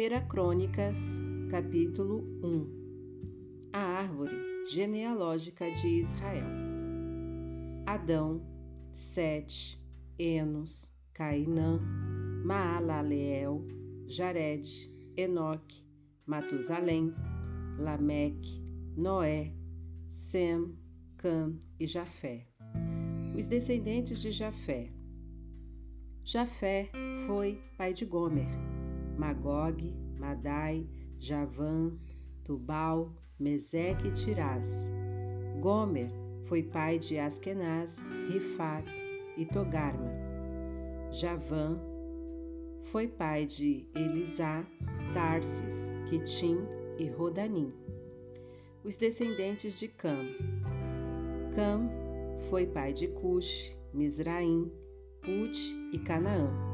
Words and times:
1 0.00 0.28
Crônicas, 0.28 0.96
capítulo 1.50 2.24
1 2.42 3.70
A 3.70 3.80
árvore 3.80 4.32
genealógica 4.66 5.70
de 5.70 5.86
Israel. 5.88 6.46
Adão, 7.84 8.40
Sete, 8.94 9.78
Enos, 10.18 10.90
Cainã, 11.12 11.78
Maalaleel, 12.46 13.62
Jared, 14.06 14.66
Enoque, 15.18 15.84
Matusalém, 16.24 17.12
Lameque, 17.78 18.58
Noé, 18.96 19.52
Sem, 20.08 20.78
Cã 21.18 21.52
e 21.78 21.86
Jafé. 21.86 22.46
Os 23.38 23.46
descendentes 23.46 24.18
de 24.18 24.32
Jafé. 24.32 24.90
Jafé 26.24 26.90
foi 27.26 27.62
pai 27.76 27.92
de 27.92 28.06
Gomer 28.06 28.69
Magog, 29.20 29.94
Madai, 30.18 30.88
Javã, 31.18 31.92
Tubal, 32.42 33.14
Meseque 33.38 34.08
e 34.08 34.12
Tirás. 34.12 34.90
Gomer 35.60 36.08
foi 36.46 36.62
pai 36.62 36.98
de 36.98 37.18
Askenaz, 37.18 38.02
Rifat 38.30 38.86
e 39.36 39.44
Togarma. 39.44 40.10
Javã 41.12 41.78
foi 42.84 43.08
pai 43.08 43.44
de 43.44 43.86
Elisá, 43.94 44.64
Tarsis, 45.12 45.92
Quitim 46.08 46.56
e 46.98 47.06
Rodanim. 47.10 47.74
Os 48.82 48.96
descendentes 48.96 49.78
de 49.78 49.86
Cam. 49.86 50.24
Cam 51.54 51.90
foi 52.48 52.66
pai 52.66 52.94
de 52.94 53.08
Cush, 53.08 53.76
Misraim, 53.92 54.72
Put 55.20 55.58
e 55.92 55.98
Canaã. 55.98 56.69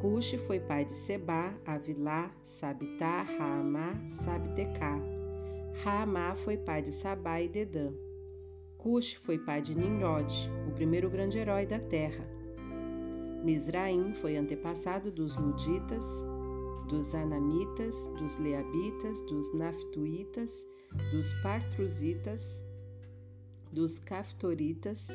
Cuxi 0.00 0.38
foi 0.38 0.60
pai 0.60 0.84
de 0.84 0.92
Seba, 0.92 1.52
Avilá, 1.66 2.30
Sabitá, 2.44 3.22
Raamá, 3.22 4.00
Sabtecá. 4.06 4.96
Raamá 5.82 6.36
foi 6.36 6.56
pai 6.56 6.82
de 6.82 6.92
Sabá 6.92 7.40
e 7.40 7.48
Dedã. 7.48 7.92
Cuxi 8.76 9.18
foi 9.18 9.38
pai 9.38 9.60
de 9.60 9.74
Nimrod, 9.74 10.32
o 10.68 10.70
primeiro 10.70 11.10
grande 11.10 11.38
herói 11.38 11.66
da 11.66 11.80
terra. 11.80 12.24
Misraim 13.42 14.14
foi 14.20 14.36
antepassado 14.36 15.10
dos 15.10 15.36
Luditas, 15.36 16.04
dos 16.88 17.12
Anamitas, 17.12 18.06
dos 18.20 18.38
Leabitas, 18.38 19.20
dos 19.22 19.52
Naftuitas, 19.52 20.64
dos 21.10 21.32
Partruzitas, 21.42 22.64
dos 23.72 23.98
Caftoritas, 23.98 25.08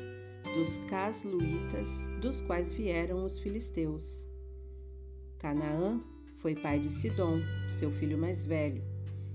dos 0.54 0.76
Casluitas, 0.90 2.06
dos 2.20 2.42
quais 2.42 2.70
vieram 2.70 3.24
os 3.24 3.38
filisteus. 3.38 4.26
Canaã 5.44 6.00
foi 6.38 6.54
pai 6.54 6.80
de 6.80 6.90
Sidom, 6.90 7.38
seu 7.68 7.90
filho 7.90 8.16
mais 8.16 8.46
velho, 8.46 8.82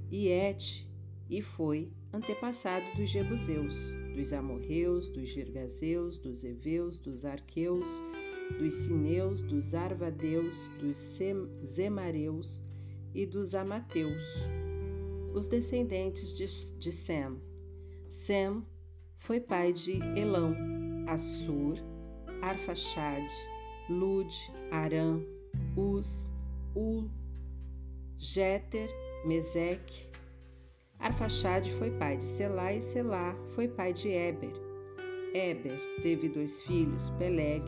e 0.10 0.28
Et, 0.28 0.84
e 1.30 1.40
foi 1.40 1.88
antepassado 2.12 2.84
dos 2.98 3.12
Jebuseus, 3.12 3.92
dos 4.16 4.34
Amorreus, 4.34 5.08
dos 5.08 5.30
Girgazeus, 5.30 6.18
dos 6.18 6.44
Eveus, 6.44 6.98
dos 6.98 7.26
Arqueus, 7.26 7.86
dos 8.58 8.74
Sineus, 8.74 9.44
dos 9.44 9.76
Arvadeus, 9.76 10.58
dos 10.80 10.98
Zemareus 11.64 12.64
e 13.14 13.28
dos 13.28 13.54
Amateus, 13.54 14.24
os 15.36 15.46
descendentes 15.46 16.36
de, 16.36 16.48
de 16.80 16.92
Sem. 16.92 17.40
Sem 18.08 18.66
foi 19.20 19.40
pai 19.40 19.74
de 19.74 20.00
Elão, 20.20 20.56
Assur, 21.08 21.76
Arfaxade, 22.42 23.32
Lud, 23.88 24.34
Arã, 24.72 25.22
Uz, 25.76 26.32
Ul, 26.76 27.10
Jeter, 28.18 28.90
Meseque. 29.26 30.10
Arfaxade 31.00 31.72
foi 31.74 31.92
pai 31.92 32.18
de 32.18 32.24
Selá 32.24 32.74
e 32.74 32.82
Selá 32.82 33.34
foi 33.56 33.68
pai 33.68 33.94
de 33.94 34.10
Eber. 34.10 34.52
Eber 35.34 35.80
teve 36.02 36.28
dois 36.28 36.62
filhos, 36.64 37.10
Peleg, 37.12 37.64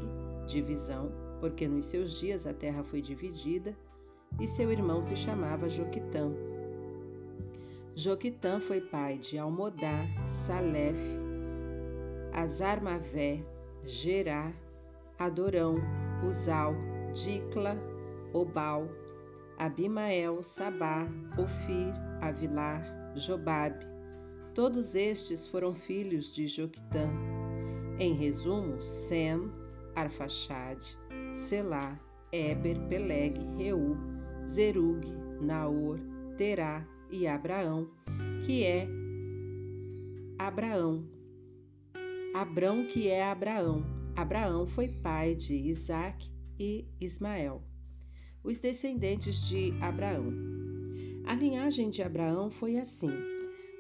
divisão, 0.48 1.12
porque 1.40 1.68
nos 1.68 1.86
seus 1.86 2.20
dias 2.20 2.46
a 2.46 2.54
terra 2.54 2.84
foi 2.84 3.02
dividida, 3.02 3.76
e 4.40 4.48
seu 4.48 4.72
irmão 4.72 5.02
se 5.02 5.16
chamava 5.16 5.70
Joquitã. 5.70 6.32
Joquitã 7.96 8.60
foi 8.60 8.82
pai 8.82 9.18
de 9.18 9.38
Almodá, 9.38 10.06
Salef, 10.26 10.98
Azarmavé, 12.34 13.44
Gerá, 13.84 14.52
Adorão, 15.20 15.76
Uzal, 16.26 16.74
Dicla, 17.14 17.78
Obal, 18.34 18.90
Abimael, 19.58 20.44
Sabá, 20.44 21.08
Ofir, 21.38 21.94
Avilar, 22.22 22.84
Jobabe. 23.16 23.86
Todos 24.54 24.96
estes 24.96 25.46
foram 25.46 25.76
filhos 25.76 26.34
de 26.34 26.48
Joquitã. 26.48 27.10
Em 28.00 28.14
resumo, 28.14 28.82
Sem, 28.82 29.52
Arfaxade, 29.96 30.98
Selá, 31.34 32.00
Eber, 32.32 32.80
Peleg, 32.88 33.38
Reu, 33.58 33.98
Zerug, 34.46 35.06
Naor, 35.42 36.00
Terá 36.38 36.86
e 37.12 37.28
Abraão, 37.28 37.90
que 38.46 38.64
é 38.64 38.88
Abraão. 40.40 41.06
Abrão, 42.34 42.86
que 42.88 43.10
é 43.10 43.24
Abraão. 43.30 43.84
Abraão 44.16 44.66
foi 44.66 44.88
pai 44.88 45.36
de 45.36 45.56
Isaac 45.56 46.31
e 46.62 46.86
Ismael 47.00 47.64
os 48.44 48.60
descendentes 48.60 49.42
de 49.48 49.74
Abraão. 49.82 50.34
A 51.26 51.36
linhagem 51.36 51.90
de 51.90 52.02
Abraão 52.02 52.50
foi 52.50 52.78
assim: 52.78 53.12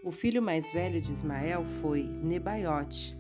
o 0.03 0.11
filho 0.11 0.41
mais 0.41 0.71
velho 0.71 1.01
de 1.01 1.11
Ismael 1.11 1.65
foi 1.81 2.03
Nebaiote. 2.03 3.17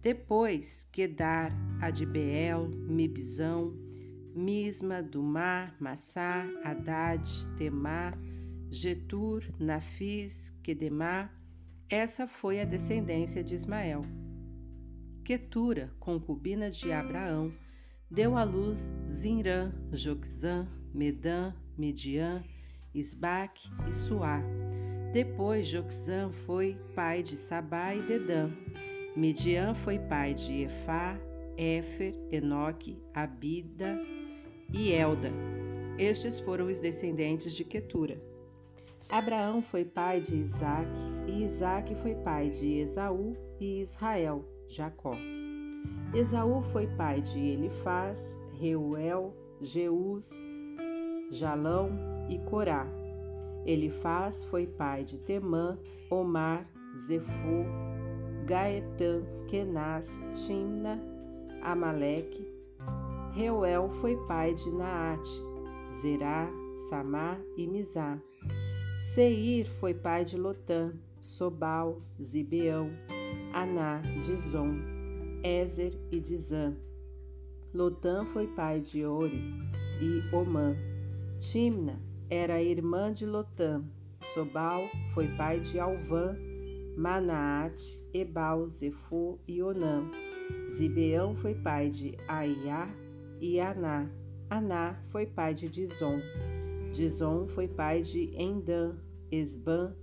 Depois, 0.00 0.88
Quedar, 0.92 1.52
Adbeel, 1.80 2.68
Mibzão, 2.68 3.74
Misma, 4.34 5.02
Dumá, 5.02 5.74
Massá, 5.80 6.46
Haddad, 6.62 7.28
Temá, 7.56 8.12
Getur, 8.70 9.42
Nafis, 9.58 10.50
Quedemá. 10.62 11.30
Essa 11.90 12.26
foi 12.26 12.60
a 12.60 12.64
descendência 12.64 13.42
de 13.42 13.54
Ismael. 13.54 14.02
Quetura, 15.28 15.92
concubina 16.00 16.70
de 16.70 16.90
Abraão, 16.90 17.52
deu 18.10 18.34
à 18.34 18.44
luz 18.44 18.90
Zinrã, 19.06 19.70
Joxã, 19.92 20.66
Medã, 20.94 21.52
Mediã, 21.76 22.42
Isbaque 22.94 23.68
e 23.86 23.92
Suá. 23.92 24.42
Depois 25.12 25.66
Joxã 25.66 26.30
foi 26.46 26.78
pai 26.94 27.22
de 27.22 27.36
Sabá 27.36 27.94
e 27.94 28.00
Dedã. 28.00 28.50
Mediã 29.14 29.74
foi 29.74 29.98
pai 29.98 30.32
de 30.32 30.62
Efá, 30.62 31.20
Éfer, 31.58 32.14
Enoque, 32.32 32.98
Abida 33.12 34.00
e 34.72 34.92
Elda. 34.92 35.30
Estes 35.98 36.38
foram 36.38 36.68
os 36.68 36.78
descendentes 36.78 37.52
de 37.52 37.64
Quetura. 37.64 38.18
Abraão 39.10 39.60
foi 39.60 39.84
pai 39.84 40.22
de 40.22 40.36
Isaque, 40.36 41.02
e 41.26 41.42
Isaque 41.42 41.94
foi 41.96 42.14
pai 42.14 42.48
de 42.48 42.78
Esaú 42.78 43.36
e 43.60 43.82
Israel, 43.82 44.42
Jacó. 44.68 45.14
Esaú 46.14 46.62
foi 46.62 46.86
pai 46.86 47.20
de 47.22 47.38
Elifaz, 47.38 48.38
Reuel, 48.60 49.34
Jeus, 49.60 50.40
Jalão 51.30 51.90
e 52.28 52.38
Corá. 52.38 52.86
Elifaz 53.66 54.44
foi 54.44 54.66
pai 54.66 55.04
de 55.04 55.18
Temã, 55.18 55.78
Omar, 56.10 56.66
Zefô, 57.06 57.64
Gaetã, 58.46 59.22
Kenaz, 59.48 60.22
Timna, 60.32 61.00
Amaleque. 61.62 62.46
Reuel 63.32 63.90
foi 64.00 64.16
pai 64.26 64.54
de 64.54 64.70
Naate, 64.70 65.42
Zerá, 66.00 66.50
Samá 66.88 67.38
e 67.56 67.66
Mizá. 67.66 68.18
Seir 68.98 69.66
foi 69.78 69.94
pai 69.94 70.24
de 70.24 70.36
Lotã, 70.36 70.92
Sobal, 71.20 72.00
Zibeão, 72.20 72.90
Aná, 73.52 74.02
Dizon, 74.22 74.78
Ézer 75.42 75.92
e 76.10 76.20
Dizã. 76.20 76.74
Lotã 77.72 78.24
foi 78.24 78.46
pai 78.46 78.80
de 78.80 79.04
Ori 79.04 79.42
e 80.00 80.34
Omã. 80.34 80.74
Timna 81.38 82.00
era 82.30 82.62
irmã 82.62 83.12
de 83.12 83.26
Lotã. 83.26 83.82
Sobal 84.34 84.88
foi 85.14 85.28
pai 85.36 85.60
de 85.60 85.78
Alvã, 85.78 86.36
Manaate, 86.96 88.04
Ebal, 88.12 88.66
Zefô 88.66 89.38
e 89.46 89.62
Onã. 89.62 90.10
Zibeão 90.70 91.34
foi 91.34 91.54
pai 91.54 91.88
de 91.88 92.16
Aiá 92.26 92.88
e 93.40 93.60
Aná. 93.60 94.10
Aná 94.50 94.98
foi 95.10 95.26
pai 95.26 95.54
de 95.54 95.68
Dizon. 95.68 96.20
Dizon 96.92 97.46
foi 97.48 97.68
pai 97.68 98.02
de 98.02 98.34
Endã, 98.34 98.96
Esbã, 99.30 99.94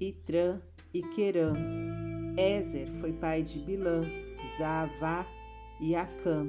Itrã 0.00 0.60
e 0.92 1.02
Querã. 1.02 2.11
Ézer 2.36 2.88
foi 3.00 3.12
pai 3.12 3.42
de 3.42 3.58
Bilã. 3.58 4.04
Zaavá 4.58 5.26
e 5.80 5.94
Acã. 5.94 6.46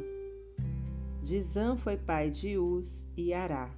Dizã 1.22 1.76
foi 1.78 1.96
pai 1.96 2.30
de 2.30 2.58
Uz 2.58 3.08
e 3.16 3.34
Ará. 3.34 3.70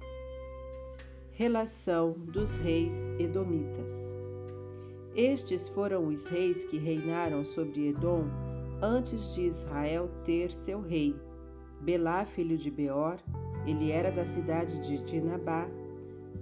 Relação 1.32 2.12
dos 2.12 2.56
reis 2.56 3.08
edomitas. 3.18 4.16
Estes 5.14 5.68
foram 5.68 6.08
os 6.08 6.26
reis 6.26 6.64
que 6.64 6.78
reinaram 6.78 7.44
sobre 7.44 7.88
Edom 7.88 8.24
antes 8.82 9.34
de 9.34 9.42
Israel 9.42 10.10
ter 10.24 10.50
seu 10.50 10.80
rei. 10.80 11.14
Belá, 11.80 12.24
filho 12.24 12.56
de 12.56 12.70
Beor, 12.70 13.18
ele 13.66 13.90
era 13.90 14.10
da 14.10 14.24
cidade 14.24 14.78
de 14.80 14.98
Dinabá. 15.04 15.68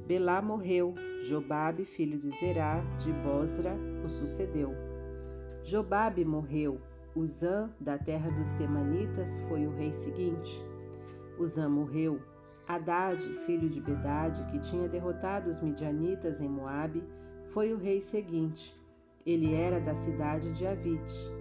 Belá 0.06 0.40
morreu, 0.40 0.94
Jobabe, 1.22 1.84
filho 1.84 2.18
de 2.18 2.30
Zerá, 2.38 2.80
de 2.98 3.12
Bosra, 3.12 3.76
o 4.04 4.08
sucedeu. 4.08 4.93
Jobabe 5.64 6.26
morreu, 6.26 6.78
Uzã, 7.16 7.70
da 7.80 7.96
terra 7.96 8.30
dos 8.30 8.52
Temanitas, 8.52 9.40
foi 9.48 9.66
o 9.66 9.74
rei 9.74 9.90
seguinte. 9.92 10.62
Uzã 11.38 11.70
morreu, 11.70 12.20
Haddad, 12.68 13.22
filho 13.46 13.70
de 13.70 13.80
Bedade, 13.80 14.44
que 14.52 14.58
tinha 14.58 14.86
derrotado 14.86 15.48
os 15.48 15.62
midianitas 15.62 16.42
em 16.42 16.48
Moabe, 16.50 17.02
foi 17.46 17.72
o 17.72 17.78
rei 17.78 17.98
seguinte. 17.98 18.78
Ele 19.24 19.54
era 19.54 19.80
da 19.80 19.94
cidade 19.94 20.52
de 20.52 20.66
Avite. 20.66 21.32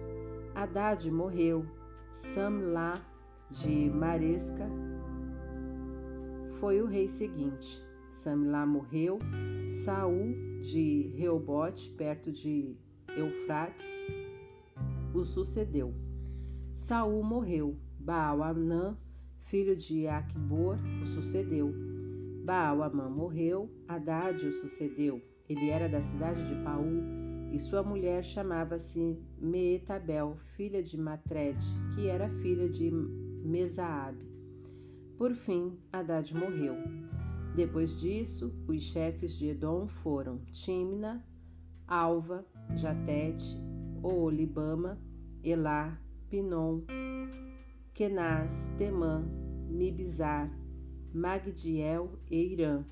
Haddad 0.54 1.10
morreu. 1.10 1.66
Samlá 2.10 2.94
de 3.50 3.90
Maresca 3.90 4.66
foi 6.60 6.80
o 6.80 6.86
rei 6.86 7.06
seguinte. 7.08 7.84
Samlá 8.10 8.64
morreu. 8.64 9.18
Saul 9.68 10.34
de 10.60 11.12
Reobote, 11.14 11.90
perto 11.90 12.32
de 12.32 12.74
Eufrates, 13.16 14.04
o 15.14 15.24
sucedeu. 15.24 15.94
Saul 16.72 17.22
morreu. 17.22 17.76
Baal-Anã, 18.00 18.98
filho 19.40 19.74
de 19.76 20.06
Acbor, 20.06 20.76
o 21.02 21.06
sucedeu. 21.06 21.72
Baal-Amã 22.44 23.08
morreu. 23.08 23.70
Haddad 23.88 24.44
o 24.44 24.52
sucedeu. 24.52 25.20
Ele 25.48 25.70
era 25.70 25.88
da 25.88 26.00
cidade 26.00 26.46
de 26.46 26.54
Paú, 26.64 27.02
e 27.52 27.58
sua 27.58 27.82
mulher 27.82 28.24
chamava-se 28.24 29.16
Meetabel, 29.38 30.36
filha 30.56 30.82
de 30.82 30.98
Matred, 30.98 31.62
que 31.94 32.08
era 32.08 32.28
filha 32.28 32.68
de 32.68 32.90
Mesaabe. 32.90 34.26
Por 35.16 35.34
fim, 35.34 35.78
Haddad 35.92 36.34
morreu. 36.34 36.74
Depois 37.54 38.00
disso, 38.00 38.52
os 38.66 38.82
chefes 38.82 39.34
de 39.34 39.48
Edom 39.48 39.86
foram 39.86 40.38
Timna, 40.50 41.24
Alva, 41.86 42.44
Jatete, 42.76 43.60
Oolibama, 44.02 44.98
Elá, 45.42 45.98
Pinom, 46.28 46.82
Kenaz, 47.92 48.70
Temã, 48.76 49.24
Mibzar, 49.68 50.50
Magdiel 51.12 52.18
e 52.30 52.52
Irã. 52.52 52.84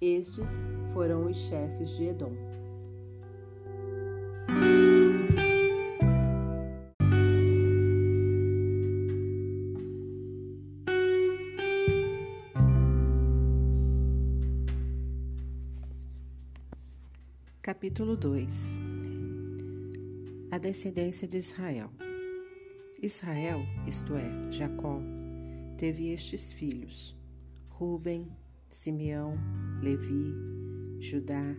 Estes 0.00 0.70
foram 0.92 1.26
os 1.26 1.36
chefes 1.36 1.96
de 1.96 2.04
Edom. 2.06 2.32
Capítulo 17.62 18.16
2 18.16 18.89
A 20.50 20.58
descendência 20.58 21.28
de 21.28 21.38
Israel 21.38 21.90
Israel, 23.02 23.60
isto 23.86 24.14
é, 24.14 24.50
Jacó, 24.50 25.00
teve 25.78 26.08
estes 26.08 26.52
filhos: 26.52 27.16
Ruben, 27.68 28.26
Simeão, 28.68 29.34
Levi, 29.80 30.34
Judá, 30.98 31.56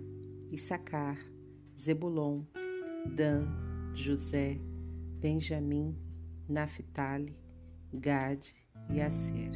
Issacar, 0.51 1.17
Zebulon, 1.75 2.43
Dan, 3.15 3.47
José, 3.95 4.59
Benjamim, 5.19 5.97
Naphtali, 6.47 7.35
Gade 7.93 8.53
e 8.89 9.01
Aser. 9.01 9.51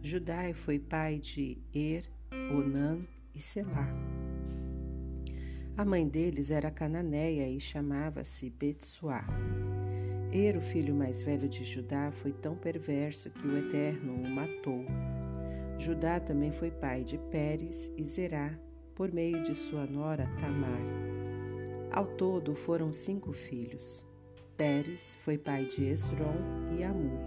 Judá 0.00 0.54
foi 0.54 0.78
pai 0.78 1.18
de 1.18 1.58
Er, 1.74 2.08
Onã 2.52 3.04
e 3.34 3.40
Selá. 3.40 4.23
A 5.76 5.84
mãe 5.84 6.08
deles 6.08 6.50
era 6.50 6.70
cananeia 6.70 7.48
e 7.48 7.60
chamava-se 7.60 8.48
Betsuá. 8.48 9.24
Er, 10.32 10.56
o 10.56 10.60
filho 10.60 10.94
mais 10.94 11.22
velho 11.22 11.48
de 11.48 11.64
Judá, 11.64 12.12
foi 12.12 12.32
tão 12.32 12.56
perverso 12.56 13.30
que 13.30 13.46
o 13.46 13.56
Eterno 13.56 14.14
o 14.14 14.28
matou 14.28 14.84
Judá 15.78 16.20
também 16.20 16.52
foi 16.52 16.70
pai 16.70 17.02
de 17.02 17.18
Pérez 17.18 17.90
e 17.96 18.04
Zerá, 18.04 18.58
por 18.94 19.12
meio 19.12 19.42
de 19.42 19.54
sua 19.54 19.86
nora 19.86 20.26
Tamar. 20.38 20.80
Ao 21.90 22.06
todo 22.06 22.54
foram 22.54 22.92
cinco 22.92 23.32
filhos. 23.32 24.06
Pérez 24.56 25.16
foi 25.20 25.36
pai 25.36 25.66
de 25.66 25.84
Esron 25.84 26.36
e 26.78 26.84
Amu. 26.84 27.18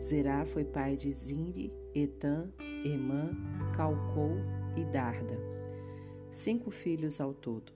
Zerá 0.00 0.44
foi 0.44 0.64
pai 0.64 0.96
de 0.96 1.10
Zinri, 1.10 1.72
Etan, 1.94 2.50
Emã, 2.84 3.30
Calcou 3.74 4.36
e 4.76 4.84
Darda. 4.84 5.51
Cinco 6.32 6.70
filhos 6.70 7.20
ao 7.20 7.34
todo. 7.34 7.70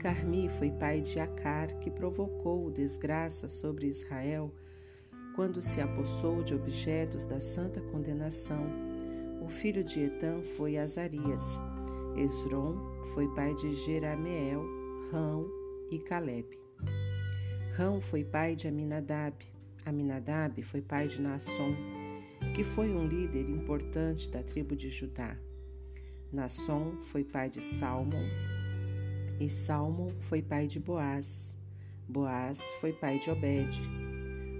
Carmi 0.00 0.48
foi 0.58 0.72
pai 0.72 1.00
de 1.00 1.20
Acar, 1.20 1.78
que 1.78 1.88
provocou 1.88 2.68
desgraça 2.68 3.48
sobre 3.48 3.86
Israel 3.86 4.52
quando 5.36 5.62
se 5.62 5.80
apossou 5.80 6.42
de 6.42 6.52
objetos 6.52 7.24
da 7.24 7.40
santa 7.40 7.80
condenação. 7.80 8.66
O 9.40 9.48
filho 9.48 9.84
de 9.84 10.00
Etam 10.00 10.42
foi 10.56 10.76
Azarias. 10.76 11.60
Esron 12.16 12.76
foi 13.14 13.32
pai 13.36 13.54
de 13.54 13.72
Jerameel, 13.72 14.64
Rão 15.12 15.48
e 15.92 16.00
Caleb. 16.00 16.58
Rão 17.76 18.00
foi 18.00 18.24
pai 18.24 18.56
de 18.56 18.66
Aminadab. 18.66 19.36
Aminadab 19.86 20.60
foi 20.64 20.82
pai 20.82 21.06
de 21.06 21.22
Nasson, 21.22 21.76
que 22.52 22.64
foi 22.64 22.90
um 22.90 23.06
líder 23.06 23.48
importante 23.48 24.28
da 24.28 24.42
tribo 24.42 24.74
de 24.74 24.90
Judá. 24.90 25.38
Nasson 26.32 26.96
foi 27.02 27.22
pai 27.22 27.50
de 27.50 27.60
Salmon, 27.60 28.26
e 29.38 29.50
Salmon 29.50 30.10
foi 30.20 30.40
pai 30.40 30.66
de 30.66 30.80
Boaz. 30.80 31.54
Boaz 32.08 32.62
foi 32.80 32.90
pai 32.90 33.18
de 33.18 33.30
Obed. 33.30 33.82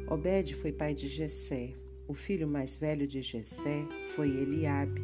Obed 0.07 0.55
foi 0.55 0.71
pai 0.71 0.93
de 0.93 1.09
Jessé. 1.09 1.75
O 2.07 2.13
filho 2.13 2.47
mais 2.47 2.77
velho 2.77 3.07
de 3.07 3.23
Jessé 3.23 3.87
foi 4.15 4.29
Eliabe. 4.29 5.01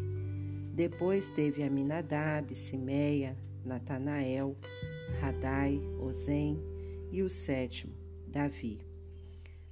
Depois 0.75 1.31
teve 1.31 1.63
Aminadab, 1.63 2.55
Simeia, 2.55 3.35
Natanael, 3.65 4.55
Radai, 5.21 5.81
Ozem 6.01 6.63
e 7.11 7.23
o 7.23 7.31
sétimo, 7.31 7.95
Davi. 8.27 8.81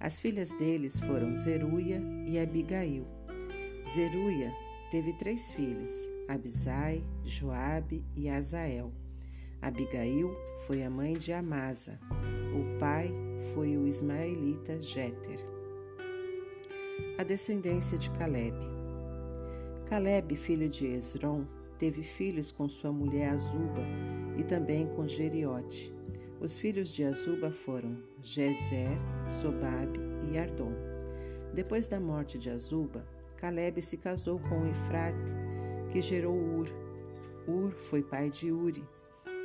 As 0.01 0.19
filhas 0.19 0.51
deles 0.53 0.99
foram 0.99 1.37
Zeruia 1.37 2.01
e 2.27 2.39
Abigail. 2.39 3.07
Zeruia 3.93 4.51
teve 4.91 5.13
três 5.15 5.51
filhos, 5.51 6.09
Abisai, 6.29 7.05
Joabe 7.25 8.05
e 8.15 8.29
Azael. 8.29 8.93
Abigail 9.63 10.35
foi 10.67 10.83
a 10.83 10.91
mãe 10.91 11.15
de 11.15 11.33
Amasa. 11.33 11.99
O 12.53 12.79
pai 12.79 13.13
foi 13.55 13.77
o 13.77 13.87
ismaelita 13.87 14.81
Jeter. 14.81 15.41
A 17.19 17.23
descendência 17.23 17.97
de 17.97 18.11
Caleb. 18.11 18.57
Caleb, 19.87 20.37
filho 20.37 20.69
de 20.69 20.87
Esron, 20.87 21.47
teve 21.79 22.03
filhos 22.03 22.51
com 22.51 22.69
sua 22.69 22.93
mulher 22.93 23.31
Azuba 23.31 23.83
e 24.37 24.43
também 24.43 24.87
com 24.89 25.07
Geriote. 25.07 25.95
Os 26.41 26.59
filhos 26.59 26.93
de 26.93 27.05
Azuba 27.05 27.51
foram 27.51 27.97
Jezer, 28.21 28.99
Sobabe 29.27 30.01
e 30.31 30.37
Ardom. 30.37 30.73
Depois 31.55 31.89
da 31.89 31.99
morte 31.99 32.39
de 32.39 32.51
Azuba, 32.51 33.07
Caleb 33.37 33.81
se 33.81 33.97
casou 33.97 34.39
com 34.39 34.67
Efrate, 34.67 35.33
que 35.91 36.01
gerou 36.01 36.35
Ur. 36.35 36.67
Ur 37.49 37.71
foi 37.71 38.03
pai 38.03 38.31
de 38.31 38.51
Uri, 38.51 38.85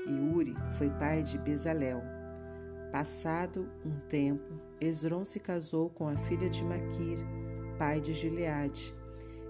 e 0.07 0.13
Uri 0.35 0.55
foi 0.77 0.89
pai 0.89 1.21
de 1.21 1.37
Bezalel. 1.37 2.01
Passado 2.91 3.69
um 3.85 3.99
tempo, 4.09 4.53
Esron 4.79 5.23
se 5.23 5.39
casou 5.39 5.89
com 5.89 6.07
a 6.07 6.17
filha 6.17 6.49
de 6.49 6.63
Maquir, 6.63 7.19
pai 7.77 8.01
de 8.01 8.11
Gileade. 8.11 8.93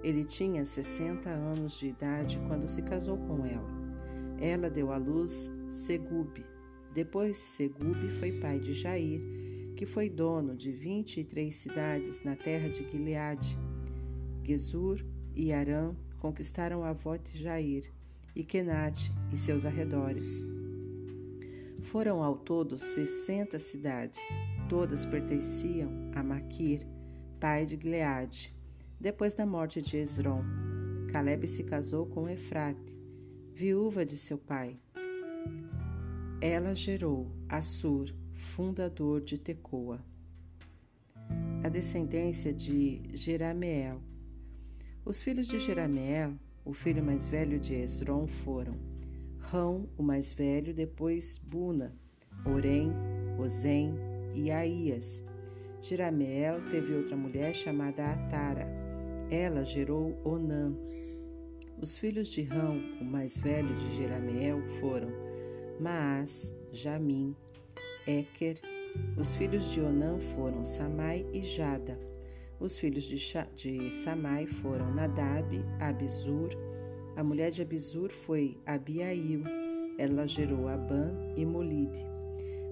Ele 0.03 0.25
tinha 0.25 0.65
60 0.65 1.29
anos 1.29 1.73
de 1.73 1.87
idade 1.87 2.39
quando 2.47 2.67
se 2.67 2.81
casou 2.81 3.17
com 3.17 3.45
ela. 3.45 3.69
Ela 4.39 4.69
deu 4.69 4.91
à 4.91 4.97
luz 4.97 5.51
Segube. 5.69 6.45
Depois, 6.93 7.37
Segube 7.37 8.09
foi 8.11 8.33
pai 8.33 8.59
de 8.59 8.73
Jair, 8.73 9.21
que 9.75 9.85
foi 9.85 10.09
dono 10.09 10.55
de 10.55 10.71
23 10.71 11.53
cidades 11.53 12.23
na 12.23 12.35
terra 12.35 12.67
de 12.67 12.89
Gileade. 12.89 13.57
Gesur 14.43 15.03
e 15.35 15.53
Arã 15.53 15.95
conquistaram 16.21 16.83
Avote 16.83 17.35
Jair 17.35 17.91
e 18.35 18.43
Kenate 18.43 19.11
e 19.31 19.35
seus 19.35 19.65
arredores. 19.65 20.45
Foram 21.81 22.21
ao 22.23 22.37
todo 22.37 22.77
60 22.77 23.57
cidades, 23.57 24.21
todas 24.69 25.03
pertenciam 25.03 25.89
a 26.15 26.23
Maquir, 26.23 26.87
pai 27.39 27.65
de 27.65 27.75
Gileade. 27.75 28.55
Depois 28.99 29.33
da 29.33 29.47
morte 29.47 29.81
de 29.81 29.97
Esron, 29.97 30.43
Caleb 31.11 31.47
se 31.47 31.63
casou 31.63 32.05
com 32.05 32.29
Efrate, 32.29 32.95
viúva 33.55 34.05
de 34.05 34.15
seu 34.15 34.37
pai. 34.37 34.79
Ela 36.39 36.75
gerou 36.75 37.31
Assur, 37.49 38.13
fundador 38.33 39.21
de 39.21 39.39
Tecoa. 39.39 39.99
A 41.63 41.69
descendência 41.69 42.53
de 42.53 43.01
Jerameel. 43.11 44.10
Os 45.03 45.19
filhos 45.19 45.47
de 45.47 45.57
Jerameel, 45.57 46.35
o 46.63 46.73
filho 46.73 47.03
mais 47.03 47.27
velho 47.27 47.59
de 47.59 47.73
Esron, 47.73 48.27
foram 48.27 48.77
Rão, 49.39 49.89
o 49.97 50.03
mais 50.03 50.31
velho, 50.31 50.75
depois 50.75 51.39
Buna, 51.39 51.97
Orém, 52.45 52.93
Ozem 53.39 53.95
e 54.35 54.51
Aías. 54.51 55.23
Jerameel 55.81 56.61
teve 56.69 56.93
outra 56.93 57.17
mulher 57.17 57.51
chamada 57.55 58.11
Atara. 58.11 58.67
Ela 59.31 59.63
gerou 59.63 60.21
Onã. 60.23 60.71
Os 61.81 61.97
filhos 61.97 62.27
de 62.27 62.43
Rão, 62.43 62.79
o 63.01 63.03
mais 63.03 63.39
velho 63.39 63.73
de 63.73 63.95
Jerameel, 63.95 64.61
foram 64.79 65.09
Maás, 65.79 66.53
Jamim, 66.71 67.35
Eker. 68.05 68.61
Os 69.17 69.33
filhos 69.33 69.71
de 69.71 69.81
Onã 69.81 70.19
foram 70.19 70.63
Samai 70.63 71.25
e 71.33 71.41
Jada. 71.41 72.10
Os 72.61 72.77
filhos 72.77 73.03
de, 73.03 73.17
de 73.55 73.91
Samai 73.91 74.45
foram 74.45 74.93
Nadab, 74.93 75.65
Abizur. 75.79 76.49
A 77.15 77.23
mulher 77.23 77.49
de 77.49 77.63
Abizur 77.63 78.11
foi 78.11 78.55
Abiail. 78.67 79.43
Ela 79.97 80.27
gerou 80.27 80.67
Aban 80.67 81.33
e 81.35 81.43
Molide. 81.43 82.05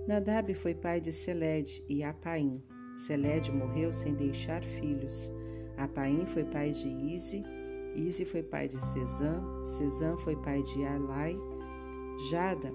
Nadab 0.08 0.54
foi 0.54 0.76
pai 0.76 1.02
de 1.02 1.12
Seled 1.12 1.84
e 1.90 2.04
Apaim. 2.04 2.62
Seled 2.98 3.52
morreu 3.52 3.92
sem 3.92 4.14
deixar 4.14 4.64
filhos. 4.64 5.32
Apaim 5.76 6.24
foi 6.28 6.44
pai 6.44 6.70
de 6.70 6.88
Ize. 6.88 7.44
Ize 7.96 8.26
foi 8.26 8.44
pai 8.44 8.68
de 8.68 8.78
Cesã. 8.78 9.42
Cesã 9.64 10.16
foi 10.18 10.36
pai 10.36 10.62
de 10.62 10.86
Alai. 10.86 11.36
Jada, 12.30 12.72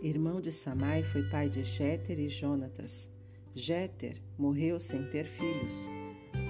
irmão 0.00 0.40
de 0.40 0.50
Samai, 0.50 1.02
foi 1.02 1.22
pai 1.28 1.50
de 1.50 1.62
Jéter 1.62 2.18
e 2.18 2.30
Jonatas. 2.30 3.10
Jéter 3.54 4.16
morreu 4.38 4.80
sem 4.80 5.04
ter 5.10 5.26
filhos. 5.26 5.90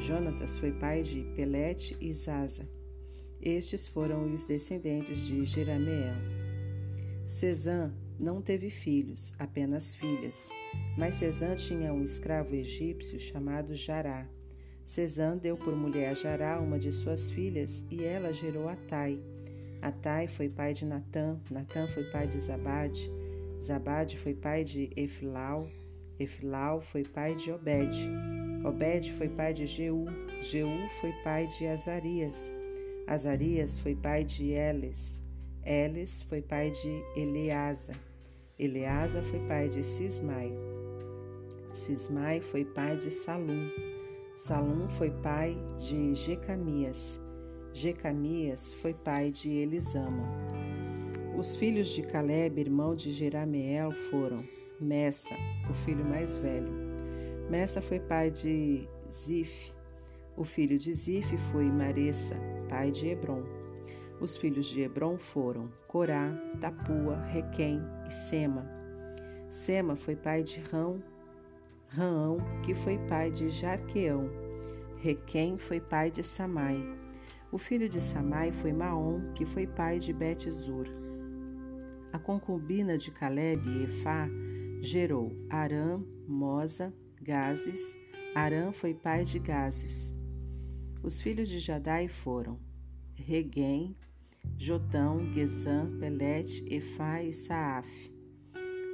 Jonatas 0.01 0.59
foi 0.59 0.73
pai 0.73 1.03
de 1.03 1.23
Pelete 1.35 1.97
e 2.01 2.13
Zaza. 2.13 2.69
Estes 3.41 3.87
foram 3.87 4.33
os 4.33 4.45
descendentes 4.45 5.21
de 5.27 5.45
Jerameel. 5.45 6.15
Cesã 7.27 7.93
não 8.19 8.41
teve 8.41 8.71
filhos, 8.71 9.33
apenas 9.39 9.95
filhas. 9.95 10.51
Mas 10.97 11.17
Cesã 11.17 11.55
tinha 11.55 11.93
um 11.93 12.03
escravo 12.03 12.55
egípcio 12.55 13.19
chamado 13.19 13.75
Jará. 13.75 14.27
Cesã 14.85 15.37
deu 15.37 15.57
por 15.57 15.75
mulher 15.75 16.11
a 16.11 16.15
Jará 16.15 16.61
uma 16.61 16.79
de 16.79 16.93
suas 16.93 17.31
filhas 17.31 17.83
e 17.91 18.05
ela 18.05 18.33
gerou 18.33 18.69
Atai. 18.69 19.19
Atai 19.81 20.29
foi 20.29 20.49
pai 20.49 20.73
de 20.73 20.85
Natã, 20.85 21.39
Natã 21.51 21.87
foi 21.89 22.05
pai 22.05 22.27
de 22.27 22.39
Zabade, 22.39 23.11
Zabade 23.61 24.17
foi 24.19 24.35
pai 24.35 24.65
de 24.65 24.91
Efilau, 24.97 25.69
Efilau 26.19 26.81
foi 26.81 27.03
pai 27.03 27.35
de 27.35 27.51
Obed, 27.51 28.09
Obed 28.65 29.13
foi 29.13 29.29
pai 29.29 29.53
de 29.53 29.67
Jeú, 29.67 30.07
Jeú 30.41 30.89
foi 31.01 31.13
pai 31.23 31.47
de 31.47 31.67
Azarias, 31.67 32.51
Azarias 33.07 33.79
foi 33.79 33.95
pai 33.95 34.25
de 34.25 34.53
Eles, 34.53 35.23
Eles 35.63 36.23
foi 36.23 36.41
pai 36.41 36.71
de 36.71 37.03
Eleasa, 37.15 37.93
Eleasa 38.59 39.23
foi 39.23 39.39
pai 39.41 39.69
de 39.69 39.83
Sismai, 39.83 40.51
Sismai 41.75 42.41
foi 42.41 42.65
pai 42.65 42.97
de 42.97 43.11
Salum, 43.11 43.69
Salum 44.35 44.89
foi 44.89 45.11
pai 45.11 45.55
de 45.79 46.15
Jecamias, 46.15 47.21
Jecamias 47.75 48.73
foi 48.73 48.95
pai 48.95 49.31
de 49.31 49.51
Elisama. 49.51 50.27
Os 51.37 51.55
filhos 51.55 51.89
de 51.89 52.03
Caleb, 52.03 52.61
irmão 52.61 52.95
de 52.95 53.13
Jerameel, 53.13 53.93
foram 54.11 54.43
Messa, 54.81 55.35
o 55.69 55.75
filho 55.75 56.05
mais 56.05 56.39
velho. 56.39 56.84
Messa 57.51 57.83
foi 57.83 58.01
pai 58.01 58.31
de 58.31 58.89
Zif. 59.11 59.75
O 60.37 60.45
filho 60.45 60.79
de 60.79 60.93
Zif 60.93 61.37
foi 61.53 61.65
Maressa, 61.65 62.37
pai 62.69 62.91
de 62.91 63.09
Hebron. 63.09 63.43
Os 64.21 64.37
filhos 64.37 64.67
de 64.67 64.81
Hebron 64.81 65.19
foram 65.19 65.71
Corá, 65.87 66.33
Tapua, 66.61 67.21
Requém 67.27 67.81
e 68.09 68.13
Sema. 68.13 68.67
Sema 69.51 69.95
foi 69.95 70.17
pai 70.17 70.43
de 70.43 70.59
Rão, 70.61 71.03
Rão, 71.89 72.39
que 72.65 72.75
foi 72.75 72.99
pai 73.07 73.31
de 73.31 73.51
Jarqueão. 73.51 74.29
Requém 74.97 75.59
foi 75.59 75.81
pai 75.81 76.11
de 76.11 76.25
Samai. 76.25 76.83
O 77.53 77.59
filho 77.59 77.89
de 77.89 78.01
Samai 78.01 78.51
foi 78.51 78.73
Maom, 78.73 79.33
que 79.35 79.45
foi 79.45 79.67
pai 79.67 79.99
de 79.99 80.13
Bet-Zur. 80.13 80.87
A 82.13 82.19
concubina 82.19 82.97
de 82.97 83.11
Caleb, 83.13 83.85
Efá, 83.85 84.29
gerou 84.81 85.31
Arã, 85.49 86.03
Mosa, 86.27 86.93
Gazes. 87.25 87.99
Arã 88.35 88.71
foi 88.71 88.93
pai 88.93 89.25
de 89.25 89.39
Gazes. 89.39 90.13
Os 91.03 91.23
filhos 91.23 91.49
de 91.49 91.59
Jadai 91.59 92.07
foram 92.07 92.61
Reguém, 93.15 93.97
Jotão, 94.59 95.33
Gezã, 95.33 95.91
Pelete, 95.99 96.63
Efá 96.69 97.23
e 97.23 97.33
Saaf. 97.33 97.89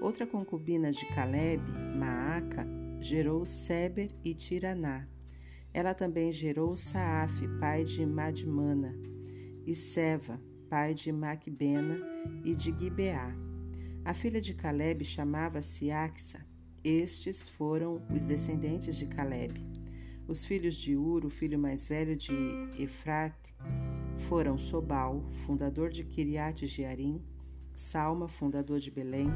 Outra 0.00 0.28
concubina 0.28 0.92
de 0.92 1.04
Caleb, 1.06 1.60
Maaca, 1.98 2.66
gerou 3.00 3.44
Seber 3.44 4.10
e 4.24 4.32
Tiraná. 4.32 5.08
Ela 5.74 5.92
também 5.92 6.32
gerou 6.32 6.76
Saaf, 6.76 7.32
pai 7.58 7.82
de 7.82 8.06
Madmana, 8.06 8.94
e 9.66 9.74
Seva, 9.74 10.40
pai 10.68 10.94
de 10.94 11.10
Macbena 11.10 11.98
e 12.44 12.54
de 12.54 12.72
Gibeá. 12.78 13.34
A 14.04 14.14
filha 14.14 14.40
de 14.40 14.54
Caleb 14.54 15.04
chamava-se 15.04 15.90
Axa. 15.90 16.49
Estes 16.82 17.46
foram 17.46 18.00
os 18.14 18.24
descendentes 18.24 18.96
de 18.96 19.04
Caleb. 19.04 19.62
Os 20.26 20.44
filhos 20.44 20.74
de 20.74 20.96
Ur, 20.96 21.26
o 21.26 21.30
filho 21.30 21.58
mais 21.58 21.84
velho 21.84 22.16
de 22.16 22.32
Efrate, 22.78 23.54
foram 24.16 24.56
Sobal, 24.56 25.22
fundador 25.44 25.90
de 25.90 26.04
Kiriat 26.04 26.66
Jearim, 26.66 27.22
Salma, 27.74 28.28
fundador 28.28 28.78
de 28.78 28.90
Belém, 28.90 29.28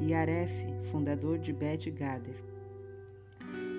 e 0.00 0.14
Aref, 0.14 0.50
fundador 0.90 1.38
de 1.38 1.52
Bet-Gader. 1.52 2.42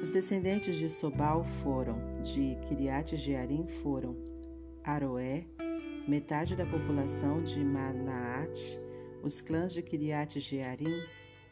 Os 0.03 0.11
descendentes 0.11 0.75
de 0.75 0.87
Sobal 0.87 1.43
foram, 1.63 2.21
de 2.21 2.57
Kiriat 2.67 3.15
Jearim 3.17 3.67
foram 3.67 4.15
Aroé, 4.83 5.47
metade 6.07 6.55
da 6.55 6.65
população 6.65 7.41
de 7.41 7.63
Manaate, 7.63 8.79
os 9.23 9.41
clãs 9.41 9.73
de 9.73 9.81
Kiriat 9.81 10.39
Jearim, 10.39 11.01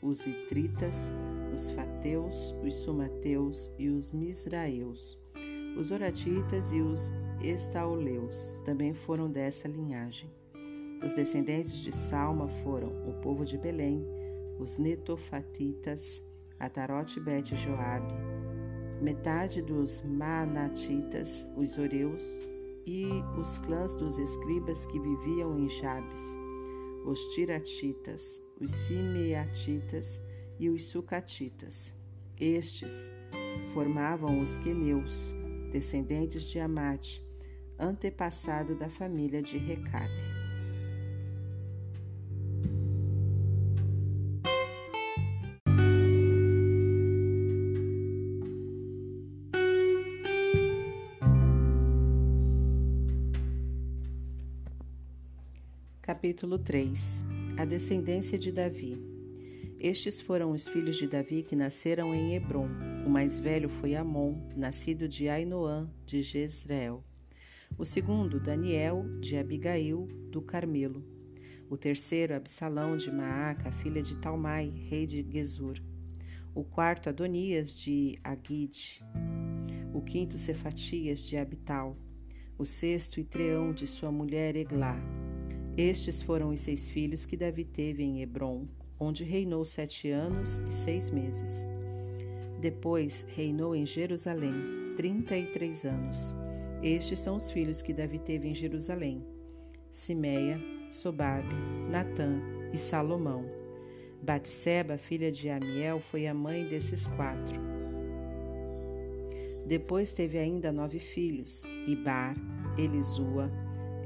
os 0.01 0.27
Itritas, 0.27 1.11
os 1.57 1.71
Fateus, 1.71 2.55
os 2.63 2.75
Sumateus 2.75 3.71
e 3.79 3.89
os 3.89 4.11
Misraeus. 4.11 5.17
Os 5.75 5.89
Oratitas 5.89 6.71
e 6.71 6.81
os 6.81 7.11
Estauleus 7.41 8.55
também 8.63 8.93
foram 8.93 9.27
dessa 9.27 9.67
linhagem. 9.67 10.31
Os 11.03 11.13
descendentes 11.13 11.79
de 11.79 11.91
Salma 11.91 12.47
foram 12.47 12.89
o 13.09 13.13
povo 13.23 13.43
de 13.43 13.57
Belém, 13.57 14.05
os 14.59 14.77
Netofatitas, 14.77 16.21
Atarote 16.59 17.19
Bet 17.19 17.55
Joabe, 17.55 18.13
metade 19.01 19.59
dos 19.59 20.03
Manatitas, 20.03 21.47
os 21.55 21.79
Oreus 21.79 22.37
e 22.85 23.07
os 23.35 23.57
clãs 23.57 23.95
dos 23.95 24.19
escribas 24.19 24.85
que 24.85 24.99
viviam 24.99 25.57
em 25.57 25.67
Jabes, 25.67 26.21
os 27.03 27.19
Tiratitas, 27.33 28.43
os 28.61 28.69
Simeatitas 28.69 30.21
e 30.59 30.69
os 30.69 30.85
Sucatitas. 30.85 31.93
Estes 32.39 33.11
formavam 33.73 34.39
os 34.39 34.57
Queneus, 34.57 35.33
descendentes 35.71 36.43
de 36.43 36.59
Amate, 36.59 37.25
antepassado 37.79 38.75
da 38.75 38.89
família 38.89 39.41
de 39.41 39.57
Recabe. 39.57 40.37
Capítulo 56.01 56.57
3 56.57 57.25
A 57.57 57.65
descendência 57.65 58.39
de 58.39 58.51
Davi 58.51 59.06
Estes 59.79 60.19
foram 60.19 60.51
os 60.51 60.67
filhos 60.67 60.95
de 60.95 61.07
Davi 61.07 61.43
que 61.43 61.55
nasceram 61.55 62.13
em 62.13 62.33
Hebron. 62.33 62.67
O 63.05 63.09
mais 63.09 63.39
velho 63.39 63.69
foi 63.69 63.95
Amon, 63.95 64.35
nascido 64.55 65.07
de 65.07 65.29
Ainoã, 65.29 65.87
de 66.03 66.23
Jezreel. 66.23 67.03
O 67.77 67.85
segundo, 67.85 68.39
Daniel, 68.39 69.05
de 69.19 69.37
Abigail, 69.37 70.07
do 70.31 70.41
Carmelo. 70.41 71.05
O 71.69 71.77
terceiro, 71.77 72.33
Absalão, 72.33 72.97
de 72.97 73.11
Maaca, 73.11 73.71
filha 73.71 74.01
de 74.01 74.17
Talmai, 74.17 74.73
rei 74.89 75.05
de 75.05 75.23
Gesur. 75.29 75.77
O 76.55 76.63
quarto, 76.63 77.09
Adonias, 77.09 77.75
de 77.75 78.17
Agide. 78.23 79.03
O 79.93 80.01
quinto, 80.01 80.39
Cefatias, 80.39 81.19
de 81.19 81.37
Abital. 81.37 81.95
o 82.57 82.65
sexto 82.65 83.19
Itreão 83.19 83.71
de 83.71 83.85
sua 83.85 84.11
mulher 84.11 84.55
Eglá. 84.55 84.99
Estes 85.77 86.23
foram 86.23 86.49
os 86.49 86.61
seis 86.61 86.89
filhos 86.89 87.23
que 87.23 87.37
Davi 87.37 87.63
teve 87.63 88.01
em 88.03 88.23
Hebron, 88.23 88.67
onde 88.99 89.23
reinou 89.23 89.63
sete 89.65 90.09
anos 90.09 90.59
e 90.69 90.73
seis 90.73 91.09
meses. 91.09 91.67
Depois 92.59 93.25
reinou 93.35 93.75
em 93.75 93.85
Jerusalém 93.85 94.77
trinta 94.95 95.37
e 95.37 95.45
três 95.45 95.85
anos. 95.85 96.35
Estes 96.81 97.19
são 97.19 97.35
os 97.35 97.51
filhos 97.51 97.81
que 97.81 97.93
Davi 97.93 98.19
teve 98.19 98.47
em 98.47 98.53
Jerusalém: 98.55 99.23
Simeia, 99.91 100.59
Sobabe, 100.89 101.53
Natã 101.89 102.41
e 102.73 102.77
Salomão. 102.77 103.45
Batseba, 104.21 104.97
filha 104.97 105.31
de 105.31 105.49
Amiel, 105.49 105.99
foi 105.99 106.25
a 106.25 106.33
mãe 106.33 106.67
desses 106.67 107.07
quatro. 107.07 107.55
Depois 109.65 110.13
teve 110.13 110.39
ainda 110.39 110.71
nove 110.71 110.97
filhos: 110.97 111.65
Ibar, 111.85 112.35
Elisua, 112.77 113.51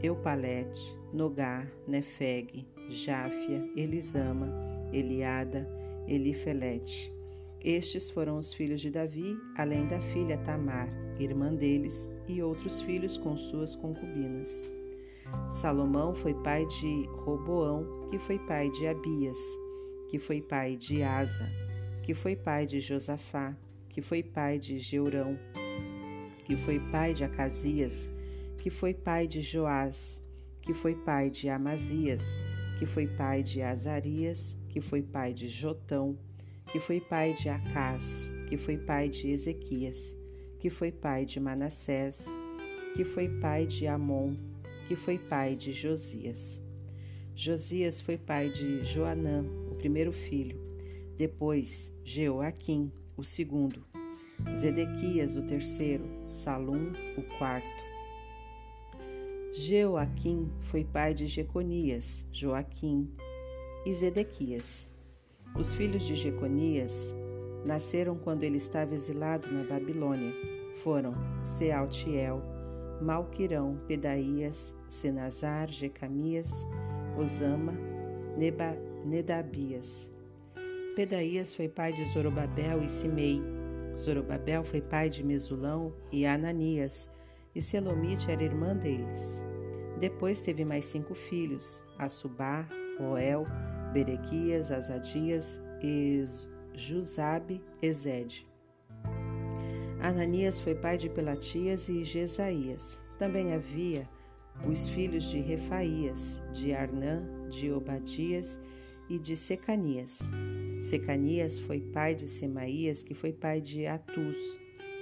Eupalete, 0.03 0.98
Nogar, 1.13 1.71
Nefeg, 1.88 2.67
Jáfia, 2.89 3.69
Elisama, 3.77 4.71
Eliada, 4.91 5.67
Elifelete. 6.07 7.13
Estes 7.63 8.10
foram 8.10 8.38
os 8.38 8.53
filhos 8.53 8.81
de 8.81 8.89
Davi, 8.89 9.38
além 9.55 9.86
da 9.86 10.01
filha 10.01 10.38
Tamar, 10.38 10.89
irmã 11.19 11.53
deles, 11.53 12.10
e 12.27 12.41
outros 12.41 12.81
filhos 12.81 13.17
com 13.17 13.38
suas 13.38 13.75
concubinas. 13.75 14.63
Salomão 15.50 16.13
foi 16.13 16.33
pai 16.33 16.65
de 16.65 17.05
Roboão, 17.17 18.07
que 18.10 18.17
foi 18.17 18.39
pai 18.39 18.69
de 18.69 18.88
Abias, 18.88 19.38
que 20.10 20.17
foi 20.17 20.41
pai 20.41 20.75
de 20.75 21.03
Asa, 21.03 21.48
que 22.01 22.13
foi 22.13 22.36
pai 22.36 22.65
de 22.65 22.79
Josafá, 22.79 23.55
que 23.88 24.01
foi 24.01 24.24
pai 24.24 24.57
de 24.57 24.79
Jeurão, 24.79 25.38
que 26.45 26.57
foi 26.57 26.79
pai 26.79 27.13
de 27.13 27.24
Acasias, 27.24 28.10
que 28.57 28.69
foi 28.69 28.93
pai 28.93 29.27
de 29.27 29.41
Joás, 29.41 30.24
que 30.62 30.74
foi 30.74 30.95
pai 30.95 31.29
de 31.29 31.50
Amazias, 31.50 32.38
que 32.77 32.86
foi 32.86 33.07
pai 33.07 33.43
de 33.43 33.62
Azarias, 33.62 34.57
que 34.72 34.80
foi 34.80 35.01
pai 35.01 35.34
de 35.34 35.50
Jotão, 35.50 36.18
que 36.72 36.80
foi 36.80 37.01
pai 37.01 37.34
de 37.34 37.50
Acás, 37.50 38.32
que 38.48 38.56
foi 38.56 38.78
pai 38.78 39.10
de 39.10 39.30
Ezequias, 39.30 40.16
que 40.60 40.70
foi 40.70 40.92
pai 40.92 41.25
de 41.25 41.40
Manassés, 41.42 42.25
que 42.96 43.04
foi 43.04 43.28
pai 43.28 43.66
de 43.66 43.86
Amon, 43.86 44.34
que 44.88 44.96
foi 44.96 45.18
pai 45.18 45.58
de 45.58 45.74
Josias. 45.74 46.62
Josias 47.36 48.00
foi 48.00 48.18
pai 48.18 48.50
de 48.50 48.82
Joanã, 48.84 49.44
o 49.70 49.75
primeiro 49.75 50.13
filho, 50.13 50.58
depois 51.18 51.94
Jeoaquim, 52.04 52.92
o 53.18 53.24
segundo, 53.25 53.86
Zedequias, 54.56 55.36
o 55.36 55.42
terceiro, 55.42 56.06
Salum, 56.28 56.94
o 57.18 57.24
quarto. 57.38 57.92
Jeoaquim 59.54 60.50
foi 60.62 60.86
pai 60.86 61.13
de 61.13 61.28
Jeconias, 61.28 62.25
Joaquim 62.32 63.12
e 63.86 63.94
Zedequias. 63.94 64.90
Os 65.56 65.74
filhos 65.74 66.04
de 66.04 66.16
Jeconias 66.16 67.16
nasceram 67.66 68.16
quando 68.18 68.44
ele 68.44 68.58
estava 68.58 68.94
exilado 68.94 69.52
na 69.52 69.64
Babilônia. 69.64 70.34
Foram 70.84 71.14
Sealtiel, 71.44 72.42
Malquirão, 73.02 73.80
Pedaías, 73.88 74.76
Senazar, 74.88 75.70
Jecamias, 75.70 76.66
Osama, 77.18 77.74
Neba, 78.38 78.78
Nedabias. 79.06 80.12
Pedaías 80.96 81.54
foi 81.54 81.68
pai 81.68 81.94
de 81.94 82.06
Zorobabel 82.06 82.84
e 82.84 82.90
Simei. 82.90 83.42
Zorobabel 83.96 84.63
foi 84.63 84.82
pai 84.82 85.10
de 85.10 85.24
Mesulão 85.24 85.94
e 86.12 86.26
Ananias, 86.26 87.10
e 87.54 87.62
Selomite 87.62 88.32
era 88.32 88.44
irmã 88.44 88.76
deles. 88.76 89.44
Depois 90.00 90.41
teve 90.41 90.63
mais 90.63 90.86
cinco 90.86 91.13
filhos: 91.13 91.84
Assubá, 91.98 92.67
Oel, 93.00 93.46
Berequias, 93.91 94.71
Azadias 94.71 95.62
e 95.82 96.25
Jusabe, 96.73 97.62
Ezede. 97.82 98.47
Ananias 99.99 100.60
foi 100.60 100.73
pai 100.73 100.97
de 100.97 101.10
Pelatias 101.10 101.88
e 101.89 102.04
Jesaías. 102.04 102.99
Também 103.19 103.54
havia 103.54 104.10
os 104.67 104.88
filhos 104.88 105.25
de 105.25 105.39
Refaías, 105.39 106.41
de 106.51 106.73
Arnã, 106.73 107.23
de 107.49 107.71
Obadias 107.71 108.60
e 109.10 109.19
de 109.19 109.36
Secanias. 109.36 110.30
Secanias 110.82 111.60
foi 111.60 111.80
pai 111.80 112.15
de 112.15 112.27
Semaías, 112.27 113.04
que 113.04 113.13
foi 113.13 113.32
pai 113.32 113.62
de 113.62 113.86
Atus, 113.86 114.38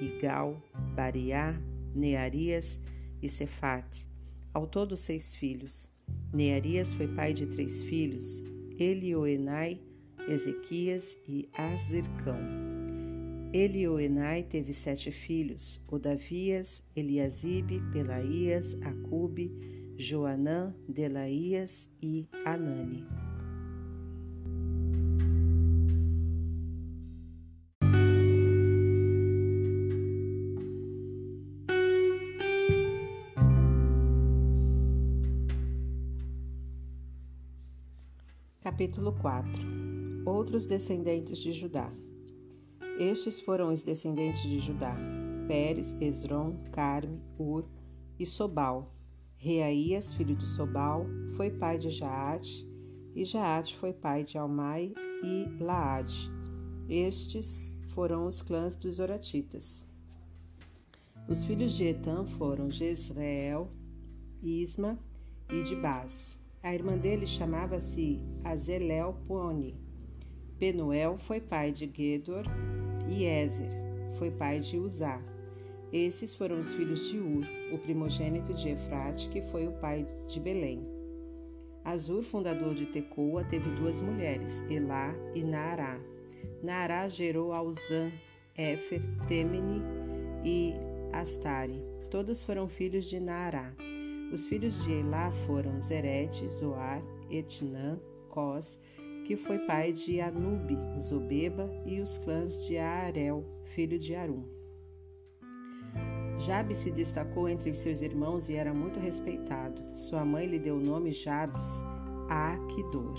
Igal, 0.01 0.61
Bariá, 0.95 1.55
Nearias 1.95 2.81
e 3.21 3.29
Cefate. 3.29 4.07
Ao 4.53 4.67
todo 4.67 4.97
seis 4.97 5.35
filhos. 5.35 5.89
Nearias 6.33 6.91
foi 6.91 7.07
pai 7.07 7.33
de 7.33 7.45
três 7.45 7.81
filhos, 7.81 8.43
Elioenai, 8.79 9.81
Ezequias 10.25 11.17
e 11.27 11.49
Azircão. 11.53 12.39
Elioenai 13.51 14.43
teve 14.43 14.73
sete 14.73 15.11
filhos, 15.11 15.83
Odavias, 15.85 16.81
Eliasibe, 16.95 17.81
Pelaías, 17.91 18.77
Acube, 18.81 19.51
Joanã, 19.97 20.73
Delaías 20.87 21.89
e 22.01 22.25
Anani. 22.45 23.05
Capítulo 38.79 39.11
4 39.11 39.61
Outros 40.25 40.65
descendentes 40.65 41.37
de 41.39 41.51
Judá 41.51 41.91
Estes 42.97 43.41
foram 43.41 43.73
os 43.73 43.83
descendentes 43.83 44.43
de 44.43 44.57
Judá: 44.57 44.95
Pérez, 45.49 45.97
Esron, 45.99 46.55
Carme, 46.71 47.19
Ur 47.37 47.65
e 48.17 48.25
Sobal. 48.25 48.95
Reaías, 49.35 50.13
filho 50.13 50.33
de 50.33 50.45
Sobal, 50.45 51.05
foi 51.35 51.51
pai 51.51 51.77
de 51.77 51.89
Jaate, 51.89 52.65
e 53.13 53.25
Jaate 53.25 53.75
foi 53.75 53.91
pai 53.91 54.23
de 54.23 54.37
Almai 54.37 54.93
e 55.25 55.61
Laade. 55.61 56.31
Estes 56.87 57.75
foram 57.89 58.27
os 58.27 58.41
clãs 58.41 58.77
dos 58.77 59.01
Oratitas. 59.01 59.85
Os 61.27 61.43
filhos 61.43 61.73
de 61.73 61.83
Etam 61.83 62.25
foram 62.25 62.71
Jezreel, 62.71 63.69
Isma 64.41 64.97
e 65.51 65.63
Dibás. 65.63 66.39
A 66.61 66.73
irmã 66.73 66.97
dele 66.97 67.25
chamava-se 67.25 68.19
Azelelpone. 68.43 69.75
Penuel 70.57 71.17
foi 71.17 71.39
pai 71.39 71.71
de 71.71 71.89
Gedor 71.91 72.45
e 73.07 73.25
Ezer 73.25 73.89
foi 74.19 74.29
pai 74.29 74.59
de 74.59 74.77
Uzá. 74.77 75.19
Esses 75.91 76.35
foram 76.35 76.59
os 76.59 76.73
filhos 76.73 77.09
de 77.09 77.17
Ur, 77.17 77.45
o 77.73 77.77
primogênito 77.79 78.53
de 78.53 78.69
Efrate, 78.69 79.29
que 79.29 79.41
foi 79.41 79.65
o 79.65 79.71
pai 79.71 80.05
de 80.27 80.39
Belém. 80.39 80.85
Azur, 81.83 82.23
fundador 82.23 82.75
de 82.75 82.85
Tecoa, 82.85 83.43
teve 83.45 83.69
duas 83.71 84.01
mulheres, 84.01 84.63
Elá 84.69 85.15
e 85.33 85.41
Naará. 85.41 85.97
Naará 86.61 87.07
gerou 87.07 87.53
Auzã, 87.53 88.11
Éfer, 88.55 89.01
Temene 89.27 89.81
e 90.43 90.73
Astare. 91.13 91.81
Todos 92.11 92.43
foram 92.43 92.67
filhos 92.67 93.05
de 93.05 93.19
Naará. 93.19 93.73
Os 94.31 94.45
filhos 94.45 94.83
de 94.83 94.93
Elá 94.93 95.31
foram 95.45 95.81
Zerete, 95.81 96.47
Zoar, 96.47 97.01
Etnã, 97.29 97.99
Cos, 98.29 98.79
que 99.25 99.35
foi 99.35 99.59
pai 99.59 99.91
de 99.91 100.21
Anube, 100.21 100.77
Zobeba 100.99 101.69
e 101.85 101.99
os 101.99 102.17
clãs 102.17 102.65
de 102.65 102.77
Aarel, 102.77 103.43
filho 103.63 103.97
de 103.97 104.15
Arum. 104.15 104.43
Jabes 106.37 106.77
se 106.77 106.91
destacou 106.91 107.49
entre 107.49 107.73
seus 107.73 108.01
irmãos 108.01 108.49
e 108.49 108.55
era 108.55 108.73
muito 108.73 108.99
respeitado. 108.99 109.81
Sua 109.93 110.23
mãe 110.23 110.45
lhe 110.45 110.57
deu 110.57 110.77
o 110.77 110.81
nome 110.81 111.11
Jabes 111.11 111.83
a 112.29 112.53
Aquidor. 112.53 113.15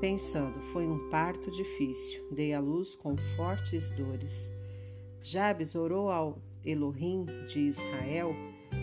Pensando, 0.00 0.60
foi 0.60 0.86
um 0.86 1.10
parto 1.10 1.50
difícil, 1.50 2.26
dei 2.30 2.54
à 2.54 2.60
luz 2.60 2.94
com 2.94 3.16
fortes 3.16 3.92
dores. 3.92 4.50
Jabes 5.20 5.74
orou 5.74 6.10
ao 6.10 6.38
Elohim 6.64 7.26
de 7.46 7.60
Israel 7.60 8.34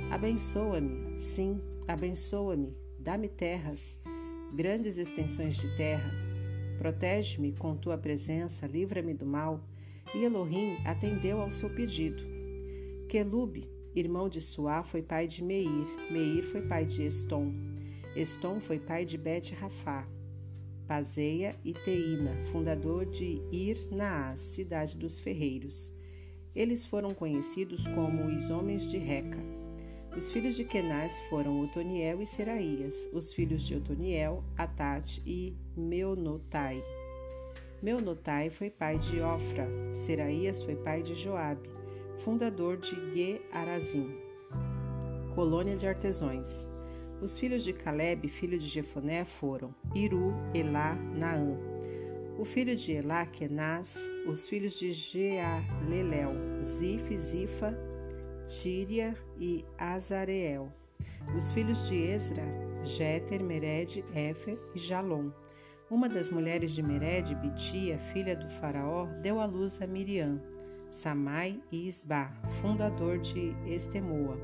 Abençoa-me, 0.10 1.20
sim, 1.20 1.62
abençoa-me, 1.88 2.76
dá-me 2.98 3.28
terras, 3.28 4.00
grandes 4.54 4.98
extensões 4.98 5.56
de 5.56 5.76
terra. 5.76 6.12
Protege-me 6.78 7.54
com 7.54 7.76
tua 7.76 7.98
presença, 7.98 8.68
livra-me 8.68 9.14
do 9.14 9.26
mal. 9.26 9.64
E 10.16 10.24
Elohim 10.24 10.78
atendeu 10.86 11.42
ao 11.42 11.52
seu 11.52 11.70
pedido. 11.70 12.24
Quelube, 13.10 13.70
irmão 13.96 14.30
de 14.30 14.40
Suá, 14.40 14.84
foi 14.84 15.02
pai 15.02 15.28
de 15.28 15.44
Meir. 15.44 15.88
Meir 16.12 16.44
foi 16.46 16.62
pai 16.62 16.86
de 16.86 17.04
Estom. 17.04 17.52
Estom 18.16 18.60
foi 18.62 18.80
pai 18.80 19.06
de 19.06 19.18
Bet 19.18 19.54
Rafá. 19.54 20.08
Pazeia 20.88 21.56
e 21.66 21.74
Teína, 21.74 22.34
fundador 22.46 23.06
de 23.06 23.42
Ir 23.52 23.90
Naás, 23.92 24.40
cidade 24.40 24.98
dos 24.98 25.20
ferreiros. 25.20 25.92
Eles 26.56 26.86
foram 26.86 27.14
conhecidos 27.14 27.86
como 27.88 28.26
os 28.26 28.50
homens 28.50 28.90
de 28.90 28.98
Reca. 28.98 29.57
Os 30.18 30.32
filhos 30.32 30.56
de 30.56 30.64
Kenaz 30.64 31.20
foram 31.30 31.62
Otoniel 31.62 32.20
e 32.24 32.26
Seraías. 32.26 33.08
Os 33.14 33.32
filhos 33.32 33.62
de 33.62 33.76
Otoniel, 33.76 34.44
Atate 34.58 35.22
e 35.24 35.56
Meonotai. 35.76 36.84
Meonotai 37.84 38.50
foi 38.50 38.72
pai 38.72 38.98
de 38.98 39.22
Ofra. 39.22 39.70
Seraías 39.94 40.64
foi 40.64 40.76
pai 40.76 41.04
de 41.04 41.14
Joabe, 41.14 41.70
fundador 42.18 42.78
de 42.78 42.96
Ge-Arazim, 43.14 44.18
colônia 45.36 45.76
de 45.76 45.86
artesãos. 45.86 46.68
Os 47.22 47.38
filhos 47.38 47.64
de 47.64 47.72
Caleb, 47.72 48.28
filho 48.28 48.58
de 48.58 48.68
Jefoné, 48.68 49.24
foram 49.24 49.74
Iru, 49.94 50.34
Elá, 50.52 50.96
Naã. 50.96 51.60
O 52.40 52.44
filho 52.44 52.76
de 52.76 52.92
Elá, 52.92 53.24
Kenaz. 53.28 54.10
Os 54.28 54.48
filhos 54.48 54.80
de 54.80 54.92
Jealelel, 54.92 56.34
Zif, 56.64 57.16
Zifa, 57.16 57.78
Tíria 58.48 59.14
e 59.38 59.66
Azareel. 59.78 60.72
Os 61.36 61.52
filhos 61.52 61.86
de 61.90 61.96
Ezra, 61.96 62.44
Jeter, 62.82 63.44
Mered, 63.44 64.06
Éfer 64.16 64.58
e 64.74 64.80
Jalom. 64.80 65.32
Uma 65.92 66.08
das 66.08 66.32
mulheres 66.32 66.72
de 66.72 66.82
Mered, 66.82 67.36
Bitia, 67.36 67.98
filha 67.98 68.38
do 68.38 68.48
faraó, 68.48 69.06
deu 69.22 69.42
à 69.42 69.46
luz 69.46 69.82
a 69.82 69.86
Miriam, 69.86 70.42
Samai 70.90 71.62
e 71.70 71.90
Isba, 71.90 72.32
fundador 72.62 73.18
de 73.18 73.54
Estemoa. 73.66 74.40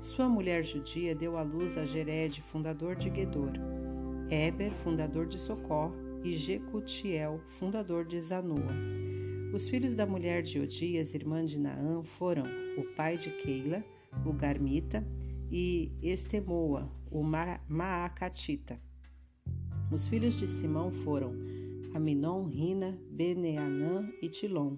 Sua 0.00 0.26
mulher 0.26 0.62
judia 0.62 1.14
deu 1.14 1.36
à 1.36 1.42
luz 1.42 1.76
a 1.76 1.84
Gered, 1.84 2.40
fundador 2.40 2.96
de 2.96 3.14
Gedor, 3.14 3.52
Eber, 4.30 4.72
fundador 4.72 5.26
de 5.26 5.38
Socó, 5.38 5.92
e 6.24 6.34
Jecutiel, 6.34 7.42
fundador 7.46 8.06
de 8.06 8.18
Zanoa. 8.18 8.72
Os 9.54 9.68
filhos 9.68 9.94
da 9.94 10.04
mulher 10.04 10.42
de 10.42 10.58
Odias, 10.58 11.14
irmã 11.14 11.44
de 11.44 11.60
Naã, 11.60 12.02
foram 12.02 12.42
o 12.76 12.82
pai 12.96 13.16
de 13.16 13.30
Keila, 13.30 13.84
o 14.26 14.32
Garmita, 14.32 15.06
e 15.48 15.92
Estemoa, 16.02 16.90
o 17.08 17.22
Maacatita. 17.22 18.80
Os 19.92 20.08
filhos 20.08 20.36
de 20.40 20.48
Simão 20.48 20.90
foram 20.90 21.36
Aminon, 21.94 22.46
Rina, 22.48 22.98
Beneanã 23.08 24.10
e 24.20 24.28
Tilon. 24.28 24.76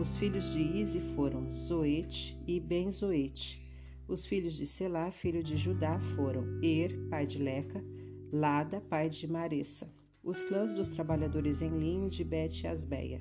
Os 0.00 0.16
filhos 0.16 0.50
de 0.50 0.62
Ize 0.62 1.00
foram 1.14 1.46
Zoete 1.50 2.40
e 2.46 2.58
Benzoete. 2.58 3.70
Os 4.08 4.24
filhos 4.24 4.54
de 4.54 4.64
Selá, 4.64 5.10
filho 5.10 5.42
de 5.42 5.58
Judá, 5.58 6.00
foram 6.00 6.58
Er, 6.62 6.98
pai 7.10 7.26
de 7.26 7.36
Leca, 7.36 7.84
Lada, 8.32 8.80
pai 8.80 9.10
de 9.10 9.28
Maressa. 9.28 9.94
Os 10.22 10.40
clãs 10.42 10.74
dos 10.74 10.88
trabalhadores 10.88 11.60
em 11.60 11.68
linho 11.68 12.08
de 12.08 12.24
Bet-Asbeia 12.24 13.20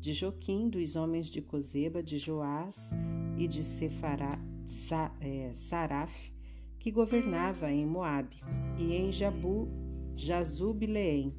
de 0.00 0.14
Joquim, 0.14 0.68
dos 0.70 0.96
homens 0.96 1.26
de 1.26 1.42
Cozeba, 1.42 2.02
de 2.02 2.16
Joás 2.16 2.90
e 3.36 3.46
de 3.46 3.62
Sefará, 3.62 4.38
Sa, 4.64 5.14
é, 5.20 5.52
Saraf, 5.52 6.32
que 6.78 6.90
governava 6.90 7.70
em 7.70 7.84
Moabe, 7.84 8.40
e 8.78 8.94
em 8.94 9.12
Jabu, 9.12 9.68
Jazub-Leém. 10.16 11.34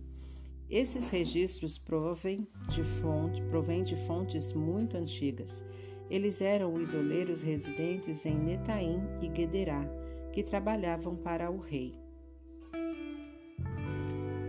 Esses 0.69 1.09
registros 1.09 1.79
provêm 1.79 2.47
de, 2.69 2.83
fonte, 2.83 3.41
de 3.83 3.95
fontes 3.95 4.53
muito 4.53 4.95
antigas. 4.95 5.65
Eles 6.09 6.39
eram 6.39 6.79
isoleiros 6.79 7.41
residentes 7.41 8.25
em 8.25 8.37
Netaim 8.37 9.01
e 9.21 9.35
Gederá, 9.35 9.83
que 10.31 10.43
trabalhavam 10.43 11.15
para 11.15 11.49
o 11.49 11.57
rei. 11.57 11.93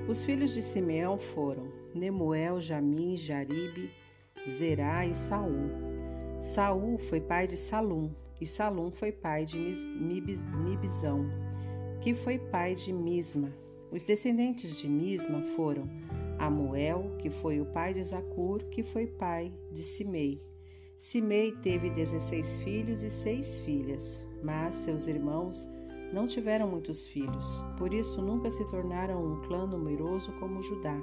Os 0.07 0.23
filhos 0.23 0.53
de 0.53 0.61
Simeão 0.61 1.17
foram 1.17 1.73
Nemuel, 1.95 2.61
Jamim, 2.61 3.17
Jaribe, 3.17 3.91
Zerá 4.49 5.07
e 5.07 5.15
Saul. 5.15 5.71
Saul 6.41 6.99
foi 6.99 7.21
pai 7.21 7.47
de 7.47 7.57
Salum, 7.57 8.11
e 8.41 8.47
Salum 8.47 8.91
foi 8.91 9.13
pai 9.13 9.45
de 9.45 9.59
Mibizão, 9.59 11.31
que 12.01 12.15
foi 12.15 12.39
pai 12.39 12.75
de 12.75 12.93
Misma. 12.93 13.53
Os 13.93 14.03
descendentes 14.03 14.79
de 14.79 14.89
Misma 14.89 15.43
foram 15.55 15.89
Amuel, 16.39 17.15
que 17.19 17.31
foi 17.31 17.61
o 17.61 17.67
pai 17.67 17.95
de 17.95 18.03
Zacur, 18.03 18.65
que 18.65 18.83
foi 18.83 19.07
pai 19.07 19.53
de 19.71 19.83
Simei. 19.83 20.43
Simei 20.99 21.53
teve 21.53 21.91
dezesseis 21.91 22.57
filhos 22.59 23.05
e 23.05 23.11
seis 23.11 23.61
filhas, 23.61 24.25
mas 24.43 24.75
seus 24.75 25.07
irmãos 25.07 25.69
não 26.13 26.27
tiveram 26.27 26.69
muitos 26.69 27.07
filhos, 27.07 27.63
por 27.79 27.95
isso 27.95 28.21
nunca 28.21 28.51
se 28.51 28.65
tornaram 28.69 29.25
um 29.25 29.41
clã 29.43 29.67
numeroso 29.67 30.33
como 30.41 30.61
Judá. 30.61 31.01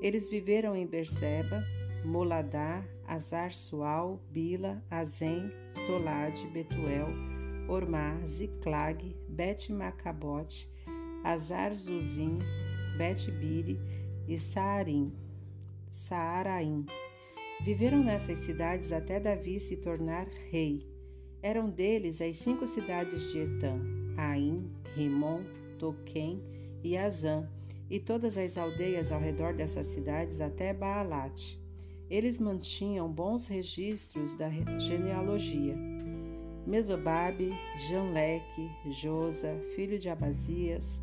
Eles 0.00 0.28
viveram 0.28 0.76
em 0.76 0.86
Berseba, 0.86 1.64
Moladá, 2.04 2.84
Azar 3.06 3.52
Sual, 3.52 4.20
Bila, 4.30 4.82
Azem, 4.90 5.50
Tolade, 5.86 6.46
Betuel, 6.48 7.08
Ormar, 7.68 8.24
Ziclag, 8.26 9.16
Bet 9.28 9.72
Macabote, 9.72 10.68
Azar 11.24 11.74
Zuzim, 11.74 12.38
Bet 12.96 13.30
Biri 13.30 13.80
e 14.26 14.38
Saarim, 14.38 15.12
Saaraim. 15.90 16.86
Viveram 17.62 18.02
nessas 18.02 18.38
cidades 18.40 18.92
até 18.92 19.18
Davi 19.18 19.58
se 19.58 19.76
tornar 19.76 20.26
rei. 20.50 20.86
Eram 21.42 21.68
deles 21.68 22.20
as 22.20 22.36
cinco 22.36 22.66
cidades 22.66 23.30
de 23.32 23.38
Etã, 23.38 23.78
Aim, 24.16 24.70
Rimon, 24.94 25.42
Toquém 25.78 26.42
e 26.82 26.96
Azã, 26.96 27.48
e 27.90 27.98
todas 27.98 28.36
as 28.36 28.58
aldeias 28.58 29.10
ao 29.10 29.20
redor 29.20 29.54
dessas 29.54 29.86
cidades 29.86 30.40
até 30.40 30.72
Baalate. 30.74 31.58
Eles 32.10 32.38
mantinham 32.38 33.10
bons 33.10 33.46
registros 33.46 34.34
da 34.34 34.48
genealogia. 34.78 35.76
Mesobabe, 36.66 37.52
Janleque, 37.88 38.70
Josa, 38.86 39.54
filho 39.74 39.98
de 39.98 40.08
Abazias, 40.08 41.02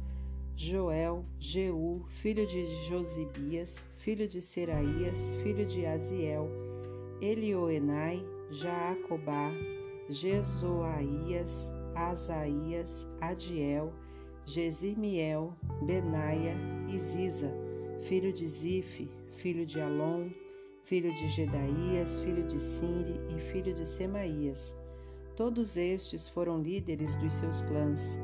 Joel, 0.56 1.26
Jeú, 1.40 2.06
filho 2.10 2.46
de 2.48 2.66
Josibias, 2.88 3.86
filho 3.98 4.28
de 4.28 4.42
Seraías, 4.42 5.36
filho 5.44 5.66
de 5.66 5.86
Aziel, 5.86 6.50
Elioenai, 7.22 8.26
Jaacobá, 8.52 9.52
Jezoaías, 10.10 11.74
Asaías, 11.94 13.08
Adiel, 13.22 13.94
Gesimiel, 14.46 15.54
Benaia 15.84 16.56
e 16.88 16.98
Ziza, 16.98 17.52
filho 18.02 18.32
de 18.32 18.46
Zife, 18.46 19.10
filho 19.32 19.66
de 19.66 19.82
Alon, 19.82 20.30
filho 20.86 21.12
de 21.16 21.28
Gedaías, 21.28 22.20
filho 22.20 22.44
de 22.44 22.60
Sinri 22.60 23.20
e 23.36 23.40
filho 23.40 23.74
de 23.74 23.86
Semaías. 23.86 24.76
Todos 25.36 25.78
estes 25.78 26.28
foram 26.28 26.62
líderes 26.62 27.16
dos 27.16 27.34
seus 27.34 27.62
clãs. 27.62 28.20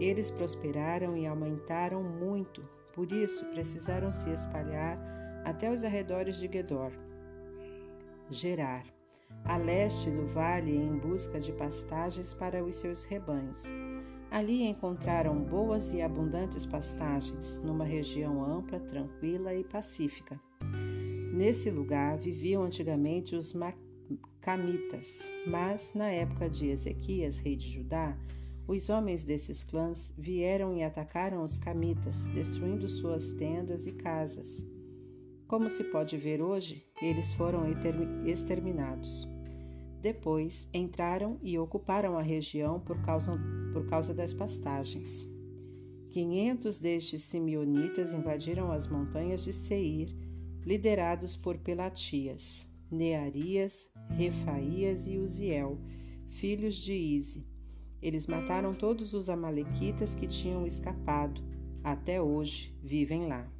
Eles 0.00 0.30
prosperaram 0.30 1.16
e 1.16 1.26
aumentaram 1.26 2.02
muito, 2.02 2.66
por 2.94 3.12
isso 3.12 3.44
precisaram 3.46 4.10
se 4.10 4.30
espalhar 4.30 4.98
até 5.44 5.70
os 5.70 5.84
arredores 5.84 6.36
de 6.36 6.50
Gedor. 6.50 6.92
Gerar, 8.30 8.84
a 9.44 9.58
leste 9.58 10.10
do 10.10 10.26
vale 10.26 10.74
em 10.74 10.96
busca 10.96 11.38
de 11.38 11.52
pastagens 11.52 12.32
para 12.32 12.64
os 12.64 12.76
seus 12.76 13.04
rebanhos. 13.04 13.66
Ali 14.30 14.62
encontraram 14.62 15.38
boas 15.42 15.92
e 15.92 16.00
abundantes 16.00 16.64
pastagens, 16.64 17.56
numa 17.56 17.84
região 17.84 18.42
ampla, 18.42 18.80
tranquila 18.80 19.54
e 19.54 19.62
pacífica. 19.62 20.40
Nesse 21.38 21.70
lugar 21.70 22.18
viviam 22.18 22.64
antigamente 22.64 23.36
os 23.36 23.54
Camitas, 24.40 25.28
mas 25.46 25.92
na 25.94 26.10
época 26.10 26.50
de 26.50 26.66
Ezequias, 26.66 27.38
rei 27.38 27.54
de 27.54 27.68
Judá, 27.68 28.18
os 28.66 28.90
homens 28.90 29.22
desses 29.22 29.62
clãs 29.62 30.12
vieram 30.18 30.76
e 30.76 30.82
atacaram 30.82 31.44
os 31.44 31.56
Camitas, 31.56 32.26
destruindo 32.34 32.88
suas 32.88 33.30
tendas 33.34 33.86
e 33.86 33.92
casas. 33.92 34.66
Como 35.46 35.70
se 35.70 35.84
pode 35.84 36.16
ver 36.16 36.42
hoje, 36.42 36.84
eles 37.00 37.32
foram 37.32 37.62
exterminados. 38.26 39.28
Depois 40.00 40.68
entraram 40.74 41.38
e 41.40 41.56
ocuparam 41.56 42.18
a 42.18 42.22
região 42.22 42.80
por 42.80 43.00
causa, 43.02 43.38
por 43.72 43.86
causa 43.86 44.12
das 44.12 44.34
pastagens. 44.34 45.24
Quinhentos 46.10 46.80
destes 46.80 47.22
simeonitas 47.22 48.12
invadiram 48.12 48.72
as 48.72 48.88
montanhas 48.88 49.44
de 49.44 49.52
Seir 49.52 50.12
liderados 50.68 51.34
por 51.34 51.56
Pelatias, 51.56 52.66
Nearias, 52.90 53.88
Refaías 54.10 55.08
e 55.08 55.16
Uziel, 55.16 55.78
filhos 56.28 56.74
de 56.74 56.92
Ize. 56.92 57.46
Eles 58.02 58.26
mataram 58.26 58.74
todos 58.74 59.14
os 59.14 59.30
amalequitas 59.30 60.14
que 60.14 60.26
tinham 60.26 60.66
escapado. 60.66 61.40
Até 61.82 62.20
hoje 62.20 62.76
vivem 62.82 63.26
lá. 63.26 63.50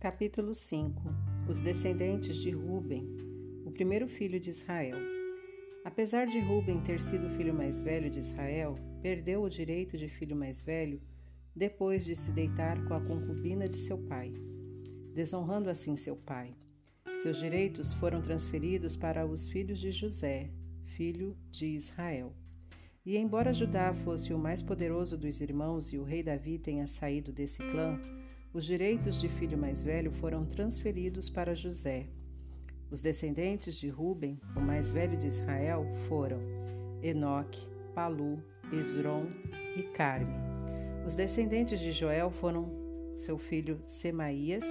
Capítulo 0.00 0.54
5 0.54 1.25
Os 1.48 1.60
descendentes 1.60 2.36
de 2.36 2.50
Ruben, 2.50 3.06
o 3.64 3.70
primeiro 3.70 4.08
filho 4.08 4.40
de 4.40 4.50
Israel. 4.50 4.98
Apesar 5.84 6.26
de 6.26 6.40
Ruben 6.40 6.80
ter 6.80 7.00
sido 7.00 7.28
o 7.28 7.30
filho 7.30 7.54
mais 7.54 7.80
velho 7.80 8.10
de 8.10 8.18
Israel, 8.18 8.74
perdeu 9.00 9.44
o 9.44 9.48
direito 9.48 9.96
de 9.96 10.08
filho 10.08 10.34
mais 10.34 10.60
velho 10.60 11.00
depois 11.54 12.04
de 12.04 12.16
se 12.16 12.32
deitar 12.32 12.84
com 12.86 12.94
a 12.94 13.00
concubina 13.00 13.64
de 13.64 13.76
seu 13.76 13.96
pai, 13.96 14.34
desonrando 15.14 15.70
assim 15.70 15.94
seu 15.94 16.16
pai. 16.16 16.52
Seus 17.22 17.38
direitos 17.38 17.92
foram 17.92 18.20
transferidos 18.20 18.96
para 18.96 19.24
os 19.24 19.46
filhos 19.46 19.78
de 19.78 19.92
José, 19.92 20.50
filho 20.84 21.36
de 21.52 21.66
Israel. 21.66 22.34
E 23.04 23.16
embora 23.16 23.54
Judá 23.54 23.94
fosse 23.94 24.34
o 24.34 24.38
mais 24.38 24.62
poderoso 24.62 25.16
dos 25.16 25.40
irmãos 25.40 25.92
e 25.92 25.98
o 25.98 26.02
rei 26.02 26.24
Davi 26.24 26.58
tenha 26.58 26.88
saído 26.88 27.32
desse 27.32 27.58
clã, 27.58 28.00
os 28.52 28.64
direitos 28.64 29.20
de 29.20 29.28
filho 29.28 29.58
mais 29.58 29.84
velho 29.84 30.10
foram 30.10 30.44
transferidos 30.44 31.28
para 31.28 31.54
José, 31.54 32.08
os 32.90 33.00
descendentes 33.00 33.74
de 33.74 33.88
Ruben, 33.88 34.40
o 34.54 34.60
mais 34.60 34.92
velho 34.92 35.16
de 35.16 35.26
Israel, 35.26 35.84
foram 36.08 36.38
Enoque, 37.02 37.66
Palu, 37.94 38.42
Esron 38.72 39.26
e 39.76 39.82
Carme. 39.82 40.34
Os 41.04 41.16
descendentes 41.16 41.80
de 41.80 41.92
Joel 41.92 42.30
foram 42.30 42.70
seu 43.14 43.38
filho 43.38 43.80
Semaías, 43.82 44.64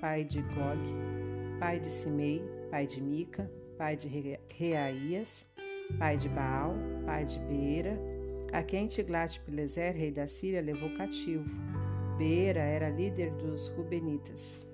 pai 0.00 0.24
de 0.24 0.42
Gog, 0.42 1.58
pai 1.58 1.78
de 1.78 1.90
Simei, 1.90 2.42
pai 2.70 2.86
de 2.86 3.00
Mica, 3.00 3.50
pai 3.78 3.96
de 3.96 4.08
Reaías, 4.48 5.46
pai 5.98 6.16
de 6.16 6.28
Baal, 6.28 6.74
pai 7.04 7.24
de 7.24 7.38
Beera, 7.40 7.98
a 8.52 8.62
quem 8.62 8.88
Tiglat-Pileser, 8.88 9.94
rei 9.94 10.10
da 10.10 10.26
Síria, 10.26 10.60
levou 10.60 10.90
cativo. 10.96 11.44
Beera 12.20 12.60
era 12.60 12.90
líder 12.90 13.30
dos 13.30 13.68
Rubenitas. 13.68 14.66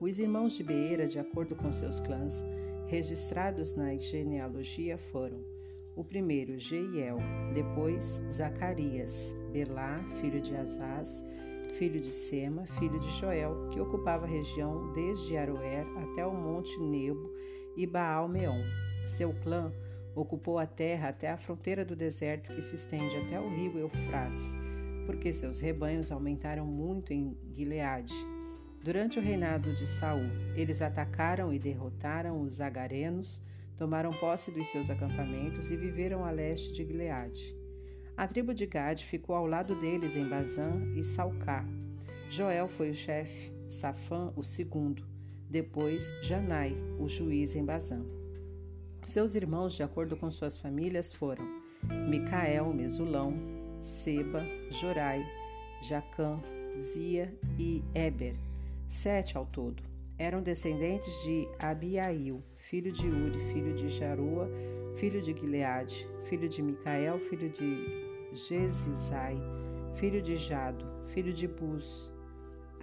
Os 0.00 0.18
irmãos 0.18 0.54
de 0.54 0.64
Beera, 0.64 1.06
de 1.06 1.18
acordo 1.18 1.54
com 1.54 1.70
seus 1.70 2.00
clãs, 2.00 2.42
registrados 2.86 3.76
na 3.76 3.94
genealogia 3.96 4.96
foram 4.96 5.44
o 5.94 6.02
primeiro 6.02 6.58
Jeiel, 6.58 7.18
depois 7.52 8.22
Zacarias, 8.32 9.36
Belá, 9.52 10.02
filho 10.22 10.40
de 10.40 10.56
Azaz, 10.56 11.22
filho 11.74 12.00
de 12.00 12.12
Sema, 12.12 12.64
filho 12.78 12.98
de 12.98 13.10
Joel, 13.18 13.68
que 13.70 13.78
ocupava 13.78 14.24
a 14.24 14.30
região 14.30 14.90
desde 14.94 15.36
Aroer 15.36 15.86
até 15.98 16.24
o 16.24 16.32
monte 16.32 16.80
Nebo 16.80 17.30
e 17.76 17.86
Baal-Meon. 17.86 18.62
Seu 19.06 19.34
clã 19.42 19.70
ocupou 20.14 20.58
a 20.58 20.64
terra 20.64 21.10
até 21.10 21.28
a 21.28 21.36
fronteira 21.36 21.84
do 21.84 21.94
deserto 21.94 22.54
que 22.54 22.62
se 22.62 22.76
estende 22.76 23.18
até 23.18 23.38
o 23.38 23.50
rio 23.50 23.78
Eufrates, 23.78 24.56
porque 25.08 25.32
seus 25.32 25.58
rebanhos 25.58 26.12
aumentaram 26.12 26.66
muito 26.66 27.14
em 27.14 27.34
Gileade 27.54 28.12
Durante 28.82 29.18
o 29.18 29.22
reinado 29.22 29.74
de 29.74 29.86
Saul, 29.86 30.30
eles 30.54 30.80
atacaram 30.80 31.52
e 31.52 31.58
derrotaram 31.58 32.40
os 32.40 32.60
agarenos, 32.60 33.42
tomaram 33.76 34.10
posse 34.12 34.50
dos 34.50 34.66
seus 34.68 34.88
acampamentos 34.88 35.70
e 35.70 35.76
viveram 35.76 36.24
a 36.24 36.30
leste 36.30 36.72
de 36.72 36.86
Gileade. 36.86 37.56
A 38.16 38.26
tribo 38.26 38.54
de 38.54 38.66
Gad 38.66 39.02
ficou 39.02 39.34
ao 39.34 39.46
lado 39.46 39.74
deles 39.80 40.14
em 40.16 40.28
Bazã 40.28 40.70
e 40.96 41.02
Salcá. 41.02 41.64
Joel 42.30 42.68
foi 42.68 42.90
o 42.90 42.94
chefe, 42.94 43.52
Safã 43.68 44.32
o 44.36 44.44
segundo, 44.44 45.04
depois 45.50 46.10
Janai, 46.22 46.76
o 46.98 47.08
juiz 47.08 47.56
em 47.56 47.64
Bazã. 47.64 48.04
Seus 49.04 49.34
irmãos, 49.34 49.74
de 49.74 49.82
acordo 49.82 50.16
com 50.16 50.30
suas 50.30 50.56
famílias, 50.56 51.12
foram 51.12 51.44
Micael, 52.08 52.72
Mesulão, 52.72 53.57
Seba, 53.80 54.44
Jorai, 54.70 55.24
Jacã, 55.82 56.40
Zia 56.76 57.32
e 57.58 57.82
Eber, 57.94 58.34
Sete 58.88 59.36
ao 59.36 59.44
todo. 59.46 59.82
Eram 60.18 60.42
descendentes 60.42 61.12
de 61.22 61.46
Abiail, 61.58 62.42
filho 62.56 62.90
de 62.90 63.06
Uri, 63.06 63.38
filho 63.52 63.74
de 63.74 63.88
Jarua, 63.88 64.50
filho 64.96 65.20
de 65.20 65.32
Gileade, 65.32 66.08
filho 66.24 66.48
de 66.48 66.60
Micael, 66.60 67.18
filho 67.20 67.48
de 67.48 67.86
Jezizai, 68.32 69.38
filho 69.94 70.20
de 70.20 70.36
Jado, 70.36 70.84
filho 71.06 71.32
de 71.32 71.46
Bus. 71.46 72.12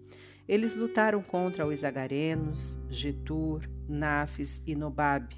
Eles 0.49 0.73
lutaram 0.73 1.21
contra 1.21 1.67
os 1.67 1.83
agarenos, 1.83 2.75
Getur, 2.89 3.69
Nafes 3.87 4.63
e 4.65 4.73
Nobab. 4.73 5.35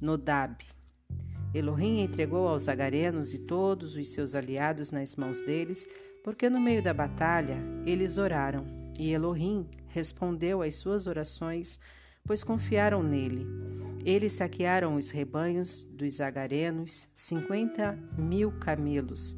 Nodab. 0.00 0.64
Elohim 1.54 2.00
entregou 2.00 2.48
aos 2.48 2.66
agarenos 2.66 3.34
e 3.34 3.38
todos 3.38 3.94
os 3.94 4.12
seus 4.12 4.34
aliados 4.34 4.90
nas 4.90 5.14
mãos 5.14 5.40
deles, 5.42 5.86
porque 6.24 6.50
no 6.50 6.58
meio 6.58 6.82
da 6.82 6.92
batalha 6.92 7.56
eles 7.86 8.18
oraram, 8.18 8.66
e 8.98 9.12
Elohim 9.12 9.70
respondeu 9.86 10.60
às 10.60 10.74
suas 10.74 11.06
orações, 11.06 11.78
pois 12.24 12.42
confiaram 12.42 13.00
nele. 13.00 13.46
Eles 14.04 14.32
saquearam 14.32 14.96
os 14.96 15.10
rebanhos 15.10 15.84
dos 15.84 16.20
agarenos, 16.20 17.06
cinquenta 17.14 17.96
mil 18.18 18.50
camelos, 18.58 19.36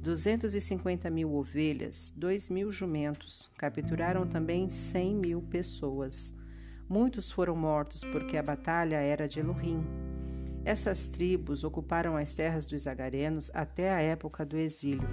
duzentos 0.00 0.54
e 0.54 0.60
cinquenta 0.60 1.10
mil 1.10 1.34
ovelhas, 1.34 2.12
dois 2.16 2.48
mil 2.48 2.70
jumentos. 2.70 3.50
Capturaram 3.58 4.26
também 4.26 4.68
cem 4.70 5.14
mil 5.14 5.42
pessoas. 5.42 6.32
Muitos 6.88 7.30
foram 7.30 7.54
mortos 7.54 8.02
porque 8.04 8.36
a 8.36 8.42
batalha 8.42 8.96
era 8.96 9.28
de 9.28 9.40
Elohim. 9.40 9.84
Essas 10.64 11.06
tribos 11.06 11.64
ocuparam 11.64 12.16
as 12.16 12.32
terras 12.32 12.66
dos 12.66 12.86
agarenos 12.86 13.50
até 13.54 13.90
a 13.90 14.00
época 14.00 14.44
do 14.44 14.56
exílio. 14.56 15.08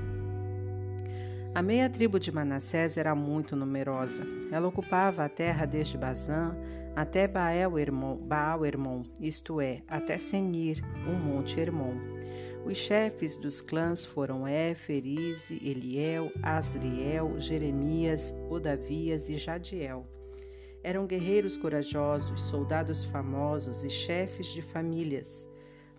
A 1.53 1.61
meia 1.61 1.89
tribo 1.89 2.19
de 2.19 2.31
Manassés 2.31 2.97
era 2.97 3.15
muito 3.15 3.55
numerosa. 3.55 4.25
Ela 4.51 4.67
ocupava 4.67 5.23
a 5.23 5.29
terra 5.29 5.65
desde 5.65 5.97
Bazã 5.97 6.55
até 6.95 7.27
Baal-Hermon, 7.27 9.03
isto 9.19 9.59
é, 9.59 9.81
até 9.87 10.17
Senir, 10.17 10.81
um 11.07 11.15
monte 11.17 11.59
Hermon. 11.59 12.14
Os 12.65 12.77
chefes 12.77 13.37
dos 13.37 13.61
clãs 13.61 14.03
foram 14.03 14.47
Éfer, 14.47 15.05
Ize, 15.05 15.61
Eliel, 15.63 16.31
Asriel, 16.41 17.39
Jeremias, 17.39 18.33
Odavias 18.49 19.29
e 19.29 19.37
Jadiel. 19.37 20.03
Eram 20.83 21.05
guerreiros 21.05 21.57
corajosos, 21.57 22.41
soldados 22.41 23.05
famosos 23.05 23.83
e 23.83 23.89
chefes 23.89 24.47
de 24.47 24.63
famílias. 24.63 25.47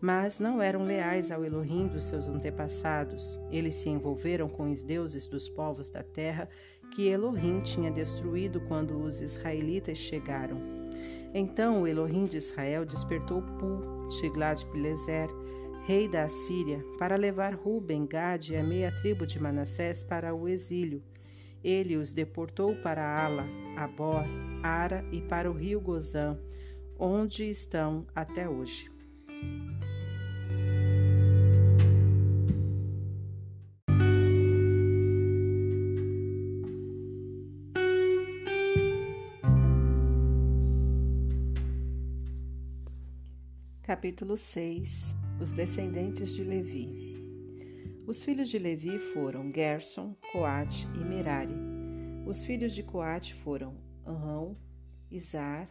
Mas 0.00 0.40
não 0.40 0.60
eram 0.60 0.84
leais 0.84 1.30
ao 1.30 1.44
Elohim 1.44 1.86
dos 1.86 2.02
seus 2.02 2.26
antepassados. 2.26 3.38
Eles 3.48 3.74
se 3.74 3.88
envolveram 3.88 4.48
com 4.48 4.64
os 4.64 4.82
deuses 4.82 5.28
dos 5.28 5.48
povos 5.48 5.88
da 5.88 6.02
terra 6.02 6.48
que 6.96 7.06
Elohim 7.06 7.60
tinha 7.60 7.92
destruído 7.92 8.60
quando 8.62 9.00
os 9.00 9.20
israelitas 9.20 9.98
chegaram. 9.98 10.60
Então 11.32 11.82
o 11.82 11.86
Elohim 11.86 12.24
de 12.24 12.38
Israel 12.38 12.84
despertou 12.84 13.40
Pu, 13.40 14.08
Tiglat-Pileser, 14.18 15.28
rei 15.86 16.08
da 16.08 16.24
Assíria, 16.24 16.84
para 16.98 17.14
levar 17.14 17.54
Ruben, 17.54 18.08
Gad 18.08 18.50
e 18.50 18.56
a 18.56 18.62
meia 18.62 18.90
tribo 18.90 19.24
de 19.24 19.40
Manassés 19.40 20.02
para 20.02 20.34
o 20.34 20.48
exílio. 20.48 21.00
Ele 21.62 21.96
os 21.96 22.10
deportou 22.10 22.74
para 22.82 23.24
Ala, 23.24 23.46
Abor, 23.76 24.24
Ara 24.64 25.04
e 25.12 25.22
para 25.22 25.48
o 25.48 25.54
rio 25.54 25.80
Gozã, 25.80 26.36
onde 26.98 27.48
estão 27.48 28.04
até 28.16 28.48
hoje. 28.48 28.90
Capítulo 43.84 44.36
6 44.36 45.25
Os 45.40 45.52
descendentes 45.52 46.30
de 46.30 46.42
Levi 46.42 47.06
os 48.06 48.22
filhos 48.22 48.48
de 48.48 48.56
Levi 48.56 49.00
foram 49.00 49.50
Gerson, 49.50 50.14
Coate 50.30 50.86
e 50.94 51.04
Merari. 51.04 51.56
Os 52.24 52.44
filhos 52.44 52.72
de 52.72 52.84
Coate 52.84 53.34
foram 53.34 53.74
Anrão, 54.06 54.56
Izar, 55.10 55.68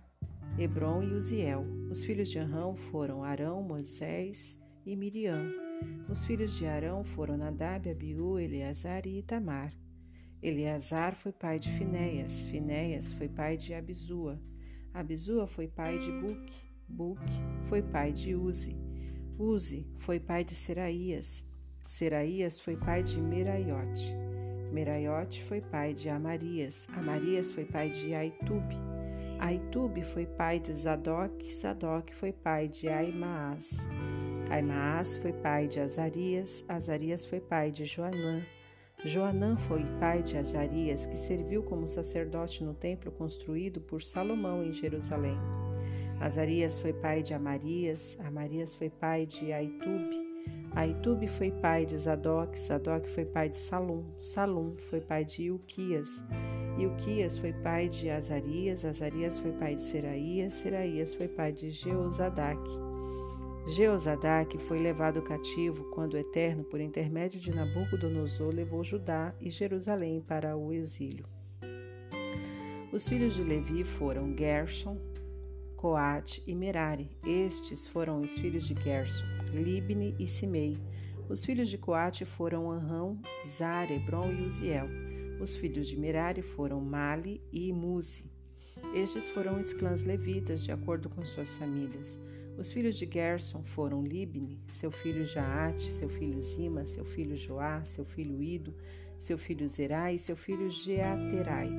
Hebron 0.59 1.01
e 1.01 1.13
Uziel. 1.13 1.65
Os 1.89 2.03
filhos 2.03 2.27
de 2.27 2.37
Anrão 2.37 2.75
foram 2.75 3.23
Arão, 3.23 3.63
Moisés 3.63 4.59
e 4.85 4.97
Miriam. 4.97 5.49
Os 6.09 6.25
filhos 6.25 6.57
de 6.57 6.65
Arão 6.65 7.05
foram 7.05 7.37
Nadab, 7.37 7.89
Abiú, 7.89 8.37
Eleazar 8.37 9.07
e 9.07 9.19
Itamar. 9.19 9.73
Eleazar 10.43 11.15
foi 11.15 11.31
pai 11.31 11.57
de 11.57 11.71
Finéias, 11.71 12.45
Finéias 12.47 13.13
foi 13.13 13.29
pai 13.29 13.55
de 13.55 13.73
Abisua, 13.73 14.41
Abisua 14.93 15.47
foi 15.47 15.69
pai 15.69 15.99
de 15.99 16.11
Buque, 16.11 16.53
Buque 16.85 17.33
foi 17.69 17.81
pai 17.81 18.11
de 18.11 18.35
Uzi, 18.35 18.75
Uzi 19.37 19.85
foi 19.97 20.17
pai 20.17 20.45
de 20.45 20.55
Seraías, 20.55 21.43
Seraías 21.85 22.57
foi 22.57 22.77
pai 22.77 23.03
de 23.03 23.19
Meraiote, 23.19 24.15
Meraiote 24.71 25.43
foi 25.43 25.59
pai 25.59 25.93
de 25.93 26.07
Amarias, 26.07 26.87
Amarias 26.95 27.51
foi 27.51 27.65
pai 27.65 27.89
de 27.89 28.13
Aitube, 28.13 28.77
Aitube 29.37 30.03
foi 30.03 30.25
pai 30.25 30.57
de 30.57 30.71
Zadok, 30.71 31.53
Zadok 31.53 32.15
foi 32.15 32.31
pai 32.31 32.69
de 32.69 32.87
Aimaas, 32.87 33.85
Aimaas 34.49 35.17
foi 35.17 35.33
pai 35.33 35.67
de 35.67 35.81
Azarias, 35.81 36.63
Azarias 36.69 37.25
foi 37.25 37.41
pai 37.41 37.71
de 37.71 37.83
Joanã, 37.83 38.41
Joanã 39.03 39.57
foi 39.57 39.83
pai 39.99 40.23
de 40.23 40.37
Azarias, 40.37 41.05
que 41.05 41.17
serviu 41.17 41.61
como 41.61 41.89
sacerdote 41.89 42.63
no 42.63 42.73
templo 42.73 43.11
construído 43.11 43.81
por 43.81 44.01
Salomão 44.01 44.63
em 44.63 44.71
Jerusalém. 44.71 45.37
Azarias 46.19 46.79
foi 46.79 46.93
pai 46.93 47.21
de 47.21 47.33
Amarias, 47.33 48.17
Amarias 48.23 48.73
foi 48.73 48.89
pai 48.89 49.25
de 49.25 49.51
Aitube, 49.51 50.35
Aitube 50.71 51.27
foi 51.27 51.51
pai 51.51 51.85
de 51.85 51.97
Zadok, 51.97 52.57
Zadok 52.59 53.09
foi 53.09 53.25
pai 53.25 53.49
de 53.49 53.57
Salum, 53.57 54.03
Salum 54.19 54.75
foi 54.89 54.99
pai 54.99 55.23
de 55.23 55.43
Ilquias, 55.43 56.23
Ilquias 56.77 57.37
foi 57.37 57.53
pai 57.53 57.87
de 57.87 58.09
Azarias, 58.09 58.83
Azarias 58.83 59.39
foi 59.39 59.51
pai 59.53 59.75
de 59.75 59.83
Seraías, 59.83 60.53
Seraías 60.53 61.13
foi 61.13 61.27
pai 61.27 61.51
de 61.51 61.69
Jeozadak. 61.69 62.61
Jeozadak 63.67 64.57
foi 64.59 64.77
levado 64.77 65.21
cativo 65.21 65.85
quando 65.91 66.13
o 66.13 66.17
Eterno, 66.17 66.63
por 66.63 66.79
intermédio 66.79 67.39
de 67.39 67.51
Nabucodonosor, 67.51 68.53
levou 68.53 68.83
Judá 68.83 69.33
e 69.41 69.49
Jerusalém 69.49 70.21
para 70.21 70.55
o 70.55 70.71
exílio. 70.71 71.25
Os 72.91 73.07
filhos 73.07 73.33
de 73.33 73.43
Levi 73.43 73.83
foram 73.83 74.37
Gershon, 74.37 74.97
Coate 75.85 76.41
e 76.47 76.55
Merari. 76.55 77.11
Estes 77.23 77.85
foram 77.85 78.17
os 78.17 78.35
filhos 78.39 78.63
de 78.63 78.73
Gershon, 78.73 79.23
Libne 79.53 80.15
e 80.17 80.25
Simei. 80.25 80.79
Os 81.29 81.45
filhos 81.45 81.69
de 81.69 81.77
Coate 81.77 82.25
foram 82.25 82.71
Anrão, 82.71 83.21
Zar, 83.47 83.91
Hebron 83.91 84.31
e 84.31 84.41
Uziel. 84.45 84.87
Os 85.39 85.55
filhos 85.55 85.87
de 85.87 85.95
Merari 85.95 86.41
foram 86.41 86.81
Mali 86.81 87.39
e 87.53 87.71
Muzi. 87.71 88.25
Estes 88.95 89.29
foram 89.29 89.59
os 89.59 89.73
clãs 89.73 90.01
levitas, 90.01 90.63
de 90.63 90.71
acordo 90.71 91.07
com 91.07 91.23
suas 91.23 91.53
famílias. 91.53 92.19
Os 92.57 92.71
filhos 92.71 92.95
de 92.95 93.05
Gerson 93.05 93.61
foram 93.61 94.03
Libne, 94.03 94.59
seu 94.69 94.89
filho 94.89 95.23
Jaate, 95.23 95.91
seu 95.91 96.09
filho 96.09 96.39
Zima, 96.39 96.83
seu 96.87 97.05
filho 97.05 97.37
Joá, 97.37 97.83
seu 97.83 98.05
filho 98.05 98.41
Ido, 98.41 98.73
seu 99.19 99.37
filho 99.37 99.67
Zerai 99.67 100.15
e 100.15 100.19
seu 100.19 100.35
filho 100.35 100.67
Jeaterai. 100.67 101.69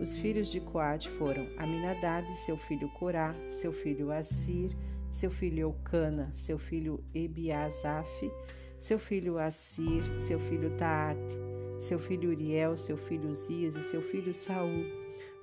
Os 0.00 0.16
filhos 0.16 0.48
de 0.48 0.60
Coate 0.60 1.10
foram 1.10 1.46
Aminadab, 1.58 2.34
seu 2.34 2.56
filho 2.56 2.88
Corá, 2.88 3.34
seu 3.48 3.70
filho 3.70 4.10
Assir, 4.10 4.74
seu 5.10 5.30
filho 5.30 5.60
Eucana, 5.60 6.30
seu 6.34 6.58
filho 6.58 7.04
Ebiasaf, 7.14 8.32
seu 8.78 8.98
filho 8.98 9.38
Assir, 9.38 10.02
seu 10.18 10.38
filho 10.38 10.70
Taate, 10.70 11.38
seu 11.78 11.98
filho 11.98 12.30
Uriel, 12.30 12.78
seu 12.78 12.96
filho 12.96 13.34
Zias 13.34 13.76
e 13.76 13.82
seu 13.82 14.00
filho 14.00 14.32
Saul. 14.32 14.86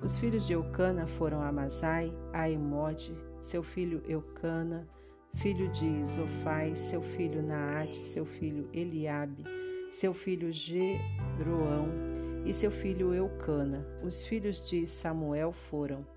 Os 0.01 0.17
filhos 0.17 0.47
de 0.47 0.53
Eucana 0.53 1.05
foram 1.05 1.43
Amazai, 1.43 2.11
Aimote, 2.33 3.13
seu 3.39 3.61
filho 3.61 4.01
Eucana, 4.07 4.87
filho 5.35 5.69
de 5.69 6.03
Zofai, 6.03 6.75
seu 6.75 7.01
filho 7.03 7.43
Naate, 7.43 8.03
seu 8.03 8.25
filho 8.25 8.67
Eliabe, 8.73 9.43
seu 9.91 10.15
filho 10.15 10.51
Jeroão 10.51 12.26
e 12.47 12.53
seu 12.53 12.71
filho 12.71 13.13
Eucana. 13.13 13.85
Os 14.01 14.23
filhos 14.23 14.65
de 14.69 14.87
Samuel 14.87 15.51
foram 15.51 16.07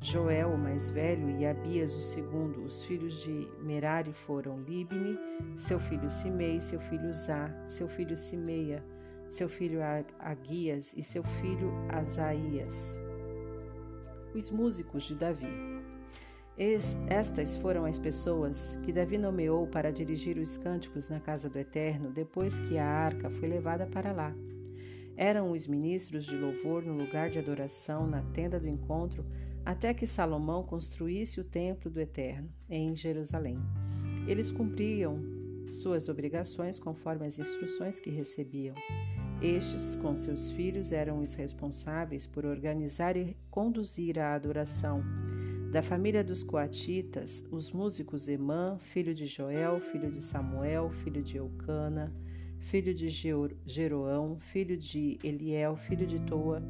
Joel, 0.00 0.50
o 0.50 0.58
mais 0.58 0.90
velho, 0.90 1.30
e 1.38 1.46
Abias, 1.46 1.94
o 1.94 2.00
segundo. 2.00 2.64
Os 2.64 2.82
filhos 2.82 3.22
de 3.22 3.48
Merari 3.62 4.12
foram 4.12 4.60
Libne, 4.60 5.16
seu 5.56 5.78
filho 5.78 6.10
Simei, 6.10 6.60
seu 6.60 6.80
filho 6.80 7.12
Zá, 7.12 7.48
seu 7.68 7.88
filho 7.88 8.16
Simeia, 8.16 8.84
seu 9.28 9.48
filho 9.48 9.78
Aguias 10.18 10.92
e 10.96 11.02
seu 11.02 11.22
filho 11.22 11.72
Asaías. 11.90 13.00
Os 14.34 14.50
músicos 14.50 15.04
de 15.04 15.14
Davi. 15.14 15.46
Estas 17.08 17.54
foram 17.56 17.84
as 17.84 18.00
pessoas 18.00 18.76
que 18.82 18.92
Davi 18.92 19.16
nomeou 19.16 19.64
para 19.68 19.92
dirigir 19.92 20.38
os 20.38 20.56
cânticos 20.56 21.08
na 21.08 21.20
casa 21.20 21.48
do 21.48 21.56
Eterno 21.56 22.10
depois 22.10 22.58
que 22.58 22.76
a 22.78 22.84
arca 22.84 23.30
foi 23.30 23.46
levada 23.46 23.86
para 23.86 24.10
lá. 24.10 24.34
Eram 25.20 25.50
os 25.50 25.66
ministros 25.66 26.24
de 26.24 26.36
louvor 26.36 26.84
no 26.84 26.96
lugar 26.96 27.28
de 27.28 27.40
adoração 27.40 28.06
na 28.06 28.22
tenda 28.22 28.60
do 28.60 28.68
encontro 28.68 29.26
até 29.64 29.92
que 29.92 30.06
Salomão 30.06 30.62
construísse 30.62 31.40
o 31.40 31.44
templo 31.44 31.90
do 31.90 32.00
Eterno 32.00 32.48
em 32.70 32.94
Jerusalém. 32.94 33.58
Eles 34.28 34.52
cumpriam 34.52 35.18
suas 35.68 36.08
obrigações 36.08 36.78
conforme 36.78 37.26
as 37.26 37.36
instruções 37.36 37.98
que 37.98 38.10
recebiam. 38.10 38.76
Estes, 39.42 39.96
com 39.96 40.14
seus 40.14 40.52
filhos, 40.52 40.92
eram 40.92 41.20
os 41.20 41.34
responsáveis 41.34 42.24
por 42.24 42.46
organizar 42.46 43.16
e 43.16 43.36
conduzir 43.50 44.20
a 44.20 44.36
adoração 44.36 45.02
da 45.72 45.82
família 45.82 46.22
dos 46.22 46.44
coatitas, 46.44 47.44
os 47.50 47.72
músicos 47.72 48.28
Emã, 48.28 48.78
filho 48.78 49.12
de 49.12 49.26
Joel, 49.26 49.80
filho 49.80 50.12
de 50.12 50.22
Samuel, 50.22 50.90
filho 50.90 51.24
de 51.24 51.38
Eucana, 51.38 52.14
filho 52.58 52.94
de 52.94 53.08
Jeroão, 53.66 54.38
filho 54.38 54.76
de 54.76 55.18
Eliel, 55.22 55.76
filho 55.76 56.06
de 56.06 56.18
Toa, 56.20 56.62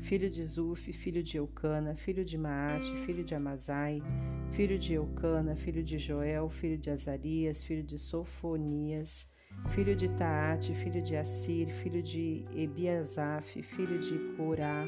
filho 0.00 0.30
de 0.30 0.42
Zuf, 0.44 0.92
filho 0.92 1.22
de 1.22 1.36
Eucana, 1.36 1.94
filho 1.94 2.24
de 2.24 2.38
Maate, 2.38 2.96
filho 2.98 3.24
de 3.24 3.34
Amazai, 3.34 4.02
filho 4.50 4.78
de 4.78 4.94
Eucana, 4.94 5.54
filho 5.54 5.82
de 5.82 5.98
Joel, 5.98 6.48
filho 6.48 6.78
de 6.78 6.90
Azarias, 6.90 7.62
filho 7.62 7.82
de 7.82 7.98
Sofonias, 7.98 9.28
filho 9.68 9.94
de 9.94 10.08
Taate, 10.10 10.74
filho 10.74 11.02
de 11.02 11.16
Assir, 11.16 11.66
filho 11.66 12.02
de 12.02 12.44
Ebiasaf, 12.54 13.60
filho 13.62 13.98
de 13.98 14.18
Corá, 14.36 14.86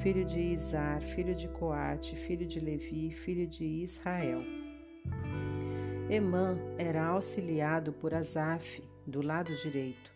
filho 0.00 0.24
de 0.24 0.40
Izar, 0.40 1.00
filho 1.00 1.34
de 1.34 1.48
Coate, 1.48 2.16
filho 2.16 2.46
de 2.46 2.58
Levi, 2.58 3.10
filho 3.10 3.46
de 3.46 3.64
Israel. 3.64 4.42
Emã 6.10 6.58
era 6.78 7.04
auxiliado 7.04 7.92
por 7.92 8.14
Asaf, 8.14 8.82
do 9.08 9.22
lado 9.22 9.54
direito. 9.56 10.12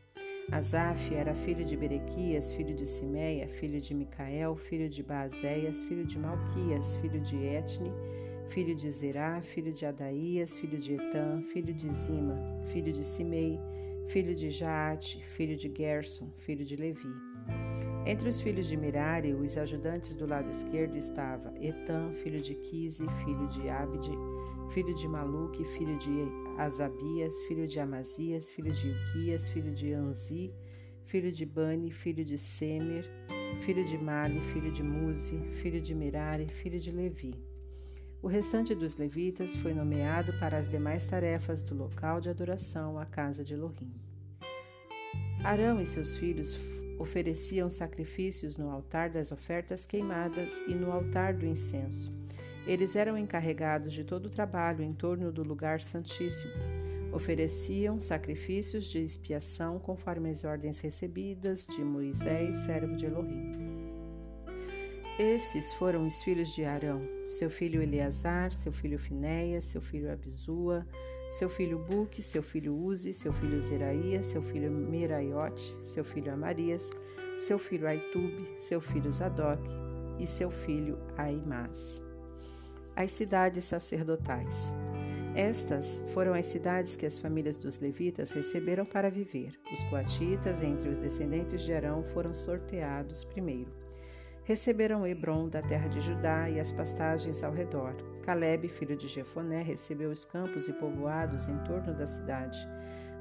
Asaf 0.51 1.15
era 1.15 1.35
filho 1.35 1.65
de 1.65 1.77
Berequias, 1.77 2.53
filho 2.53 2.75
de 2.75 2.85
Simeia, 2.85 3.49
filho 3.49 3.81
de 3.81 3.95
Micael, 3.95 4.55
filho 4.55 4.89
de 4.89 5.03
Baazéias, 5.03 5.83
filho 5.85 6.05
de 6.05 6.19
Malquias, 6.19 6.97
filho 6.97 7.19
de 7.21 7.37
Etne, 7.37 7.91
filho 8.51 8.75
de 8.75 8.91
Zerá, 8.91 9.41
filho 9.41 9.73
de 9.73 9.87
Adaías, 9.87 10.59
filho 10.59 10.79
de 10.79 10.93
Etã, 10.95 11.41
filho 11.53 11.73
de 11.73 11.89
Zima, 11.89 12.39
filho 12.71 12.93
de 12.93 13.03
Simei, 13.03 13.59
filho 14.09 14.35
de 14.35 14.51
Jaate, 14.51 15.25
filho 15.25 15.57
de 15.57 15.73
Gerson, 15.75 16.31
filho 16.37 16.65
de 16.65 16.77
Levi. 16.77 17.09
Entre 18.05 18.29
os 18.29 18.43
filhos 18.43 18.67
de 18.67 18.77
Merari, 18.77 19.33
os 19.33 19.57
ajudantes 19.57 20.15
do 20.17 20.27
lado 20.27 20.51
esquerdo 20.51 20.97
estava 20.97 21.55
Etan, 21.61 22.13
filho 22.13 22.43
de 22.43 22.57
Quise, 22.57 23.07
filho 23.25 23.49
de 23.49 23.71
Abde, 23.71 24.11
filho 24.71 24.95
de 24.95 25.09
Maluque, 25.09 25.65
filho 25.65 25.97
de 25.97 26.11
Azabias, 26.59 27.41
filho 27.43 27.67
de 27.67 27.81
Amazias, 27.81 28.51
filho 28.51 28.73
de 28.73 28.91
Uquias, 28.91 29.49
filho 29.49 29.73
de 29.73 29.93
Anzi, 29.93 30.53
filho 31.05 31.33
de 31.33 31.45
Bani, 31.45 31.91
filho 31.91 32.25
de 32.25 32.39
Semer, 32.39 33.05
filho 33.61 33.85
de 33.85 33.99
Mali, 33.99 34.41
filho 34.41 34.73
de 34.73 34.83
Muzi, 34.83 35.39
filho 35.53 35.81
de 35.81 35.95
Merari, 35.95 36.49
filho 36.49 36.79
de 36.79 36.91
Levi. 36.91 37.35
O 38.23 38.29
restante 38.29 38.75
dos 38.75 38.97
levitas 38.97 39.57
foi 39.57 39.75
nomeado 39.75 40.33
para 40.39 40.57
as 40.57 40.69
demais 40.69 41.07
tarefas 41.07 41.63
do 41.63 41.75
local 41.75 42.21
de 42.21 42.29
adoração, 42.29 42.99
a 42.99 43.05
casa 43.05 43.43
de 43.43 43.55
Elohim. 43.55 43.93
Arão 45.43 45.81
e 45.81 45.87
seus 45.87 46.17
filhos 46.17 46.57
ofereciam 47.01 47.69
sacrifícios 47.69 48.57
no 48.57 48.71
altar 48.71 49.11
das 49.11 49.33
ofertas 49.33 49.87
queimadas 49.87 50.63
e 50.69 50.75
no 50.75 50.93
altar 50.93 51.35
do 51.35 51.45
incenso. 51.45 52.22
Eles 52.67 52.95
eram 52.95 53.19
encarregados 53.19 53.93
de 53.93 54.05
todo 54.05 54.27
o 54.27 54.31
trabalho 54.31 54.85
em 54.85 54.93
torno 54.93 55.33
do 55.33 55.43
lugar 55.43 55.81
santíssimo. 55.81 56.53
Ofereciam 57.13 57.99
sacrifícios 57.99 58.85
de 58.85 59.03
expiação 59.03 59.79
conforme 59.79 60.31
as 60.31 60.45
ordens 60.45 60.81
recebidas 60.81 61.67
de 61.67 61.85
Moisés, 61.85 62.57
servo 62.57 62.95
de 62.97 63.07
Elohim. 63.07 63.53
Esses 65.19 65.75
foram 65.75 66.07
os 66.07 66.23
filhos 66.23 66.55
de 66.55 66.65
Arão: 66.65 67.07
seu 67.27 67.51
filho 67.51 67.83
Eleazar, 67.83 68.53
seu 68.53 68.73
filho 68.73 68.99
Finéias, 68.99 69.67
seu 69.67 69.81
filho 69.81 70.11
Abisua, 70.11 70.87
seu 71.31 71.51
filho 71.51 71.79
Buque, 71.79 72.23
seu 72.23 72.43
filho 72.43 72.75
Uzi, 72.75 73.13
seu 73.13 73.33
filho 73.33 73.61
Zeraías, 73.61 74.27
seu 74.27 74.43
filho 74.43 74.71
Meraiote, 74.71 75.77
seu 75.83 76.05
filho 76.05 76.33
Amarias, 76.33 76.91
seu 77.37 77.59
filho 77.59 77.87
Aitube, 77.87 78.57
seu 78.61 78.81
filho 78.81 79.11
Zadok 79.11 79.63
e 80.19 80.27
seu 80.27 80.51
filho 80.51 80.99
Aimás. 81.17 82.12
As 82.95 83.11
cidades 83.13 83.65
sacerdotais. 83.65 84.73
Estas 85.35 86.05
foram 86.13 86.35
as 86.35 86.45
cidades 86.45 86.95
que 86.95 87.07
as 87.07 87.17
famílias 87.17 87.57
dos 87.57 87.79
levitas 87.79 88.33
receberam 88.33 88.85
para 88.85 89.11
viver. 89.11 89.59
Os 89.73 89.83
coatitas, 89.85 90.63
entre 90.63 90.91
os 90.91 90.99
descendentes 90.99 91.63
de 91.63 91.73
Arão, 91.73 92.03
foram 92.03 92.35
sorteados 92.35 93.25
primeiro. 93.25 93.73
Receberam 94.45 95.07
Hebron 95.07 95.49
da 95.49 95.63
terra 95.63 95.89
de 95.89 96.03
Judá 96.03 96.51
e 96.51 96.61
as 96.61 96.71
pastagens 96.71 97.43
ao 97.43 97.53
redor. 97.53 97.95
Caleb, 98.25 98.69
filho 98.69 98.97
de 98.97 99.09
Jefoné, 99.09 99.63
recebeu 99.63 100.11
os 100.11 100.27
campos 100.27 100.69
e 100.69 100.73
povoados 100.75 101.49
em 101.49 101.57
torno 101.65 101.95
da 101.95 102.05
cidade. 102.05 102.69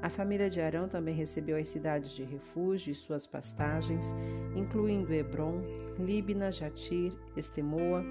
A 0.02 0.10
família 0.10 0.50
de 0.50 0.60
Arão 0.60 0.88
também 0.88 1.14
recebeu 1.14 1.56
as 1.56 1.68
cidades 1.68 2.10
de 2.10 2.24
refúgio 2.24 2.90
e 2.90 2.94
suas 2.94 3.26
pastagens, 3.26 4.12
incluindo 4.54 5.14
Hebron, 5.14 5.62
Líbina, 5.96 6.50
Jatir, 6.50 7.12
Estemoa, 7.36 8.04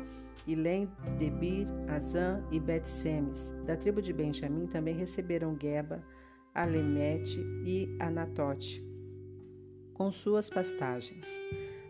Ilém, 0.47 0.89
Debir, 1.17 1.67
Azã 1.87 2.43
e 2.51 2.59
Bet-Semes. 2.59 3.53
Da 3.65 3.75
tribo 3.75 4.01
de 4.01 4.11
Benjamim 4.13 4.67
também 4.67 4.95
receberam 4.95 5.57
Geba, 5.59 6.03
Alemete 6.53 7.39
e 7.65 7.95
Anatote, 7.99 8.83
com 9.93 10.11
suas 10.11 10.49
pastagens. 10.49 11.27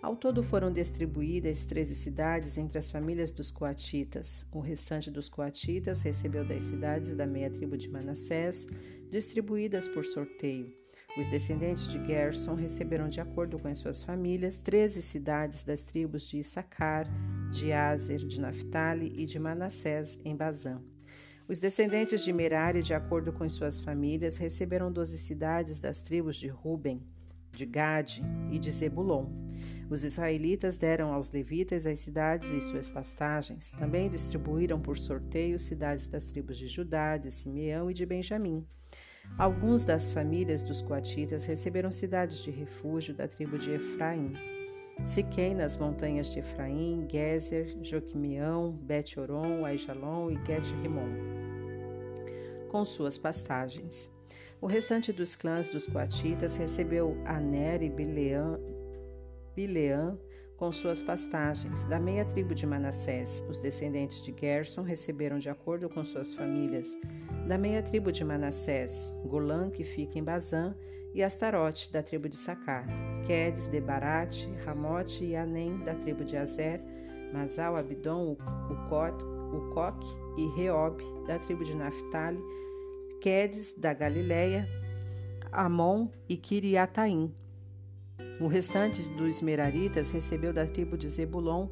Ao 0.01 0.15
todo 0.15 0.41
foram 0.41 0.73
distribuídas 0.73 1.65
treze 1.65 1.93
cidades 1.93 2.57
entre 2.57 2.79
as 2.79 2.89
famílias 2.89 3.31
dos 3.31 3.51
coatitas. 3.51 4.45
O 4.51 4.59
restante 4.59 5.11
dos 5.11 5.29
coatitas 5.29 6.01
recebeu 6.01 6.43
das 6.43 6.63
cidades 6.63 7.15
da 7.15 7.27
meia 7.27 7.51
tribo 7.51 7.77
de 7.77 7.87
Manassés, 7.87 8.67
distribuídas 9.11 9.87
por 9.87 10.03
sorteio. 10.03 10.80
Os 11.17 11.27
descendentes 11.27 11.89
de 11.89 12.03
Gerson 12.05 12.55
receberam, 12.55 13.09
de 13.09 13.19
acordo 13.19 13.59
com 13.59 13.67
as 13.67 13.77
suas 13.77 14.01
famílias, 14.01 14.57
treze 14.57 15.01
cidades 15.01 15.61
das 15.61 15.83
tribos 15.83 16.25
de 16.25 16.39
Issacar, 16.39 17.05
de 17.51 17.73
Azer, 17.73 18.19
de 18.19 18.39
Naphtali 18.39 19.11
e 19.17 19.25
de 19.25 19.37
Manassés, 19.37 20.17
em 20.23 20.33
Bazã. 20.33 20.81
Os 21.49 21.59
descendentes 21.59 22.23
de 22.23 22.31
Merari, 22.31 22.81
de 22.81 22.93
acordo 22.93 23.33
com 23.33 23.47
suas 23.49 23.81
famílias, 23.81 24.37
receberam 24.37 24.89
doze 24.89 25.17
cidades 25.17 25.81
das 25.81 26.01
tribos 26.01 26.37
de 26.37 26.47
Ruben, 26.47 27.03
de 27.51 27.65
Gade 27.65 28.23
e 28.49 28.57
de 28.57 28.71
Zebulon. 28.71 29.25
Os 29.89 30.05
israelitas 30.05 30.77
deram 30.77 31.11
aos 31.11 31.29
levitas 31.29 31.85
as 31.85 31.99
cidades 31.99 32.49
e 32.53 32.61
suas 32.61 32.89
pastagens. 32.89 33.71
Também 33.71 34.09
distribuíram 34.09 34.79
por 34.79 34.97
sorteio 34.97 35.59
cidades 35.59 36.07
das 36.07 36.23
tribos 36.31 36.57
de 36.57 36.69
Judá, 36.69 37.17
de 37.17 37.29
Simeão 37.29 37.91
e 37.91 37.93
de 37.93 38.05
Benjamim. 38.05 38.65
Alguns 39.37 39.83
das 39.85 40.11
famílias 40.11 40.61
dos 40.61 40.81
coatitas 40.81 41.45
receberam 41.45 41.89
cidades 41.91 42.39
de 42.39 42.51
refúgio 42.51 43.13
da 43.13 43.27
tribo 43.27 43.57
de 43.57 43.71
Efraim. 43.71 44.33
Siquém 45.03 45.55
nas 45.55 45.77
montanhas 45.77 46.27
de 46.27 46.39
Efraim, 46.39 47.07
Gezer, 47.09 47.75
Joquimeão, 47.81 48.71
Bet-Oron, 48.71 49.65
Aijalon 49.65 50.29
e 50.29 50.37
Bet-Rimon, 50.37 51.09
com 52.69 52.85
suas 52.85 53.17
pastagens. 53.17 54.11
O 54.61 54.67
restante 54.67 55.11
dos 55.11 55.35
clãs 55.35 55.69
dos 55.69 55.87
coatitas 55.87 56.55
recebeu 56.55 57.17
Aner 57.25 57.81
e 57.81 57.89
Bileã, 57.89 58.59
Bileã 59.55 60.17
com 60.61 60.71
suas 60.71 61.01
pastagens. 61.01 61.85
Da 61.85 61.99
meia 61.99 62.23
tribo 62.23 62.53
de 62.53 62.67
Manassés, 62.67 63.43
os 63.49 63.59
descendentes 63.59 64.21
de 64.21 64.31
Gerson 64.31 64.83
receberam 64.83 65.39
de 65.39 65.49
acordo 65.49 65.89
com 65.89 66.05
suas 66.05 66.35
famílias. 66.35 66.95
Da 67.47 67.57
meia 67.57 67.81
tribo 67.81 68.11
de 68.11 68.23
Manassés, 68.23 69.11
Golã, 69.25 69.71
que 69.71 69.83
fica 69.83 70.19
em 70.19 70.23
Bazã, 70.23 70.75
e 71.15 71.23
Astarote, 71.23 71.91
da 71.91 72.03
tribo 72.03 72.29
de 72.29 72.35
Sacar, 72.37 72.85
Quedes, 73.25 73.67
de 73.69 73.81
Barate, 73.81 74.47
Ramote 74.63 75.25
e 75.25 75.35
Anem, 75.35 75.79
da 75.79 75.95
tribo 75.95 76.23
de 76.23 76.37
Azer, 76.37 76.79
Masal, 77.33 77.75
Abidom, 77.75 78.37
Ucot, 78.69 79.17
Ucoque 79.51 80.07
e 80.37 80.45
Reob, 80.55 81.01
da 81.25 81.39
tribo 81.39 81.65
de 81.65 81.73
Naphtali, 81.73 82.39
Quedes, 83.19 83.73
da 83.73 83.95
Galileia, 83.95 84.69
Amon 85.51 86.07
e 86.29 86.37
Kiriataim, 86.37 87.33
o 88.41 88.47
restante 88.47 89.03
dos 89.11 89.39
Meraritas 89.39 90.09
recebeu 90.09 90.51
da 90.51 90.65
tribo 90.65 90.97
de 90.97 91.07
Zebulon, 91.07 91.67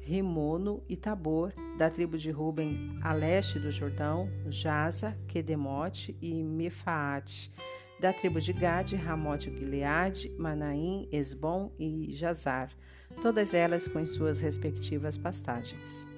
Rimono 0.00 0.82
e 0.88 0.96
Tabor, 0.96 1.52
da 1.76 1.88
tribo 1.88 2.18
de 2.18 2.30
Ruben, 2.30 2.98
a 3.02 3.12
leste 3.12 3.58
do 3.58 3.70
Jordão, 3.70 4.28
Jaza, 4.50 5.16
Quedemote 5.28 6.16
e 6.20 6.42
Mefaate, 6.42 7.52
da 8.00 8.12
tribo 8.12 8.40
de 8.40 8.52
Gade, 8.52 8.96
Ramote 8.96 9.50
Gileade, 9.50 10.34
Manaim, 10.36 11.08
Esbom 11.12 11.70
e 11.78 12.08
Jazar, 12.12 12.70
todas 13.22 13.54
elas 13.54 13.86
com 13.86 14.04
suas 14.04 14.40
respectivas 14.40 15.16
pastagens. 15.16 16.17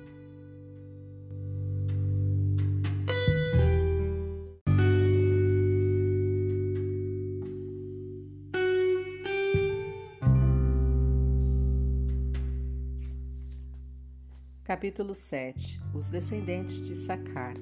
Capítulo 14.71 15.17
7 15.17 15.81
Os 15.93 16.09
descendentes 16.09 16.87
de 16.87 16.95
Sacar 16.95 17.57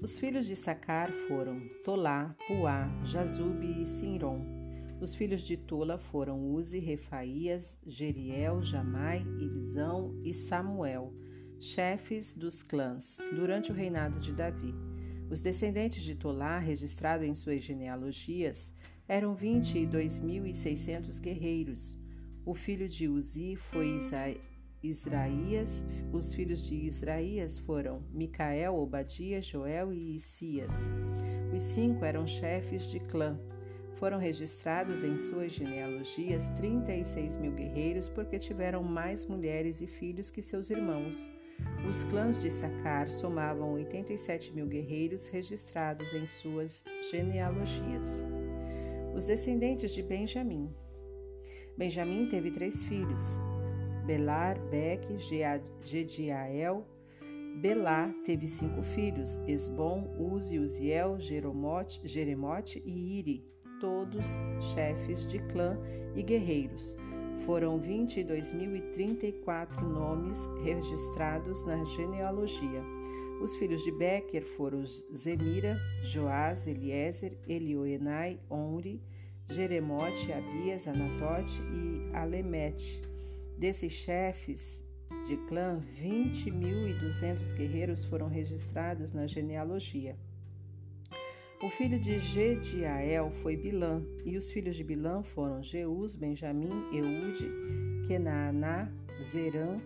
Os 0.00 0.18
filhos 0.18 0.46
de 0.46 0.56
Sacar 0.56 1.12
foram 1.12 1.60
Tolá, 1.84 2.34
Puá, 2.46 2.88
Jazube 3.04 3.82
e 3.82 3.86
Sinron. 3.86 4.42
Os 5.02 5.14
filhos 5.14 5.42
de 5.42 5.58
Tola 5.58 5.98
foram 5.98 6.50
Uzi, 6.50 6.78
Refaías, 6.78 7.76
Jeriel, 7.86 8.62
Jamai, 8.62 9.22
Ibzão 9.38 10.18
e 10.24 10.32
Samuel, 10.32 11.12
chefes 11.58 12.32
dos 12.32 12.62
clãs, 12.62 13.18
durante 13.36 13.70
o 13.70 13.74
reinado 13.74 14.18
de 14.18 14.32
Davi. 14.32 14.74
Os 15.28 15.42
descendentes 15.42 16.02
de 16.02 16.14
Tolá, 16.14 16.58
registrados 16.58 17.28
em 17.28 17.34
suas 17.34 17.62
genealogias, 17.62 18.72
eram 19.06 19.36
22.600 19.36 21.20
guerreiros. 21.20 22.00
O 22.46 22.54
filho 22.54 22.88
de 22.88 23.06
Uzi 23.08 23.56
foi 23.56 23.88
Israías, 24.82 25.84
os 26.12 26.32
filhos 26.32 26.64
de 26.64 26.74
Israías 26.74 27.58
foram 27.58 28.02
Micael, 28.12 28.76
Obadias, 28.76 29.44
Joel 29.44 29.92
e 29.92 30.14
Isias. 30.14 30.72
Os 31.54 31.62
cinco 31.62 32.04
eram 32.04 32.26
chefes 32.26 32.82
de 32.90 33.00
clã. 33.00 33.38
Foram 33.96 34.18
registrados 34.18 35.02
em 35.02 35.16
suas 35.16 35.50
genealogias 35.50 36.48
36 36.50 37.36
mil 37.36 37.52
guerreiros 37.52 38.08
porque 38.08 38.38
tiveram 38.38 38.82
mais 38.82 39.26
mulheres 39.26 39.80
e 39.80 39.86
filhos 39.86 40.30
que 40.30 40.40
seus 40.40 40.70
irmãos. 40.70 41.28
Os 41.88 42.04
clãs 42.04 42.40
de 42.40 42.50
Sacar 42.50 43.10
somavam 43.10 43.72
87 43.72 44.54
mil 44.54 44.66
guerreiros 44.66 45.26
registrados 45.26 46.12
em 46.12 46.24
suas 46.26 46.84
genealogias. 47.10 48.22
Os 49.14 49.24
descendentes 49.24 49.92
de 49.92 50.02
Benjamim. 50.02 50.72
Benjamim 51.76 52.28
teve 52.28 52.52
três 52.52 52.84
filhos: 52.84 53.36
Belar, 54.08 54.58
Beque, 54.70 55.18
Gediael. 55.84 56.84
Belá 57.60 58.10
teve 58.24 58.46
cinco 58.46 58.82
filhos, 58.82 59.38
Esbom, 59.46 60.16
Uzi, 60.18 60.58
Uziel, 60.58 61.20
Jeremote, 61.20 62.08
Jeremote 62.08 62.82
e 62.86 63.18
Iri, 63.18 63.44
todos 63.78 64.24
chefes 64.72 65.26
de 65.26 65.38
clã 65.40 65.78
e 66.16 66.22
guerreiros. 66.22 66.96
Foram 67.44 67.78
22.034 67.78 69.82
nomes 69.82 70.48
registrados 70.64 71.66
na 71.66 71.84
genealogia. 71.84 72.82
Os 73.42 73.56
filhos 73.56 73.84
de 73.84 73.92
Becker 73.92 74.42
foram 74.56 74.86
Zemira, 74.86 75.76
Joás, 76.00 76.66
Eliezer, 76.66 77.38
Elioenai, 77.46 78.40
Onri, 78.48 79.02
Jeremote, 79.50 80.32
Abias, 80.32 80.88
Anatote 80.88 81.60
e 81.74 82.08
Alemete. 82.16 83.06
Desses 83.58 83.92
chefes 83.92 84.84
de 85.26 85.36
clã, 85.48 85.82
20.200 86.00 87.52
guerreiros 87.54 88.04
foram 88.04 88.28
registrados 88.28 89.10
na 89.10 89.26
genealogia. 89.26 90.16
O 91.60 91.68
filho 91.68 91.98
de 91.98 92.18
Gediael 92.18 93.32
foi 93.32 93.56
Bilã, 93.56 94.00
e 94.24 94.36
os 94.36 94.48
filhos 94.48 94.76
de 94.76 94.84
Bilã 94.84 95.24
foram 95.24 95.60
Jeus, 95.60 96.14
Benjamim, 96.14 96.70
Eude, 96.92 97.50
Kenaaná, 98.06 98.88
Zerã, 99.20 99.80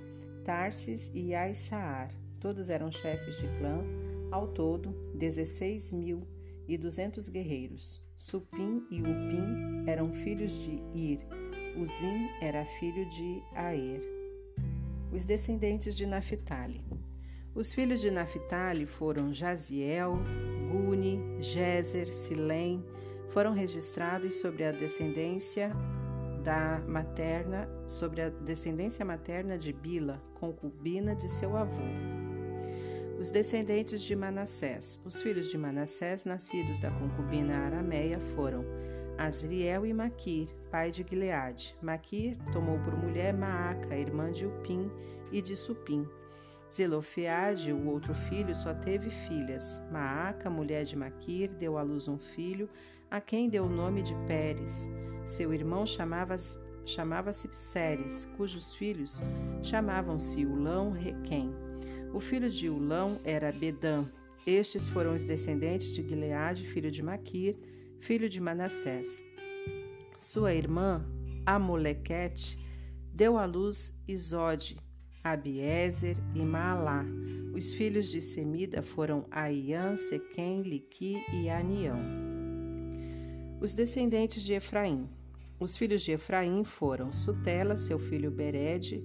Tarsis 0.44 1.10
e 1.14 1.34
Aisaar. 1.34 2.10
Todos 2.40 2.68
eram 2.68 2.92
chefes 2.92 3.38
de 3.38 3.48
clã, 3.58 3.82
ao 4.30 4.48
todo 4.48 4.94
16.200 5.16 7.30
guerreiros. 7.30 8.02
Supim 8.14 8.86
e 8.90 9.00
Upim 9.00 9.86
eram 9.86 10.12
filhos 10.12 10.62
de 10.62 10.72
Ir, 10.94 11.26
Uzim 11.76 12.28
era 12.40 12.66
filho 12.66 13.06
de 13.06 13.42
Aer. 13.54 14.02
Os 15.10 15.24
descendentes 15.24 15.96
de 15.96 16.04
Naphtali. 16.04 16.84
Os 17.54 17.72
filhos 17.72 18.00
de 18.00 18.10
Naphtali 18.10 18.84
foram 18.84 19.32
Jaziel, 19.32 20.18
Guni, 20.70 21.18
Jezer, 21.40 22.12
Silém, 22.12 22.84
foram 23.30 23.54
registrados 23.54 24.34
sobre 24.34 24.64
a 24.64 24.72
descendência 24.72 25.72
da 26.44 26.82
materna, 26.86 27.66
sobre 27.86 28.20
a 28.20 28.28
descendência 28.28 29.04
materna 29.04 29.56
de 29.56 29.72
Bila, 29.72 30.22
concubina 30.34 31.14
de 31.14 31.28
seu 31.28 31.56
avô. 31.56 31.82
Os 33.18 33.30
descendentes 33.30 34.02
de 34.02 34.14
Manassés. 34.14 35.00
Os 35.06 35.22
filhos 35.22 35.48
de 35.48 35.56
Manassés, 35.56 36.26
nascidos 36.26 36.78
da 36.78 36.90
concubina 36.90 37.56
arameia, 37.64 38.18
foram 38.34 38.62
Asriel 39.18 39.86
e 39.86 39.92
Maquir, 39.92 40.48
pai 40.70 40.90
de 40.90 41.04
Gileade. 41.08 41.76
Maquir 41.82 42.36
tomou 42.52 42.78
por 42.80 42.96
mulher 42.96 43.34
Maaca, 43.34 43.96
irmã 43.96 44.30
de 44.32 44.46
Upim 44.46 44.90
e 45.30 45.40
de 45.40 45.54
Supim. 45.54 46.06
Zelofeade, 46.72 47.72
o 47.72 47.88
outro 47.88 48.14
filho, 48.14 48.54
só 48.54 48.72
teve 48.72 49.10
filhas. 49.10 49.82
Maaca, 49.90 50.48
mulher 50.48 50.84
de 50.84 50.96
Maquir, 50.96 51.52
deu 51.52 51.76
à 51.76 51.82
luz 51.82 52.08
um 52.08 52.18
filho, 52.18 52.68
a 53.10 53.20
quem 53.20 53.48
deu 53.48 53.64
o 53.64 53.68
nome 53.68 54.02
de 54.02 54.14
Pérez. 54.26 54.88
Seu 55.24 55.52
irmão 55.52 55.84
chamava-se 55.84 56.58
chamava-se 56.84 57.46
Pseres, 57.48 58.28
cujos 58.36 58.74
filhos 58.74 59.22
chamavam-se 59.62 60.44
Ulão 60.44 60.90
Requem. 60.90 61.54
O 62.12 62.20
filho 62.20 62.50
de 62.50 62.68
Ulão 62.68 63.20
era 63.24 63.52
Bedã. 63.52 64.04
Estes 64.46 64.88
foram 64.88 65.14
os 65.14 65.24
descendentes 65.24 65.94
de 65.94 66.06
Gileade, 66.06 66.66
filho 66.66 66.90
de 66.90 67.02
Maquir, 67.02 67.56
filho 68.02 68.28
de 68.28 68.40
Manassés. 68.40 69.24
Sua 70.18 70.52
irmã, 70.52 71.06
Amolequete, 71.46 72.58
deu 73.14 73.38
à 73.38 73.44
luz 73.44 73.94
Isode, 74.08 74.76
Abiezer 75.22 76.16
e 76.34 76.44
Maalá. 76.44 77.04
Os 77.54 77.72
filhos 77.72 78.08
de 78.08 78.20
Semida 78.20 78.82
foram 78.82 79.24
Aian, 79.30 79.94
Sequem, 79.94 80.62
Liqui 80.62 81.22
e 81.32 81.48
Anião. 81.48 82.00
Os 83.60 83.72
descendentes 83.72 84.42
de 84.42 84.54
Efraim. 84.54 85.08
Os 85.60 85.76
filhos 85.76 86.02
de 86.02 86.10
Efraim 86.10 86.64
foram 86.64 87.12
Sutela, 87.12 87.76
seu 87.76 88.00
filho 88.00 88.32
Bered, 88.32 89.00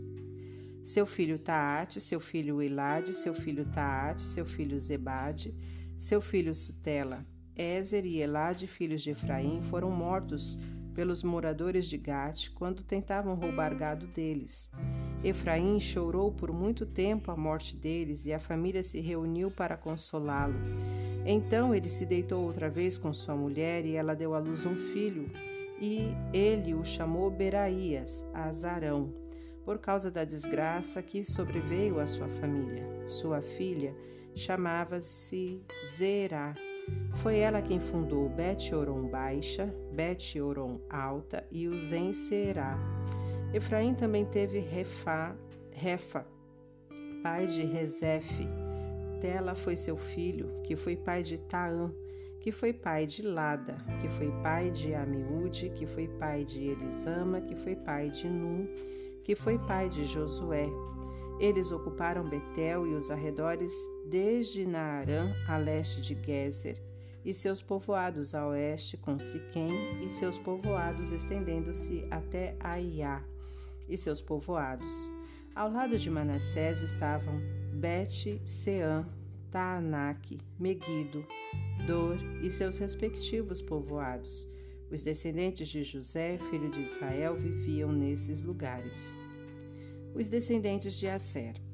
seu 0.83 1.05
filho 1.05 1.37
Taate, 1.37 2.01
seu 2.01 2.19
filho 2.19 2.63
Elade, 2.63 3.13
seu 3.13 3.35
filho 3.35 3.63
Taate, 3.65 4.21
seu 4.21 4.43
filho 4.43 4.79
Zebade, 4.79 5.53
seu 5.99 6.19
filho 6.19 6.55
Sutela, 6.55 7.23
Ezer 7.57 8.05
e 8.05 8.21
Elade, 8.21 8.67
filhos 8.67 9.01
de 9.01 9.11
Efraim, 9.11 9.61
foram 9.61 9.89
mortos 9.89 10.57
pelos 10.93 11.21
moradores 11.23 11.85
de 11.85 11.97
Gate 11.97 12.49
quando 12.55 12.81
tentavam 12.83 13.35
roubar 13.35 13.75
gado 13.75 14.07
deles. 14.07 14.69
Efraim 15.23 15.79
chorou 15.79 16.31
por 16.31 16.51
muito 16.51 16.85
tempo 16.85 17.31
a 17.31 17.35
morte 17.35 17.75
deles 17.75 18.25
e 18.25 18.33
a 18.33 18.39
família 18.39 18.81
se 18.81 18.99
reuniu 18.99 19.51
para 19.51 19.77
consolá-lo. 19.77 20.55
Então 21.25 21.75
ele 21.75 21.89
se 21.89 22.05
deitou 22.05 22.43
outra 22.43 22.69
vez 22.69 22.97
com 22.97 23.11
sua 23.13 23.35
mulher 23.35 23.85
e 23.85 23.95
ela 23.95 24.15
deu 24.15 24.33
à 24.33 24.39
luz 24.39 24.65
um 24.65 24.75
filho 24.75 25.29
e 25.79 26.07
ele 26.33 26.73
o 26.73 26.83
chamou 26.83 27.29
Beraías, 27.29 28.25
Azarão, 28.33 29.13
por 29.63 29.77
causa 29.77 30.09
da 30.09 30.23
desgraça 30.23 31.03
que 31.03 31.23
sobreveio 31.23 31.99
à 31.99 32.07
sua 32.07 32.27
família. 32.27 33.07
Sua 33.07 33.41
filha 33.41 33.95
chamava-se 34.33 35.61
Zerá. 35.85 36.55
Foi 37.17 37.39
ela 37.39 37.61
quem 37.61 37.79
fundou 37.79 38.29
Bet-Oron 38.29 39.07
Baixa, 39.09 39.73
Bet-Oron 39.91 40.79
Alta 40.89 41.45
e 41.51 41.67
Uzen 41.67 42.13
Será. 42.13 42.77
Efraim 43.53 43.95
também 43.95 44.23
teve 44.23 44.59
Refa, 44.59 45.35
Refa, 45.71 46.25
pai 47.23 47.47
de 47.47 47.63
Rezefe. 47.63 48.47
Tela 49.19 49.55
foi 49.55 49.75
seu 49.75 49.97
filho, 49.97 50.61
que 50.63 50.75
foi 50.75 50.95
pai 50.95 51.23
de 51.23 51.39
Taã, 51.39 51.91
que 52.39 52.51
foi 52.51 52.71
pai 52.71 53.05
de 53.05 53.23
Lada, 53.23 53.75
que 53.99 54.07
foi 54.07 54.31
pai 54.43 54.69
de 54.69 54.93
Amiúde, 54.93 55.71
que 55.71 55.87
foi 55.87 56.07
pai 56.07 56.45
de 56.45 56.65
Elisama, 56.65 57.41
que 57.41 57.55
foi 57.55 57.75
pai 57.75 58.09
de 58.09 58.29
Num, 58.29 58.67
que 59.23 59.35
foi 59.35 59.57
pai 59.57 59.89
de 59.89 60.05
Josué. 60.05 60.69
Eles 61.39 61.71
ocuparam 61.71 62.29
Betel 62.29 62.87
e 62.87 62.93
os 62.93 63.09
arredores 63.09 63.73
desde 64.09 64.65
Naarã 64.65 65.33
a 65.47 65.57
leste 65.57 66.01
de 66.01 66.15
Gezer, 66.15 66.81
e 67.25 67.33
seus 67.33 67.61
povoados 67.61 68.33
a 68.33 68.47
oeste 68.47 68.95
com 68.95 69.19
Siquém, 69.19 69.99
e 70.01 70.09
seus 70.09 70.39
povoados 70.39 71.11
estendendo-se 71.11 72.07
até 72.09 72.55
Aiá, 72.59 73.21
e 73.87 73.97
seus 73.97 74.21
povoados. 74.21 75.11
Ao 75.53 75.69
lado 75.69 75.97
de 75.97 76.09
Manassés 76.09 76.81
estavam 76.81 77.41
Bet-Seã, 77.73 79.05
Taanac, 79.51 80.37
Meguido, 80.57 81.25
Dor 81.85 82.17
e 82.41 82.49
seus 82.49 82.77
respectivos 82.77 83.61
povoados. 83.61 84.47
Os 84.89 85.03
descendentes 85.03 85.67
de 85.67 85.83
José, 85.83 86.37
filho 86.49 86.69
de 86.71 86.81
Israel, 86.81 87.35
viviam 87.35 87.91
nesses 87.91 88.41
lugares. 88.41 89.13
Os 90.15 90.29
descendentes 90.29 90.93
de 90.93 91.07
Aser. 91.07 91.66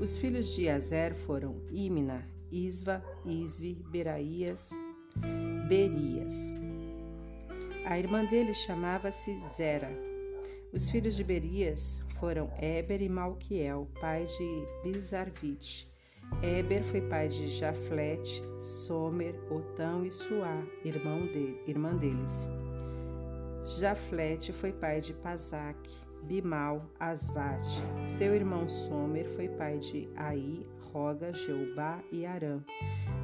Os 0.00 0.16
filhos 0.16 0.54
de 0.54 0.66
Aser 0.66 1.14
foram 1.14 1.60
Imna, 1.70 2.26
Isva, 2.50 3.04
Isvi, 3.26 3.84
Beraías, 3.90 4.70
Berias. 5.68 6.54
A 7.84 7.98
irmã 7.98 8.24
dele 8.24 8.54
chamava-se 8.54 9.38
Zera. 9.54 9.90
Os 10.72 10.88
filhos 10.88 11.14
de 11.14 11.22
Berias 11.22 12.00
foram 12.18 12.50
Eber 12.58 13.02
e 13.02 13.10
Malquiel, 13.10 13.90
pai 14.00 14.24
de 14.24 14.66
Bizarvite. 14.82 15.86
Eber 16.42 16.82
foi 16.82 17.02
pai 17.02 17.28
de 17.28 17.48
Jaflete, 17.48 18.42
Somer, 18.58 19.34
Otão 19.52 20.06
e 20.06 20.10
Suá, 20.10 20.66
irmão 20.82 21.28
irmã 21.66 21.94
deles. 21.94 22.48
Jaflete 23.78 24.50
foi 24.50 24.72
pai 24.72 25.02
de 25.02 25.12
Pazac, 25.12 25.78
Bimal, 26.22 26.84
Asvate. 26.98 27.82
Seu 28.06 28.34
irmão 28.34 28.68
Somer 28.68 29.26
foi 29.34 29.48
pai 29.48 29.78
de 29.78 30.08
Aí, 30.16 30.66
Roga, 30.92 31.32
Jeubá 31.32 32.00
e 32.12 32.26
Arã. 32.26 32.60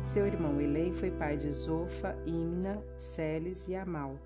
Seu 0.01 0.26
irmão 0.26 0.61
Elém 0.61 0.92
foi 0.92 1.11
pai 1.11 1.36
de 1.36 1.51
Zofa, 1.51 2.16
Imna, 2.26 2.82
Celes 2.97 3.68
e 3.68 3.74
Amal. 3.74 4.18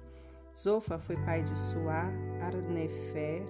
Zofa 0.56 0.98
foi 0.98 1.16
pai 1.16 1.42
de 1.42 1.56
Suá, 1.56 2.10
Arnefer, 2.42 3.42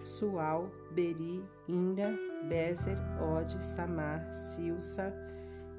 Sual, 0.00 0.70
Beri, 0.92 1.44
Inra, 1.68 2.18
Bezer, 2.48 2.98
Ode, 3.20 3.62
Samar, 3.62 4.32
Silsa, 4.32 5.12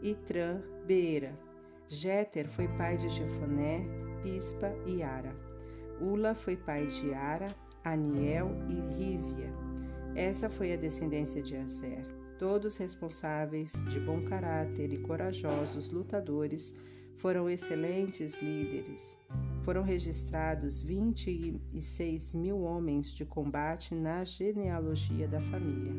Itran, 0.02 0.62
Beera. 0.86 1.34
Jéter 1.88 2.48
foi 2.48 2.68
pai 2.68 2.98
de 2.98 3.10
Jefoné, 3.10 3.86
Pispa 4.22 4.74
e 4.86 5.02
Ara. 5.02 5.34
Ula 6.00 6.36
foi 6.36 6.56
pai 6.56 6.86
de 6.88 7.14
Ara, 7.14 7.48
Aniel 7.92 8.52
e 8.68 8.96
Rízia. 8.96 9.50
Essa 10.14 10.50
foi 10.50 10.74
a 10.74 10.76
descendência 10.76 11.42
de 11.42 11.56
Azer. 11.56 12.06
Todos 12.38 12.76
responsáveis, 12.76 13.72
de 13.90 14.00
bom 14.00 14.26
caráter 14.26 14.92
e 14.92 14.98
corajosos 14.98 15.90
lutadores, 15.90 16.74
foram 17.16 17.50
excelentes 17.50 18.36
líderes. 18.42 19.18
Foram 19.64 19.84
registrados 19.84 20.82
26 20.82 22.34
mil 22.34 22.62
homens 22.62 23.14
de 23.14 23.26
combate 23.26 23.96
na 23.96 24.24
genealogia 24.26 25.28
da 25.28 25.40
família. 25.40 25.94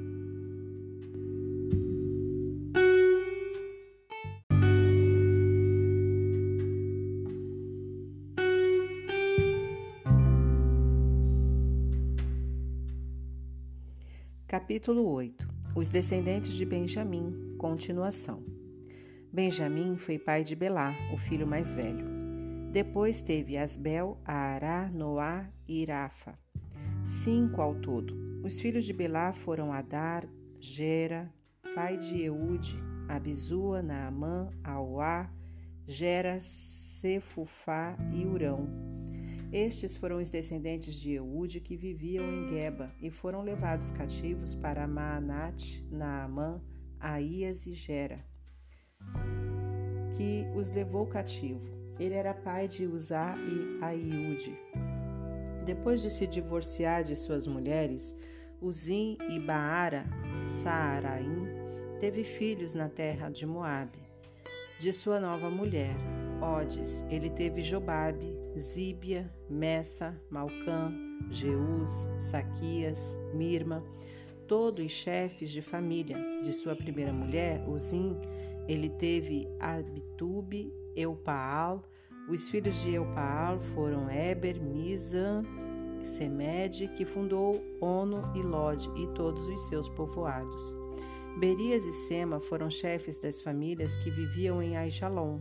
Capítulo 14.69 15.09
8 15.09 15.49
Os 15.75 15.89
descendentes 15.89 16.53
de 16.53 16.63
Benjamim 16.67 17.57
Continuação 17.57 18.45
Benjamim 19.33 19.97
foi 19.97 20.19
pai 20.19 20.45
de 20.45 20.55
Belá, 20.55 20.95
o 21.11 21.17
filho 21.17 21.47
mais 21.47 21.73
velho. 21.73 22.05
Depois 22.71 23.23
teve 23.23 23.57
Asbel, 23.57 24.21
Aará, 24.27 24.91
Noá 24.93 25.49
e 25.67 25.81
Irafa. 25.81 26.39
Cinco 27.03 27.63
ao 27.63 27.77
todo. 27.77 28.15
Os 28.45 28.61
filhos 28.61 28.85
de 28.85 28.93
Belá 28.93 29.33
foram 29.33 29.73
Adar, 29.73 30.29
Gera, 30.61 31.33
pai 31.75 31.97
de 31.97 32.25
Eude, 32.25 32.79
Abizua, 33.09 33.81
Naamã, 33.81 34.51
Auá, 34.63 35.31
Gera, 35.87 36.41
Sefufá 36.43 37.97
e 38.13 38.27
Urão. 38.27 38.69
Estes 39.53 39.97
foram 39.97 40.19
os 40.19 40.29
descendentes 40.29 40.95
de 40.95 41.15
Eude 41.15 41.59
que 41.59 41.75
viviam 41.75 42.25
em 42.25 42.49
Geba 42.49 42.93
e 43.01 43.11
foram 43.11 43.43
levados 43.43 43.91
cativos 43.91 44.55
para 44.55 44.87
Maanate, 44.87 45.87
Naamã, 45.91 46.61
Aías 47.01 47.67
e 47.67 47.73
Gera, 47.73 48.23
que 50.15 50.45
os 50.55 50.71
levou 50.71 51.07
cativo. 51.07 51.79
Ele 51.99 52.15
era 52.15 52.35
pai 52.35 52.69
de 52.69 52.87
Uzá 52.87 53.37
e 53.39 53.83
Aiude. 53.83 54.55
Depois 55.65 56.03
de 56.03 56.11
se 56.11 56.27
divorciar 56.27 57.03
de 57.03 57.17
suas 57.17 57.47
mulheres, 57.47 58.15
Uzim 58.61 59.17
e 59.31 59.41
Baara, 59.41 60.05
Saaraim, 60.45 61.47
teve 61.99 62.23
filhos 62.23 62.75
na 62.75 62.89
terra 62.89 63.31
de 63.31 63.47
Moabe. 63.47 63.99
De 64.79 64.93
sua 64.93 65.19
nova 65.19 65.51
mulher, 65.51 65.97
Odes, 66.41 67.05
ele 67.11 67.31
teve 67.31 67.63
Jobabe, 67.63 68.38
Zíbia, 68.59 69.33
Messa, 69.49 70.21
Malcã, 70.31 70.93
Jeus, 71.31 72.09
Saquias, 72.19 73.19
Mirma. 73.33 73.85
todos 74.47 74.85
os 74.85 74.93
chefes 74.93 75.51
de 75.51 75.61
família. 75.63 76.17
De 76.43 76.53
sua 76.53 76.75
primeira 76.75 77.13
mulher, 77.13 77.63
Uzim, 77.69 78.17
ele 78.67 78.89
teve 78.89 79.47
Abitube, 79.61 80.73
Eupaal. 80.97 81.85
Os 82.29 82.49
filhos 82.49 82.81
de 82.83 82.95
Eupaal 82.95 83.61
foram 83.75 84.11
Eber, 84.11 84.61
Mizan, 84.61 85.43
Semed, 86.03 86.89
que 86.97 87.05
fundou 87.05 87.63
Ono 87.81 88.31
e 88.35 88.43
Lod 88.43 88.89
e 88.97 89.07
todos 89.15 89.43
os 89.49 89.69
seus 89.69 89.89
povoados. 89.89 90.75
Berias 91.39 91.85
e 91.85 91.93
Sema 91.93 92.41
foram 92.41 92.71
chefes 92.71 93.19
das 93.19 93.41
famílias 93.41 93.97
que 93.97 94.11
viviam 94.11 94.63
em 94.63 94.77
Aijalon. 94.77 95.41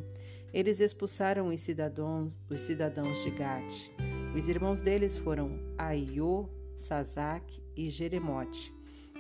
Eles 0.58 0.80
expulsaram 0.80 1.50
os 1.50 1.60
cidadãos, 1.60 2.36
os 2.50 2.62
cidadãos 2.62 3.22
de 3.22 3.30
Gate. 3.30 3.92
Os 4.36 4.50
irmãos 4.50 4.82
deles 4.82 5.16
foram 5.16 5.52
Aiô, 5.78 6.50
Sazac 6.76 7.62
e 7.76 7.92
Jeremote. 7.92 8.74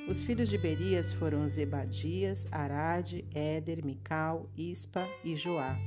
Os 0.10 0.24
filhos 0.24 0.50
de 0.50 0.58
Berias 0.58 1.14
foram 1.14 1.48
Zebadias, 1.48 2.48
Arade, 2.52 3.24
Éder, 3.36 3.86
Mical, 3.86 4.50
Ispa 4.58 5.08
e 5.24 5.36
Joá. 5.36 5.78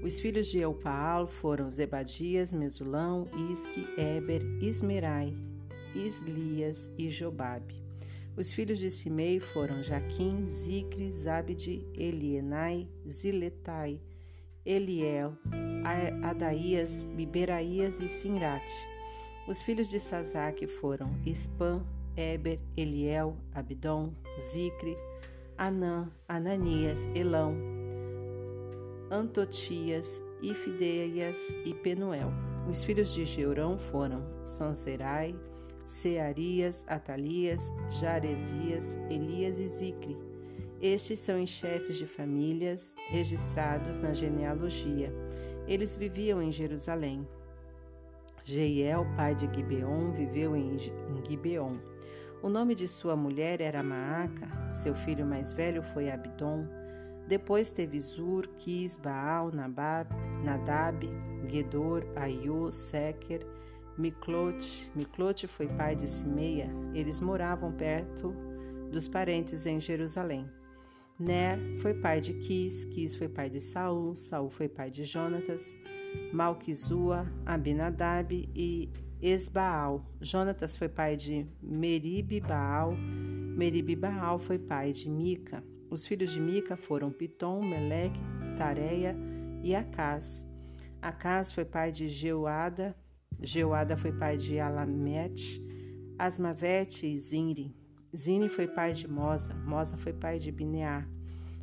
Os 0.00 0.20
filhos 0.20 0.46
de 0.46 0.58
Eupaal 0.60 1.26
foram 1.26 1.68
Zebadias, 1.68 2.52
Mesulão, 2.52 3.26
Isque, 3.50 3.84
Eber, 3.98 4.44
Ismerai, 4.62 5.34
Islias 5.92 6.88
e 6.96 7.10
Jobabe. 7.10 7.83
Os 8.36 8.52
filhos 8.52 8.80
de 8.80 8.90
Simei 8.90 9.38
foram 9.38 9.80
Jaquim, 9.80 10.48
Zicre, 10.48 11.08
Zabde, 11.08 11.86
Elienai, 11.94 12.88
Ziletai, 13.08 14.00
Eliel, 14.66 15.38
Adaías, 16.22 17.04
Biberaías 17.04 18.00
e 18.00 18.08
Sinrate. 18.08 18.72
Os 19.46 19.62
filhos 19.62 19.88
de 19.88 20.00
Sazaque 20.00 20.66
foram 20.66 21.16
Ispan, 21.24 21.84
Eber, 22.16 22.58
Eliel, 22.76 23.36
Abdon, 23.52 24.12
Zicre, 24.40 24.96
Anã, 25.56 26.10
Ananias, 26.28 27.08
Elão, 27.14 27.54
Antotias, 29.12 30.20
Ifideias 30.42 31.36
e 31.64 31.72
Penuel. 31.72 32.32
Os 32.68 32.82
filhos 32.82 33.14
de 33.14 33.24
Geurão 33.24 33.78
foram 33.78 34.24
Sanserai, 34.44 35.36
Searias, 35.84 36.86
Atalias, 36.88 37.72
Jaresias, 37.90 38.98
Elias 39.10 39.58
e 39.58 39.68
Zicre. 39.68 40.16
Estes 40.80 41.18
são 41.20 41.42
os 41.42 41.50
chefes 41.50 41.96
de 41.96 42.06
famílias 42.06 42.94
registrados 43.08 43.98
na 43.98 44.12
genealogia. 44.12 45.12
Eles 45.66 45.94
viviam 45.96 46.42
em 46.42 46.52
Jerusalém. 46.52 47.26
Jeiel, 48.44 49.06
pai 49.16 49.34
de 49.34 49.48
Gibeon, 49.54 50.12
viveu 50.12 50.54
em 50.54 50.76
Gibeon. 51.26 51.78
O 52.42 52.50
nome 52.50 52.74
de 52.74 52.86
sua 52.86 53.16
mulher 53.16 53.62
era 53.62 53.82
Maaca, 53.82 54.46
seu 54.70 54.94
filho 54.94 55.24
mais 55.24 55.54
velho 55.54 55.82
foi 55.82 56.10
Abdon. 56.10 56.66
Depois 57.26 57.70
teve 57.70 57.98
Zur, 57.98 58.46
Quis, 58.58 58.98
Baal, 58.98 59.50
Nabab, 59.50 60.10
Nadab, 60.44 61.08
Gedor, 61.48 62.04
Aiô, 62.14 62.70
Seker, 62.70 63.46
Miclote. 63.96 64.90
Miclote 64.94 65.46
foi 65.46 65.68
pai 65.68 65.94
de 65.94 66.08
Simeia. 66.08 66.68
Eles 66.94 67.20
moravam 67.20 67.72
perto 67.72 68.34
dos 68.90 69.08
parentes 69.08 69.66
em 69.66 69.80
Jerusalém. 69.80 70.48
Ner 71.18 71.58
foi 71.78 71.94
pai 71.94 72.20
de 72.20 72.34
Quis, 72.34 72.84
Quis 72.86 73.14
foi 73.14 73.28
pai 73.28 73.48
de 73.48 73.60
Saul, 73.60 74.16
Saul 74.16 74.50
foi 74.50 74.68
pai 74.68 74.90
de 74.90 75.04
Jonatas, 75.04 75.76
Malquizua, 76.32 77.26
Abinadab 77.46 78.50
e 78.54 78.90
Esbaal. 79.22 80.04
Jonatas 80.20 80.76
foi 80.76 80.88
pai 80.88 81.16
de 81.16 81.46
Meribe 81.62 82.40
Baal, 82.40 82.94
Baal 83.98 84.38
foi 84.38 84.58
pai 84.58 84.92
de 84.92 85.08
Mica. 85.08 85.62
Os 85.88 86.04
filhos 86.04 86.32
de 86.32 86.40
Mica 86.40 86.76
foram 86.76 87.12
Pitom, 87.12 87.62
Meleque, 87.62 88.20
Tareia 88.58 89.16
e 89.62 89.74
Acás. 89.74 90.48
Acás 91.00 91.52
foi 91.52 91.64
pai 91.64 91.92
de 91.92 92.08
Geuada, 92.08 92.96
Geuada 93.40 93.96
foi 93.96 94.12
pai 94.12 94.36
de 94.36 94.58
Alamete, 94.58 95.62
Asmavete 96.18 97.06
e 97.06 97.16
Zinri. 97.18 97.74
Zini 98.16 98.48
foi 98.48 98.68
pai 98.68 98.92
de 98.92 99.08
Mosa, 99.08 99.54
Mosa 99.54 99.96
foi 99.96 100.12
pai 100.12 100.38
de 100.38 100.52
Bineá. 100.52 101.06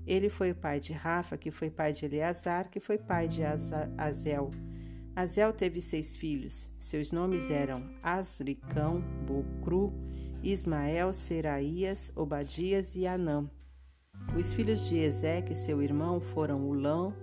Ele 0.06 0.30
foi 0.30 0.52
o 0.52 0.56
pai 0.56 0.80
de 0.80 0.94
Rafa, 0.94 1.38
que 1.38 1.52
foi 1.52 1.70
pai 1.70 1.94
de 1.94 2.06
Eleazar, 2.06 2.70
que 2.70 2.80
foi 2.80 2.98
pai 2.98 3.28
de 3.28 3.42
Azel. 3.98 4.52
Azel 5.16 5.54
teve 5.54 5.80
seis 5.82 6.16
filhos. 6.16 6.70
Seus 6.80 7.12
nomes 7.12 7.50
eram 7.50 7.90
Asricão, 8.02 9.02
Bucru, 9.26 9.94
Ismael, 10.44 11.14
Seraías, 11.14 12.12
Obadias 12.16 12.96
e 12.96 13.06
Anã. 13.06 13.50
Os 14.38 14.52
filhos 14.52 14.88
de 14.88 14.98
Ezeque, 14.98 15.56
seu 15.56 15.82
irmão, 15.82 16.20
foram 16.20 16.68
Ulão, 16.68 17.14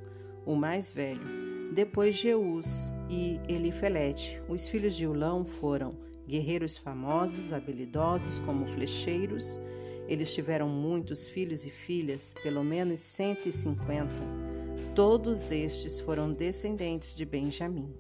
o 0.46 0.54
mais 0.54 0.92
velho, 0.92 1.47
depois 1.72 2.14
Jeus 2.14 2.92
e 3.08 3.40
Elifelete. 3.48 4.40
Os 4.48 4.68
filhos 4.68 4.94
de 4.94 5.06
Ulão 5.06 5.44
foram 5.44 5.96
guerreiros 6.26 6.76
famosos, 6.76 7.52
habilidosos 7.52 8.38
como 8.40 8.66
flecheiros. 8.66 9.58
Eles 10.06 10.34
tiveram 10.34 10.68
muitos 10.68 11.28
filhos 11.28 11.64
e 11.66 11.70
filhas, 11.70 12.34
pelo 12.42 12.62
menos 12.64 13.00
150. 13.00 14.08
Todos 14.94 15.50
estes 15.50 16.00
foram 16.00 16.32
descendentes 16.32 17.16
de 17.16 17.24
Benjamim. 17.24 17.94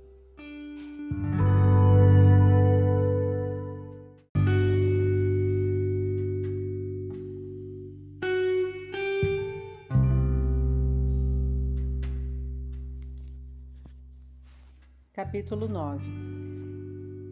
Capítulo 15.18 15.66
9 15.66 16.04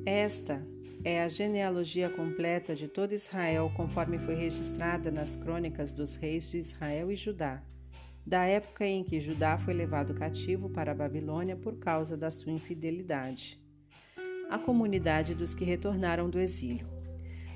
Esta 0.05 0.61
é 1.05 1.23
a 1.23 1.29
genealogia 1.29 2.11
completa 2.11 2.75
de 2.75 2.89
todo 2.89 3.13
Israel, 3.13 3.73
conforme 3.77 4.19
foi 4.19 4.35
registrada 4.35 5.09
nas 5.13 5.37
crônicas 5.37 5.93
dos 5.93 6.17
reis 6.17 6.51
de 6.51 6.59
Israel 6.59 7.13
e 7.13 7.15
Judá, 7.15 7.63
da 8.27 8.45
época 8.45 8.85
em 8.85 9.05
que 9.05 9.21
Judá 9.21 9.57
foi 9.57 9.73
levado 9.73 10.15
cativo 10.15 10.69
para 10.69 10.91
a 10.91 10.95
Babilônia 10.97 11.55
por 11.55 11.79
causa 11.79 12.17
da 12.17 12.29
sua 12.29 12.51
infidelidade. 12.51 13.57
A 14.51 14.59
comunidade 14.59 15.33
dos 15.33 15.55
que 15.55 15.65
retornaram 15.65 16.29
do 16.29 16.41
exílio. 16.41 16.89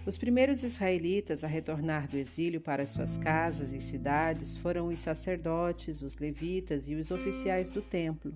Os 0.06 0.16
primeiros 0.16 0.62
israelitas 0.62 1.42
a 1.42 1.48
retornar 1.48 2.06
do 2.06 2.16
exílio 2.16 2.60
para 2.60 2.86
suas 2.86 3.18
casas 3.18 3.72
e 3.72 3.80
cidades 3.80 4.56
foram 4.56 4.86
os 4.86 5.00
sacerdotes, 5.00 6.02
os 6.02 6.14
levitas 6.18 6.88
e 6.88 6.94
os 6.94 7.10
oficiais 7.10 7.68
do 7.72 7.82
templo. 7.82 8.32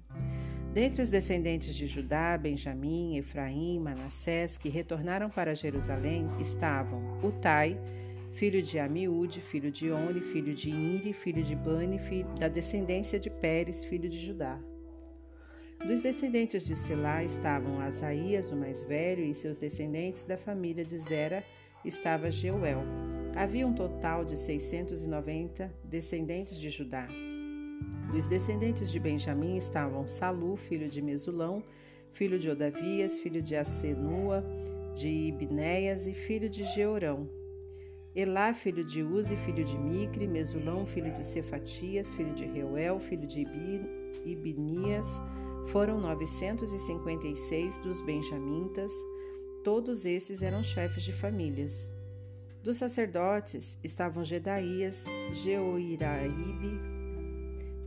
Dentre 0.75 1.03
os 1.03 1.09
descendentes 1.09 1.73
de 1.73 1.87
Judá, 1.87 2.37
Benjamim, 2.37 3.17
Efraim, 3.17 3.79
Manassés, 3.79 4.59
que 4.59 4.69
retornaram 4.69 5.31
para 5.31 5.55
Jerusalém, 5.55 6.29
estavam 6.41 7.01
Utai, 7.23 7.79
filho 8.33 8.61
de 8.61 8.81
Amiúde, 8.81 9.41
filho 9.41 9.71
de 9.71 9.93
Oni, 9.93 10.21
filho 10.21 10.53
de 10.53 10.71
Iri, 10.71 11.13
filho 11.13 11.45
de 11.45 11.55
Bani, 11.55 12.01
da 12.41 12.49
descendência 12.49 13.21
de 13.21 13.31
Pérez, 13.31 13.85
filho 13.85 14.09
de 14.09 14.19
Judá. 14.19 14.59
Dos 15.87 16.03
descendentes 16.03 16.67
de 16.67 16.75
Selá 16.75 17.23
estavam 17.23 17.81
Asaías, 17.81 18.51
o 18.51 18.57
mais 18.57 18.83
velho, 18.83 19.23
e 19.23 19.33
seus 19.33 19.59
descendentes 19.59 20.25
da 20.25 20.37
família 20.37 20.85
de 20.85 20.99
Zera 20.99 21.45
estava 21.85 22.33
Jeuel. 22.33 22.83
Havia 23.37 23.65
um 23.65 23.75
total 23.75 24.25
de 24.25 24.37
690 24.37 25.73
descendentes 25.85 26.59
de 26.59 26.69
Judá. 26.69 27.07
Dos 28.11 28.29
descendentes 28.29 28.91
de 28.91 29.01
Benjamim 29.01 29.57
estavam 29.57 30.07
Salu, 30.07 30.57
filho 30.57 30.89
de 30.89 31.03
Mesulão, 31.03 31.65
filho 32.13 32.39
de 32.39 32.49
Odavias, 32.49 33.19
filho 33.19 33.43
de 33.43 33.57
Asenua, 33.57 34.45
de 34.95 35.09
Ibnéias 35.09 36.07
e 36.07 36.15
filho 36.15 36.49
de 36.49 36.63
Georão. 36.65 37.29
Elá, 38.15 38.55
filho 38.55 38.85
de 38.85 39.03
Uzi, 39.03 39.37
filho 39.37 39.65
de 39.65 39.77
Micre, 39.77 40.29
Mesulão, 40.29 40.87
filho 40.87 41.13
de 41.13 41.27
Cefatias, 41.27 42.15
filho 42.15 42.33
de 42.33 42.45
Reuel, 42.45 43.01
filho 43.01 43.27
de 43.27 43.45
Ibnias, 44.25 45.21
foram 45.67 46.01
956 46.01 47.79
dos 47.79 48.01
benjamintas, 48.03 48.93
todos 49.65 50.05
esses 50.05 50.43
eram 50.43 50.63
chefes 50.63 51.03
de 51.03 51.13
famílias. 51.13 51.91
Dos 52.63 52.77
sacerdotes 52.77 53.79
estavam 53.83 54.23
Gedaías, 54.23 55.07
Jeoiraíbe, 55.33 56.94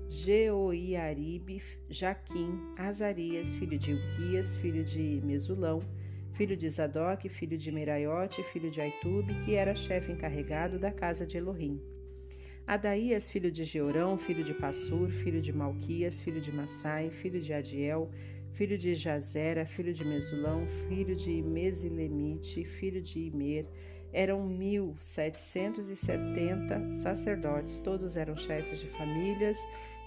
Jeoiaribe, 0.10 1.62
Jaquim, 1.89 2.58
Azarias, 2.78 3.53
filho 3.53 3.78
de 3.78 3.93
Uquias, 3.93 4.55
filho 4.55 4.82
de 4.84 5.22
Mesulão, 5.24 5.84
filho 6.32 6.55
de 6.55 6.70
Zadok, 6.70 7.28
filho 7.28 7.58
de 7.58 7.70
Meraiote, 7.72 8.41
filho 8.43 8.72
de 8.72 8.80
Aitube, 8.80 9.34
que 9.43 9.55
era 9.55 9.76
chefe 9.76 10.14
encarregado 10.14 10.80
da 10.80 10.91
casa 10.91 11.26
de 11.26 11.38
Elohim. 11.38 11.82
Adaías, 12.66 13.30
filho 13.30 13.51
de 13.51 13.66
Georão, 13.66 14.18
filho 14.18 14.43
de 14.43 14.53
Passur, 14.53 15.10
filho 15.10 15.41
de 15.41 15.51
Malquias, 15.51 16.22
filho 16.22 16.39
de 16.39 16.53
Massai, 16.53 17.10
filho 17.10 17.41
de 17.41 17.53
Adiel, 17.53 18.10
filho 18.51 18.78
de 18.78 18.95
Jazera, 18.95 19.66
filho 19.66 19.93
de 19.93 20.05
Mesulão, 20.05 20.66
filho 20.88 21.16
de 21.16 21.41
Mesilemite, 21.41 22.64
filho 22.64 23.01
de 23.01 23.20
Imer, 23.20 23.68
eram 24.14 24.47
1.770 24.49 26.91
sacerdotes, 26.91 27.80
todos 27.80 28.16
eram 28.16 28.38
chefes 28.38 28.80
de 28.80 28.88
famílias 28.88 29.58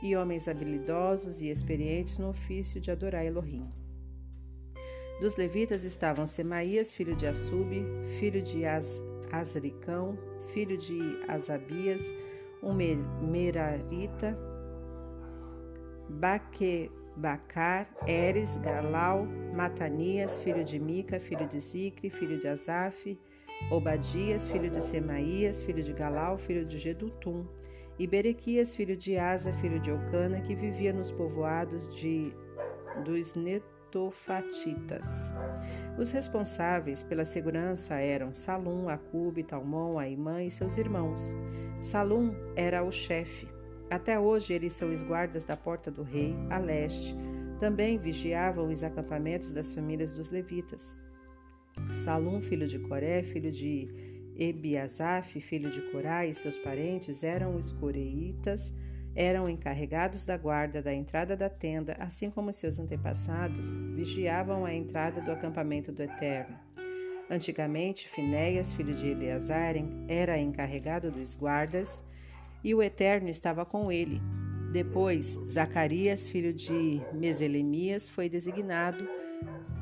e 0.03 0.16
homens 0.16 0.48
habilidosos 0.48 1.40
e 1.40 1.48
experientes 1.48 2.18
no 2.18 2.30
ofício 2.30 2.80
de 2.80 2.90
adorar 2.90 3.24
Elohim. 3.24 3.68
Dos 5.20 5.36
levitas 5.36 5.84
estavam 5.84 6.26
Semaías, 6.26 6.94
filho 6.94 7.14
de 7.14 7.26
Assub, 7.26 7.70
filho 8.18 8.40
de 8.40 8.64
Az 8.64 9.03
Azricão, 9.30 10.18
filho 10.46 10.76
de 10.76 10.98
Asabias, 11.28 12.03
um 12.62 12.72
Merarita, 12.72 14.36
Baquebacar, 16.09 17.94
Eres, 18.07 18.57
Galau, 18.57 19.26
Matanias, 19.55 20.40
filho 20.40 20.64
de 20.64 20.78
Mica, 20.78 21.20
filho 21.20 21.46
de 21.46 21.61
Zicre, 21.61 22.11
filho 22.11 22.38
de 22.38 22.48
Asaf, 22.48 23.18
Obadias, 23.70 24.48
filho 24.48 24.70
de 24.70 24.82
Semaías, 24.82 25.62
filho 25.62 25.82
de 25.82 25.92
Galau, 25.92 26.38
filho 26.38 26.64
de 26.64 26.78
Gedutum, 26.78 27.46
e 28.01 28.07
Berequias, 28.07 28.74
filho 28.74 28.96
de 28.96 29.18
Asa, 29.18 29.53
filho 29.53 29.78
de 29.78 29.90
Eucana, 29.90 30.40
que 30.40 30.55
vivia 30.55 30.90
nos 30.90 31.11
povoados 31.11 31.86
de 31.94 32.32
dos 33.05 33.34
netofatitas. 33.34 35.05
Os 35.98 36.11
responsáveis 36.11 37.05
pela 37.05 37.26
segurança 37.26 37.96
eram 37.96 38.32
Salum, 38.32 38.88
Acube, 38.88 39.42
Talmon, 39.44 39.98
Aimã 39.98 40.42
e 40.42 40.51
seus 40.51 40.78
irmãos. 40.78 41.36
Salum 41.78 42.34
era 42.57 42.82
o 42.82 42.90
chefe. 42.90 43.46
Até 43.90 44.18
hoje 44.18 44.55
eles 44.55 44.72
são 44.72 44.90
os 44.90 45.03
guardas 45.03 45.44
da 45.44 45.55
porta 45.57 45.90
do 45.90 46.03
rei, 46.03 46.34
a 46.48 46.57
leste. 46.59 47.14
Também 47.61 47.98
vigiavam 47.98 48.72
os 48.72 48.82
acampamentos 48.82 49.53
das 49.53 49.74
famílias 49.74 50.12
dos 50.12 50.30
levitas. 50.30 50.96
Salum, 51.92 52.40
filho 52.40 52.66
de 52.66 52.78
Coré, 52.78 53.22
filho 53.22 53.53
de 53.53 54.09
Ebiasaf, 54.41 55.38
filho 55.38 55.70
de 55.70 55.82
Corá, 55.93 56.26
e 56.26 56.32
seus 56.32 56.57
parentes 56.57 57.22
eram 57.22 57.57
os 57.57 57.70
coreitas, 57.72 58.72
eram 59.14 59.51
encarregados 59.51 60.24
da 60.24 60.36
guarda 60.38 60.80
da 60.80 60.95
entrada 60.95 61.36
da 61.36 61.51
tenda, 61.51 61.95
assim 62.01 62.30
como 62.30 62.51
seus 62.51 62.78
antepassados 62.78 63.76
vigiavam 63.95 64.64
a 64.64 64.72
entrada 64.72 65.20
do 65.20 65.30
acampamento 65.30 65.93
do 65.93 66.03
Eterno. 66.03 66.59
Antigamente, 67.28 68.09
Finéias, 68.09 68.72
filho 68.72 68.95
de 68.95 69.09
Eleazar, 69.09 69.74
era 70.09 70.38
encarregado 70.38 71.11
dos 71.11 71.36
guardas, 71.36 72.03
e 72.64 72.74
o 72.74 72.82
Eterno 72.82 73.28
estava 73.28 73.66
com 73.66 73.93
ele. 73.93 74.20
Depois, 74.72 75.38
Zacarias, 75.47 76.26
filho 76.26 76.53
de 76.53 77.03
Meselemias, 77.12 78.09
foi 78.09 78.28
designado 78.28 79.07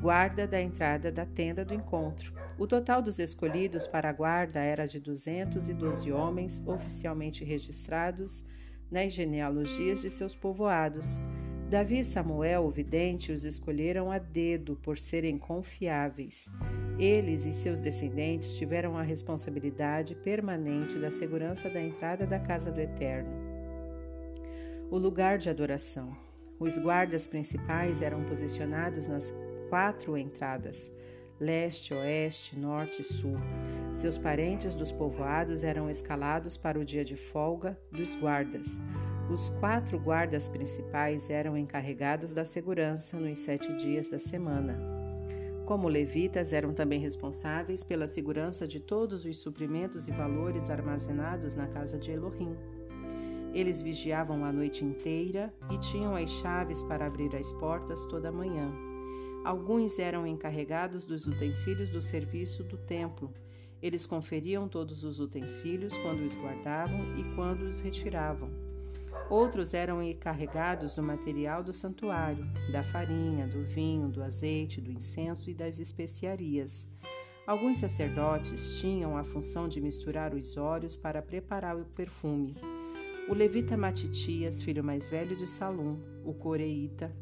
guarda 0.01 0.47
da 0.47 0.61
entrada 0.61 1.11
da 1.11 1.25
tenda 1.25 1.65
do 1.65 1.73
encontro. 1.73 2.33
O 2.57 2.65
total 2.65 3.01
dos 3.01 3.19
escolhidos 3.19 3.85
para 3.85 4.09
a 4.09 4.13
guarda 4.13 4.59
era 4.59 4.87
de 4.87 4.99
212 4.99 6.11
homens 6.11 6.63
oficialmente 6.65 7.43
registrados 7.43 8.45
nas 8.89 9.13
genealogias 9.13 10.01
de 10.01 10.09
seus 10.09 10.35
povoados. 10.35 11.19
Davi 11.69 11.99
e 11.99 12.03
Samuel, 12.03 12.65
o 12.65 12.71
vidente, 12.71 13.31
os 13.31 13.43
escolheram 13.43 14.11
a 14.11 14.17
dedo 14.17 14.75
por 14.77 14.97
serem 14.97 15.37
confiáveis. 15.37 16.49
Eles 16.97 17.45
e 17.45 17.51
seus 17.51 17.79
descendentes 17.79 18.55
tiveram 18.55 18.97
a 18.97 19.03
responsabilidade 19.03 20.15
permanente 20.15 20.97
da 20.97 21.11
segurança 21.11 21.69
da 21.69 21.79
entrada 21.79 22.25
da 22.25 22.39
casa 22.39 22.71
do 22.71 22.81
Eterno. 22.81 23.29
O 24.89 24.97
lugar 24.97 25.37
de 25.37 25.49
adoração. 25.49 26.17
Os 26.59 26.79
guardas 26.79 27.27
principais 27.27 28.01
eram 28.01 28.23
posicionados 28.23 29.05
nas 29.05 29.31
quatro 29.69 30.17
entradas: 30.17 30.91
leste, 31.39 31.93
oeste, 31.93 32.57
norte 32.57 33.01
e 33.01 33.05
sul. 33.05 33.37
Seus 33.93 34.17
parentes 34.17 34.75
dos 34.75 34.91
povoados 34.91 35.63
eram 35.63 35.89
escalados 35.89 36.57
para 36.57 36.79
o 36.79 36.85
dia 36.85 37.05
de 37.05 37.15
folga 37.15 37.79
dos 37.91 38.15
guardas. 38.15 38.79
Os 39.31 39.49
quatro 39.51 39.99
guardas 39.99 40.47
principais 40.47 41.29
eram 41.29 41.55
encarregados 41.55 42.33
da 42.33 42.43
segurança 42.43 43.17
nos 43.17 43.39
sete 43.39 43.71
dias 43.77 44.09
da 44.09 44.17
semana. 44.17 44.77
Como 45.65 45.87
levitas, 45.87 46.51
eram 46.51 46.73
também 46.73 46.99
responsáveis 46.99 47.83
pela 47.83 48.07
segurança 48.07 48.67
de 48.67 48.79
todos 48.79 49.25
os 49.25 49.37
suprimentos 49.37 50.07
e 50.07 50.11
valores 50.11 50.71
armazenados 50.71 51.53
na 51.53 51.67
casa 51.67 51.95
de 51.99 52.11
Elohim. 52.11 52.55
Eles 53.53 53.81
vigiavam 53.81 54.43
a 54.43 54.51
noite 54.51 54.83
inteira 54.83 55.53
e 55.69 55.77
tinham 55.77 56.15
as 56.15 56.29
chaves 56.29 56.81
para 56.81 57.05
abrir 57.05 57.35
as 57.35 57.53
portas 57.53 58.05
toda 58.07 58.31
manhã. 58.31 58.88
Alguns 59.43 59.97
eram 59.97 60.27
encarregados 60.27 61.05
dos 61.05 61.25
utensílios 61.25 61.89
do 61.89 62.01
serviço 62.01 62.63
do 62.63 62.77
templo. 62.77 63.33
Eles 63.81 64.05
conferiam 64.05 64.67
todos 64.67 65.03
os 65.03 65.19
utensílios 65.19 65.95
quando 65.97 66.25
os 66.25 66.35
guardavam 66.35 67.17
e 67.17 67.23
quando 67.35 67.63
os 67.63 67.79
retiravam. 67.79 68.49
Outros 69.29 69.73
eram 69.73 70.01
encarregados 70.01 70.93
do 70.93 71.03
material 71.03 71.63
do 71.63 71.71
santuário, 71.71 72.45
da 72.71 72.83
farinha, 72.83 73.47
do 73.47 73.63
vinho, 73.63 74.09
do 74.09 74.21
azeite, 74.21 74.81
do 74.81 74.91
incenso 74.91 75.49
e 75.49 75.53
das 75.53 75.79
especiarias. 75.79 76.91
Alguns 77.47 77.77
sacerdotes 77.77 78.79
tinham 78.79 79.17
a 79.17 79.23
função 79.23 79.67
de 79.67 79.79
misturar 79.79 80.33
os 80.33 80.57
óleos 80.57 80.95
para 80.95 81.21
preparar 81.21 81.77
o 81.77 81.85
perfume. 81.85 82.53
O 83.27 83.33
levita 83.33 83.77
Matitias, 83.77 84.61
filho 84.61 84.83
mais 84.83 85.07
velho 85.09 85.35
de 85.35 85.47
Salum, 85.47 85.97
o 86.25 86.33
coreíta, 86.33 87.15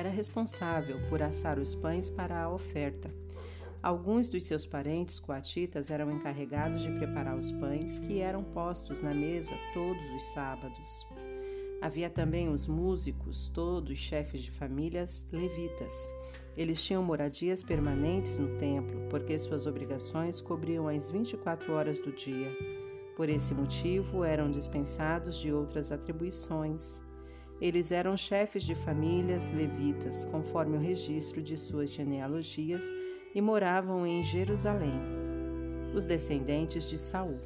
era 0.00 0.08
responsável 0.08 0.98
por 1.10 1.22
assar 1.22 1.58
os 1.58 1.74
pães 1.74 2.08
para 2.08 2.42
a 2.42 2.50
oferta. 2.50 3.14
Alguns 3.82 4.30
dos 4.30 4.44
seus 4.44 4.66
parentes 4.66 5.20
coatitas 5.20 5.90
eram 5.90 6.10
encarregados 6.10 6.82
de 6.82 6.90
preparar 6.90 7.36
os 7.36 7.52
pães 7.52 7.98
que 7.98 8.18
eram 8.18 8.42
postos 8.42 9.00
na 9.00 9.12
mesa 9.12 9.54
todos 9.74 10.10
os 10.12 10.22
sábados. 10.32 11.06
Havia 11.82 12.08
também 12.08 12.48
os 12.48 12.66
músicos, 12.66 13.50
todos 13.54 13.98
chefes 13.98 14.40
de 14.42 14.50
famílias 14.50 15.26
levitas. 15.30 16.10
Eles 16.56 16.82
tinham 16.82 17.02
moradias 17.02 17.62
permanentes 17.62 18.38
no 18.38 18.56
templo, 18.56 19.06
porque 19.10 19.38
suas 19.38 19.66
obrigações 19.66 20.40
cobriam 20.40 20.88
as 20.88 21.10
24 21.10 21.72
horas 21.74 21.98
do 21.98 22.12
dia. 22.12 22.50
Por 23.16 23.28
esse 23.28 23.54
motivo, 23.54 24.24
eram 24.24 24.50
dispensados 24.50 25.38
de 25.38 25.52
outras 25.52 25.92
atribuições. 25.92 27.02
Eles 27.60 27.92
eram 27.92 28.16
chefes 28.16 28.62
de 28.62 28.74
famílias 28.74 29.50
levitas, 29.50 30.24
conforme 30.24 30.76
o 30.76 30.80
registro 30.80 31.42
de 31.42 31.56
suas 31.56 31.90
genealogias, 31.90 32.84
e 33.34 33.40
moravam 33.40 34.06
em 34.06 34.22
Jerusalém, 34.24 35.00
os 35.94 36.06
descendentes 36.06 36.88
de 36.88 36.96
Saul. 36.96 37.38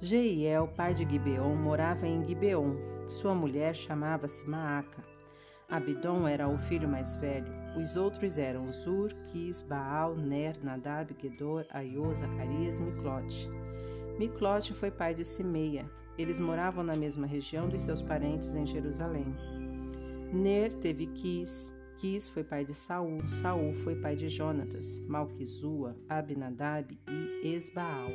Jeiel, 0.00 0.66
pai 0.66 0.92
de 0.92 1.08
Gibeon, 1.08 1.54
morava 1.54 2.08
em 2.08 2.26
Gibeon. 2.26 2.74
Sua 3.06 3.34
mulher 3.34 3.74
chamava-se 3.74 4.44
Maaca. 4.48 5.02
Abidom 5.68 6.26
era 6.26 6.48
o 6.48 6.58
filho 6.58 6.88
mais 6.88 7.14
velho. 7.16 7.46
Os 7.76 7.96
outros 7.96 8.36
eram 8.36 8.72
Zur, 8.72 9.10
Quis, 9.28 9.62
Baal, 9.62 10.16
Ner, 10.16 10.58
Nadab, 10.62 11.16
Gedor, 11.18 11.64
Aiô, 11.70 12.12
Zacarias 12.12 12.80
Miclote. 12.80 13.48
Miclote 14.18 14.74
foi 14.74 14.90
pai 14.90 15.14
de 15.14 15.24
Simeia. 15.24 15.88
Eles 16.18 16.38
moravam 16.38 16.84
na 16.84 16.94
mesma 16.94 17.26
região 17.26 17.68
dos 17.68 17.82
seus 17.82 18.02
parentes 18.02 18.54
em 18.54 18.66
Jerusalém. 18.66 19.34
Ner 20.32 20.72
teve 20.74 21.06
Quis, 21.06 21.74
Quis 21.96 22.28
foi 22.28 22.42
pai 22.42 22.64
de 22.64 22.74
Saul, 22.74 23.28
Saul 23.28 23.74
foi 23.74 23.94
pai 23.94 24.16
de 24.16 24.28
Jonatas, 24.28 24.98
Malquizua, 25.06 25.96
Abinadab 26.08 26.98
e 27.08 27.48
Esbaal. 27.48 28.10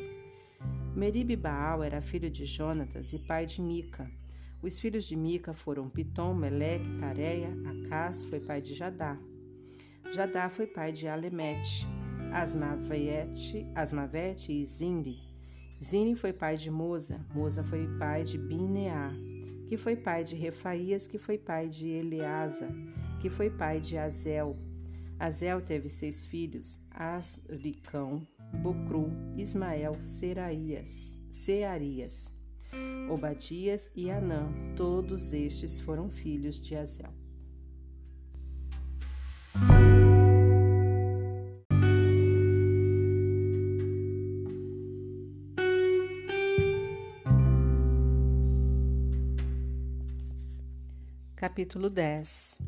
Merib 0.96 1.36
Baal 1.36 1.84
era 1.84 2.02
filho 2.02 2.30
de 2.30 2.44
Jonatas 2.44 3.14
e 3.14 3.20
pai 3.20 3.46
de 3.46 3.62
Mica. 3.62 4.12
Os 4.62 4.80
filhos 4.80 5.06
de 5.06 5.16
Mica 5.16 5.54
foram 5.54 5.90
Pitom, 5.90 6.34
Meleque, 6.34 6.98
Tareia, 6.98 7.56
Acás 7.66 8.26
foi 8.26 8.40
pai 8.40 8.62
de 8.62 8.74
Jadá. 8.74 9.18
Jadá 10.12 10.50
foi 10.50 10.66
pai 10.66 10.92
de 10.92 11.08
Alemete, 11.08 11.88
Asmavete, 12.34 13.68
Asmavete 13.76 14.52
e 14.52 14.66
Zinri. 14.66 15.27
Zine 15.84 16.16
foi 16.16 16.34
pai 16.34 16.58
de 16.58 16.72
Moza, 16.72 17.24
Moza 17.34 17.64
foi 17.64 17.88
pai 18.00 18.24
de 18.24 18.38
Bineá, 18.38 19.12
que 19.68 19.78
foi 19.78 19.96
pai 19.96 20.24
de 20.24 20.36
Refaías, 20.36 21.08
que 21.08 21.18
foi 21.18 21.38
pai 21.38 21.68
de 21.70 21.88
Eleasa, 21.88 22.68
que 23.20 23.30
foi 23.30 23.50
pai 23.50 23.80
de 23.80 23.98
Azel. 23.98 24.56
Azel 25.20 25.62
teve 25.62 25.88
seis 25.88 26.26
filhos, 26.26 26.80
Asricão, 26.90 28.28
Bocru, 28.62 29.12
Ismael, 29.36 29.96
Seraías, 30.00 31.18
Searias, 31.30 32.32
Obadias 33.10 33.92
e 33.96 34.10
Anã. 34.10 34.50
Todos 34.76 35.34
estes 35.34 35.80
foram 35.80 36.10
filhos 36.10 36.60
de 36.62 36.76
Azel. 36.76 37.27
Capítulo 51.38 51.88
10 51.88 52.60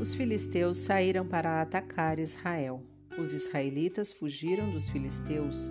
Os 0.00 0.12
filisteus 0.12 0.78
saíram 0.78 1.24
para 1.24 1.62
atacar 1.62 2.18
Israel. 2.18 2.82
Os 3.16 3.32
israelitas 3.32 4.12
fugiram 4.12 4.68
dos 4.72 4.88
filisteus, 4.88 5.70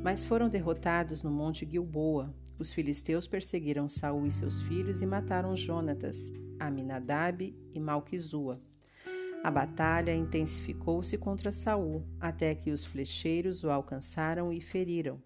mas 0.00 0.22
foram 0.22 0.48
derrotados 0.48 1.20
no 1.24 1.32
monte 1.32 1.68
Gilboa. 1.68 2.32
Os 2.60 2.72
filisteus 2.72 3.26
perseguiram 3.26 3.88
Saul 3.88 4.24
e 4.24 4.30
seus 4.30 4.62
filhos 4.62 5.02
e 5.02 5.06
mataram 5.06 5.56
Jonatas, 5.56 6.32
Aminadab 6.60 7.52
e 7.74 7.80
Malquizua. 7.80 8.62
A 9.42 9.50
batalha 9.50 10.14
intensificou-se 10.14 11.18
contra 11.18 11.50
Saul, 11.50 12.06
até 12.20 12.54
que 12.54 12.70
os 12.70 12.84
flecheiros 12.84 13.64
o 13.64 13.70
alcançaram 13.70 14.52
e 14.52 14.60
feriram. 14.60 15.20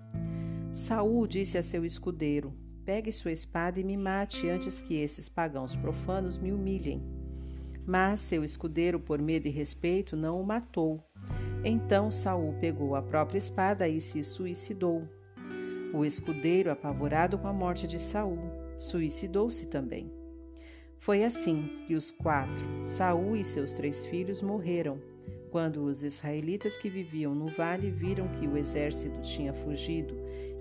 Saul 0.72 1.26
disse 1.26 1.58
a 1.58 1.62
seu 1.62 1.84
escudeiro: 1.84 2.61
Pegue 2.84 3.12
sua 3.12 3.30
espada 3.30 3.78
e 3.78 3.84
me 3.84 3.96
mate 3.96 4.48
antes 4.48 4.80
que 4.80 4.96
esses 4.96 5.28
pagãos 5.28 5.76
profanos 5.76 6.36
me 6.36 6.52
humilhem. 6.52 7.00
Mas 7.86 8.20
seu 8.20 8.42
escudeiro, 8.42 8.98
por 8.98 9.20
medo 9.22 9.46
e 9.46 9.50
respeito, 9.50 10.16
não 10.16 10.40
o 10.40 10.44
matou. 10.44 11.00
Então 11.64 12.10
Saul 12.10 12.54
pegou 12.60 12.96
a 12.96 13.02
própria 13.02 13.38
espada 13.38 13.88
e 13.88 14.00
se 14.00 14.24
suicidou. 14.24 15.08
O 15.94 16.04
escudeiro, 16.04 16.72
apavorado 16.72 17.38
com 17.38 17.46
a 17.46 17.52
morte 17.52 17.86
de 17.86 18.00
Saul, 18.00 18.38
suicidou-se 18.76 19.68
também. 19.68 20.10
Foi 20.98 21.22
assim 21.22 21.84
que 21.86 21.94
os 21.94 22.10
quatro, 22.10 22.64
Saul 22.84 23.36
e 23.36 23.44
seus 23.44 23.72
três 23.72 24.06
filhos, 24.06 24.42
morreram. 24.42 25.00
Quando 25.52 25.84
os 25.84 26.02
israelitas 26.02 26.78
que 26.78 26.88
viviam 26.88 27.34
no 27.34 27.46
vale 27.48 27.90
viram 27.90 28.26
que 28.28 28.48
o 28.48 28.56
exército 28.56 29.20
tinha 29.20 29.52
fugido 29.52 30.14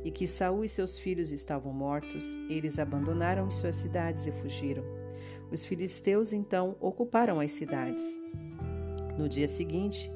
e 0.03 0.11
que 0.11 0.27
Saul 0.27 0.63
e 0.63 0.69
seus 0.69 0.97
filhos 0.97 1.31
estavam 1.31 1.73
mortos, 1.73 2.35
eles 2.49 2.79
abandonaram 2.79 3.49
suas 3.51 3.75
cidades 3.75 4.25
e 4.27 4.31
fugiram. 4.31 4.83
Os 5.51 5.65
filisteus 5.65 6.33
então 6.33 6.75
ocuparam 6.79 7.39
as 7.39 7.51
cidades. 7.51 8.19
No 9.17 9.27
dia 9.27 9.47
seguinte, 9.47 10.11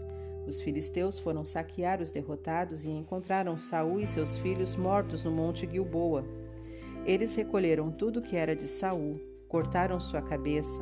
os 0.47 0.61
filisteus 0.61 1.19
foram 1.19 1.43
saquear 1.43 2.01
os 2.01 2.11
derrotados 2.11 2.86
e 2.86 2.89
encontraram 2.89 3.57
Saul 3.57 3.99
e 3.99 4.07
seus 4.07 4.38
filhos 4.38 4.75
mortos 4.75 5.23
no 5.23 5.31
monte 5.31 5.69
Gilboa. 5.69 6.25
Eles 7.05 7.36
recolheram 7.36 7.91
tudo 7.91 8.21
que 8.21 8.36
era 8.36 8.55
de 8.55 8.67
Saul, 8.67 9.19
cortaram 9.47 9.99
sua 9.99 10.21
cabeça 10.21 10.81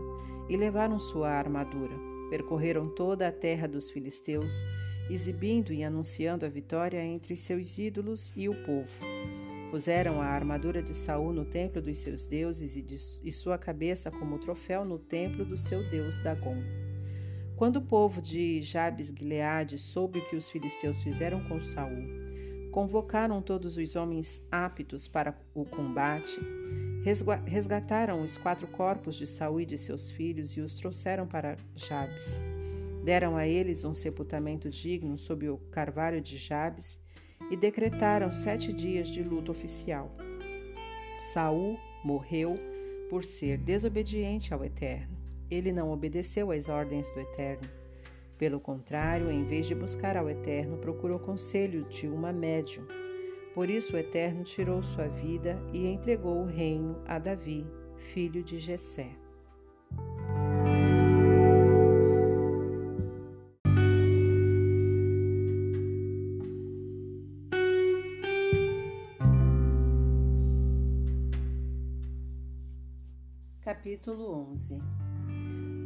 e 0.50 0.58
levaram 0.58 1.00
sua 1.00 1.30
armadura. 1.30 1.96
Percorreram 2.30 2.90
toda 2.90 3.28
a 3.28 3.32
terra 3.32 3.68
dos 3.68 3.90
filisteus, 3.90 4.64
exibindo 5.10 5.74
e 5.74 5.84
anunciando 5.84 6.46
a 6.46 6.50
vitória 6.50 7.04
entre 7.04 7.36
seus 7.36 7.78
ídolos 7.78 8.34
e 8.36 8.48
o 8.48 8.64
povo. 8.64 9.04
Puseram 9.72 10.22
a 10.22 10.26
armadura 10.26 10.82
de 10.82 10.94
Saul 10.94 11.34
no 11.34 11.46
templo 11.46 11.82
dos 11.82 11.98
seus 11.98 12.26
deuses 12.26 12.76
e, 12.76 12.82
de, 12.82 12.96
e 13.24 13.32
sua 13.32 13.58
cabeça 13.58 14.12
como 14.12 14.40
troféu 14.40 14.86
no 14.86 15.00
templo 15.00 15.44
do 15.44 15.58
seu 15.58 15.88
deus 15.90 16.18
Dagon. 16.20 16.58
Quando 17.56 17.78
o 17.78 17.82
povo 17.82 18.22
de 18.22 18.62
Jabes 18.62 19.08
Gileade 19.08 19.78
soube 19.78 20.20
o 20.20 20.30
que 20.30 20.36
os 20.36 20.50
filisteus 20.50 21.02
fizeram 21.02 21.44
com 21.46 21.60
Saul, 21.62 22.08
convocaram 22.72 23.42
todos 23.42 23.78
os 23.78 23.96
homens 23.96 24.42
aptos 24.52 25.08
para 25.08 25.36
o 25.54 25.66
combate 25.66 26.40
resgataram 27.46 28.22
os 28.22 28.38
quatro 28.38 28.66
corpos 28.68 29.16
de 29.16 29.28
Saul 29.28 29.60
e 29.60 29.66
de 29.66 29.78
seus 29.78 30.10
filhos 30.10 30.56
e 30.56 30.62
os 30.62 30.76
trouxeram 30.76 31.28
para 31.28 31.58
Jabes. 31.76 32.40
Deram 33.04 33.36
a 33.36 33.48
eles 33.48 33.84
um 33.84 33.94
sepultamento 33.94 34.70
digno 34.70 35.18
sob 35.18 35.50
o 35.50 35.58
carvalho 35.72 36.22
de 36.22 36.38
Jabes 36.38 37.00
e 37.52 37.58
decretaram 37.58 38.32
sete 38.32 38.72
dias 38.72 39.10
de 39.10 39.22
luto 39.22 39.52
oficial. 39.52 40.16
Saul 41.34 41.78
morreu 42.04 42.56
por 43.10 43.24
ser 43.24 43.58
desobediente 43.58 44.54
ao 44.54 44.64
Eterno. 44.64 45.18
Ele 45.52 45.72
não 45.72 45.92
obedeceu 45.92 46.52
às 46.52 46.70
ordens 46.70 47.12
do 47.12 47.20
Eterno. 47.20 47.70
Pelo 48.38 48.60
contrário, 48.60 49.30
em 49.30 49.44
vez 49.44 49.68
de 49.68 49.76
buscar 49.76 50.18
ao 50.18 50.30
Eterno, 50.30 50.78
procurou 50.78 51.20
conselho 51.20 51.84
de 51.84 52.08
uma 52.08 52.32
médium 52.32 52.86
por 53.54 53.70
isso 53.70 53.96
o 53.96 54.00
Eterno 54.00 54.44
tirou 54.44 54.82
sua 54.82 55.08
vida 55.08 55.62
e 55.72 55.86
entregou 55.86 56.42
o 56.42 56.46
reino 56.46 57.00
a 57.06 57.20
Davi, 57.20 57.66
filho 57.98 58.44
de 58.44 58.58
Jessé. 58.58 59.23
Capítulo 73.94 74.50
11 74.50 74.82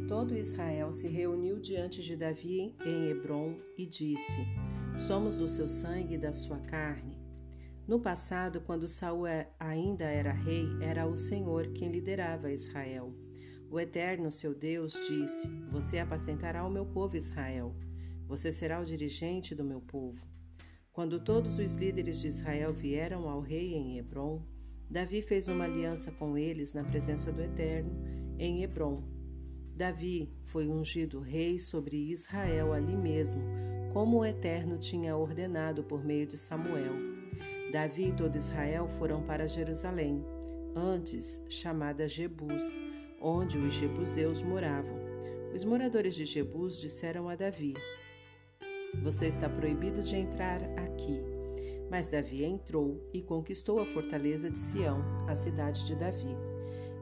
Todo 0.08 0.34
Israel 0.34 0.90
se 0.92 1.08
reuniu 1.08 1.60
diante 1.60 2.02
de 2.02 2.16
Davi 2.16 2.74
em 2.82 3.10
Hebron 3.10 3.58
e 3.76 3.84
disse: 3.84 4.46
Somos 4.96 5.36
do 5.36 5.46
seu 5.46 5.68
sangue 5.68 6.14
e 6.14 6.18
da 6.18 6.32
sua 6.32 6.56
carne. 6.58 7.18
No 7.86 8.00
passado, 8.00 8.62
quando 8.62 8.88
Saul 8.88 9.26
é, 9.26 9.50
ainda 9.60 10.04
era 10.04 10.32
rei, 10.32 10.70
era 10.80 11.06
o 11.06 11.14
Senhor 11.14 11.70
quem 11.74 11.92
liderava 11.92 12.50
Israel. 12.50 13.12
O 13.70 13.78
Eterno, 13.78 14.32
seu 14.32 14.54
Deus, 14.54 14.94
disse: 15.06 15.46
Você 15.70 15.98
apacentará 15.98 16.64
o 16.66 16.70
meu 16.70 16.86
povo 16.86 17.14
Israel. 17.14 17.76
Você 18.26 18.50
será 18.50 18.80
o 18.80 18.86
dirigente 18.86 19.54
do 19.54 19.62
meu 19.62 19.82
povo. 19.82 20.26
Quando 20.90 21.22
todos 21.22 21.58
os 21.58 21.74
líderes 21.74 22.22
de 22.22 22.28
Israel 22.28 22.72
vieram 22.72 23.28
ao 23.28 23.42
rei 23.42 23.74
em 23.74 23.98
Hebron, 23.98 24.42
Davi 24.90 25.20
fez 25.20 25.48
uma 25.48 25.64
aliança 25.64 26.10
com 26.12 26.38
eles 26.38 26.72
na 26.72 26.82
presença 26.82 27.30
do 27.30 27.42
Eterno 27.42 27.90
em 28.38 28.62
Hebron. 28.62 29.02
Davi 29.76 30.32
foi 30.46 30.66
ungido 30.66 31.20
rei 31.20 31.58
sobre 31.58 32.10
Israel 32.10 32.72
ali 32.72 32.96
mesmo, 32.96 33.42
como 33.92 34.18
o 34.18 34.24
Eterno 34.24 34.78
tinha 34.78 35.14
ordenado 35.14 35.84
por 35.84 36.02
meio 36.02 36.26
de 36.26 36.38
Samuel. 36.38 36.94
Davi 37.70 38.08
e 38.08 38.12
todo 38.12 38.36
Israel 38.36 38.88
foram 38.88 39.22
para 39.22 39.46
Jerusalém, 39.46 40.24
antes 40.74 41.42
chamada 41.48 42.08
Jebus, 42.08 42.80
onde 43.20 43.58
os 43.58 43.74
jebuseus 43.74 44.42
moravam. 44.42 44.98
Os 45.54 45.64
moradores 45.64 46.14
de 46.14 46.24
Jebus 46.24 46.80
disseram 46.80 47.28
a 47.28 47.36
Davi: 47.36 47.74
Você 49.02 49.26
está 49.26 49.50
proibido 49.50 50.02
de 50.02 50.16
entrar 50.16 50.62
aqui. 50.78 51.37
Mas 51.90 52.08
Davi 52.08 52.44
entrou 52.44 53.08
e 53.12 53.22
conquistou 53.22 53.80
a 53.80 53.86
fortaleza 53.86 54.50
de 54.50 54.58
Sião, 54.58 55.02
a 55.26 55.34
cidade 55.34 55.86
de 55.86 55.94
Davi. 55.94 56.36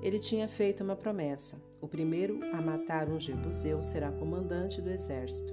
Ele 0.00 0.18
tinha 0.18 0.46
feito 0.46 0.84
uma 0.84 0.94
promessa: 0.94 1.60
o 1.80 1.88
primeiro 1.88 2.40
a 2.52 2.60
matar 2.60 3.08
um 3.08 3.18
jebuseu 3.18 3.82
será 3.82 4.12
comandante 4.12 4.80
do 4.80 4.90
exército. 4.90 5.52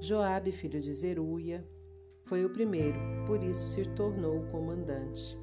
Joabe, 0.00 0.52
filho 0.52 0.80
de 0.80 0.92
Zeruia, 0.92 1.64
foi 2.24 2.44
o 2.44 2.50
primeiro, 2.50 2.98
por 3.26 3.42
isso 3.42 3.68
se 3.68 3.84
tornou 3.90 4.38
o 4.38 4.46
comandante. 4.50 5.38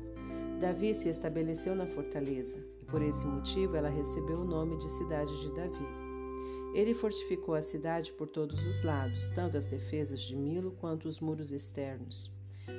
Davi 0.60 0.94
se 0.94 1.10
estabeleceu 1.10 1.76
na 1.76 1.86
fortaleza, 1.88 2.60
e 2.82 2.86
por 2.86 3.02
esse 3.02 3.26
motivo 3.26 3.76
ela 3.76 3.90
recebeu 3.90 4.40
o 4.40 4.46
nome 4.46 4.78
de 4.78 4.90
Cidade 4.92 5.40
de 5.42 5.52
Davi. 5.54 5.88
Ele 6.74 6.94
fortificou 6.94 7.54
a 7.56 7.62
cidade 7.62 8.12
por 8.14 8.28
todos 8.28 8.66
os 8.66 8.82
lados, 8.82 9.30
tanto 9.30 9.58
as 9.58 9.66
defesas 9.66 10.22
de 10.22 10.36
Milo 10.36 10.72
quanto 10.80 11.08
os 11.08 11.20
muros 11.20 11.52
externos. 11.52 12.32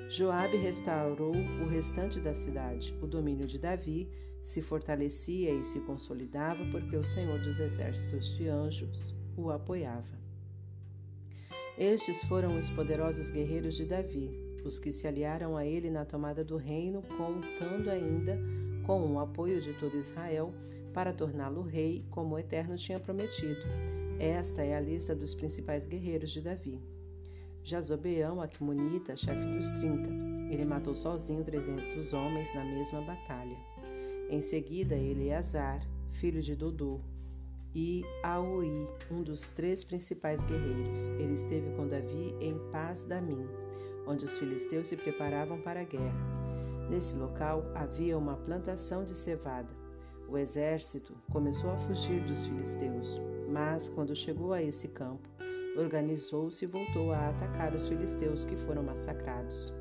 Joabe 0.08 0.56
restaurou 0.56 1.34
o 1.34 1.66
restante 1.66 2.20
da 2.20 2.34
cidade. 2.34 2.94
O 3.00 3.06
domínio 3.06 3.46
de 3.46 3.58
Davi 3.58 4.08
se 4.42 4.60
fortalecia 4.60 5.52
e 5.52 5.64
se 5.64 5.80
consolidava 5.80 6.64
porque 6.70 6.96
o 6.96 7.04
Senhor 7.04 7.38
dos 7.38 7.60
exércitos 7.60 8.36
de 8.36 8.48
anjos 8.48 9.14
o 9.36 9.50
apoiava. 9.50 10.20
Estes 11.78 12.22
foram 12.24 12.58
os 12.58 12.68
poderosos 12.68 13.30
guerreiros 13.30 13.76
de 13.76 13.86
Davi, 13.86 14.30
os 14.64 14.78
que 14.78 14.92
se 14.92 15.06
aliaram 15.06 15.56
a 15.56 15.64
ele 15.64 15.90
na 15.90 16.04
tomada 16.04 16.44
do 16.44 16.56
reino, 16.56 17.02
contando 17.16 17.88
ainda 17.88 18.38
com 18.84 19.12
o 19.12 19.18
apoio 19.18 19.60
de 19.60 19.72
todo 19.74 19.96
Israel 19.96 20.52
para 20.92 21.12
torná-lo 21.12 21.62
rei, 21.62 22.04
como 22.10 22.34
o 22.34 22.38
Eterno 22.38 22.76
tinha 22.76 23.00
prometido. 23.00 23.62
Esta 24.18 24.62
é 24.62 24.76
a 24.76 24.80
lista 24.80 25.14
dos 25.14 25.34
principais 25.34 25.86
guerreiros 25.86 26.30
de 26.30 26.40
Davi. 26.40 26.91
Jazobeão, 27.62 28.40
Aquimonita, 28.40 29.16
chefe 29.16 29.44
dos 29.44 29.70
trinta. 29.72 30.10
Ele 30.50 30.64
matou 30.64 30.94
sozinho 30.94 31.44
trezentos 31.44 32.12
homens 32.12 32.52
na 32.54 32.64
mesma 32.64 33.00
batalha. 33.02 33.56
Em 34.28 34.40
seguida, 34.40 34.96
Eleazar, 34.96 35.80
filho 36.12 36.42
de 36.42 36.56
Dodô, 36.56 37.00
e 37.74 38.04
Aoi, 38.22 38.88
um 39.10 39.22
dos 39.22 39.50
três 39.50 39.82
principais 39.82 40.44
guerreiros. 40.44 41.06
Ele 41.18 41.34
esteve 41.34 41.74
com 41.74 41.88
Davi 41.88 42.34
em 42.40 42.58
Paz 42.70 43.02
Damim, 43.04 43.46
onde 44.06 44.24
os 44.24 44.36
filisteus 44.36 44.88
se 44.88 44.96
preparavam 44.96 45.60
para 45.60 45.80
a 45.80 45.84
guerra. 45.84 46.42
Nesse 46.90 47.16
local 47.16 47.64
havia 47.74 48.18
uma 48.18 48.36
plantação 48.36 49.04
de 49.04 49.14
cevada. 49.14 49.70
O 50.28 50.36
exército 50.36 51.14
começou 51.30 51.70
a 51.70 51.78
fugir 51.78 52.22
dos 52.24 52.44
filisteus, 52.44 53.20
mas 53.50 53.88
quando 53.88 54.14
chegou 54.14 54.52
a 54.52 54.62
esse 54.62 54.88
campo, 54.88 55.28
organizou-se 55.76 56.64
e 56.64 56.68
voltou 56.68 57.12
a 57.12 57.28
atacar 57.28 57.74
os 57.74 57.88
filisteus 57.88 58.44
que 58.44 58.56
foram 58.56 58.82
massacrados. 58.82 59.72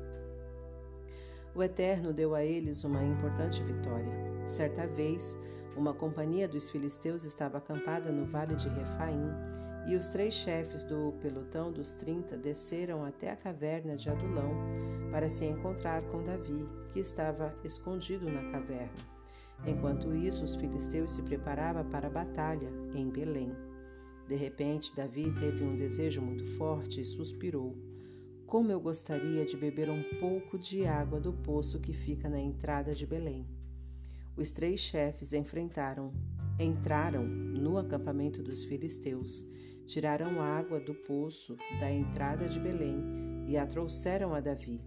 O 1.54 1.62
Eterno 1.62 2.12
deu 2.14 2.34
a 2.34 2.42
eles 2.42 2.82
uma 2.82 3.04
importante 3.04 3.62
vitória. 3.62 4.12
Certa 4.46 4.86
vez, 4.86 5.36
uma 5.76 5.92
companhia 5.92 6.48
dos 6.48 6.70
filisteus 6.70 7.24
estava 7.24 7.58
acampada 7.58 8.10
no 8.10 8.26
vale 8.26 8.54
de 8.54 8.68
Refaim 8.68 9.30
E 9.86 9.96
os 9.96 10.08
três 10.08 10.32
chefes 10.32 10.84
do 10.84 11.12
pelotão 11.20 11.72
dos 11.72 11.92
trinta 11.94 12.36
desceram 12.36 13.04
até 13.04 13.30
a 13.30 13.36
caverna 13.36 13.96
de 13.96 14.08
Adulão 14.08 14.54
para 15.10 15.28
se 15.28 15.44
encontrar 15.44 16.02
com 16.04 16.22
Davi, 16.22 16.66
que 16.92 17.00
estava 17.00 17.54
escondido 17.64 18.30
na 18.30 18.50
caverna. 18.50 18.92
Enquanto 19.66 20.14
isso, 20.14 20.44
os 20.44 20.54
filisteus 20.56 21.12
se 21.12 21.22
preparavam 21.22 21.84
para 21.84 22.06
a 22.06 22.10
batalha 22.10 22.68
em 22.94 23.08
Belém. 23.10 23.54
De 24.28 24.34
repente, 24.34 24.94
Davi 24.94 25.32
teve 25.38 25.62
um 25.62 25.76
desejo 25.76 26.22
muito 26.22 26.44
forte 26.56 27.00
e 27.00 27.04
suspirou. 27.04 27.76
Como 28.46 28.70
eu 28.70 28.80
gostaria 28.80 29.44
de 29.44 29.56
beber 29.56 29.90
um 29.90 30.02
pouco 30.20 30.58
de 30.58 30.84
água 30.84 31.18
do 31.18 31.32
poço 31.32 31.80
que 31.80 31.92
fica 31.92 32.28
na 32.28 32.40
entrada 32.40 32.94
de 32.94 33.06
Belém. 33.06 33.46
Os 34.36 34.52
três 34.52 34.80
chefes 34.80 35.32
enfrentaram, 35.32 36.12
entraram 36.58 37.26
no 37.26 37.78
acampamento 37.78 38.42
dos 38.42 38.64
filisteus 38.64 39.46
tiraram 39.86 40.40
água 40.40 40.80
do 40.80 40.94
poço 40.94 41.56
da 41.78 41.90
entrada 41.90 42.48
de 42.48 42.58
Belém 42.58 43.44
e 43.46 43.56
a 43.56 43.66
trouxeram 43.66 44.34
a 44.34 44.40
Davi. 44.40 44.80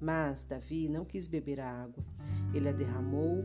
Mas 0.00 0.44
Davi 0.44 0.88
não 0.88 1.04
quis 1.04 1.26
beber 1.26 1.60
a 1.60 1.68
água. 1.68 2.04
Ele 2.54 2.68
a 2.68 2.72
derramou 2.72 3.44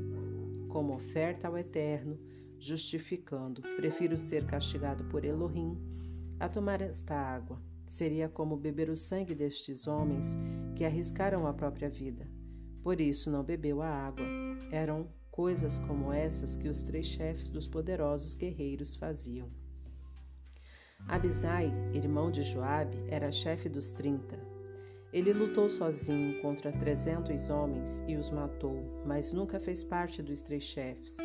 como 0.67 0.93
oferta 0.93 1.47
ao 1.47 1.57
Eterno, 1.57 2.19
justificando: 2.59 3.61
Prefiro 3.75 4.17
ser 4.17 4.45
castigado 4.45 5.03
por 5.05 5.23
Elohim 5.23 5.77
a 6.39 6.47
tomar 6.47 6.81
esta 6.81 7.15
água. 7.15 7.61
Seria 7.85 8.27
como 8.27 8.57
beber 8.57 8.89
o 8.89 8.97
sangue 8.97 9.33
destes 9.33 9.87
homens 9.87 10.37
que 10.75 10.83
arriscaram 10.83 11.47
a 11.47 11.53
própria 11.53 11.89
vida. 11.89 12.27
Por 12.83 12.99
isso 12.99 13.31
não 13.31 13.43
bebeu 13.43 13.81
a 13.81 13.89
água. 13.89 14.25
Eram 14.71 15.07
coisas 15.31 15.77
como 15.77 16.11
essas 16.11 16.55
que 16.55 16.67
os 16.67 16.83
três 16.83 17.05
chefes 17.05 17.49
dos 17.49 17.67
poderosos 17.67 18.35
guerreiros 18.35 18.95
faziam. 18.95 19.49
Abisai, 21.07 21.71
irmão 21.93 22.31
de 22.31 22.43
Joabe, 22.43 22.97
era 23.07 23.31
chefe 23.31 23.69
dos 23.69 23.91
trinta. 23.91 24.37
Ele 25.13 25.31
lutou 25.31 25.69
sozinho 25.69 26.41
contra 26.41 26.71
trezentos 26.71 27.49
homens 27.49 28.03
e 28.07 28.15
os 28.15 28.29
matou, 28.29 29.01
mas 29.05 29.31
nunca 29.31 29.59
fez 29.59 29.83
parte 29.83 30.21
dos 30.21 30.41
três 30.41 30.63
chefes. 30.63 31.15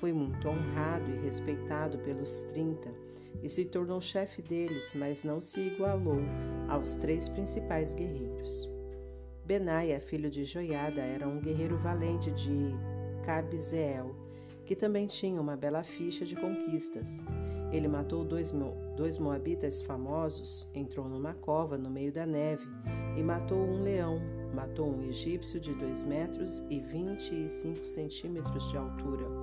Foi 0.00 0.14
muito 0.14 0.48
honrado 0.48 1.10
e 1.10 1.18
respeitado 1.18 1.98
pelos 1.98 2.44
trinta 2.44 2.90
e 3.42 3.48
se 3.50 3.66
tornou 3.66 4.00
chefe 4.00 4.40
deles, 4.40 4.92
mas 4.94 5.22
não 5.22 5.42
se 5.42 5.60
igualou 5.60 6.22
aos 6.68 6.96
três 6.96 7.28
principais 7.28 7.92
guerreiros. 7.92 8.66
Benaia, 9.44 10.00
filho 10.00 10.30
de 10.30 10.44
Joiada, 10.44 11.02
era 11.02 11.28
um 11.28 11.38
guerreiro 11.38 11.76
valente 11.76 12.30
de 12.30 12.70
Cabzeel, 13.26 14.14
que 14.64 14.74
também 14.74 15.06
tinha 15.06 15.40
uma 15.40 15.56
bela 15.56 15.82
ficha 15.82 16.24
de 16.24 16.34
conquistas. 16.34 17.22
Ele 17.70 17.86
matou 17.86 18.24
dois, 18.24 18.54
dois 18.96 19.18
moabitas 19.18 19.82
famosos, 19.82 20.66
entrou 20.74 21.08
numa 21.08 21.34
cova 21.34 21.76
no 21.76 21.90
meio 21.90 22.10
da 22.12 22.24
neve 22.24 22.64
e 23.16 23.22
matou 23.22 23.58
um 23.58 23.82
leão, 23.82 24.18
matou 24.54 24.90
um 24.90 25.02
egípcio 25.02 25.60
de 25.60 25.74
dois 25.74 26.02
metros 26.04 26.64
e 26.70 26.80
vinte 26.80 27.34
e 27.34 27.48
cinco 27.48 27.86
centímetros 27.86 28.70
de 28.70 28.76
altura. 28.76 29.39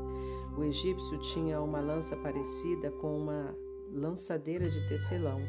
O 0.57 0.63
egípcio 0.63 1.19
tinha 1.19 1.61
uma 1.61 1.79
lança 1.79 2.17
parecida 2.17 2.89
com 2.89 3.15
uma 3.15 3.55
lançadeira 3.93 4.67
de 4.67 4.87
tecelão, 4.87 5.39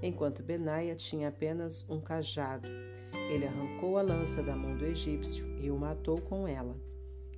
enquanto 0.00 0.40
Benaia 0.40 0.94
tinha 0.94 1.30
apenas 1.30 1.84
um 1.88 2.00
cajado. 2.00 2.68
Ele 3.28 3.44
arrancou 3.44 3.98
a 3.98 4.02
lança 4.02 4.44
da 4.44 4.54
mão 4.54 4.76
do 4.76 4.86
egípcio 4.86 5.44
e 5.60 5.68
o 5.68 5.76
matou 5.76 6.20
com 6.20 6.46
ela. 6.46 6.76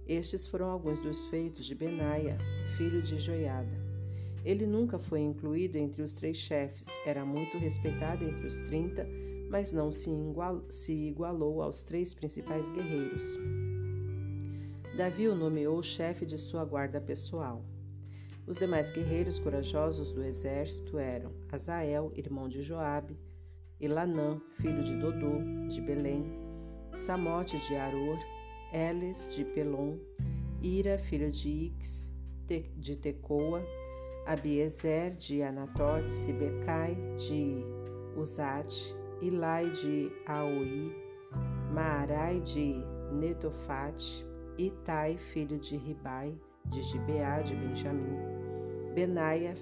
Estes 0.06 0.46
foram 0.46 0.70
alguns 0.70 1.00
dos 1.00 1.24
feitos 1.28 1.64
de 1.64 1.74
Benaia, 1.74 2.36
filho 2.76 3.00
de 3.00 3.18
Joiada. 3.18 3.88
Ele 4.44 4.66
nunca 4.66 4.98
foi 4.98 5.20
incluído 5.20 5.78
entre 5.78 6.02
os 6.02 6.12
três 6.12 6.36
chefes, 6.36 6.88
era 7.06 7.24
muito 7.24 7.56
respeitado 7.56 8.22
entre 8.22 8.46
os 8.46 8.60
trinta, 8.60 9.08
mas 9.48 9.72
não 9.72 9.90
se, 9.90 10.10
igual, 10.10 10.62
se 10.68 10.92
igualou 10.92 11.62
aos 11.62 11.82
três 11.82 12.12
principais 12.12 12.68
guerreiros. 12.68 13.38
Davi 14.98 15.28
o 15.28 15.34
nomeou 15.36 15.80
chefe 15.80 16.26
de 16.26 16.36
sua 16.36 16.64
guarda 16.64 17.00
pessoal. 17.00 17.64
Os 18.44 18.56
demais 18.56 18.90
guerreiros 18.90 19.38
corajosos 19.38 20.12
do 20.12 20.24
exército 20.24 20.98
eram 20.98 21.30
Azael, 21.52 22.12
irmão 22.16 22.48
de 22.48 22.62
Joabe, 22.62 23.16
Elanã, 23.80 24.42
filho 24.60 24.82
de 24.82 24.96
Dodô, 24.96 25.68
de 25.68 25.80
Belém, 25.80 26.24
Samote 26.96 27.60
de 27.60 27.76
Aror, 27.76 28.18
Eles 28.72 29.28
de 29.30 29.44
Pelon, 29.44 29.98
Ira, 30.60 30.98
filho 30.98 31.30
de 31.30 31.48
Ix, 31.48 32.12
de 32.74 32.96
Tecoa, 32.96 33.62
Abiezer 34.26 35.14
de 35.14 35.44
Anatote, 35.44 36.12
Sibecai 36.12 36.96
de 37.16 37.62
Uzate, 38.16 38.96
Ilai 39.22 39.70
de 39.70 40.10
Aoi, 40.26 40.92
Maarai 41.72 42.40
de 42.40 42.82
Netofate, 43.12 44.26
Itai, 44.58 45.16
filho 45.16 45.56
de 45.56 45.76
Ribai, 45.76 46.36
de 46.66 46.82
Gibeá 46.82 47.40
de 47.42 47.54
Benjamim, 47.54 48.18
Benaia 48.92 49.54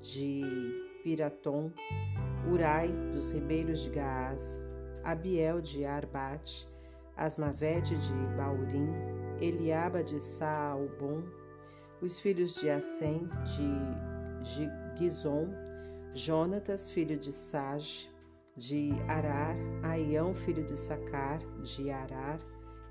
de 0.00 0.42
Piratom, 1.02 1.70
Urai 2.50 2.88
dos 3.12 3.30
ribeiros 3.30 3.80
de 3.80 3.90
Gaás, 3.90 4.64
Abiel 5.02 5.60
de 5.60 5.84
Arbate, 5.84 6.66
Asmavete 7.16 7.94
de 7.96 8.14
Baurim, 8.34 8.88
Eliaba 9.40 10.02
de 10.02 10.18
Saalbon, 10.18 11.22
os 12.00 12.18
filhos 12.18 12.54
de 12.54 12.70
Assem, 12.70 13.28
de 13.52 14.98
Gizon, 14.98 15.48
Jonatas, 16.14 16.90
filho 16.90 17.18
de 17.18 17.32
Sage, 17.32 18.10
de 18.56 18.92
Arar, 19.08 19.54
Aião, 19.82 20.34
filho 20.34 20.64
de 20.64 20.76
Sacar, 20.76 21.38
de 21.62 21.90
Arar, 21.90 22.38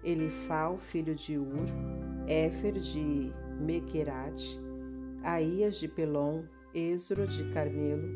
Elifal, 0.04 0.78
filho 0.78 1.16
de 1.16 1.38
Ur, 1.38 1.66
Éfer 2.28 2.74
de 2.74 3.32
Mequerate, 3.60 4.60
Aías 5.24 5.80
de 5.80 5.88
Pelon, 5.88 6.43
Ezro 6.74 7.26
de 7.26 7.45
Carmelo, 7.54 8.08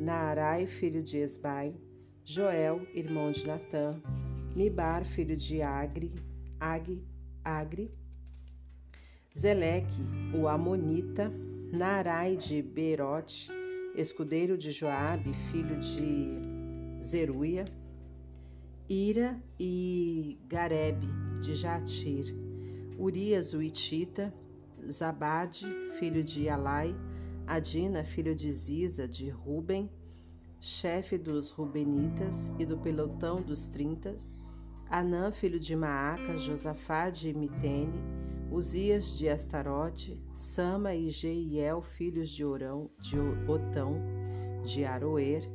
Naarai, 0.00 0.66
filho 0.66 1.02
de 1.02 1.18
Esbai, 1.18 1.74
Joel, 2.24 2.86
irmão 2.94 3.30
de 3.30 3.46
Natã, 3.46 4.00
Mibar, 4.54 5.04
filho 5.04 5.36
de 5.36 5.60
Agri, 5.60 6.12
Ag, 6.58 7.02
Agri, 7.44 7.90
Zeleque, 9.36 10.00
o 10.34 10.48
Amonita, 10.48 11.30
Narai 11.72 12.36
de 12.36 12.62
Beerote, 12.62 13.50
escudeiro 13.94 14.56
de 14.56 14.70
Joabe, 14.70 15.34
filho 15.50 15.78
de 15.80 17.02
Zeruia, 17.02 17.64
Ira 18.88 19.38
e 19.58 20.38
Garebe 20.46 21.25
de 21.40 21.54
Jatir, 21.54 22.34
Urias 22.98 23.52
o 23.52 23.62
Itita, 23.62 24.32
Zabade, 24.90 25.66
filho 25.98 26.22
de 26.22 26.48
Alai, 26.48 26.94
Adina, 27.46 28.04
filho 28.04 28.34
de 28.34 28.52
Ziza, 28.52 29.06
de 29.06 29.28
Ruben, 29.28 29.90
chefe 30.60 31.16
dos 31.16 31.50
Rubenitas 31.50 32.52
e 32.58 32.64
do 32.64 32.78
pelotão 32.78 33.36
dos 33.36 33.68
trintas, 33.68 34.26
Anã, 34.88 35.30
filho 35.30 35.58
de 35.58 35.74
Maaca, 35.74 36.38
Josafá 36.38 37.10
de 37.10 37.34
Mitene, 37.34 38.00
Uzias 38.50 39.16
de 39.18 39.28
Astarote, 39.28 40.20
Sama 40.32 40.94
e 40.94 41.10
Jeiel, 41.10 41.82
filhos 41.82 42.30
de 42.30 42.44
Orão, 42.44 42.90
de 43.00 43.16
Otão, 43.48 44.00
de 44.64 44.84
Aroer, 44.84 45.48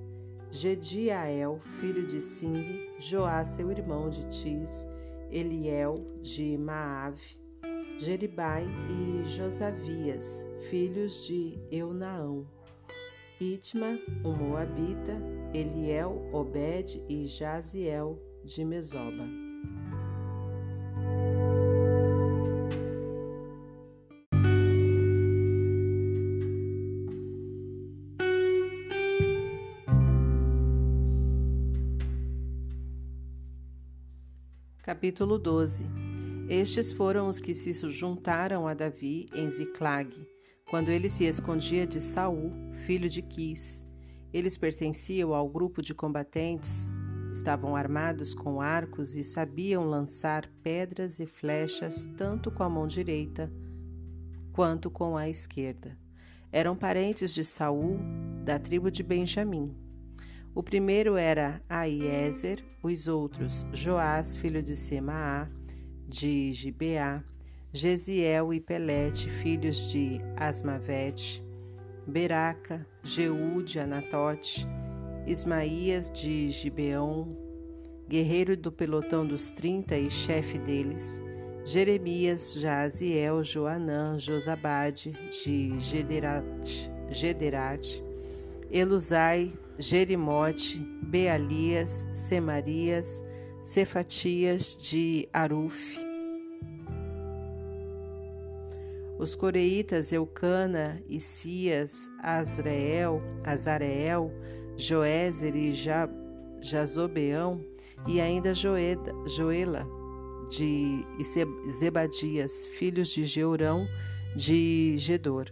Gediael, 0.51 1.59
filho 1.79 2.05
de 2.05 2.19
Sinri, 2.19 2.89
Joá, 2.99 3.43
seu 3.45 3.71
irmão 3.71 4.09
de 4.09 4.27
Tis, 4.29 4.85
Eliel, 5.31 5.95
de 6.21 6.57
Maave, 6.57 7.39
Jeribai 7.97 8.65
e 8.89 9.23
Josavias, 9.25 10.45
filhos 10.69 11.25
de 11.25 11.57
Eunaão, 11.71 12.47
Itma, 13.39 13.99
um 14.23 14.35
moabita, 14.35 15.17
Eliel, 15.53 16.29
Obed 16.31 17.03
e 17.09 17.25
Jaziel, 17.25 18.19
de 18.43 18.63
Mesoba. 18.63 19.50
Capítulo 34.91 35.39
12 35.39 35.85
Estes 36.49 36.91
foram 36.91 37.29
os 37.29 37.39
que 37.39 37.55
se 37.55 37.71
juntaram 37.89 38.67
a 38.67 38.73
Davi 38.73 39.25
em 39.33 39.49
Ziclag, 39.49 40.13
quando 40.69 40.89
ele 40.89 41.09
se 41.09 41.23
escondia 41.23 41.87
de 41.87 42.01
Saul, 42.01 42.51
filho 42.85 43.09
de 43.09 43.21
Quis. 43.21 43.85
Eles 44.33 44.57
pertenciam 44.57 45.33
ao 45.33 45.47
grupo 45.47 45.81
de 45.81 45.93
combatentes, 45.93 46.91
estavam 47.31 47.73
armados 47.73 48.33
com 48.33 48.59
arcos 48.59 49.15
e 49.15 49.23
sabiam 49.23 49.85
lançar 49.85 50.45
pedras 50.61 51.21
e 51.21 51.25
flechas 51.25 52.09
tanto 52.17 52.51
com 52.51 52.61
a 52.61 52.69
mão 52.69 52.85
direita 52.85 53.49
quanto 54.51 54.91
com 54.91 55.15
a 55.15 55.29
esquerda. 55.29 55.97
Eram 56.51 56.75
parentes 56.75 57.33
de 57.33 57.45
Saul 57.45 57.97
da 58.43 58.59
tribo 58.59 58.91
de 58.91 59.03
Benjamim. 59.03 59.73
O 60.53 60.61
primeiro 60.61 61.15
era 61.15 61.61
Aiezer, 61.69 62.61
os 62.83 63.07
outros 63.07 63.65
Joás, 63.71 64.35
filho 64.35 64.61
de 64.61 64.75
Semaá, 64.75 65.47
de 66.07 66.51
Gibeá, 66.51 67.23
Gesiel 67.71 68.53
e 68.53 68.59
Pelete, 68.59 69.29
filhos 69.29 69.89
de 69.91 70.19
Asmavete, 70.35 71.41
Beraca, 72.05 72.85
Jeú 73.01 73.63
de 73.63 73.79
Anatote, 73.79 74.67
Ismaías 75.25 76.11
de 76.11 76.49
Gibeão, 76.49 77.37
guerreiro 78.09 78.57
do 78.57 78.73
pelotão 78.73 79.25
dos 79.25 79.51
trinta 79.53 79.97
e 79.97 80.09
chefe 80.09 80.57
deles, 80.57 81.21
Jeremias, 81.63 82.55
Jaziel, 82.55 83.41
Joanã, 83.41 84.19
Josabade 84.19 85.13
de 85.31 85.79
Gederat, 85.79 86.91
Gederat 87.09 88.03
Elusai, 88.73 89.51
Jerimote, 89.81 90.79
Bealias, 91.01 92.07
Semarias, 92.13 93.23
Cefatias 93.63 94.77
de 94.77 95.27
Aruf. 95.33 95.97
Os 99.17 99.35
coreitas 99.35 100.13
Eucana, 100.13 101.01
Isias, 101.09 102.07
Azrael, 102.21 103.21
Azareel, 103.43 104.31
Joézer 104.77 105.55
e 105.55 105.73
Jazobeão, 106.61 107.65
e 108.07 108.21
ainda 108.21 108.53
Joeda, 108.53 109.11
Joela 109.27 109.87
de 110.49 111.05
Zebadias, 111.71 112.67
filhos 112.67 113.09
de 113.09 113.25
Jeurão 113.25 113.87
de 114.35 114.95
Gedor. 114.97 115.51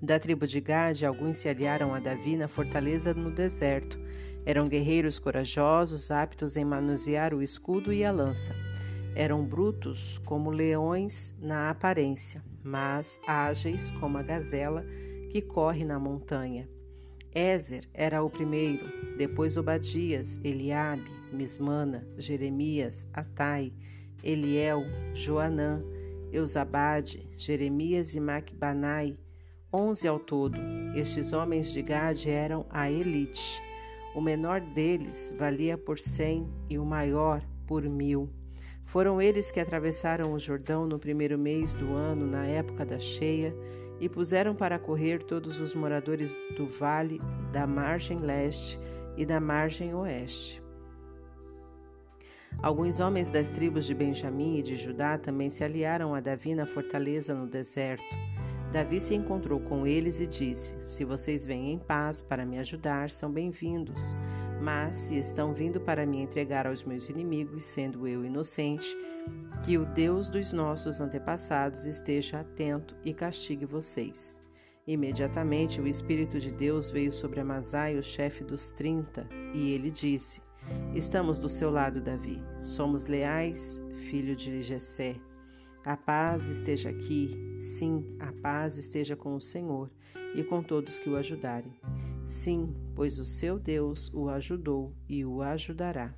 Da 0.00 0.18
tribo 0.18 0.46
de 0.46 0.60
Gade, 0.60 1.06
alguns 1.06 1.38
se 1.38 1.48
aliaram 1.48 1.94
a 1.94 1.98
Davi 1.98 2.36
na 2.36 2.48
fortaleza 2.48 3.14
no 3.14 3.30
deserto. 3.30 3.98
Eram 4.44 4.68
guerreiros 4.68 5.18
corajosos, 5.18 6.10
aptos 6.10 6.56
em 6.56 6.64
manusear 6.64 7.32
o 7.32 7.42
escudo 7.42 7.92
e 7.92 8.04
a 8.04 8.12
lança. 8.12 8.54
Eram 9.14 9.42
brutos 9.44 10.18
como 10.24 10.50
leões 10.50 11.34
na 11.40 11.70
aparência, 11.70 12.44
mas 12.62 13.18
ágeis 13.26 13.90
como 13.92 14.18
a 14.18 14.22
gazela 14.22 14.84
que 15.30 15.40
corre 15.40 15.84
na 15.84 15.98
montanha. 15.98 16.68
Ézer 17.34 17.88
era 17.92 18.22
o 18.22 18.30
primeiro, 18.30 19.16
depois 19.16 19.56
Obadias, 19.56 20.38
Eliabe, 20.44 21.10
Mismana, 21.32 22.06
Jeremias, 22.16 23.08
Atai, 23.12 23.72
Eliel, 24.22 24.84
Joanã, 25.14 25.82
Eusabade, 26.32 27.28
Jeremias 27.36 28.14
e 28.14 28.20
Macbanai, 28.20 29.16
onze 29.72 30.06
ao 30.06 30.18
todo. 30.18 30.58
Estes 30.94 31.32
homens 31.32 31.72
de 31.72 31.82
Gade 31.82 32.30
eram 32.30 32.66
a 32.70 32.90
elite. 32.90 33.62
O 34.14 34.20
menor 34.20 34.60
deles 34.60 35.34
valia 35.38 35.76
por 35.76 35.98
cem 35.98 36.48
e 36.70 36.78
o 36.78 36.84
maior 36.84 37.42
por 37.66 37.82
mil. 37.82 38.30
Foram 38.84 39.20
eles 39.20 39.50
que 39.50 39.60
atravessaram 39.60 40.32
o 40.32 40.38
Jordão 40.38 40.86
no 40.86 40.98
primeiro 40.98 41.38
mês 41.38 41.74
do 41.74 41.92
ano, 41.92 42.26
na 42.26 42.46
época 42.46 42.84
da 42.84 42.98
cheia, 42.98 43.54
e 44.00 44.08
puseram 44.08 44.54
para 44.54 44.78
correr 44.78 45.22
todos 45.22 45.60
os 45.60 45.74
moradores 45.74 46.34
do 46.56 46.66
vale, 46.66 47.20
da 47.52 47.66
margem 47.66 48.18
leste 48.18 48.78
e 49.16 49.26
da 49.26 49.40
margem 49.40 49.94
oeste. 49.94 50.62
Alguns 52.62 53.00
homens 53.00 53.30
das 53.30 53.50
tribos 53.50 53.84
de 53.84 53.94
Benjamim 53.94 54.56
e 54.56 54.62
de 54.62 54.76
Judá 54.76 55.18
também 55.18 55.50
se 55.50 55.62
aliaram 55.62 56.14
a 56.14 56.20
Davi 56.20 56.54
na 56.54 56.64
fortaleza 56.64 57.34
no 57.34 57.46
deserto. 57.46 58.04
Davi 58.72 59.00
se 59.00 59.14
encontrou 59.14 59.60
com 59.60 59.86
eles 59.86 60.20
e 60.20 60.26
disse: 60.26 60.76
Se 60.84 61.04
vocês 61.04 61.46
vêm 61.46 61.72
em 61.72 61.78
paz 61.78 62.20
para 62.20 62.44
me 62.44 62.58
ajudar, 62.58 63.10
são 63.10 63.30
bem-vindos. 63.30 64.14
Mas 64.60 64.96
se 64.96 65.16
estão 65.16 65.54
vindo 65.54 65.80
para 65.80 66.06
me 66.06 66.18
entregar 66.18 66.66
aos 66.66 66.84
meus 66.84 67.08
inimigos, 67.08 67.64
sendo 67.64 68.06
eu 68.08 68.24
inocente, 68.24 68.96
que 69.64 69.78
o 69.78 69.84
Deus 69.84 70.28
dos 70.28 70.52
nossos 70.52 71.00
antepassados 71.00 71.86
esteja 71.86 72.40
atento 72.40 72.96
e 73.04 73.12
castigue 73.12 73.66
vocês. 73.66 74.40
Imediatamente 74.86 75.80
o 75.80 75.86
Espírito 75.86 76.38
de 76.38 76.52
Deus 76.52 76.90
veio 76.90 77.10
sobre 77.10 77.40
Amazai, 77.40 77.96
o 77.96 78.02
chefe 78.02 78.44
dos 78.44 78.72
trinta, 78.72 79.28
e 79.52 79.72
ele 79.72 79.90
disse: 79.90 80.42
Estamos 80.94 81.38
do 81.38 81.48
seu 81.48 81.70
lado, 81.70 82.00
Davi. 82.00 82.42
Somos 82.62 83.06
leais, 83.06 83.82
filho 83.96 84.34
de 84.34 84.62
Jessé. 84.62 85.16
A 85.86 85.96
paz 85.96 86.48
esteja 86.48 86.88
aqui, 86.88 87.30
sim, 87.60 88.04
a 88.18 88.32
paz 88.32 88.76
esteja 88.76 89.14
com 89.14 89.36
o 89.36 89.40
Senhor 89.40 89.88
e 90.34 90.42
com 90.42 90.60
todos 90.60 90.98
que 90.98 91.08
o 91.08 91.14
ajudarem. 91.14 91.72
Sim, 92.24 92.74
pois 92.92 93.20
o 93.20 93.24
seu 93.24 93.56
Deus 93.56 94.12
o 94.12 94.28
ajudou 94.28 94.92
e 95.08 95.24
o 95.24 95.42
ajudará. 95.42 96.12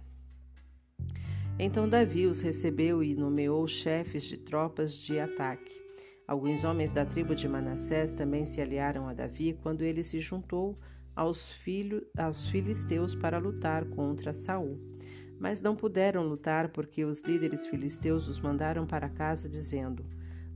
Então 1.59 1.87
Davi 1.87 2.27
os 2.27 2.41
recebeu 2.41 3.05
e 3.05 3.15
nomeou 3.15 3.67
chefes 3.67 4.25
de 4.25 4.39
tropas 4.39 4.95
de 4.95 5.21
ataque. 5.21 5.79
Alguns 6.27 6.65
homens 6.65 6.91
da 6.91 7.05
tribo 7.05 7.35
de 7.35 7.47
Manassés 7.47 8.15
também 8.15 8.47
se 8.47 8.63
aliaram 8.63 9.07
a 9.07 9.13
Davi 9.13 9.53
quando 9.63 9.83
ele 9.83 10.03
se 10.03 10.19
juntou 10.19 10.79
aos, 11.15 11.51
filhos, 11.51 12.05
aos 12.17 12.49
filisteus 12.49 13.15
para 13.15 13.37
lutar 13.37 13.85
contra 13.85 14.33
Saul 14.33 14.81
mas 15.39 15.61
não 15.61 15.77
puderam 15.77 16.23
lutar 16.23 16.69
porque 16.69 17.05
os 17.05 17.23
líderes 17.23 17.67
filisteus 17.67 18.29
os 18.29 18.41
mandaram 18.41 18.87
para 18.87 19.09
casa 19.09 19.49
dizendo: 19.49 20.05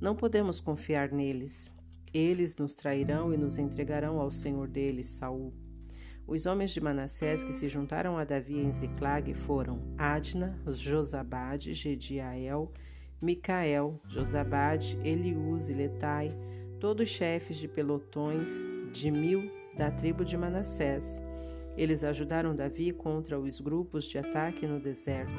Não 0.00 0.14
podemos 0.14 0.60
confiar 0.60 1.10
neles. 1.10 1.70
Eles 2.12 2.56
nos 2.56 2.74
trairão 2.74 3.32
e 3.32 3.36
nos 3.36 3.56
entregarão 3.56 4.20
ao 4.20 4.30
senhor 4.30 4.68
deles, 4.68 5.06
Saul. 5.06 5.54
Os 6.26 6.46
homens 6.46 6.70
de 6.70 6.80
Manassés 6.80 7.42
que 7.42 7.52
se 7.52 7.68
juntaram 7.68 8.16
a 8.16 8.24
Davi 8.24 8.58
em 8.58 8.70
Ziclag 8.70 9.32
foram 9.34 9.82
Adna, 9.98 10.58
Josabade, 10.66 11.72
Gediael, 11.72 12.70
Micael, 13.20 14.00
Josabade, 14.08 14.98
Eliús 15.04 15.68
e 15.68 15.74
Letai, 15.74 16.36
todos 16.78 17.08
chefes 17.08 17.56
de 17.56 17.66
pelotões 17.66 18.62
de 18.92 19.10
mil 19.10 19.50
da 19.76 19.90
tribo 19.90 20.24
de 20.24 20.36
Manassés. 20.36 21.22
Eles 21.76 22.04
ajudaram 22.04 22.54
Davi 22.54 22.92
contra 22.92 23.38
os 23.38 23.60
grupos 23.60 24.04
de 24.04 24.18
ataque 24.18 24.66
no 24.66 24.78
deserto. 24.78 25.32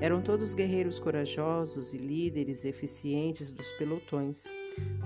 Eram 0.00 0.22
todos 0.22 0.54
guerreiros 0.54 0.98
corajosos 0.98 1.92
e 1.92 1.96
líderes 1.96 2.64
eficientes 2.64 3.50
dos 3.50 3.70
pelotões. 3.72 4.44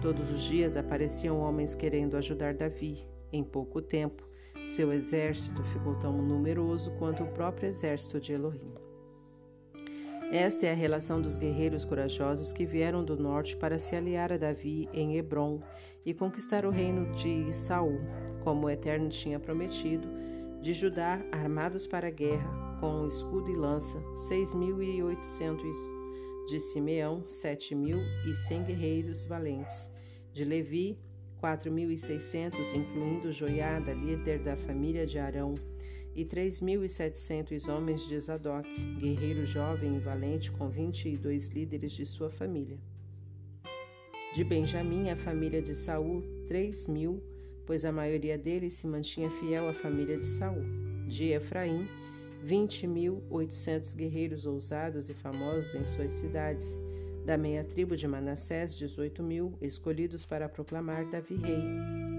Todos 0.01 0.31
os 0.31 0.43
dias 0.43 0.77
apareciam 0.77 1.41
homens 1.41 1.74
querendo 1.74 2.16
ajudar 2.16 2.55
Davi. 2.55 3.07
Em 3.33 3.43
pouco 3.43 3.81
tempo, 3.83 4.27
seu 4.64 4.93
exército 4.93 5.62
ficou 5.64 5.95
tão 5.97 6.22
numeroso 6.22 6.92
quanto 6.92 7.25
o 7.25 7.33
próprio 7.33 7.68
exército 7.68 8.21
de 8.21 8.33
Elohim. 8.33 8.72
Esta 10.30 10.67
é 10.67 10.72
a 10.72 10.75
relação 10.75 11.21
dos 11.21 11.37
guerreiros 11.37 11.84
corajosos 11.84 12.53
que 12.53 12.67
vieram 12.67 13.05
do 13.05 13.17
norte 13.17 13.57
para 13.57 13.79
se 13.79 13.95
aliar 13.95 14.33
a 14.33 14.37
Davi 14.37 14.88
em 14.92 15.17
Hebron 15.17 15.61
e 16.05 16.13
conquistar 16.13 16.67
o 16.67 16.71
reino 16.71 17.13
de 17.13 17.53
Saul, 17.53 18.01
como 18.42 18.67
o 18.67 18.71
Eterno 18.71 19.09
tinha 19.09 19.38
prometido 19.38 20.26
de 20.67 20.75
Judá, 20.75 21.25
armados 21.30 21.87
para 21.87 22.09
a 22.09 22.11
guerra, 22.11 22.76
com 22.80 23.07
escudo 23.07 23.49
e 23.53 23.55
lança, 23.55 24.03
seis 24.26 24.53
mil 24.53 24.83
e 24.83 25.01
oitocentos 25.01 25.76
de 26.49 26.59
Simeão, 26.59 27.22
sete 27.25 27.72
mil 27.72 27.99
e 28.29 28.34
cem 28.34 28.64
guerreiros 28.64 29.22
valentes. 29.22 29.88
De 30.33 30.45
Levi, 30.45 30.99
quatro 31.37 31.71
mil 31.71 31.88
e 31.88 31.97
seiscentos, 31.97 32.72
incluindo 32.72 33.30
Joiada, 33.30 33.93
líder 33.93 34.41
da 34.41 34.57
família 34.57 35.07
de 35.07 35.21
Arão, 35.21 35.55
e 36.17 36.25
três 36.25 36.61
mil 36.61 36.84
e 36.84 36.88
setecentos 36.88 37.68
homens 37.68 38.05
de 38.09 38.18
Zadok, 38.18 38.68
guerreiro 38.99 39.45
jovem 39.45 39.95
e 39.95 40.01
valente, 40.01 40.51
com 40.51 40.68
vinte 40.68 41.09
e 41.09 41.17
dois 41.17 41.47
líderes 41.47 41.93
de 41.93 42.05
sua 42.05 42.29
família. 42.29 42.80
De 44.34 44.43
Benjamim, 44.43 45.11
a 45.11 45.14
família 45.14 45.63
de 45.63 45.76
Saul, 45.76 46.25
três 46.49 46.88
mil 46.88 47.22
pois 47.67 47.84
a 47.84 47.93
maioria 47.93 48.38
deles 48.38 48.75
se 48.75 48.87
mantinha 48.87 49.29
fiel 49.30 49.68
à 49.68 49.75
família 49.75 50.17
de 50.17 50.25
Saul. 50.25 50.63
De 51.07 51.33
Efraim, 51.33 51.88
20.800 52.47 53.97
guerreiros 53.97 54.47
ousados 54.47 55.11
e 55.11 55.14
famosos 55.14 55.75
em 55.75 55.84
suas 55.84 56.13
cidades. 56.13 56.80
Da 57.25 57.37
meia 57.37 57.64
tribo 57.64 57.97
de 57.97 58.07
Manassés, 58.07 58.76
18 58.76 59.21
mil, 59.22 59.59
escolhidos 59.61 60.25
para 60.25 60.49
proclamar 60.49 61.05
Davi 61.07 61.34
rei. 61.34 61.63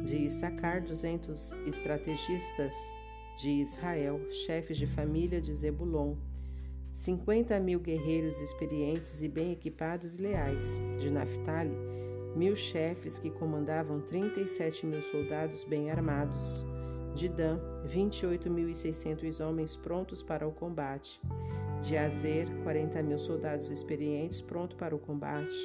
De 0.03 0.17
Issacar, 0.17 0.83
200 0.83 1.53
estrategistas. 1.65 2.75
De 3.41 3.49
Israel, 3.49 4.19
chefes 4.29 4.77
de 4.77 4.85
família 4.85 5.39
de 5.39 5.53
Zebulon. 5.53 6.15
50 6.91 7.59
mil 7.59 7.79
guerreiros 7.79 8.41
experientes 8.41 9.21
e 9.21 9.29
bem 9.29 9.51
equipados 9.51 10.15
e 10.15 10.21
leais. 10.21 10.81
De 10.99 11.09
Naphtali, 11.09 11.77
mil 12.37 12.55
chefes 12.55 13.17
que 13.17 13.31
comandavam 13.31 13.99
37 13.99 14.85
mil 14.85 15.01
soldados 15.01 15.63
bem 15.63 15.89
armados. 15.89 16.63
De 17.15 17.27
Dan, 17.27 17.59
28.600 17.87 19.43
homens 19.43 19.75
prontos 19.75 20.21
para 20.21 20.47
o 20.47 20.51
combate. 20.51 21.19
De 21.81 21.97
Azer, 21.97 22.47
40 22.61 23.01
mil 23.01 23.17
soldados 23.17 23.71
experientes 23.71 24.39
prontos 24.39 24.77
para 24.77 24.95
o 24.95 24.99
combate. 24.99 25.55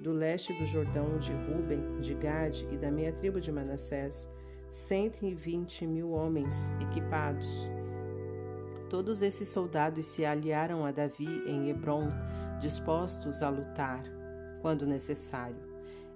Do 0.00 0.12
leste 0.12 0.52
do 0.52 0.64
Jordão, 0.64 1.18
de 1.18 1.32
Ruben, 1.32 2.00
de 2.00 2.14
Gade 2.14 2.68
e 2.70 2.76
da 2.76 2.92
meia 2.92 3.12
tribo 3.12 3.40
de 3.40 3.50
Manassés, 3.50 4.30
cento 4.70 5.24
e 5.24 5.34
vinte 5.34 5.84
mil 5.84 6.12
homens 6.12 6.70
equipados. 6.80 7.68
Todos 8.88 9.20
esses 9.22 9.48
soldados 9.48 10.06
se 10.06 10.24
aliaram 10.24 10.84
a 10.84 10.92
Davi 10.92 11.42
em 11.46 11.68
Hebron, 11.70 12.08
dispostos 12.60 13.42
a 13.42 13.48
lutar, 13.48 14.04
quando 14.62 14.86
necessário. 14.86 15.63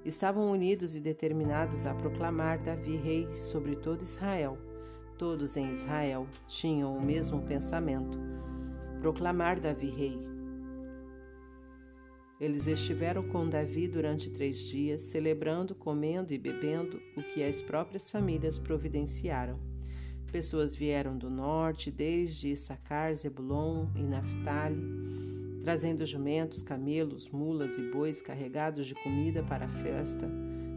Estavam 0.04 0.50
unidos 0.50 0.94
e 0.94 1.00
determinados 1.00 1.84
a 1.84 1.94
proclamar 1.94 2.62
Davi 2.62 2.96
rei 2.96 3.34
sobre 3.34 3.76
todo 3.76 4.02
Israel. 4.02 4.56
Todos 5.18 5.56
em 5.56 5.70
Israel 5.70 6.26
tinham 6.46 6.96
o 6.96 7.02
mesmo 7.02 7.42
pensamento: 7.42 8.18
proclamar 9.00 9.60
Davi 9.60 9.90
rei. 9.90 10.28
Eles 12.40 12.68
estiveram 12.68 13.24
com 13.28 13.48
Davi 13.48 13.88
durante 13.88 14.30
três 14.30 14.58
dias, 14.60 15.02
celebrando, 15.02 15.74
comendo 15.74 16.32
e 16.32 16.38
bebendo 16.38 17.02
o 17.16 17.22
que 17.22 17.42
as 17.42 17.60
próprias 17.60 18.08
famílias 18.08 18.60
providenciaram. 18.60 19.58
Pessoas 20.30 20.76
vieram 20.76 21.18
do 21.18 21.28
norte, 21.28 21.90
desde 21.90 22.50
Issacar, 22.50 23.12
Zebulon 23.16 23.88
e 23.96 24.02
Naphtali, 24.02 24.78
trazendo 25.68 26.06
jumentos, 26.06 26.62
camelos, 26.62 27.28
mulas 27.28 27.76
e 27.76 27.82
bois 27.90 28.22
carregados 28.22 28.86
de 28.86 28.94
comida 28.94 29.42
para 29.42 29.66
a 29.66 29.68
festa, 29.68 30.26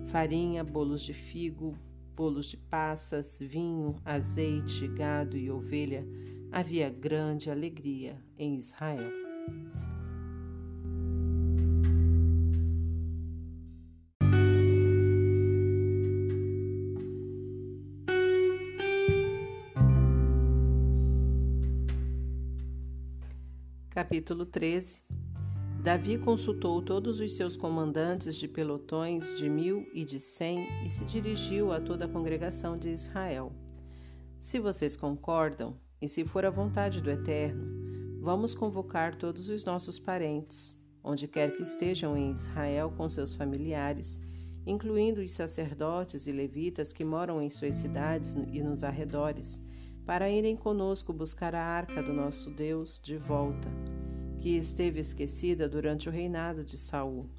farinha, 0.08 0.66
bolos 0.66 1.02
de 1.02 1.14
figo, 1.14 1.78
bolos 2.14 2.48
de 2.48 2.58
passas, 2.58 3.40
vinho, 3.40 3.96
azeite, 4.04 4.86
gado 4.90 5.38
e 5.38 5.50
ovelha. 5.50 6.06
Havia 6.52 6.90
grande 6.90 7.50
alegria 7.50 8.22
em 8.38 8.58
Israel. 8.58 9.21
Capítulo 24.12 24.46
13 24.46 25.02
Davi 25.82 26.18
consultou 26.18 26.82
todos 26.82 27.22
os 27.22 27.34
seus 27.34 27.56
comandantes 27.56 28.36
de 28.36 28.46
pelotões 28.46 29.38
de 29.38 29.48
mil 29.50 29.90
e 29.94 30.04
de 30.04 30.20
cem 30.20 30.68
e 30.86 30.90
se 30.90 31.06
dirigiu 31.06 31.72
a 31.72 31.80
toda 31.80 32.04
a 32.04 32.10
congregação 32.10 32.78
de 32.78 32.90
Israel. 32.90 33.54
Se 34.38 34.60
vocês 34.60 34.98
concordam, 34.98 35.78
e 36.02 36.10
se 36.10 36.26
for 36.26 36.46
a 36.46 36.50
vontade 36.50 37.00
do 37.00 37.10
Eterno, 37.10 38.20
vamos 38.20 38.54
convocar 38.54 39.16
todos 39.16 39.48
os 39.48 39.64
nossos 39.64 39.98
parentes, 39.98 40.78
onde 41.02 41.26
quer 41.26 41.56
que 41.56 41.64
estejam 41.64 42.18
em 42.18 42.32
Israel 42.32 42.94
com 42.98 43.08
seus 43.08 43.34
familiares, 43.34 44.20
incluindo 44.68 45.22
os 45.22 45.32
sacerdotes 45.32 46.28
e 46.28 46.34
levitas 46.34 46.92
que 46.92 47.06
moram 47.06 47.42
em 47.42 47.50
suas 47.50 47.76
cidades 47.76 48.36
e 48.52 48.62
nos 48.62 48.84
arredores, 48.84 49.62
para 50.06 50.30
irem 50.30 50.58
conosco 50.58 51.14
buscar 51.14 51.56
a 51.56 51.64
arca 51.64 52.04
do 52.04 52.12
nosso 52.12 52.50
Deus 52.50 53.00
de 53.02 53.16
volta, 53.16 53.70
que 54.42 54.58
esteve 54.58 55.00
esquecida 55.00 55.70
durante 55.70 56.10
o 56.10 56.12
reinado 56.12 56.64
de 56.64 56.76
Saul. 56.76 57.30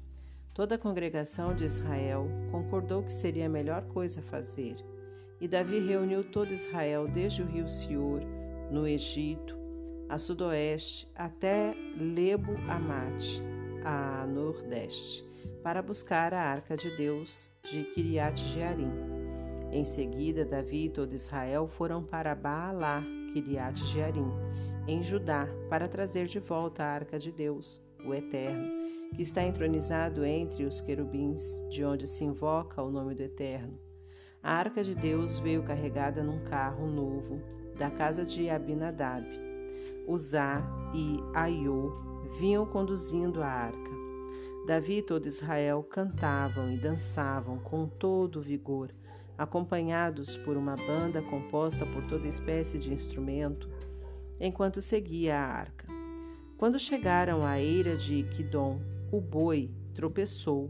Toda 0.53 0.75
a 0.75 0.77
congregação 0.77 1.53
de 1.53 1.65
Israel 1.65 2.29
concordou 2.49 3.03
que 3.03 3.11
seria 3.11 3.47
a 3.47 3.49
melhor 3.49 3.83
coisa 3.87 4.21
a 4.21 4.23
fazer. 4.23 4.77
E 5.41 5.47
Davi 5.47 5.79
reuniu 5.79 6.23
todo 6.23 6.53
Israel 6.53 7.07
desde 7.07 7.41
o 7.41 7.45
rio 7.45 7.67
Sior, 7.67 8.21
no 8.71 8.87
Egito, 8.87 9.57
a 10.07 10.17
sudoeste, 10.17 11.11
até 11.13 11.75
Lebo 11.97 12.53
Amate, 12.69 13.43
a 13.83 14.25
nordeste, 14.25 15.25
para 15.61 15.81
buscar 15.81 16.33
a 16.33 16.41
arca 16.41 16.77
de 16.77 16.95
Deus 16.95 17.51
de 17.69 17.83
Kiriat 17.83 18.39
Jearim. 18.39 18.91
Em 19.71 19.83
seguida, 19.83 20.45
Davi 20.45 20.85
e 20.85 20.89
todo 20.89 21.13
Israel 21.13 21.67
foram 21.67 22.01
para 22.01 22.33
Baalá, 22.33 23.03
Kiriat 23.33 23.83
Jearim, 23.87 24.31
em 24.87 25.01
Judá, 25.01 25.47
para 25.69 25.87
trazer 25.87 26.27
de 26.27 26.39
volta 26.39 26.83
a 26.83 26.87
arca 26.87 27.17
de 27.17 27.31
Deus, 27.31 27.81
o 28.05 28.13
Eterno, 28.13 28.69
que 29.15 29.21
está 29.21 29.41
entronizado 29.41 30.25
entre 30.25 30.65
os 30.65 30.81
querubins, 30.81 31.57
de 31.69 31.85
onde 31.85 32.07
se 32.07 32.23
invoca 32.25 32.81
o 32.81 32.91
nome 32.91 33.15
do 33.15 33.23
Eterno. 33.23 33.79
A 34.41 34.53
arca 34.53 34.83
de 34.83 34.93
Deus 34.93 35.39
veio 35.39 35.63
carregada 35.63 36.21
num 36.21 36.43
carro 36.43 36.85
novo 36.85 37.41
da 37.77 37.89
casa 37.89 38.25
de 38.25 38.49
Abinadab. 38.49 39.25
Uzá 40.05 40.61
e 40.93 41.17
Aiô 41.33 41.93
vinham 42.37 42.65
conduzindo 42.65 43.41
a 43.41 43.47
arca. 43.47 43.91
Davi 44.67 44.97
e 44.97 45.01
todo 45.01 45.27
Israel 45.27 45.81
cantavam 45.83 46.71
e 46.71 46.77
dançavam 46.77 47.59
com 47.59 47.87
todo 47.87 48.41
vigor 48.41 48.93
acompanhados 49.37 50.37
por 50.37 50.57
uma 50.57 50.75
banda 50.75 51.21
composta 51.21 51.85
por 51.85 52.05
toda 52.05 52.27
espécie 52.27 52.77
de 52.77 52.93
instrumento, 52.93 53.69
enquanto 54.45 54.81
seguia 54.81 55.39
a 55.39 55.47
arca. 55.47 55.87
Quando 56.57 56.77
chegaram 56.77 57.45
à 57.45 57.61
eira 57.61 57.95
de 57.95 58.23
Quidom, 58.23 58.81
o 59.09 59.21
boi 59.21 59.71
tropeçou 59.93 60.69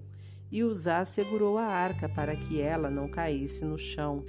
e 0.51 0.63
Uzá 0.63 1.03
segurou 1.03 1.57
a 1.57 1.65
arca 1.65 2.07
para 2.07 2.35
que 2.35 2.61
ela 2.61 2.91
não 2.91 3.09
caísse 3.09 3.65
no 3.65 3.77
chão. 3.77 4.23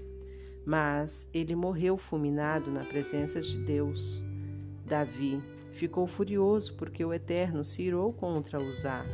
Mas 0.65 1.29
ele 1.35 1.55
morreu 1.55 1.99
fulminado 1.99 2.71
na 2.71 2.85
presença 2.85 3.39
de 3.39 3.59
Deus. 3.59 4.25
Davi 4.87 5.43
ficou 5.73 6.07
furioso 6.07 6.75
porque 6.75 7.05
o 7.05 7.13
Eterno 7.13 7.63
se 7.63 7.83
irou 7.83 8.15
contra 8.15 8.59
Uzá. 8.59 9.05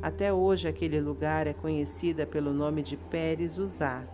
Até 0.00 0.32
hoje 0.32 0.68
aquele 0.68 1.00
lugar 1.00 1.48
é 1.48 1.52
conhecida 1.52 2.24
pelo 2.24 2.52
nome 2.52 2.80
de 2.80 2.96
Pérez 2.96 3.58
Uzá, 3.58 4.06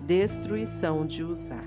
destruição 0.00 1.06
de 1.06 1.22
Uzá. 1.22 1.62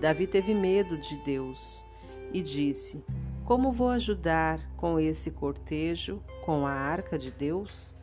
Davi 0.00 0.28
teve 0.28 0.54
medo 0.54 0.96
de 0.96 1.16
Deus 1.24 1.84
e 2.32 2.42
disse: 2.42 3.04
Como 3.44 3.72
vou 3.72 3.90
ajudar 3.90 4.60
com 4.76 4.98
esse 4.98 5.30
cortejo, 5.30 6.22
com 6.44 6.66
a 6.66 6.72
arca 6.72 7.18
de 7.18 7.30
Deus? 7.30 7.96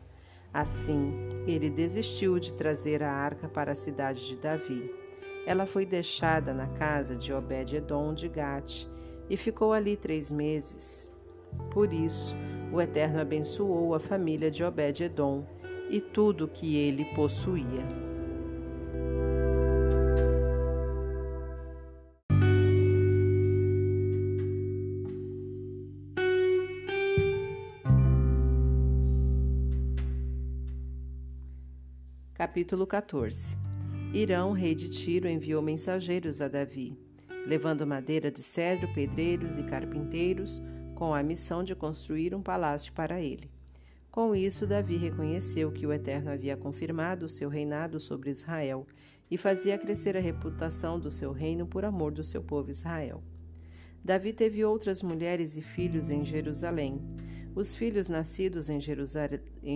Assim, 0.52 1.12
ele 1.46 1.70
desistiu 1.70 2.38
de 2.38 2.52
trazer 2.54 3.02
a 3.02 3.12
arca 3.12 3.48
para 3.48 3.72
a 3.72 3.76
cidade 3.76 4.26
de 4.26 4.36
Davi. 4.36 4.90
Ela 5.46 5.66
foi 5.66 5.86
deixada 5.86 6.52
na 6.52 6.66
casa 6.66 7.16
de 7.16 7.32
Obed-Edom 7.32 8.14
de 8.14 8.28
Gate 8.28 8.86
e 9.30 9.36
ficou 9.36 9.72
ali 9.72 9.96
três 9.96 10.30
meses. 10.30 11.10
Por 11.70 11.92
isso, 11.92 12.36
o 12.72 12.80
Eterno 12.80 13.20
abençoou 13.20 13.94
a 13.94 14.00
família 14.00 14.50
de 14.50 14.64
Obed-Edom 14.64 15.46
e 15.90 16.00
tudo 16.00 16.48
que 16.48 16.76
ele 16.76 17.04
possuía. 17.14 17.86
Capítulo 32.48 32.86
14 32.86 33.58
Irão, 34.14 34.52
rei 34.52 34.74
de 34.74 34.88
Tiro, 34.88 35.28
enviou 35.28 35.60
mensageiros 35.60 36.40
a 36.40 36.48
Davi, 36.48 36.98
levando 37.46 37.86
madeira 37.86 38.32
de 38.32 38.42
cedro, 38.42 38.88
pedreiros 38.94 39.58
e 39.58 39.62
carpinteiros, 39.64 40.62
com 40.94 41.12
a 41.12 41.22
missão 41.22 41.62
de 41.62 41.74
construir 41.74 42.34
um 42.34 42.40
palácio 42.40 42.90
para 42.94 43.20
ele. 43.20 43.50
Com 44.10 44.34
isso, 44.34 44.66
Davi 44.66 44.96
reconheceu 44.96 45.70
que 45.70 45.86
o 45.86 45.92
Eterno 45.92 46.30
havia 46.30 46.56
confirmado 46.56 47.26
o 47.26 47.28
seu 47.28 47.50
reinado 47.50 48.00
sobre 48.00 48.30
Israel 48.30 48.86
e 49.30 49.36
fazia 49.36 49.76
crescer 49.76 50.16
a 50.16 50.20
reputação 50.20 50.98
do 50.98 51.10
seu 51.10 51.32
reino 51.32 51.66
por 51.66 51.84
amor 51.84 52.12
do 52.12 52.24
seu 52.24 52.42
povo 52.42 52.70
Israel. 52.70 53.22
Davi 54.02 54.32
teve 54.32 54.64
outras 54.64 55.02
mulheres 55.02 55.58
e 55.58 55.60
filhos 55.60 56.08
em 56.08 56.24
Jerusalém. 56.24 56.98
Os 57.54 57.76
filhos 57.76 58.08
nascidos 58.08 58.70
em 58.70 58.80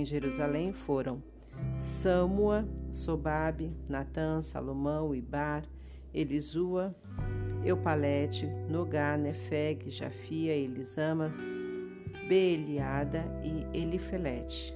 Jerusalém 0.07 0.73
foram 0.73 1.23
Samua, 1.79 2.67
Sobabe, 2.93 3.73
Natã, 3.89 4.41
Salomão, 4.41 5.15
Ibar, 5.15 5.65
Elisua, 6.15 6.95
Eupalete, 7.65 8.47
Nogá, 8.69 9.17
Nefeg, 9.17 9.91
Jafia, 9.91 10.55
Elisama, 10.55 11.33
Beeliada 12.29 13.25
e 13.43 13.67
Elifelete. 13.77 14.75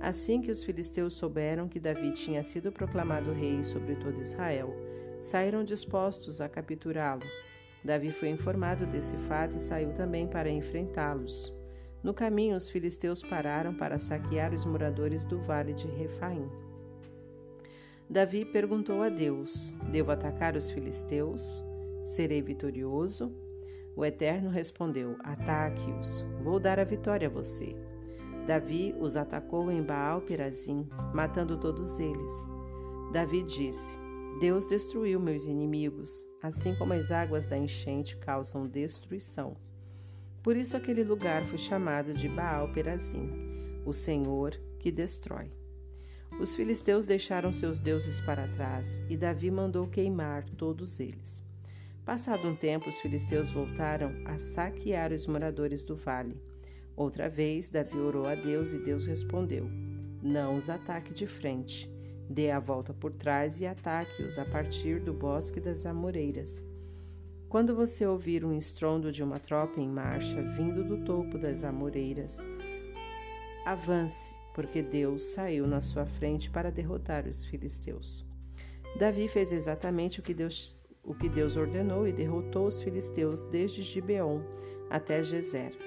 Assim 0.00 0.40
que 0.40 0.50
os 0.50 0.62
filisteus 0.62 1.14
souberam 1.14 1.68
que 1.68 1.80
Davi 1.80 2.12
tinha 2.12 2.42
sido 2.42 2.70
proclamado 2.70 3.32
rei 3.32 3.62
sobre 3.62 3.96
todo 3.96 4.20
Israel, 4.20 4.74
saíram 5.18 5.64
dispostos 5.64 6.40
a 6.40 6.48
capturá-lo. 6.48 7.24
Davi 7.82 8.12
foi 8.12 8.28
informado 8.28 8.86
desse 8.86 9.16
fato 9.16 9.56
e 9.56 9.60
saiu 9.60 9.92
também 9.92 10.26
para 10.26 10.50
enfrentá-los. 10.50 11.54
No 12.04 12.12
caminho, 12.12 12.54
os 12.54 12.68
filisteus 12.68 13.22
pararam 13.22 13.74
para 13.74 13.98
saquear 13.98 14.52
os 14.52 14.66
moradores 14.66 15.24
do 15.24 15.40
vale 15.40 15.72
de 15.72 15.88
Refaim. 15.88 16.46
Davi 18.10 18.44
perguntou 18.44 19.02
a 19.02 19.08
Deus: 19.08 19.74
Devo 19.90 20.10
atacar 20.10 20.54
os 20.54 20.70
filisteus? 20.70 21.64
Serei 22.04 22.42
vitorioso? 22.42 23.34
O 23.96 24.04
Eterno 24.04 24.50
respondeu: 24.50 25.16
Ataque-os, 25.20 26.26
vou 26.42 26.60
dar 26.60 26.78
a 26.78 26.84
vitória 26.84 27.26
a 27.26 27.30
você. 27.30 27.74
Davi 28.46 28.94
os 29.00 29.16
atacou 29.16 29.70
em 29.70 29.82
Baal 29.82 30.20
Perazim, 30.20 30.86
matando 31.14 31.58
todos 31.58 31.98
eles. 31.98 32.30
Davi 33.14 33.42
disse: 33.42 33.96
Deus 34.38 34.66
destruiu 34.66 35.18
meus 35.18 35.46
inimigos, 35.46 36.26
assim 36.42 36.74
como 36.74 36.92
as 36.92 37.10
águas 37.10 37.46
da 37.46 37.56
enchente 37.56 38.18
causam 38.18 38.68
destruição. 38.68 39.56
Por 40.44 40.58
isso 40.58 40.76
aquele 40.76 41.02
lugar 41.02 41.46
foi 41.46 41.56
chamado 41.56 42.12
de 42.12 42.28
Baal 42.28 42.68
Perazim, 42.68 43.30
o 43.86 43.94
Senhor 43.94 44.54
que 44.78 44.92
destrói. 44.92 45.50
Os 46.38 46.54
filisteus 46.54 47.06
deixaram 47.06 47.50
seus 47.50 47.80
deuses 47.80 48.20
para 48.20 48.46
trás 48.46 49.02
e 49.08 49.16
Davi 49.16 49.50
mandou 49.50 49.88
queimar 49.88 50.44
todos 50.50 51.00
eles. 51.00 51.42
Passado 52.04 52.46
um 52.46 52.54
tempo, 52.54 52.90
os 52.90 53.00
filisteus 53.00 53.50
voltaram 53.50 54.12
a 54.26 54.36
saquear 54.36 55.14
os 55.14 55.26
moradores 55.26 55.82
do 55.82 55.96
vale. 55.96 56.36
Outra 56.94 57.30
vez, 57.30 57.70
Davi 57.70 57.96
orou 57.96 58.26
a 58.26 58.34
Deus 58.34 58.74
e 58.74 58.78
Deus 58.78 59.06
respondeu: 59.06 59.66
Não 60.22 60.58
os 60.58 60.68
ataque 60.68 61.14
de 61.14 61.26
frente. 61.26 61.90
Dê 62.28 62.50
a 62.50 62.60
volta 62.60 62.92
por 62.92 63.14
trás 63.14 63.62
e 63.62 63.66
ataque-os 63.66 64.38
a 64.38 64.44
partir 64.44 65.00
do 65.00 65.14
bosque 65.14 65.58
das 65.58 65.86
Amoreiras. 65.86 66.66
Quando 67.54 67.72
você 67.72 68.04
ouvir 68.04 68.44
um 68.44 68.52
estrondo 68.52 69.12
de 69.12 69.22
uma 69.22 69.38
tropa 69.38 69.80
em 69.80 69.88
marcha 69.88 70.42
vindo 70.42 70.82
do 70.82 71.04
topo 71.04 71.38
das 71.38 71.62
Amoreiras, 71.62 72.44
avance 73.64 74.34
porque 74.52 74.82
Deus 74.82 75.22
saiu 75.22 75.64
na 75.64 75.80
sua 75.80 76.04
frente 76.04 76.50
para 76.50 76.72
derrotar 76.72 77.28
os 77.28 77.44
filisteus. 77.44 78.26
Davi 78.98 79.28
fez 79.28 79.52
exatamente 79.52 80.18
o 80.18 80.22
que 80.24 80.34
Deus, 80.34 80.76
o 81.04 81.14
que 81.14 81.28
Deus 81.28 81.56
ordenou 81.56 82.08
e 82.08 82.12
derrotou 82.12 82.66
os 82.66 82.82
filisteus 82.82 83.44
desde 83.44 83.84
Gibeon 83.84 84.40
até 84.90 85.22
Gezer. 85.22 85.78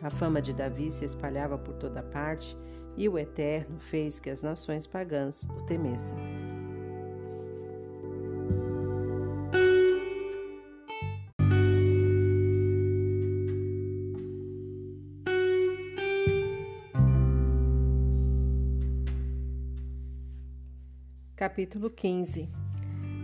A 0.00 0.08
fama 0.08 0.40
de 0.40 0.54
Davi 0.54 0.92
se 0.92 1.04
espalhava 1.04 1.58
por 1.58 1.74
toda 1.74 2.00
parte 2.00 2.56
e 2.96 3.08
o 3.08 3.18
Eterno 3.18 3.80
fez 3.80 4.20
que 4.20 4.30
as 4.30 4.40
nações 4.40 4.86
pagãs 4.86 5.48
o 5.50 5.62
temessem. 5.62 6.16
Capítulo 21.36 21.90
15 21.90 22.48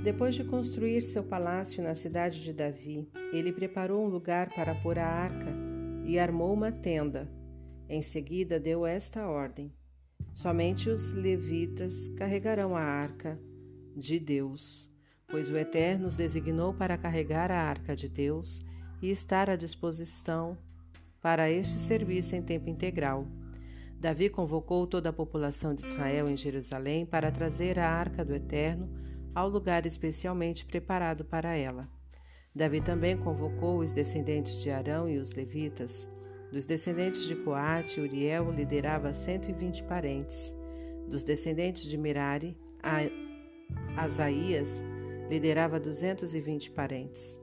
Depois 0.04 0.34
de 0.34 0.44
construir 0.44 1.00
seu 1.00 1.24
palácio 1.24 1.82
na 1.82 1.94
cidade 1.94 2.42
de 2.42 2.52
Davi, 2.52 3.08
ele 3.32 3.50
preparou 3.50 4.04
um 4.04 4.06
lugar 4.06 4.50
para 4.50 4.74
pôr 4.74 4.98
a 4.98 5.06
arca 5.06 5.46
e 6.04 6.18
armou 6.18 6.52
uma 6.52 6.70
tenda. 6.70 7.26
Em 7.88 8.02
seguida, 8.02 8.60
deu 8.60 8.84
esta 8.84 9.26
ordem: 9.26 9.72
Somente 10.34 10.90
os 10.90 11.12
levitas 11.12 12.08
carregarão 12.08 12.76
a 12.76 12.82
arca 12.82 13.40
de 13.96 14.20
Deus, 14.20 14.92
pois 15.26 15.48
o 15.48 15.56
Eterno 15.56 16.06
os 16.06 16.14
designou 16.14 16.74
para 16.74 16.98
carregar 16.98 17.50
a 17.50 17.62
arca 17.62 17.96
de 17.96 18.10
Deus 18.10 18.62
e 19.00 19.10
estar 19.10 19.48
à 19.48 19.56
disposição 19.56 20.58
para 21.22 21.50
este 21.50 21.78
serviço 21.78 22.36
em 22.36 22.42
tempo 22.42 22.68
integral. 22.68 23.26
Davi 24.02 24.28
convocou 24.28 24.84
toda 24.84 25.10
a 25.10 25.12
população 25.12 25.72
de 25.72 25.80
Israel 25.80 26.28
em 26.28 26.36
Jerusalém 26.36 27.06
para 27.06 27.30
trazer 27.30 27.78
a 27.78 27.88
arca 27.88 28.24
do 28.24 28.34
Eterno 28.34 28.90
ao 29.32 29.48
lugar 29.48 29.86
especialmente 29.86 30.66
preparado 30.66 31.24
para 31.24 31.56
ela. 31.56 31.88
Davi 32.52 32.80
também 32.80 33.16
convocou 33.16 33.78
os 33.78 33.92
descendentes 33.92 34.60
de 34.60 34.72
Arão 34.72 35.08
e 35.08 35.18
os 35.18 35.30
levitas. 35.34 36.10
Dos 36.50 36.66
descendentes 36.66 37.22
de 37.26 37.36
Coate, 37.36 38.00
Uriel 38.00 38.50
liderava 38.50 39.14
120 39.14 39.84
parentes. 39.84 40.52
Dos 41.08 41.22
descendentes 41.22 41.84
de 41.84 41.96
Merari, 41.96 42.58
Asaías 43.96 44.82
liderava 45.30 45.78
220 45.78 46.72
parentes. 46.72 47.38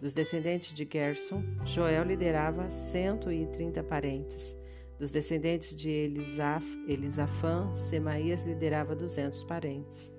Dos 0.00 0.14
descendentes 0.14 0.72
de 0.72 0.88
Gerson, 0.90 1.44
Joel 1.66 2.04
liderava 2.04 2.70
130 2.70 3.84
parentes. 3.84 4.57
Dos 4.98 5.12
descendentes 5.12 5.76
de 5.76 5.88
Elisaf, 5.88 6.64
Elisafã, 6.88 7.72
Semaías 7.72 8.44
liderava 8.44 8.96
200 8.96 9.44
parentes. 9.44 10.12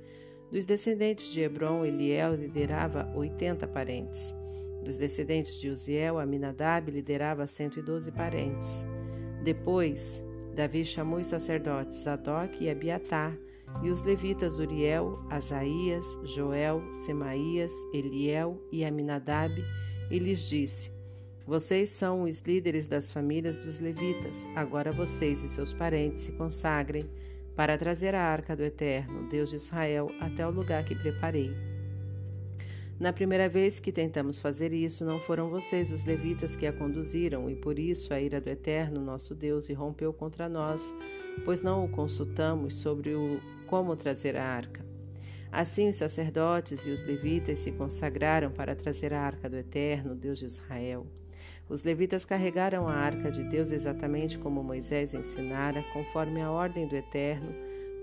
Dos 0.49 0.65
descendentes 0.65 1.27
de 1.33 1.41
Hebron, 1.41 1.83
Eliel 1.83 2.35
liderava 2.35 3.11
80 3.13 3.67
parentes. 3.67 4.33
Dos 4.83 4.95
descendentes 4.95 5.59
de 5.59 5.69
Uziel, 5.69 6.17
Aminadab 6.17 6.89
liderava 6.89 7.45
112 7.45 8.09
parentes. 8.13 8.85
Depois, 9.43 10.23
Davi 10.55 10.85
chamou 10.85 11.19
os 11.19 11.27
sacerdotes 11.27 12.03
Zadok 12.03 12.63
e 12.63 12.69
Abiatar, 12.69 13.37
e 13.83 13.89
os 13.89 14.01
levitas 14.01 14.59
Uriel, 14.59 15.19
Asaías, 15.29 16.17
Joel, 16.23 16.81
Semaías, 16.91 17.73
Eliel 17.93 18.59
e 18.71 18.83
Aminadab, 18.85 19.53
e 20.09 20.17
lhes 20.17 20.49
disse: 20.49 20.98
vocês 21.49 21.89
são 21.89 22.21
os 22.21 22.41
líderes 22.41 22.87
das 22.87 23.09
famílias 23.09 23.57
dos 23.57 23.79
levitas. 23.79 24.47
Agora 24.55 24.91
vocês 24.91 25.43
e 25.43 25.49
seus 25.49 25.73
parentes 25.73 26.21
se 26.21 26.31
consagrem 26.33 27.09
para 27.55 27.75
trazer 27.75 28.13
a 28.13 28.21
arca 28.21 28.55
do 28.55 28.63
Eterno, 28.63 29.27
Deus 29.27 29.49
de 29.49 29.55
Israel, 29.55 30.11
até 30.19 30.45
o 30.45 30.51
lugar 30.51 30.85
que 30.85 30.93
preparei. 30.93 31.51
Na 32.99 33.11
primeira 33.11 33.49
vez 33.49 33.79
que 33.79 33.91
tentamos 33.91 34.39
fazer 34.39 34.71
isso, 34.73 35.03
não 35.03 35.19
foram 35.19 35.49
vocês, 35.49 35.91
os 35.91 36.03
levitas, 36.03 36.55
que 36.55 36.67
a 36.67 36.71
conduziram, 36.71 37.49
e 37.49 37.55
por 37.55 37.79
isso 37.79 38.13
a 38.13 38.21
ira 38.21 38.39
do 38.39 38.47
Eterno, 38.47 39.01
nosso 39.01 39.33
Deus, 39.33 39.69
irrompeu 39.69 40.13
contra 40.13 40.47
nós, 40.47 40.93
pois 41.43 41.63
não 41.63 41.83
o 41.83 41.89
consultamos 41.89 42.75
sobre 42.75 43.15
o 43.15 43.41
como 43.65 43.95
trazer 43.95 44.37
a 44.37 44.45
arca. 44.45 44.85
Assim, 45.51 45.89
os 45.89 45.95
sacerdotes 45.95 46.85
e 46.85 46.91
os 46.91 47.01
levitas 47.01 47.57
se 47.57 47.71
consagraram 47.71 48.51
para 48.51 48.75
trazer 48.75 49.13
a 49.13 49.21
arca 49.21 49.49
do 49.49 49.57
Eterno, 49.57 50.13
Deus 50.13 50.37
de 50.37 50.45
Israel. 50.45 51.07
Os 51.69 51.83
levitas 51.83 52.25
carregaram 52.25 52.87
a 52.87 52.95
arca 52.95 53.29
de 53.29 53.43
Deus 53.43 53.71
exatamente 53.71 54.39
como 54.39 54.63
Moisés 54.63 55.13
ensinara, 55.13 55.83
conforme 55.93 56.41
a 56.41 56.51
ordem 56.51 56.87
do 56.87 56.95
Eterno, 56.95 57.53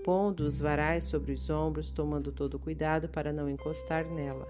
pondo 0.05 0.45
os 0.45 0.57
varais 0.57 1.03
sobre 1.03 1.33
os 1.33 1.49
ombros, 1.49 1.91
tomando 1.91 2.31
todo 2.31 2.57
cuidado 2.57 3.09
para 3.09 3.33
não 3.33 3.49
encostar 3.49 4.05
nela. 4.05 4.47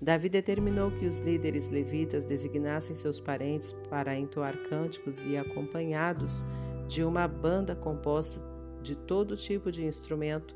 Davi 0.00 0.28
determinou 0.28 0.92
que 0.92 1.06
os 1.06 1.18
líderes 1.18 1.68
levitas 1.68 2.24
designassem 2.24 2.94
seus 2.94 3.18
parentes 3.18 3.72
para 3.90 4.16
entoar 4.16 4.56
cânticos 4.68 5.24
e 5.24 5.36
acompanhados 5.36 6.46
de 6.86 7.02
uma 7.02 7.26
banda 7.26 7.74
composta 7.74 8.42
de 8.80 8.94
todo 8.94 9.36
tipo 9.36 9.72
de 9.72 9.84
instrumento, 9.84 10.54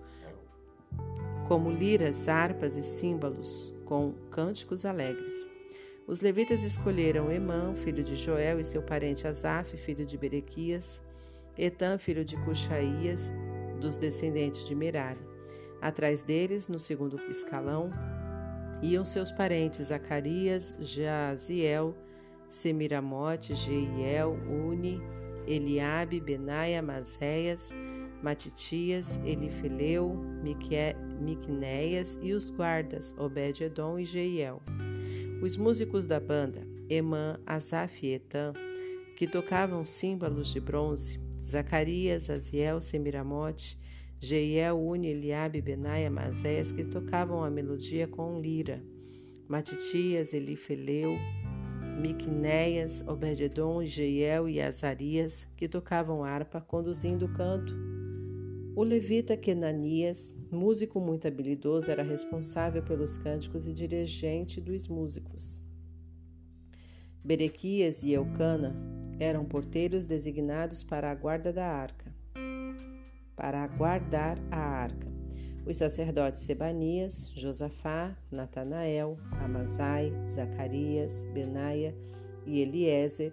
como 1.48 1.70
liras, 1.70 2.28
harpas 2.28 2.76
e 2.76 2.82
símbolos, 2.82 3.74
com 3.84 4.14
cânticos 4.30 4.86
alegres. 4.86 5.53
Os 6.06 6.20
levitas 6.20 6.62
escolheram 6.62 7.32
Emã, 7.32 7.74
filho 7.74 8.02
de 8.02 8.14
Joel, 8.14 8.60
e 8.60 8.64
seu 8.64 8.82
parente 8.82 9.26
Asaf, 9.26 9.74
filho 9.78 10.05
de 10.05 10.18
Berequias, 10.18 11.01
Etan, 11.56 11.97
filho 11.97 12.22
de 12.24 12.36
Cuxaías, 12.44 13.32
dos 13.81 13.97
descendentes 13.97 14.66
de 14.66 14.74
Merari. 14.74 15.20
Atrás 15.81 16.22
deles, 16.22 16.68
no 16.68 16.78
segundo 16.78 17.18
escalão, 17.31 17.90
iam 18.82 19.02
seus 19.02 19.32
parentes 19.32 19.86
Zacarias, 19.86 20.74
Jaziel, 20.78 21.97
Semiramote, 22.51 23.55
Jeiel, 23.55 24.39
Uni, 24.47 25.01
Eliabe, 25.47 26.20
Benaia, 26.20 26.82
Mazéias, 26.82 27.70
Matitias, 28.22 29.18
Elifeleu, 29.24 30.14
Miqunéias 31.20 32.18
e 32.20 32.35
os 32.35 32.51
guardas, 32.51 33.14
Obed-Edom 33.16 33.98
e 33.98 34.05
Jeiel. 34.05 34.62
Os 35.44 35.58
músicos 35.58 36.06
da 36.06 36.18
banda, 36.18 36.66
Emã, 36.88 37.38
Asaf 37.44 38.06
e 38.06 38.14
Etan, 38.14 38.54
que 39.14 39.26
tocavam 39.26 39.84
símbolos 39.84 40.50
de 40.50 40.58
bronze, 40.58 41.20
Zacarias, 41.44 42.30
Aziel, 42.30 42.80
Semiramote, 42.80 43.78
Jeiel, 44.18 44.80
Uni, 44.80 45.08
Eliabe, 45.08 45.60
Benaia, 45.60 46.10
Mazéias, 46.10 46.72
que 46.72 46.82
tocavam 46.82 47.44
a 47.44 47.50
melodia 47.50 48.08
com 48.08 48.40
lira, 48.40 48.82
Matitias, 49.46 50.32
Elifeleu, 50.32 51.14
Miqunéias, 52.00 53.06
Obededon, 53.06 53.84
Jeiel 53.84 54.48
e 54.48 54.62
Azarias, 54.62 55.46
que 55.58 55.68
tocavam 55.68 56.24
harpa, 56.24 56.58
conduzindo 56.58 57.26
o 57.26 57.32
canto. 57.34 57.76
O 58.74 58.82
levita 58.82 59.36
Kenanias, 59.36 60.34
músico 60.55 61.01
muito 61.01 61.28
habilidoso, 61.28 61.90
era 61.90 62.02
responsável 62.02 62.82
pelos 62.82 63.18
cânticos 63.18 63.66
e 63.66 63.72
dirigente 63.72 64.60
dos 64.60 64.89
músicos. 64.89 65.62
Berequias 67.22 68.02
e 68.02 68.12
Eucana 68.12 68.74
eram 69.18 69.44
porteiros 69.44 70.06
designados 70.06 70.85
para 70.85 71.10
a 71.10 71.14
guarda 71.14 71.52
da 71.52 71.66
arca. 71.66 72.14
Para 73.35 73.62
aguardar 73.62 74.39
a 74.51 74.59
arca. 74.59 75.12
Os 75.66 75.78
sacerdotes 75.78 76.43
Sebanias, 76.43 77.31
Josafá, 77.35 78.14
Natanael, 78.31 79.18
Amazai, 79.40 80.12
Zacarias, 80.28 81.24
Benaia 81.32 81.94
e 82.47 82.60
Eliezer 82.60 83.32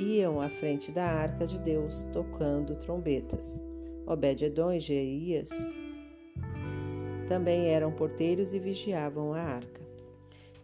iam 0.00 0.40
à 0.40 0.48
frente 0.48 0.90
da 0.90 1.04
arca 1.04 1.46
de 1.46 1.58
Deus 1.60 2.04
tocando 2.12 2.74
trombetas. 2.74 3.62
Obed-Edom 4.06 4.72
e 4.72 4.80
Jeias 4.80 5.50
também 7.28 7.68
eram 7.68 7.92
porteiros 7.92 8.54
e 8.54 8.58
vigiavam 8.58 9.34
a 9.34 9.40
arca. 9.40 9.86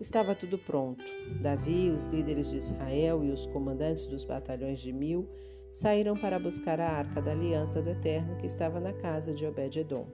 Estava 0.01 0.35
tudo 0.35 0.59
pronto. 0.59 1.05
Davi, 1.41 1.91
os 1.91 2.07
líderes 2.07 2.51
de 2.51 2.57
Israel 2.57 3.23
e 3.23 3.31
os 3.31 3.47
comandantes 3.47 4.07
dos 4.07 4.25
batalhões 4.25 4.81
de 4.81 4.93
mil 4.93 5.29
saíram 5.71 6.17
para 6.17 6.39
buscar 6.39 6.81
a 6.81 6.89
arca 6.89 7.21
da 7.21 7.33
aliança 7.33 7.83
do 7.83 7.91
Eterno 7.91 8.37
que 8.39 8.47
estava 8.47 8.81
na 8.81 8.93
casa 8.93 9.33
de 9.33 9.47
Obed-Edom. 9.47 10.07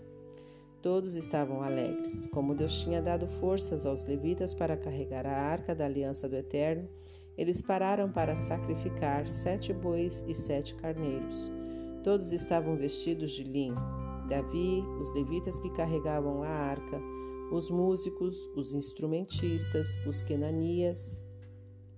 Todos 0.83 1.15
estavam 1.15 1.63
alegres, 1.63 2.27
como 2.27 2.55
Deus 2.55 2.83
tinha 2.83 3.03
dado 3.03 3.27
forças 3.27 3.85
aos 3.87 4.05
levitas 4.05 4.55
para 4.55 4.77
carregar 4.77 5.27
a 5.27 5.37
arca 5.37 5.75
da 5.75 5.85
aliança 5.85 6.29
do 6.29 6.37
Eterno. 6.37 6.89
Eles 7.37 7.63
pararam 7.63 8.11
para 8.11 8.35
sacrificar 8.35 9.29
sete 9.29 9.73
bois 9.73 10.25
e 10.27 10.35
sete 10.35 10.75
carneiros. 10.75 11.51
Todos 12.03 12.33
estavam 12.33 12.77
vestidos 12.77 13.31
de 13.33 13.45
linho. 13.45 14.00
Davi, 14.31 14.85
os 15.01 15.13
levitas 15.13 15.59
que 15.59 15.69
carregavam 15.71 16.45
a 16.45 16.49
arca, 16.49 17.03
os 17.51 17.69
músicos, 17.69 18.39
os 18.55 18.73
instrumentistas, 18.73 19.99
os 20.07 20.23
quenanias 20.23 21.21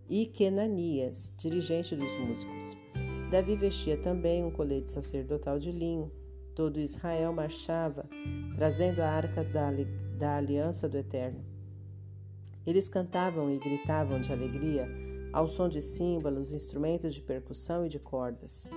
e 0.09 0.24
quenanias, 0.24 1.34
dirigente 1.38 1.94
dos 1.94 2.16
músicos. 2.16 2.74
Davi 3.30 3.54
vestia 3.54 3.98
também 3.98 4.42
um 4.42 4.50
colete 4.50 4.90
sacerdotal 4.90 5.59
de 5.59 5.70
linho. 5.70 6.10
Todo 6.54 6.80
Israel 6.80 7.34
marchava, 7.34 8.09
trazendo 8.54 9.00
a 9.00 9.10
arca 9.10 9.44
da, 9.44 9.70
da 10.16 10.36
aliança 10.38 10.88
do 10.88 10.96
Eterno. 10.96 11.44
Eles 12.66 12.88
cantavam 12.88 13.50
e 13.50 13.59
gritavam 13.59 14.22
de 14.22 14.32
alegria 14.32 14.88
ao 15.34 15.46
som 15.46 15.68
de 15.68 15.82
símbolos, 15.82 16.50
instrumentos 16.50 17.12
de 17.14 17.20
percussão 17.20 17.84
e 17.84 17.90
de 17.90 17.98
cordas. 17.98 18.68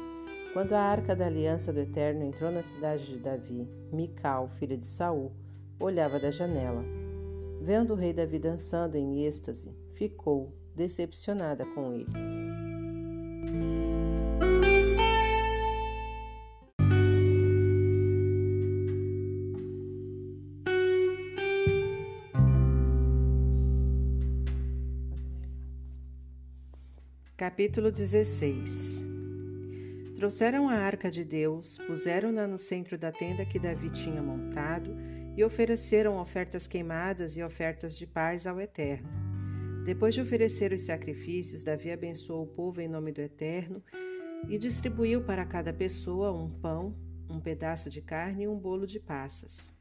Quando 0.56 0.72
a 0.72 0.80
arca 0.80 1.14
da 1.14 1.26
aliança 1.26 1.73
do 1.73 1.82
Eterno 1.82 2.23
entrou 2.23 2.49
na 2.49 2.61
cidade 2.61 3.07
de 3.07 3.19
Davi, 3.19 3.68
Mical, 3.91 4.48
filha 4.48 4.77
de 4.77 4.86
Saul, 4.86 5.34
olhava 5.77 6.18
da 6.18 6.32
janela. 6.32 6.82
Vendo 7.61 7.91
o 7.91 7.95
rei 7.98 8.14
Davi 8.14 8.40
dançando 8.40 8.95
em 8.95 9.26
êxtase, 9.26 9.76
ficou 9.95 10.56
decepcionada 10.73 11.65
com 11.65 11.91
ele. 11.91 12.07
Capítulo 27.36 27.91
16 27.91 28.95
Trouxeram 30.16 30.70
a 30.70 30.76
arca 30.76 31.12
de 31.12 31.26
Deus, 31.26 31.78
puseram-na 31.86 32.48
no 32.48 32.58
centro 32.58 32.98
da 32.98 33.12
tenda 33.12 33.46
que 33.46 33.60
Davi 33.60 33.90
tinha 33.90 34.22
montado 34.22 34.96
e 35.36 35.44
ofereceram 35.44 36.18
ofertas 36.18 36.66
queimadas 36.68 37.36
e 37.36 37.44
ofertas 37.44 37.98
de 37.98 38.08
paz 38.08 38.48
ao 38.48 38.62
Eterno. 38.62 39.10
Depois 39.84 40.16
de 40.16 40.22
oferecer 40.22 40.72
os 40.72 40.82
sacrifícios, 40.82 41.64
Davi 41.64 41.92
abençoou 41.92 42.44
o 42.44 42.48
povo 42.48 42.80
em 42.80 42.88
nome 42.88 43.12
do 43.12 43.20
Eterno 43.20 43.84
e 44.48 44.58
distribuiu 44.58 45.22
para 45.26 45.46
cada 45.46 45.74
pessoa 45.74 46.32
um 46.32 46.50
pão, 46.50 46.96
um 47.30 47.42
pedaço 47.42 47.90
de 47.90 48.02
carne 48.02 48.46
e 48.46 48.48
um 48.48 48.58
bolo 48.58 48.88
de 48.88 49.02
passas. 49.02 49.74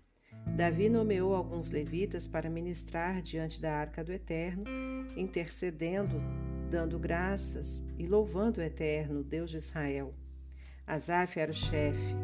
Davi 0.56 0.88
nomeou 0.88 1.32
alguns 1.32 1.70
levitas 1.70 2.26
para 2.26 2.50
ministrar 2.50 3.22
diante 3.22 3.60
da 3.60 3.72
arca 3.72 4.02
do 4.02 4.12
Eterno, 4.12 4.64
intercedendo, 5.16 6.20
dando 6.68 6.98
graças 6.98 7.84
e 7.96 8.04
louvando 8.04 8.60
o 8.60 8.64
Eterno, 8.64 9.22
Deus 9.22 9.48
de 9.48 9.58
Israel. 9.58 10.12
Asaf 10.86 11.38
era 11.40 11.50
o 11.50 11.54
chefe, 11.54 12.14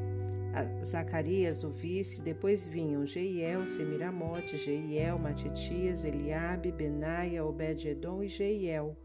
Zacarias 0.85 1.65
o 1.65 1.70
vice, 1.70 2.20
depois 2.20 2.66
vinham 2.66 3.07
Jeiel, 3.07 3.65
Semiramote, 3.65 4.59
Jeiel, 4.59 5.19
Matitias, 5.19 6.05
Eliabe, 6.05 6.70
Benaia, 6.70 7.45
Obed-Edom 7.45 8.23
e 8.23 8.28
Jeiel. 8.28 8.97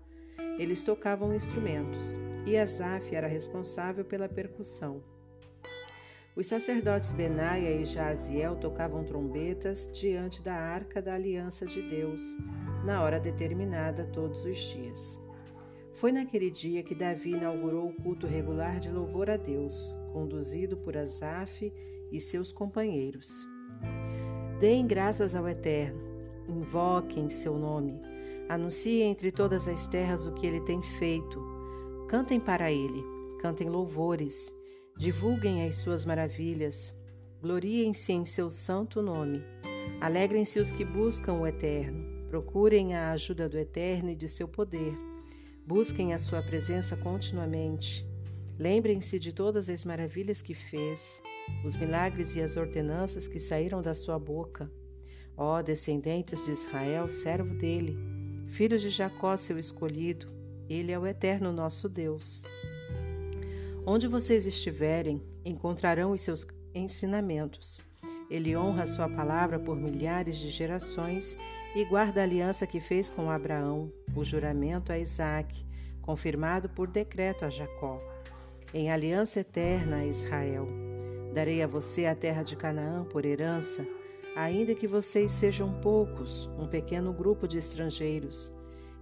Eles 0.57 0.83
tocavam 0.83 1.33
instrumentos, 1.33 2.17
e 2.45 2.57
Asaf 2.57 3.15
era 3.15 3.27
responsável 3.27 4.03
pela 4.03 4.27
percussão. 4.27 5.01
Os 6.35 6.47
sacerdotes 6.47 7.11
Benaia 7.11 7.81
e 7.81 7.85
Jaziel 7.85 8.57
tocavam 8.57 9.05
trombetas 9.05 9.89
diante 9.93 10.43
da 10.43 10.55
arca 10.55 11.01
da 11.01 11.13
aliança 11.13 11.65
de 11.65 11.81
Deus, 11.81 12.21
na 12.83 13.01
hora 13.01 13.21
determinada 13.21 14.03
todos 14.03 14.43
os 14.43 14.57
dias. 14.57 15.24
Foi 15.95 16.11
naquele 16.11 16.51
dia 16.51 16.83
que 16.83 16.93
Davi 16.93 17.31
inaugurou 17.31 17.87
o 17.87 17.93
culto 17.93 18.27
regular 18.27 18.81
de 18.81 18.91
louvor 18.91 19.29
a 19.29 19.37
Deus, 19.37 19.95
conduzido 20.11 20.75
por 20.75 20.97
Asaf 20.97 21.71
e 22.11 22.19
seus 22.19 22.51
companheiros. 22.51 23.47
Deem 24.59 24.85
graças 24.85 25.33
ao 25.33 25.47
Eterno, 25.47 26.01
invoquem 26.49 27.29
seu 27.29 27.57
nome, 27.57 28.01
anunciem 28.49 29.09
entre 29.09 29.31
todas 29.31 29.69
as 29.69 29.87
terras 29.87 30.25
o 30.25 30.33
que 30.33 30.45
ele 30.45 30.59
tem 30.61 30.83
feito. 30.83 31.41
Cantem 32.09 32.41
para 32.41 32.69
ele, 32.69 33.01
cantem 33.41 33.69
louvores, 33.69 34.53
divulguem 34.97 35.65
as 35.65 35.75
suas 35.75 36.03
maravilhas, 36.03 36.93
gloriem-se 37.41 38.11
em 38.11 38.25
seu 38.25 38.49
santo 38.49 39.01
nome. 39.01 39.41
Alegrem-se 40.01 40.59
os 40.59 40.73
que 40.73 40.83
buscam 40.83 41.35
o 41.35 41.47
Eterno, 41.47 42.27
procurem 42.27 42.95
a 42.95 43.11
ajuda 43.11 43.47
do 43.47 43.57
Eterno 43.57 44.09
e 44.09 44.15
de 44.15 44.27
seu 44.27 44.45
poder. 44.45 45.14
Busquem 45.67 46.13
a 46.13 46.19
sua 46.19 46.43
presença 46.43 46.95
continuamente. 46.95 48.07
Lembrem-se 48.55 49.17
de 49.17 49.33
todas 49.33 49.67
as 49.67 49.83
maravilhas 49.83 50.39
que 50.39 50.53
fez, 50.53 51.23
os 51.65 51.75
milagres 51.75 52.35
e 52.35 52.41
as 52.41 52.55
ordenanças 52.55 53.27
que 53.27 53.39
saíram 53.39 53.81
da 53.81 53.95
sua 53.95 54.19
boca. 54.19 54.71
Ó 55.35 55.63
descendentes 55.63 56.45
de 56.45 56.51
Israel, 56.51 57.09
servo 57.09 57.55
dele, 57.55 57.97
filhos 58.47 58.79
de 58.79 58.91
Jacó, 58.91 59.35
seu 59.35 59.57
escolhido, 59.57 60.31
ele 60.69 60.91
é 60.91 60.99
o 60.99 61.07
eterno 61.07 61.51
nosso 61.51 61.89
Deus. 61.89 62.43
Onde 63.87 64.07
vocês 64.07 64.45
estiverem, 64.45 65.19
encontrarão 65.43 66.11
os 66.11 66.21
seus 66.21 66.45
ensinamentos. 66.75 67.83
Ele 68.29 68.55
honra 68.55 68.83
a 68.83 68.87
sua 68.87 69.09
palavra 69.09 69.57
por 69.59 69.75
milhares 69.75 70.37
de 70.37 70.51
gerações 70.51 71.35
e 71.75 71.83
guarda 71.85 72.21
a 72.21 72.23
aliança 72.23 72.67
que 72.67 72.79
fez 72.79 73.09
com 73.09 73.31
Abraão, 73.31 73.91
o 74.19 74.25
juramento 74.25 74.91
a 74.91 74.99
Isaac, 74.99 75.65
confirmado 76.01 76.69
por 76.69 76.87
decreto 76.87 77.45
a 77.45 77.49
Jacó. 77.49 78.01
Em 78.73 78.91
aliança 78.91 79.39
eterna 79.39 79.97
a 79.97 80.05
Israel. 80.05 80.67
Darei 81.33 81.61
a 81.61 81.67
você 81.67 82.05
a 82.05 82.15
terra 82.15 82.43
de 82.43 82.55
Canaã 82.55 83.03
por 83.03 83.25
herança, 83.25 83.85
ainda 84.35 84.75
que 84.75 84.87
vocês 84.87 85.31
sejam 85.31 85.79
poucos, 85.81 86.49
um 86.57 86.67
pequeno 86.67 87.11
grupo 87.13 87.47
de 87.47 87.57
estrangeiros. 87.57 88.51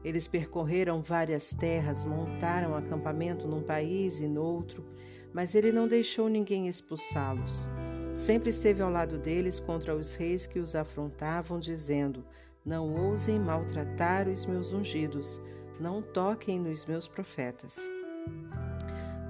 Eles 0.03 0.27
percorreram 0.27 1.01
várias 1.01 1.53
terras, 1.53 2.03
montaram 2.03 2.75
acampamento 2.75 3.47
num 3.47 3.63
país 3.63 4.19
e 4.19 4.27
noutro, 4.27 4.85
mas 5.33 5.55
ele 5.55 5.71
não 5.71 5.87
deixou 5.87 6.27
ninguém 6.27 6.67
expulsá-los. 6.67 7.67
Sempre 8.15 8.51
esteve 8.51 8.81
ao 8.81 8.91
lado 8.91 9.17
deles 9.17 9.59
contra 9.59 9.95
os 9.95 10.13
reis 10.13 10.45
que 10.45 10.59
os 10.59 10.75
afrontavam, 10.75 11.59
dizendo: 11.59 12.23
não 12.65 12.93
ousem 12.93 13.39
maltratar 13.39 14.27
os 14.29 14.45
meus 14.45 14.71
ungidos, 14.71 15.41
não 15.79 16.01
toquem 16.01 16.59
nos 16.59 16.85
meus 16.85 17.07
profetas. 17.07 17.77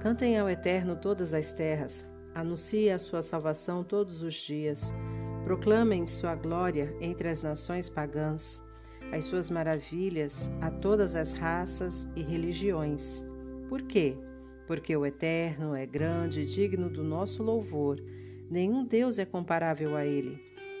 Cantem 0.00 0.38
ao 0.38 0.48
Eterno 0.48 0.96
todas 0.96 1.32
as 1.32 1.52
terras, 1.52 2.08
anuncie 2.34 2.90
a 2.90 2.98
sua 2.98 3.22
salvação 3.22 3.82
todos 3.82 4.22
os 4.22 4.34
dias, 4.34 4.94
proclamem 5.44 6.06
sua 6.06 6.34
glória 6.34 6.94
entre 7.00 7.28
as 7.28 7.42
nações 7.42 7.88
pagãs, 7.88 8.62
as 9.12 9.24
suas 9.24 9.50
maravilhas 9.50 10.50
a 10.60 10.70
todas 10.70 11.14
as 11.16 11.32
raças 11.32 12.08
e 12.14 12.22
religiões. 12.22 13.24
Por 13.68 13.82
quê? 13.82 14.16
Porque 14.66 14.96
o 14.96 15.04
Eterno 15.04 15.74
é 15.74 15.84
grande 15.84 16.42
e 16.42 16.46
digno 16.46 16.88
do 16.88 17.02
nosso 17.02 17.42
louvor, 17.42 18.00
nenhum 18.50 18.84
Deus 18.84 19.18
é 19.18 19.24
comparável 19.24 19.96
a 19.96 20.04
ele. 20.04 20.38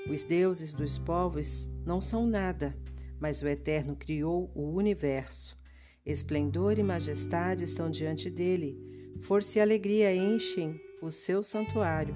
Os 0.08 0.22
deuses 0.22 0.74
dos 0.74 0.98
povos 0.98 1.68
não 1.84 2.00
são 2.00 2.26
nada, 2.26 2.76
mas 3.20 3.42
o 3.42 3.48
Eterno 3.48 3.96
criou 3.96 4.50
o 4.54 4.74
universo. 4.74 5.58
Esplendor 6.04 6.78
e 6.78 6.82
majestade 6.82 7.64
estão 7.64 7.90
diante 7.90 8.28
dele, 8.28 8.78
força 9.22 9.58
e 9.58 9.62
alegria 9.62 10.14
enchem 10.14 10.78
o 11.00 11.10
seu 11.10 11.42
santuário. 11.42 12.14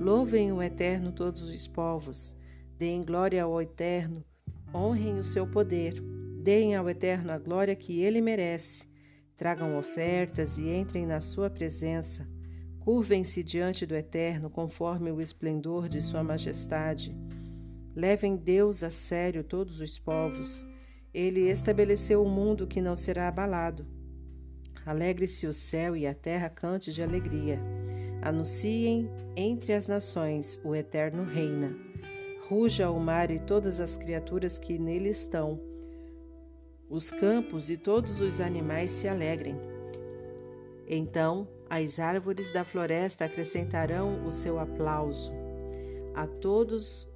Louvem 0.00 0.52
o 0.52 0.62
Eterno 0.62 1.12
todos 1.12 1.42
os 1.42 1.66
povos, 1.66 2.36
deem 2.78 3.02
glória 3.02 3.42
ao 3.42 3.60
Eterno, 3.60 4.24
honrem 4.72 5.18
o 5.18 5.24
seu 5.24 5.46
poder, 5.46 6.00
deem 6.40 6.76
ao 6.76 6.88
Eterno 6.88 7.32
a 7.32 7.38
glória 7.38 7.74
que 7.74 8.00
ele 8.00 8.20
merece. 8.20 8.86
Tragam 9.36 9.76
ofertas 9.76 10.58
e 10.58 10.68
entrem 10.68 11.06
na 11.06 11.20
sua 11.20 11.50
presença. 11.50 12.28
Curvem-se 12.80 13.42
diante 13.42 13.84
do 13.84 13.94
Eterno 13.94 14.48
conforme 14.48 15.10
o 15.12 15.20
esplendor 15.20 15.88
de 15.88 16.00
sua 16.00 16.24
majestade. 16.24 17.14
Levem 17.98 18.36
Deus 18.36 18.84
a 18.84 18.92
sério 18.92 19.42
todos 19.42 19.80
os 19.80 19.98
povos. 19.98 20.64
Ele 21.12 21.48
estabeleceu 21.48 22.24
um 22.24 22.28
mundo 22.28 22.64
que 22.64 22.80
não 22.80 22.94
será 22.94 23.26
abalado. 23.26 23.84
Alegre-se 24.86 25.48
o 25.48 25.52
céu 25.52 25.96
e 25.96 26.06
a 26.06 26.14
terra 26.14 26.48
cante 26.48 26.92
de 26.92 27.02
alegria. 27.02 27.58
Anunciem 28.22 29.10
entre 29.34 29.72
as 29.72 29.88
nações: 29.88 30.60
o 30.62 30.76
Eterno 30.76 31.24
reina. 31.24 31.76
Ruja 32.48 32.88
o 32.88 33.00
mar 33.00 33.32
e 33.32 33.40
todas 33.40 33.80
as 33.80 33.96
criaturas 33.96 34.60
que 34.60 34.78
nele 34.78 35.08
estão. 35.08 35.60
Os 36.88 37.10
campos 37.10 37.68
e 37.68 37.76
todos 37.76 38.20
os 38.20 38.40
animais 38.40 38.92
se 38.92 39.08
alegrem. 39.08 39.56
Então 40.86 41.48
as 41.68 41.98
árvores 41.98 42.52
da 42.52 42.62
floresta 42.62 43.24
acrescentarão 43.24 44.24
o 44.24 44.30
seu 44.30 44.60
aplauso. 44.60 45.32
A 46.14 46.28
todos 46.28 47.07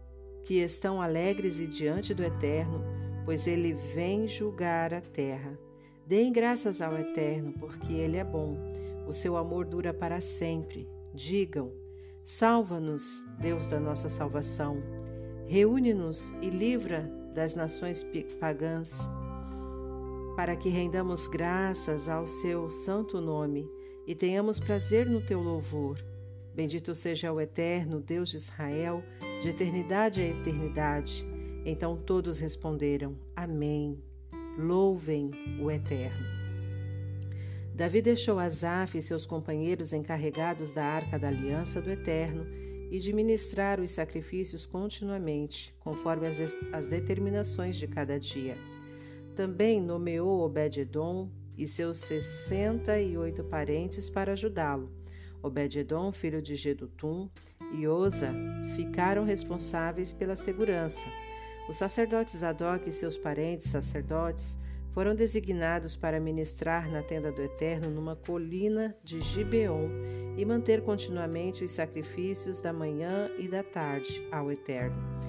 que 0.44 0.60
estão 0.60 1.00
alegres 1.00 1.58
e 1.58 1.66
diante 1.66 2.14
do 2.14 2.22
Eterno, 2.22 2.82
pois 3.24 3.46
ele 3.46 3.72
vem 3.94 4.26
julgar 4.26 4.92
a 4.92 5.00
terra. 5.00 5.58
Deem 6.06 6.32
graças 6.32 6.80
ao 6.80 6.98
Eterno, 6.98 7.52
porque 7.52 7.92
ele 7.92 8.16
é 8.16 8.24
bom. 8.24 8.56
O 9.06 9.12
seu 9.12 9.36
amor 9.36 9.64
dura 9.64 9.94
para 9.94 10.20
sempre. 10.20 10.88
Digam: 11.14 11.72
Salva-nos, 12.24 13.24
Deus 13.40 13.66
da 13.66 13.80
nossa 13.80 14.08
salvação. 14.08 14.82
Reúne-nos 15.46 16.32
e 16.40 16.48
livra 16.48 17.10
das 17.34 17.54
nações 17.54 18.06
pagãs, 18.38 19.08
para 20.36 20.56
que 20.56 20.68
rendamos 20.68 21.26
graças 21.26 22.08
ao 22.08 22.26
seu 22.26 22.68
santo 22.70 23.20
nome 23.20 23.68
e 24.06 24.14
tenhamos 24.14 24.58
prazer 24.58 25.08
no 25.08 25.20
teu 25.20 25.40
louvor. 25.40 25.98
Bendito 26.54 26.94
seja 26.94 27.32
o 27.32 27.40
eterno 27.40 28.00
Deus 28.00 28.28
de 28.28 28.36
Israel, 28.36 29.02
de 29.42 29.48
eternidade 29.48 30.20
a 30.20 30.28
eternidade. 30.28 31.26
Então 31.66 31.96
todos 31.96 32.38
responderam: 32.38 33.16
Amém. 33.34 33.98
Louvem 34.56 35.32
o 35.60 35.68
eterno. 35.68 36.24
Davi 37.74 38.00
deixou 38.00 38.38
Asaf 38.38 38.96
e 38.96 39.02
seus 39.02 39.26
companheiros 39.26 39.92
encarregados 39.92 40.70
da 40.70 40.84
arca 40.84 41.18
da 41.18 41.26
aliança 41.26 41.80
do 41.80 41.90
eterno 41.90 42.46
e 42.88 43.00
de 43.00 43.12
ministrar 43.12 43.80
os 43.80 43.90
sacrifícios 43.90 44.64
continuamente, 44.64 45.74
conforme 45.80 46.28
as, 46.28 46.36
as 46.72 46.86
determinações 46.86 47.76
de 47.76 47.88
cada 47.88 48.20
dia. 48.20 48.56
Também 49.34 49.80
nomeou 49.80 50.40
Obed-Edom 50.42 51.28
e 51.56 51.66
seus 51.66 51.98
sessenta 51.98 53.00
e 53.00 53.16
oito 53.16 53.42
parentes 53.42 54.08
para 54.08 54.32
ajudá-lo. 54.32 55.01
Obed-Edom, 55.42 56.12
filho 56.12 56.40
de 56.40 56.56
Gedutum, 56.56 57.28
e 57.72 57.86
Oza 57.86 58.32
ficaram 58.76 59.24
responsáveis 59.24 60.12
pela 60.12 60.36
segurança. 60.36 61.06
Os 61.68 61.76
sacerdotes 61.76 62.40
Zadok 62.40 62.88
e 62.88 62.92
seus 62.92 63.16
parentes 63.16 63.68
sacerdotes 63.68 64.58
foram 64.92 65.14
designados 65.14 65.96
para 65.96 66.20
ministrar 66.20 66.90
na 66.90 67.02
tenda 67.02 67.32
do 67.32 67.40
Eterno 67.40 67.90
numa 67.90 68.14
colina 68.14 68.94
de 69.02 69.20
Gibeon 69.20 69.88
e 70.36 70.44
manter 70.44 70.82
continuamente 70.82 71.64
os 71.64 71.70
sacrifícios 71.70 72.60
da 72.60 72.72
manhã 72.72 73.30
e 73.38 73.48
da 73.48 73.62
tarde 73.62 74.26
ao 74.30 74.52
Eterno 74.52 75.22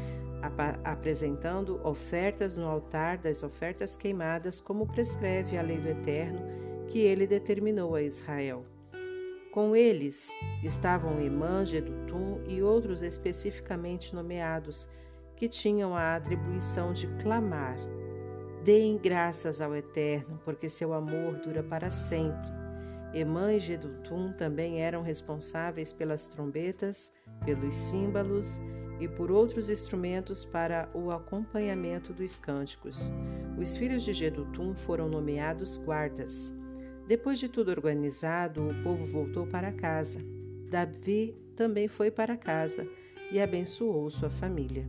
apresentando 0.83 1.79
ofertas 1.83 2.57
no 2.57 2.67
altar 2.67 3.17
das 3.17 3.43
ofertas 3.43 3.95
queimadas, 3.95 4.59
como 4.59 4.85
prescreve 4.85 5.57
a 5.57 5.61
lei 5.61 5.77
do 5.77 5.87
Eterno 5.87 6.41
que 6.87 6.99
ele 6.99 7.25
determinou 7.25 7.95
a 7.95 8.01
Israel. 8.01 8.65
Com 9.53 9.75
eles 9.75 10.31
estavam 10.63 11.21
Emã, 11.21 11.63
Gedutum 11.63 12.41
e 12.47 12.63
outros 12.63 13.03
especificamente 13.03 14.15
nomeados, 14.15 14.89
que 15.35 15.47
tinham 15.47 15.95
a 15.95 16.15
atribuição 16.15 16.91
de 16.91 17.05
clamar. 17.21 17.77
Deem 18.63 18.97
graças 18.97 19.61
ao 19.61 19.75
Eterno, 19.75 20.41
porque 20.43 20.67
seu 20.67 20.91
amor 20.91 21.35
dura 21.35 21.61
para 21.61 21.91
sempre. 21.91 22.49
Emã 23.13 23.53
e 23.53 23.59
Gedutum 23.59 24.33
também 24.33 24.81
eram 24.81 25.03
responsáveis 25.03 25.93
pelas 25.93 26.27
trombetas, 26.27 27.11
pelos 27.45 27.75
símbolos 27.75 28.59
e 28.99 29.07
por 29.07 29.31
outros 29.31 29.69
instrumentos 29.69 30.43
para 30.43 30.89
o 30.95 31.11
acompanhamento 31.11 32.11
dos 32.11 32.39
cânticos. 32.39 33.11
Os 33.61 33.77
filhos 33.77 34.01
de 34.01 34.13
Gedutum 34.13 34.75
foram 34.75 35.07
nomeados 35.07 35.77
guardas. 35.77 36.51
Depois 37.05 37.37
de 37.37 37.49
tudo 37.49 37.69
organizado, 37.69 38.67
o 38.67 38.83
povo 38.83 39.05
voltou 39.05 39.45
para 39.45 39.73
casa. 39.73 40.19
Davi 40.69 41.35
também 41.55 41.87
foi 41.87 42.09
para 42.09 42.37
casa 42.37 42.87
e 43.29 43.41
abençoou 43.41 44.09
sua 44.09 44.29
família. 44.29 44.87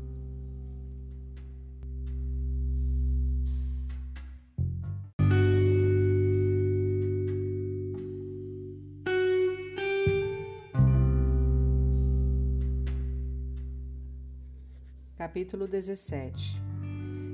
Capítulo 15.16 15.66
17 15.66 16.60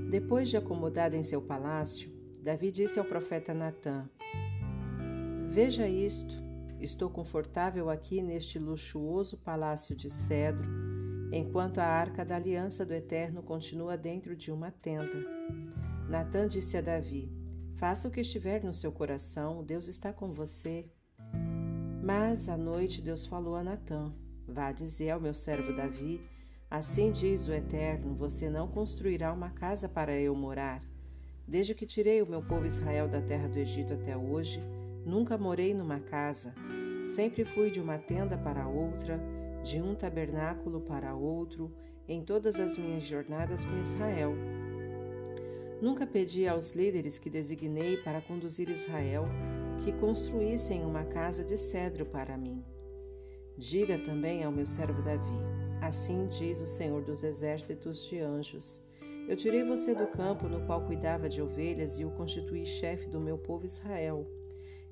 Depois 0.08 0.48
de 0.48 0.56
acomodado 0.56 1.16
em 1.16 1.22
seu 1.22 1.42
palácio, 1.42 2.10
Davi 2.42 2.70
disse 2.70 2.98
ao 2.98 3.04
profeta 3.04 3.52
Natã: 3.52 4.08
Veja 5.50 5.88
isto, 5.88 6.34
estou 6.78 7.10
confortável 7.10 7.90
aqui 7.90 8.22
neste 8.22 8.58
luxuoso 8.58 9.36
palácio 9.36 9.96
de 9.96 10.08
cedro, 10.08 10.68
enquanto 11.32 11.78
a 11.78 11.84
arca 11.84 12.24
da 12.24 12.36
aliança 12.36 12.86
do 12.86 12.94
Eterno 12.94 13.42
continua 13.42 13.96
dentro 13.96 14.36
de 14.36 14.52
uma 14.52 14.70
tenda. 14.70 15.26
Natã 16.08 16.46
disse 16.46 16.76
a 16.76 16.80
Davi: 16.80 17.30
Faça 17.76 18.08
o 18.08 18.10
que 18.10 18.20
estiver 18.20 18.62
no 18.62 18.72
seu 18.72 18.92
coração, 18.92 19.64
Deus 19.64 19.88
está 19.88 20.12
com 20.12 20.32
você. 20.32 20.88
Mas 22.02 22.48
à 22.48 22.56
noite 22.56 23.02
Deus 23.02 23.26
falou 23.26 23.56
a 23.56 23.64
Natã: 23.64 24.12
Vá 24.46 24.72
dizer 24.72 25.10
ao 25.10 25.20
meu 25.20 25.34
servo 25.34 25.74
Davi 25.74 26.20
Assim 26.70 27.10
diz 27.10 27.48
o 27.48 27.52
Eterno: 27.52 28.14
Você 28.14 28.48
não 28.48 28.68
construirá 28.68 29.32
uma 29.32 29.50
casa 29.50 29.88
para 29.88 30.16
eu 30.16 30.36
morar. 30.36 30.80
Desde 31.46 31.74
que 31.74 31.84
tirei 31.84 32.22
o 32.22 32.26
meu 32.26 32.40
povo 32.40 32.64
Israel 32.64 33.08
da 33.08 33.20
terra 33.20 33.48
do 33.48 33.58
Egito 33.58 33.92
até 33.92 34.16
hoje, 34.16 34.62
nunca 35.04 35.36
morei 35.38 35.74
numa 35.74 36.00
casa. 36.00 36.54
Sempre 37.06 37.44
fui 37.44 37.70
de 37.70 37.80
uma 37.80 37.98
tenda 37.98 38.36
para 38.36 38.68
outra, 38.68 39.20
de 39.62 39.80
um 39.80 39.94
tabernáculo 39.94 40.80
para 40.80 41.14
outro, 41.14 41.72
em 42.08 42.22
todas 42.24 42.58
as 42.58 42.76
minhas 42.76 43.04
jornadas 43.04 43.64
com 43.64 43.78
Israel. 43.78 44.34
Nunca 45.80 46.06
pedi 46.06 46.46
aos 46.46 46.72
líderes 46.72 47.18
que 47.18 47.30
designei 47.30 47.96
para 47.98 48.20
conduzir 48.20 48.68
Israel 48.68 49.26
que 49.82 49.92
construíssem 49.92 50.84
uma 50.84 51.04
casa 51.04 51.42
de 51.42 51.56
cedro 51.56 52.04
para 52.04 52.36
mim. 52.36 52.62
Diga 53.56 53.98
também 53.98 54.44
ao 54.44 54.52
meu 54.52 54.66
servo 54.66 55.02
Davi: 55.02 55.40
Assim 55.80 56.26
diz 56.26 56.60
o 56.60 56.66
Senhor 56.66 57.02
dos 57.02 57.24
Exércitos 57.24 58.04
de 58.04 58.18
Anjos: 58.18 58.82
Eu 59.26 59.36
tirei 59.36 59.64
você 59.64 59.94
do 59.94 60.06
campo 60.06 60.48
no 60.48 60.66
qual 60.66 60.84
cuidava 60.84 61.28
de 61.28 61.40
ovelhas 61.40 61.98
e 61.98 62.04
o 62.04 62.10
constituí 62.10 62.66
chefe 62.66 63.08
do 63.08 63.20
meu 63.20 63.38
povo 63.38 63.64
Israel. 63.64 64.26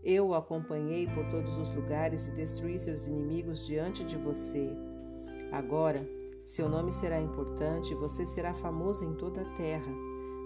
Eu 0.02 0.28
o 0.28 0.34
acompanhei 0.34 1.06
por 1.06 1.28
todos 1.28 1.56
os 1.58 1.74
lugares 1.74 2.28
e 2.28 2.32
destruí 2.32 2.78
seus 2.78 3.06
inimigos 3.06 3.66
diante 3.66 4.04
de 4.04 4.16
você. 4.16 4.70
Agora, 5.50 6.06
seu 6.44 6.68
nome 6.68 6.92
será 6.92 7.20
importante 7.20 7.92
e 7.92 7.96
você 7.96 8.24
será 8.24 8.54
famoso 8.54 9.04
em 9.04 9.14
toda 9.14 9.42
a 9.42 9.54
terra. 9.54 9.92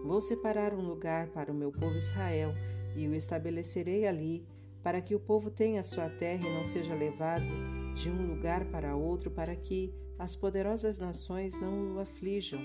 Vou 0.05 0.21
separar 0.21 0.75
um 0.75 0.81
lugar 0.81 1.29
para 1.29 1.53
o 1.53 1.55
meu 1.55 1.71
povo 1.71 1.97
Israel 1.97 2.53
e 2.97 3.07
o 3.07 3.15
estabelecerei 3.15 4.07
ali, 4.07 4.45
para 4.83 5.01
que 5.01 5.15
o 5.15 5.21
povo 5.21 5.51
tenha 5.51 5.83
sua 5.83 6.09
terra 6.09 6.47
e 6.47 6.55
não 6.55 6.65
seja 6.65 6.95
levado 6.95 7.47
de 7.95 8.11
um 8.11 8.27
lugar 8.27 8.65
para 8.65 8.97
outro, 8.97 9.31
para 9.31 9.55
que 9.55 9.95
as 10.19 10.35
poderosas 10.35 10.99
nações 10.99 11.61
não 11.61 11.95
o 11.95 12.01
aflijam, 12.01 12.61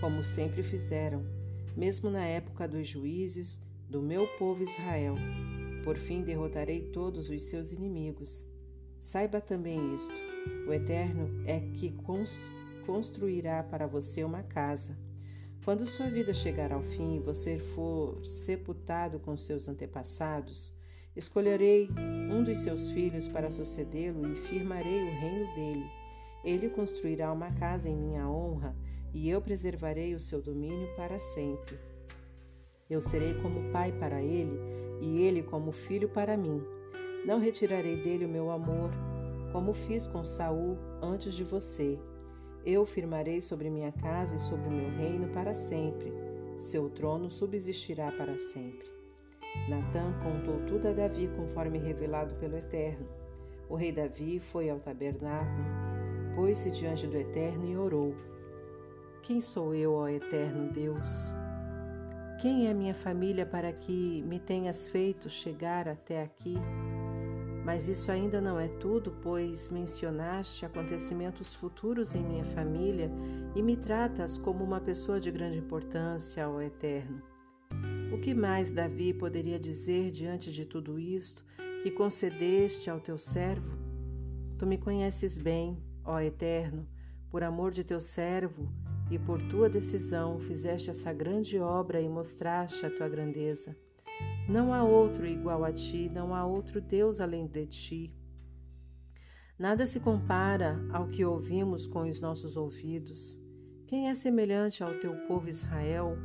como 0.00 0.22
sempre 0.22 0.62
fizeram, 0.62 1.24
mesmo 1.76 2.10
na 2.10 2.24
época 2.24 2.66
dos 2.66 2.86
juízes 2.86 3.60
do 3.88 4.02
meu 4.02 4.26
povo 4.38 4.62
Israel. 4.62 5.14
Por 5.86 5.96
fim 5.96 6.22
derrotarei 6.22 6.90
todos 6.90 7.30
os 7.30 7.44
seus 7.44 7.72
inimigos. 7.72 8.46
Saiba 9.00 9.40
também 9.40 9.94
isto: 9.94 10.12
o 10.68 10.72
Eterno 10.72 11.30
é 11.46 11.60
que 11.60 11.96
construirá 12.84 13.62
para 13.62 13.86
você 13.86 14.22
uma 14.22 14.42
casa. 14.42 14.98
Quando 15.64 15.86
sua 15.86 16.10
vida 16.10 16.34
chegar 16.34 16.72
ao 16.72 16.82
fim 16.82 17.16
e 17.16 17.20
você 17.20 17.58
for 17.58 18.22
sepultado 18.24 19.18
com 19.18 19.34
seus 19.36 19.66
antepassados, 19.66 20.74
escolherei 21.16 21.88
um 22.30 22.44
dos 22.44 22.58
seus 22.58 22.90
filhos 22.90 23.26
para 23.28 23.50
sucedê-lo 23.50 24.30
e 24.30 24.36
firmarei 24.42 25.02
o 25.02 25.20
reino 25.20 25.54
dele 25.54 25.86
ele 26.46 26.68
construirá 26.68 27.32
uma 27.32 27.50
casa 27.50 27.88
em 27.88 27.96
minha 27.96 28.28
honra 28.28 28.76
e 29.12 29.28
eu 29.28 29.42
preservarei 29.42 30.14
o 30.14 30.20
seu 30.20 30.40
domínio 30.40 30.88
para 30.94 31.18
sempre. 31.18 31.76
Eu 32.88 33.00
serei 33.00 33.34
como 33.34 33.72
pai 33.72 33.92
para 33.92 34.22
ele 34.22 34.58
e 35.00 35.22
ele 35.22 35.42
como 35.42 35.72
filho 35.72 36.08
para 36.08 36.36
mim. 36.36 36.62
Não 37.24 37.40
retirarei 37.40 37.96
dele 37.96 38.24
o 38.24 38.28
meu 38.28 38.50
amor, 38.50 38.90
como 39.52 39.74
fiz 39.74 40.06
com 40.06 40.22
Saul 40.22 40.78
antes 41.02 41.34
de 41.34 41.44
você. 41.44 41.98
Eu 42.64 42.86
firmarei 42.86 43.40
sobre 43.40 43.70
minha 43.70 43.92
casa 43.92 44.36
e 44.36 44.40
sobre 44.40 44.68
o 44.68 44.72
meu 44.72 44.90
reino 44.90 45.28
para 45.28 45.52
sempre. 45.52 46.12
Seu 46.58 46.88
trono 46.88 47.28
subsistirá 47.28 48.10
para 48.12 48.36
sempre. 48.38 48.86
Natã 49.68 50.12
contou 50.22 50.60
tudo 50.66 50.88
a 50.88 50.92
Davi 50.92 51.28
conforme 51.36 51.78
revelado 51.78 52.34
pelo 52.36 52.56
Eterno. 52.56 53.08
O 53.68 53.74
rei 53.74 53.92
Davi 53.92 54.38
foi 54.38 54.70
ao 54.70 54.78
tabernáculo 54.78 55.86
pôs-se 56.36 56.70
diante 56.70 57.06
do 57.06 57.16
Eterno 57.16 57.66
e 57.66 57.76
orou: 57.76 58.14
Quem 59.22 59.40
sou 59.40 59.74
eu, 59.74 59.94
ó 59.94 60.06
eterno 60.06 60.70
Deus? 60.70 61.34
Quem 62.38 62.68
é 62.68 62.74
minha 62.74 62.92
família 62.92 63.46
para 63.46 63.72
que 63.72 64.22
me 64.22 64.38
tenhas 64.38 64.86
feito 64.86 65.30
chegar 65.30 65.88
até 65.88 66.22
aqui? 66.22 66.54
Mas 67.64 67.88
isso 67.88 68.12
ainda 68.12 68.42
não 68.42 68.60
é 68.60 68.68
tudo, 68.68 69.10
pois 69.22 69.70
mencionaste 69.70 70.66
acontecimentos 70.66 71.54
futuros 71.54 72.14
em 72.14 72.22
minha 72.22 72.44
família 72.44 73.10
e 73.54 73.62
me 73.62 73.74
tratas 73.74 74.36
como 74.36 74.62
uma 74.62 74.80
pessoa 74.80 75.18
de 75.18 75.30
grande 75.30 75.58
importância, 75.58 76.46
ó 76.46 76.60
Eterno. 76.60 77.22
O 78.12 78.20
que 78.20 78.34
mais 78.34 78.70
Davi 78.70 79.14
poderia 79.14 79.58
dizer 79.58 80.10
diante 80.10 80.52
de 80.52 80.66
tudo 80.66 80.98
isto 80.98 81.42
que 81.82 81.90
concedeste 81.90 82.90
ao 82.90 83.00
teu 83.00 83.16
servo? 83.16 83.78
Tu 84.58 84.66
me 84.66 84.76
conheces 84.76 85.38
bem, 85.38 85.82
ó 86.04 86.20
Eterno, 86.20 86.86
por 87.30 87.42
amor 87.42 87.72
de 87.72 87.82
teu 87.82 87.98
servo 87.98 88.70
e 89.10 89.18
por 89.18 89.40
tua 89.42 89.68
decisão 89.68 90.38
fizeste 90.38 90.90
essa 90.90 91.12
grande 91.12 91.58
obra 91.58 92.00
e 92.00 92.08
mostraste 92.08 92.84
a 92.84 92.90
tua 92.90 93.08
grandeza. 93.08 93.76
Não 94.48 94.72
há 94.72 94.82
outro 94.82 95.26
igual 95.26 95.64
a 95.64 95.72
ti, 95.72 96.08
não 96.08 96.34
há 96.34 96.44
outro 96.44 96.80
Deus 96.80 97.20
além 97.20 97.46
de 97.46 97.66
ti. 97.66 98.14
Nada 99.58 99.86
se 99.86 100.00
compara 100.00 100.78
ao 100.92 101.08
que 101.08 101.24
ouvimos 101.24 101.86
com 101.86 102.00
os 102.00 102.20
nossos 102.20 102.56
ouvidos. 102.56 103.40
Quem 103.86 104.08
é 104.08 104.14
semelhante 104.14 104.82
ao 104.82 104.98
teu 104.98 105.14
povo 105.26 105.48
Israel, 105.48 106.16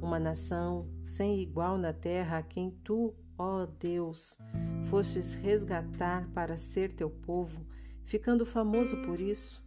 uma 0.00 0.18
nação 0.18 0.88
sem 1.00 1.40
igual 1.40 1.78
na 1.78 1.92
terra, 1.92 2.38
a 2.38 2.42
quem 2.42 2.70
tu, 2.82 3.14
ó 3.38 3.66
Deus, 3.66 4.38
fostes 4.86 5.34
resgatar 5.34 6.28
para 6.32 6.56
ser 6.56 6.92
teu 6.92 7.10
povo, 7.10 7.64
ficando 8.04 8.44
famoso 8.44 8.96
por 9.02 9.20
isso? 9.20 9.62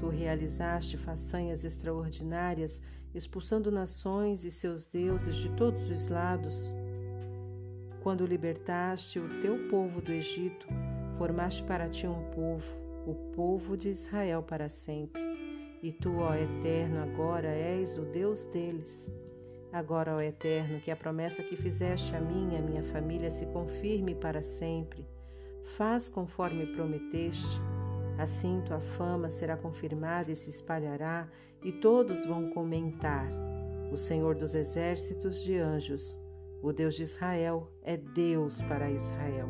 Tu 0.00 0.08
realizaste 0.08 0.96
façanhas 0.96 1.62
extraordinárias, 1.62 2.80
expulsando 3.14 3.70
nações 3.70 4.46
e 4.46 4.50
seus 4.50 4.86
deuses 4.86 5.36
de 5.36 5.50
todos 5.50 5.90
os 5.90 6.08
lados. 6.08 6.74
Quando 8.02 8.24
libertaste 8.24 9.18
o 9.18 9.40
teu 9.40 9.68
povo 9.68 10.00
do 10.00 10.10
Egito, 10.10 10.66
formaste 11.18 11.62
para 11.64 11.86
ti 11.86 12.06
um 12.06 12.30
povo, 12.30 12.72
o 13.06 13.14
povo 13.34 13.76
de 13.76 13.90
Israel 13.90 14.42
para 14.42 14.70
sempre. 14.70 15.20
E 15.82 15.92
tu, 15.92 16.16
ó 16.16 16.34
Eterno, 16.34 17.02
agora 17.02 17.48
és 17.48 17.98
o 17.98 18.02
Deus 18.06 18.46
deles. 18.46 19.10
Agora, 19.70 20.16
ó 20.16 20.20
Eterno, 20.22 20.80
que 20.80 20.90
a 20.90 20.96
promessa 20.96 21.42
que 21.42 21.56
fizeste 21.56 22.16
a 22.16 22.20
mim 22.20 22.54
e 22.54 22.56
a 22.56 22.62
minha 22.62 22.82
família 22.82 23.30
se 23.30 23.44
confirme 23.46 24.14
para 24.14 24.40
sempre. 24.40 25.06
Faz 25.76 26.08
conforme 26.08 26.66
prometeste. 26.74 27.60
Assim 28.20 28.62
tua 28.66 28.80
fama 28.80 29.30
será 29.30 29.56
confirmada 29.56 30.30
e 30.30 30.36
se 30.36 30.50
espalhará, 30.50 31.28
e 31.64 31.72
todos 31.72 32.24
vão 32.24 32.50
comentar: 32.50 33.28
O 33.90 33.96
Senhor 33.96 34.34
dos 34.34 34.54
exércitos 34.54 35.42
de 35.42 35.56
anjos 35.56 36.18
o 36.62 36.72
Deus 36.72 36.94
de 36.94 37.04
Israel 37.04 37.70
é 37.82 37.96
Deus 37.96 38.60
para 38.62 38.90
Israel. 38.90 39.48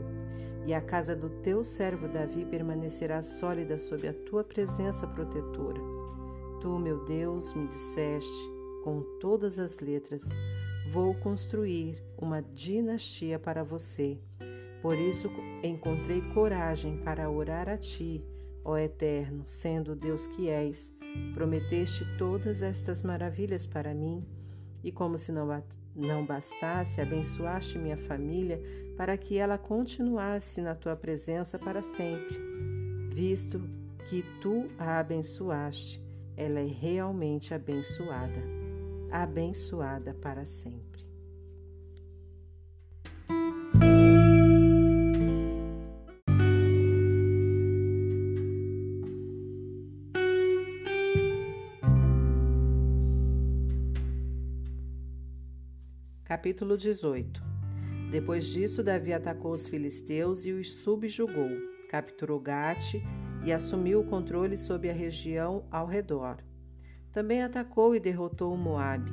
E 0.64 0.72
a 0.72 0.80
casa 0.80 1.16
do 1.16 1.28
teu 1.28 1.64
servo 1.64 2.06
Davi 2.06 2.44
permanecerá 2.44 3.20
sólida 3.20 3.78
sob 3.78 4.06
a 4.06 4.14
tua 4.14 4.44
presença 4.44 5.06
protetora. 5.08 5.80
Tu, 6.60 6.78
meu 6.78 7.04
Deus, 7.04 7.52
me 7.54 7.66
disseste, 7.66 8.50
com 8.84 9.02
todas 9.18 9.58
as 9.58 9.80
letras, 9.80 10.22
vou 10.88 11.14
construir 11.14 12.00
uma 12.16 12.40
dinastia 12.40 13.38
para 13.40 13.64
você. 13.64 14.20
Por 14.80 14.96
isso 14.96 15.28
encontrei 15.64 16.22
coragem 16.32 16.98
para 16.98 17.28
orar 17.28 17.68
a 17.68 17.76
ti, 17.76 18.24
ó 18.64 18.76
Eterno, 18.76 19.46
sendo 19.46 19.92
o 19.92 19.96
Deus 19.96 20.26
que 20.26 20.48
és. 20.48 20.92
Prometeste 21.34 22.04
todas 22.16 22.62
estas 22.62 23.02
maravilhas 23.02 23.66
para 23.66 23.92
mim, 23.92 24.24
e 24.82 24.92
como 24.92 25.18
se 25.18 25.32
não 25.32 25.48
não 25.94 26.24
bastasse, 26.24 27.00
abençoaste 27.00 27.78
minha 27.78 27.96
família 27.96 28.62
para 28.96 29.16
que 29.16 29.36
ela 29.36 29.58
continuasse 29.58 30.60
na 30.60 30.74
tua 30.74 30.94
presença 30.94 31.58
para 31.58 31.82
sempre. 31.82 32.38
Visto 33.12 33.60
que 34.08 34.22
tu 34.40 34.68
a 34.78 34.98
abençoaste, 34.98 36.02
ela 36.36 36.60
é 36.60 36.66
realmente 36.66 37.52
abençoada, 37.52 38.42
abençoada 39.10 40.14
para 40.14 40.44
sempre. 40.44 40.89
Capítulo 56.30 56.76
18 56.76 57.42
Depois 58.08 58.46
disso, 58.46 58.84
Davi 58.84 59.12
atacou 59.12 59.52
os 59.52 59.66
filisteus 59.66 60.46
e 60.46 60.52
os 60.52 60.74
subjugou, 60.74 61.50
capturou 61.88 62.38
Gate 62.38 63.02
e 63.44 63.52
assumiu 63.52 63.98
o 63.98 64.04
controle 64.04 64.56
sobre 64.56 64.88
a 64.88 64.92
região 64.92 65.66
ao 65.72 65.88
redor. 65.88 66.36
Também 67.10 67.42
atacou 67.42 67.96
e 67.96 67.98
derrotou 67.98 68.56
Moabe. 68.56 69.10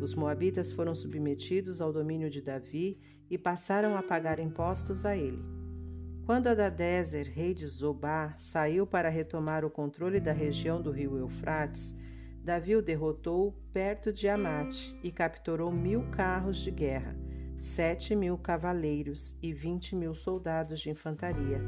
Os 0.00 0.14
moabitas 0.14 0.70
foram 0.70 0.94
submetidos 0.94 1.80
ao 1.80 1.92
domínio 1.92 2.30
de 2.30 2.40
Davi 2.40 3.00
e 3.28 3.36
passaram 3.36 3.96
a 3.96 4.02
pagar 4.04 4.38
impostos 4.38 5.04
a 5.04 5.16
ele. 5.16 5.42
Quando 6.24 6.46
Adadezer, 6.46 7.32
rei 7.34 7.52
de 7.52 7.66
Zobá, 7.66 8.32
saiu 8.36 8.86
para 8.86 9.08
retomar 9.08 9.64
o 9.64 9.70
controle 9.70 10.20
da 10.20 10.30
região 10.30 10.80
do 10.80 10.92
rio 10.92 11.18
Eufrates, 11.18 11.96
Davi 12.50 12.74
o 12.74 12.82
derrotou 12.82 13.54
perto 13.72 14.12
de 14.12 14.28
Amate 14.28 14.98
e 15.04 15.12
capturou 15.12 15.70
mil 15.70 16.02
carros 16.10 16.56
de 16.56 16.72
guerra, 16.72 17.16
sete 17.56 18.16
mil 18.16 18.36
cavaleiros 18.36 19.36
e 19.40 19.52
vinte 19.52 19.94
mil 19.94 20.16
soldados 20.16 20.80
de 20.80 20.90
infantaria. 20.90 21.62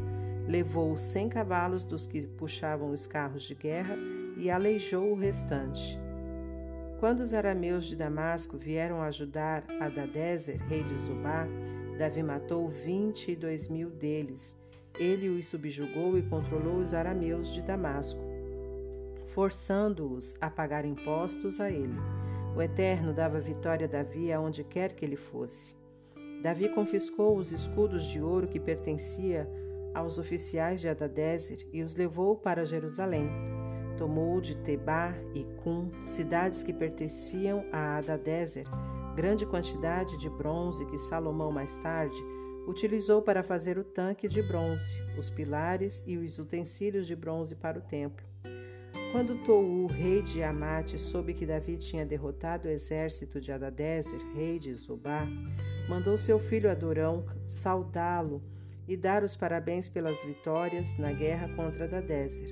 Levou 0.49 0.97
cem 0.97 1.29
cavalos 1.29 1.85
dos 1.85 2.05
que 2.05 2.27
puxavam 2.27 2.91
os 2.91 3.07
carros 3.07 3.45
de 3.45 3.55
guerra 3.55 3.97
e 4.37 4.51
aleijou 4.51 5.13
o 5.13 5.15
restante. 5.15 6.01
Quando 6.99 7.21
os 7.21 7.33
arameus 7.33 7.85
de 7.85 7.95
Damasco 7.95 8.59
vieram 8.59 9.03
ajudar 9.03 9.63
Adadezer, 9.79 10.61
rei 10.67 10.83
de 10.83 10.95
Zubá, 11.07 11.47
Davi 11.97 12.25
matou 12.25 12.69
vinte 12.69 13.31
e 13.31 13.37
dois 13.37 13.69
mil 13.69 13.89
deles. 13.89 14.59
Ele 14.99 15.29
os 15.29 15.47
subjugou 15.47 16.19
e 16.19 16.23
controlou 16.23 16.79
os 16.79 16.93
arameus 16.93 17.55
de 17.55 17.63
Damasco 17.63 18.32
forçando-os 19.35 20.35
a 20.41 20.51
pagar 20.51 20.85
impostos 20.85 21.61
a 21.61 21.71
ele. 21.71 21.97
O 22.55 22.61
Eterno 22.61 23.15
dava 23.15 23.41
vitória 23.41 23.87
a 23.87 23.91
Davi 23.91 24.33
aonde 24.33 24.63
quer 24.63 24.93
que 24.93 25.05
ele 25.05 25.17
fosse. 25.17 25.75
Davi 26.43 26.69
confiscou 26.69 27.37
os 27.37 27.51
escudos 27.53 28.03
de 28.05 28.21
ouro 28.21 28.47
que 28.49 28.61
pertencia 28.61 29.49
aos 29.95 30.19
oficiais 30.19 30.81
de 30.81 30.89
Adadezer 30.89 31.67
e 31.73 31.83
os 31.83 31.95
levou 31.95 32.37
para 32.37 32.67
Jerusalém. 32.67 33.31
Tomou 33.97 34.41
de 34.41 34.57
Tebá 34.57 35.15
e 35.35 35.45
Cum, 35.63 35.91
cidades 36.05 36.63
que 36.63 36.73
pertenciam 36.73 37.65
a 37.73 37.99
Adadezer, 37.99 38.67
grande 39.15 39.47
quantidade 39.47 40.19
de 40.19 40.29
bronze 40.29 40.85
que 40.87 40.99
Salomão 40.99 41.53
mais 41.53 41.79
tarde 41.79 42.23
utilizou 42.67 43.23
para 43.23 43.43
fazer 43.43 43.79
o 43.79 43.85
tanque 43.85 44.29
de 44.29 44.43
bronze, 44.43 45.01
os 45.19 45.31
pilares 45.31 46.03
e 46.07 46.17
os 46.17 46.39
utensílios 46.39 47.07
de 47.07 47.15
bronze 47.17 47.55
para 47.55 47.79
o 47.79 47.83
templo. 47.83 48.32
Quando 49.13 49.37
Tou, 49.45 49.85
rei 49.89 50.23
de 50.23 50.43
Amate, 50.43 50.99
soube 50.99 51.35
que 51.35 51.45
Davi 51.45 51.77
tinha 51.77 52.07
derrotado 52.07 52.67
o 52.67 52.71
exército 52.71 53.43
de 53.43 53.53
Adadezer, 53.53 54.19
rei 54.35 54.59
de 54.59 54.73
Zobá, 54.73 55.29
mandou 55.87 56.17
seu 56.17 56.39
filho 56.39 56.71
Adorão 56.71 57.27
saudá-lo 57.47 58.43
e 58.89 58.97
dar 58.97 59.23
os 59.23 59.37
parabéns 59.37 59.87
pelas 59.87 60.25
vitórias 60.25 60.97
na 60.97 61.13
guerra 61.13 61.47
contra 61.55 61.85
Adadezer. 61.85 62.49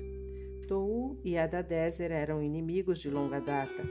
Tou 0.67 1.19
e 1.23 1.35
Adadezer 1.35 2.11
eram 2.11 2.43
inimigos 2.43 2.99
de 2.99 3.09
longa 3.09 3.41
data. 3.41 3.83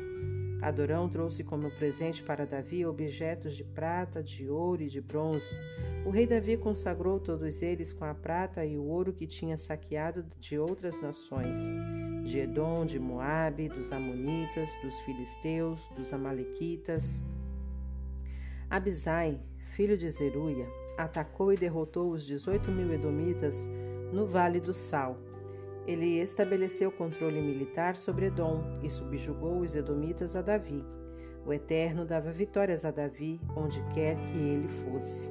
Adorão 0.62 1.08
trouxe 1.08 1.42
como 1.42 1.70
presente 1.70 2.22
para 2.22 2.44
Davi 2.44 2.84
objetos 2.84 3.54
de 3.54 3.64
prata, 3.64 4.22
de 4.22 4.48
ouro 4.48 4.82
e 4.82 4.88
de 4.88 5.00
bronze. 5.00 5.54
O 6.04 6.10
rei 6.10 6.26
Davi 6.26 6.56
consagrou 6.58 7.18
todos 7.18 7.62
eles 7.62 7.94
com 7.94 8.04
a 8.04 8.14
prata 8.14 8.64
e 8.64 8.76
o 8.76 8.84
ouro 8.84 9.12
que 9.12 9.26
tinha 9.26 9.56
saqueado 9.56 10.24
de 10.38 10.58
outras 10.58 11.00
nações, 11.00 11.58
de 12.24 12.40
Edom, 12.40 12.84
de 12.84 12.98
Moabe, 12.98 13.70
dos 13.70 13.90
Amonitas, 13.90 14.76
dos 14.82 15.00
Filisteus, 15.00 15.88
dos 15.96 16.12
Amalequitas. 16.12 17.22
Abisai, 18.68 19.40
filho 19.74 19.96
de 19.96 20.10
Zeruia, 20.10 20.68
atacou 20.98 21.52
e 21.52 21.56
derrotou 21.56 22.10
os 22.10 22.26
dezoito 22.26 22.70
mil 22.70 22.92
edomitas 22.92 23.66
no 24.12 24.26
Vale 24.26 24.60
do 24.60 24.74
Sal 24.74 25.29
ele 25.90 26.20
estabeleceu 26.20 26.92
controle 26.92 27.42
militar 27.42 27.96
sobre 27.96 28.26
Edom 28.26 28.62
e 28.82 28.88
subjugou 28.88 29.58
os 29.58 29.74
edomitas 29.74 30.36
a 30.36 30.42
Davi. 30.42 30.84
O 31.44 31.52
Eterno 31.52 32.04
dava 32.04 32.30
vitórias 32.30 32.84
a 32.84 32.92
Davi 32.92 33.40
onde 33.56 33.82
quer 33.92 34.14
que 34.16 34.38
ele 34.38 34.68
fosse. 34.68 35.30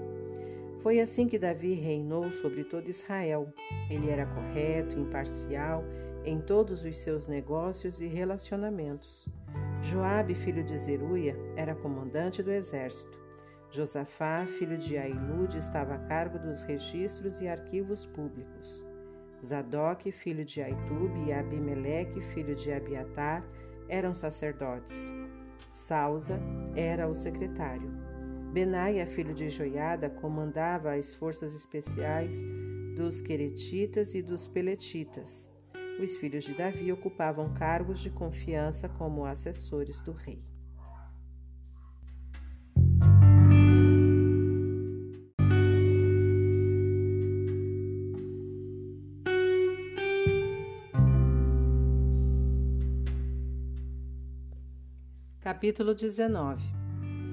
Foi 0.82 1.00
assim 1.00 1.28
que 1.28 1.40
Davi 1.40 1.74
reinou 1.76 2.30
sobre 2.32 2.64
todo 2.66 2.90
Israel. 2.90 3.54
Ele 3.90 4.10
era 4.10 4.26
correto, 4.26 5.00
imparcial 5.00 5.84
em 6.26 6.42
todos 6.42 6.84
os 6.84 6.98
seus 6.98 7.26
negócios 7.26 8.02
e 8.02 8.08
relacionamentos. 8.08 9.28
Joabe, 9.82 10.36
filho 10.36 10.64
de 10.64 10.78
Zeruia, 10.78 11.38
era 11.56 11.74
comandante 11.74 12.44
do 12.44 12.52
exército. 12.52 13.18
Josafá, 13.72 14.46
filho 14.46 14.78
de 14.78 14.98
Ailude, 14.98 15.58
estava 15.58 15.94
a 15.94 16.00
cargo 16.00 16.38
dos 16.38 16.64
registros 16.64 17.40
e 17.40 17.48
arquivos 17.48 18.06
públicos. 18.06 18.89
Zadok, 19.44 20.12
filho 20.12 20.44
de 20.44 20.62
Aitube, 20.62 21.26
e 21.28 21.34
Abimeleque, 21.34 22.22
filho 22.22 22.56
de 22.56 22.72
Abiatar, 22.72 23.44
eram 23.88 24.14
sacerdotes. 24.14 25.12
Sausa 25.72 26.40
era 26.76 27.08
o 27.08 27.16
secretário. 27.16 27.92
Benaia, 28.52 29.06
filho 29.06 29.34
de 29.34 29.48
Joiada, 29.50 30.10
comandava 30.10 30.94
as 30.94 31.14
forças 31.14 31.54
especiais 31.54 32.44
dos 32.96 33.22
Queretitas 33.22 34.16
e 34.16 34.22
dos 34.22 34.48
Peletitas. 34.48 35.48
Os 36.02 36.18
filhos 36.18 36.44
de 36.44 36.54
Davi 36.54 36.92
ocupavam 36.92 37.54
cargos 37.54 38.00
de 38.00 38.10
confiança 38.10 38.90
como 38.90 39.26
assessores 39.26 40.02
do 40.02 40.12
rei. 40.12 40.49
Capítulo 55.50 55.96
19 55.96 56.62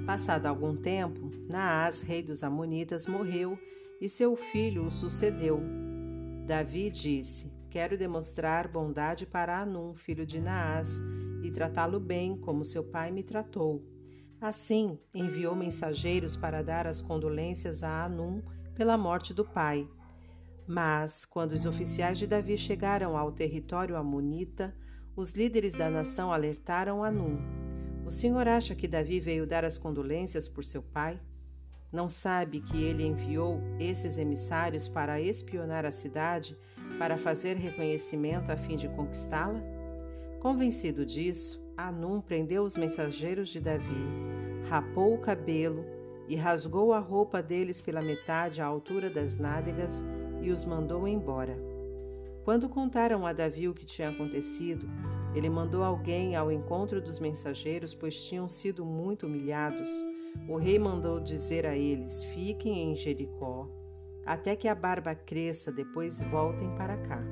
Passado 0.07 0.47
algum 0.47 0.75
tempo, 0.75 1.31
Naás, 1.51 2.01
rei 2.01 2.23
dos 2.23 2.43
Amonitas, 2.43 3.05
morreu 3.05 3.59
e 4.01 4.09
seu 4.09 4.35
filho 4.35 4.87
o 4.87 4.91
sucedeu. 4.91 5.61
Davi 6.47 6.89
disse: 6.89 7.53
Quero 7.69 7.99
demonstrar 7.99 8.69
bondade 8.69 9.27
para 9.27 9.61
Anum, 9.61 9.95
filho 9.95 10.25
de 10.25 10.41
Naás, 10.41 10.99
e 11.43 11.51
tratá-lo 11.51 12.01
bem, 12.01 12.39
como 12.39 12.65
seu 12.65 12.83
pai 12.83 13.11
me 13.11 13.23
tratou. 13.23 13.85
Assim, 14.41 14.99
enviou 15.15 15.55
mensageiros 15.55 16.39
para 16.39 16.63
dar 16.63 16.87
as 16.87 17.03
condolências 17.03 17.83
a 17.83 18.03
Anum 18.05 18.41
pela 18.75 18.97
morte 18.97 19.35
do 19.35 19.45
pai. 19.45 19.87
Mas, 20.67 21.27
quando 21.27 21.53
os 21.53 21.67
oficiais 21.67 22.17
de 22.17 22.27
Davi 22.27 22.57
chegaram 22.57 23.15
ao 23.15 23.31
território 23.31 23.95
amonita, 23.95 24.75
os 25.15 25.33
líderes 25.33 25.75
da 25.75 25.91
nação 25.91 26.33
alertaram 26.33 27.05
Anum 27.05 27.66
o 28.07 28.11
senhor 28.11 28.47
acha 28.47 28.73
que 28.73 28.87
Davi 28.87 29.19
veio 29.19 29.45
dar 29.45 29.65
as 29.65 29.77
condolências 29.77 30.47
por 30.47 30.65
seu 30.65 30.81
pai? 30.81 31.21
Não 31.93 32.09
sabe 32.09 32.61
que 32.61 32.81
ele 32.81 33.05
enviou 33.05 33.61
esses 33.81 34.17
emissários 34.17 34.87
para 34.87 35.21
espionar 35.21 35.85
a 35.85 35.91
cidade, 35.91 36.57
para 37.01 37.17
fazer 37.17 37.57
reconhecimento 37.57 38.53
a 38.53 38.57
fim 38.57 38.77
de 38.77 38.89
conquistá-la? 38.89 39.61
Convencido 40.39 41.05
disso, 41.05 41.61
Anum 41.77 42.21
prendeu 42.21 42.63
os 42.63 42.77
mensageiros 42.77 43.49
de 43.49 43.61
Davi, 43.61 44.05
rapou 44.69 45.15
o 45.15 45.19
cabelo 45.19 45.85
e 46.29 46.37
rasgou 46.37 46.93
a 46.93 47.01
roupa 47.01 47.43
deles 47.43 47.81
pela 47.81 48.01
metade 48.01 48.63
à 48.63 48.67
altura 48.67 49.11
das 49.11 49.37
nádegas 49.37 50.05
e 50.41 50.51
os 50.51 50.65
mandou 50.65 51.09
embora. 51.09 51.59
Quando 52.45 52.69
contaram 52.69 53.27
a 53.27 53.33
Davi 53.33 53.69
o 53.69 53.75
que 53.75 53.85
tinha 53.85 54.11
acontecido, 54.11 54.89
ele 55.37 55.51
mandou 55.51 55.83
alguém 55.83 56.35
ao 56.35 56.51
encontro 56.51 56.99
dos 56.99 57.21
mensageiros, 57.21 57.95
pois 57.95 58.25
tinham 58.25 58.49
sido 58.49 58.87
muito 58.87 59.27
humilhados. 59.27 59.87
O 60.49 60.57
rei 60.57 60.79
mandou 60.79 61.21
dizer 61.21 61.67
a 61.67 61.77
eles: 61.77 62.23
Fiquem 62.25 62.91
em 62.91 62.97
Jericó, 62.97 63.69
até 64.25 64.57
que 64.57 64.67
a 64.67 64.75
barba 64.75 65.15
cresça, 65.15 65.71
depois 65.71 66.23
voltem 66.23 66.75
para 66.75 66.97
cá. 66.97 67.23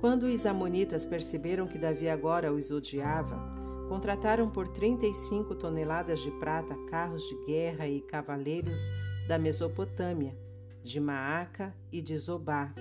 Quando 0.00 0.22
os 0.22 0.46
amonitas 0.46 1.04
perceberam 1.04 1.66
que 1.66 1.78
Davi 1.78 2.08
agora 2.08 2.52
os 2.52 2.70
odiava, 2.70 3.40
contrataram 3.88 4.48
por 4.48 4.68
35 4.68 5.56
toneladas 5.56 6.20
de 6.20 6.30
prata 6.30 6.76
carros 6.88 7.22
de 7.22 7.44
guerra 7.44 7.88
e 7.88 8.00
cavaleiros 8.00 8.80
da 9.26 9.36
Mesopotâmia, 9.36 10.36
de 10.80 11.00
Maaca 11.00 11.74
e 11.90 12.00
de 12.00 12.16
Zobá, 12.16 12.72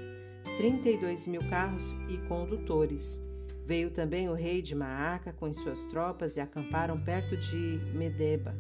32 0.58 1.26
mil 1.26 1.42
carros 1.50 1.96
e 2.08 2.18
condutores 2.28 3.20
Veio 3.72 3.90
também 3.90 4.28
o 4.28 4.34
rei 4.34 4.62
de 4.62 4.76
Maaca 4.76 5.32
com 5.32 5.54
suas 5.54 5.86
tropas 5.86 6.36
e 6.36 6.42
acamparam 6.42 7.02
perto 7.02 7.38
de 7.38 7.80
Medeba. 7.94 8.54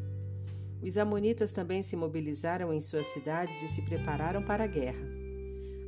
Os 0.81 0.97
amonitas 0.97 1.51
também 1.51 1.83
se 1.83 1.97
mobilizaram 1.97 2.73
em 2.73 2.79
suas 2.79 3.07
cidades 3.07 3.61
e 3.61 3.67
se 3.67 3.81
prepararam 3.81 4.41
para 4.41 4.63
a 4.63 4.67
guerra. 4.67 5.05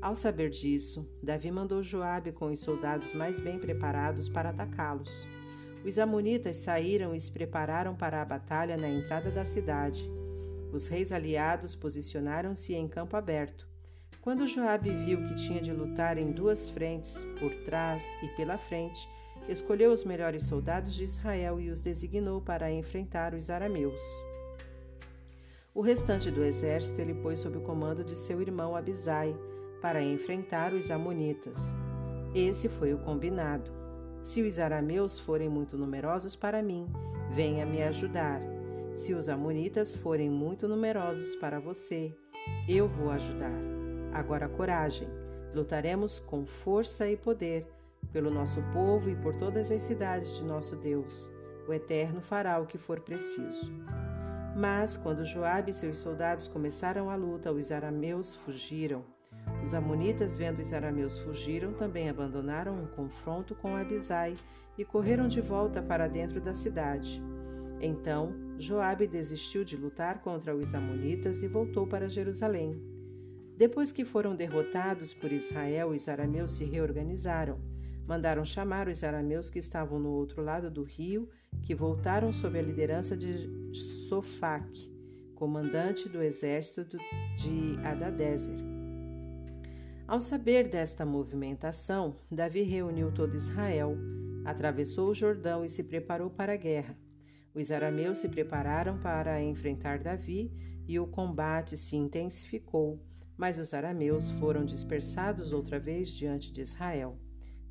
Ao 0.02 0.14
saber 0.14 0.50
disso, 0.50 1.10
Davi 1.24 1.50
mandou 1.52 1.82
Joabe 1.82 2.34
com 2.34 2.52
os 2.52 2.60
soldados 2.60 3.14
mais 3.14 3.40
bem 3.40 3.58
preparados 3.58 4.28
para 4.28 4.50
atacá-los. 4.50 5.26
Os 5.86 5.98
amonitas 5.98 6.58
saíram 6.58 7.16
e 7.16 7.20
se 7.22 7.32
prepararam 7.32 7.96
para 7.96 8.22
a 8.22 8.26
batalha 8.26 8.76
na 8.76 8.90
entrada 8.90 9.32
da 9.32 9.46
cidade. 9.46 10.06
Os 10.74 10.90
reis 10.90 11.14
aliados 11.14 11.78
posicionaram-se 11.78 12.74
em 12.74 12.90
campo 12.90 13.16
aberto. 13.16 13.73
Quando 14.24 14.48
Joabe 14.48 14.90
viu 14.90 15.22
que 15.22 15.36
tinha 15.36 15.60
de 15.60 15.74
lutar 15.74 16.18
em 16.18 16.32
duas 16.32 16.70
frentes, 16.70 17.28
por 17.42 17.54
trás 17.66 18.06
e 18.24 18.30
pela 18.30 18.58
frente, 18.58 19.06
escolheu 19.50 19.92
os 19.92 20.06
melhores 20.06 20.44
soldados 20.44 20.94
de 20.94 21.04
Israel 21.04 21.60
e 21.60 21.70
os 21.70 21.82
designou 21.82 22.40
para 22.40 22.72
enfrentar 22.72 23.34
os 23.34 23.50
arameus. 23.50 24.02
O 25.76 25.82
restante 25.82 26.32
do 26.32 26.42
exército 26.42 27.02
ele 27.02 27.14
pôs 27.16 27.42
sob 27.42 27.58
o 27.58 27.62
comando 27.64 28.02
de 28.02 28.16
seu 28.16 28.42
irmão 28.42 28.78
Abisai 28.78 29.36
para 29.82 30.02
enfrentar 30.02 30.72
os 30.72 30.90
amonitas. 30.90 31.74
Esse 32.34 32.70
foi 32.70 32.94
o 32.94 33.00
combinado. 33.00 33.70
Se 34.22 34.42
os 34.42 34.58
arameus 34.58 35.20
forem 35.20 35.50
muito 35.50 35.78
numerosos 35.78 36.34
para 36.34 36.64
mim, 36.64 36.88
venha 37.30 37.66
me 37.66 37.84
ajudar. 37.84 38.40
Se 38.94 39.14
os 39.14 39.28
amonitas 39.28 39.94
forem 39.94 40.30
muito 40.30 40.66
numerosos 40.66 41.36
para 41.36 41.60
você, 41.60 42.16
eu 42.70 42.88
vou 42.88 43.12
ajudar. 43.12 43.83
Agora 44.14 44.48
coragem, 44.48 45.08
lutaremos 45.54 46.20
com 46.20 46.46
força 46.46 47.10
e 47.10 47.18
poder 47.18 47.68
pelo 48.12 48.30
nosso 48.30 48.62
povo 48.72 49.10
e 49.10 49.16
por 49.16 49.36
todas 49.36 49.72
as 49.72 49.82
cidades 49.82 50.36
de 50.36 50.44
nosso 50.44 50.76
Deus. 50.76 51.32
O 51.68 51.74
Eterno 51.74 52.22
fará 52.22 52.60
o 52.60 52.68
que 52.68 52.78
for 52.78 53.00
preciso. 53.00 53.72
Mas 54.56 54.96
quando 54.96 55.26
Joabe 55.26 55.72
e 55.72 55.74
seus 55.74 55.98
soldados 55.98 56.48
começaram 56.48 57.10
a 57.10 57.16
luta, 57.16 57.52
os 57.52 57.72
arameus 57.72 58.36
fugiram. 58.36 59.04
Os 59.64 59.74
amonitas, 59.74 60.38
vendo 60.38 60.60
os 60.60 60.74
arameus 60.74 61.18
fugiram, 61.18 61.74
também 61.74 62.10
abandonaram 62.10 62.76
um 62.76 62.86
confronto 62.86 63.56
com 63.56 63.76
Abisai 63.76 64.36
e 64.78 64.86
correram 64.86 65.28
de 65.28 65.42
volta 65.42 65.82
para 65.82 66.08
dentro 66.08 66.40
da 66.40 66.54
cidade. 66.54 67.22
Então, 67.82 68.36
Joabe 68.58 69.08
desistiu 69.08 69.64
de 69.64 69.76
lutar 69.76 70.22
contra 70.22 70.56
os 70.56 70.74
amonitas 70.76 71.42
e 71.42 71.48
voltou 71.48 71.88
para 71.88 72.08
Jerusalém. 72.08 72.93
Depois 73.56 73.92
que 73.92 74.04
foram 74.04 74.36
derrotados 74.36 75.14
por 75.14 75.32
Israel, 75.32 75.90
os 75.90 76.08
arameus 76.08 76.54
se 76.54 76.64
reorganizaram. 76.64 77.60
Mandaram 78.06 78.44
chamar 78.44 78.88
os 78.88 79.04
arameus 79.04 79.50
que 79.50 79.60
estavam 79.60 80.00
no 80.00 80.10
outro 80.10 80.42
lado 80.42 80.70
do 80.70 80.84
rio, 80.84 81.30
que 81.62 81.76
voltaram 81.76 82.34
sob 82.34 82.58
a 82.58 82.62
liderança 82.62 83.16
de 83.16 83.34
Sofaque, 84.10 84.92
comandante 85.36 86.10
do 86.10 86.22
exército 86.22 86.98
de 87.38 87.80
Adadezer. 87.86 88.58
Ao 90.06 90.20
saber 90.20 90.68
desta 90.68 91.06
movimentação, 91.06 92.16
Davi 92.30 92.64
reuniu 92.64 93.12
todo 93.12 93.36
Israel, 93.36 93.96
atravessou 94.44 95.10
o 95.10 95.14
Jordão 95.14 95.64
e 95.64 95.70
se 95.70 95.84
preparou 95.84 96.30
para 96.30 96.54
a 96.54 96.58
guerra. 96.58 96.98
Os 97.54 97.72
arameus 97.72 98.18
se 98.18 98.28
prepararam 98.28 99.00
para 99.00 99.42
enfrentar 99.42 100.00
Davi 100.00 100.52
e 100.86 101.00
o 101.00 101.08
combate 101.08 101.78
se 101.78 101.96
intensificou 101.96 103.00
mas 103.38 103.58
os 103.58 103.74
arameus 103.74 104.30
foram 104.30 104.64
dispersados 104.66 105.52
outra 105.52 105.80
vez 105.80 106.10
diante 106.10 106.52
de 106.52 106.62
Israel. 106.62 107.18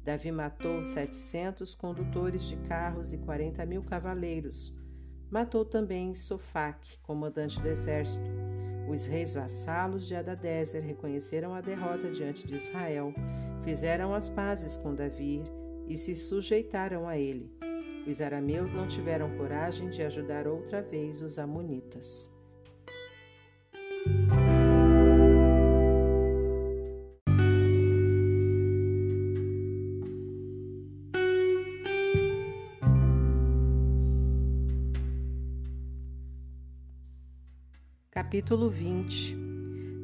Davi 0.02 0.32
matou 0.32 0.82
setecentos 0.82 1.74
condutores 1.74 2.42
de 2.44 2.56
carros 2.56 3.12
e 3.12 3.18
quarenta 3.18 3.64
mil 3.64 3.82
cavaleiros. 3.82 4.74
Matou 5.30 5.64
também 5.64 6.12
Sofaque, 6.12 6.98
comandante 7.02 7.60
do 7.60 7.68
exército. 7.68 8.26
Os 8.90 9.06
reis 9.06 9.32
vassalos 9.32 10.06
de 10.06 10.14
Adadezer 10.14 10.82
reconheceram 10.82 11.54
a 11.54 11.60
derrota 11.60 12.10
diante 12.10 12.46
de 12.46 12.56
Israel, 12.56 13.14
fizeram 13.64 14.12
as 14.12 14.28
pazes 14.28 14.76
com 14.76 14.94
Davi 14.94 15.42
e 15.86 15.96
se 15.96 16.14
sujeitaram 16.14 17.08
a 17.08 17.16
ele. 17.16 17.50
Os 18.06 18.20
arameus 18.20 18.72
não 18.72 18.88
tiveram 18.88 19.36
coragem 19.36 19.88
de 19.88 20.02
ajudar 20.02 20.48
outra 20.48 20.82
vez 20.82 21.22
os 21.22 21.38
amonitas. 21.38 22.31
Capítulo 38.32 38.70
20 38.70 39.36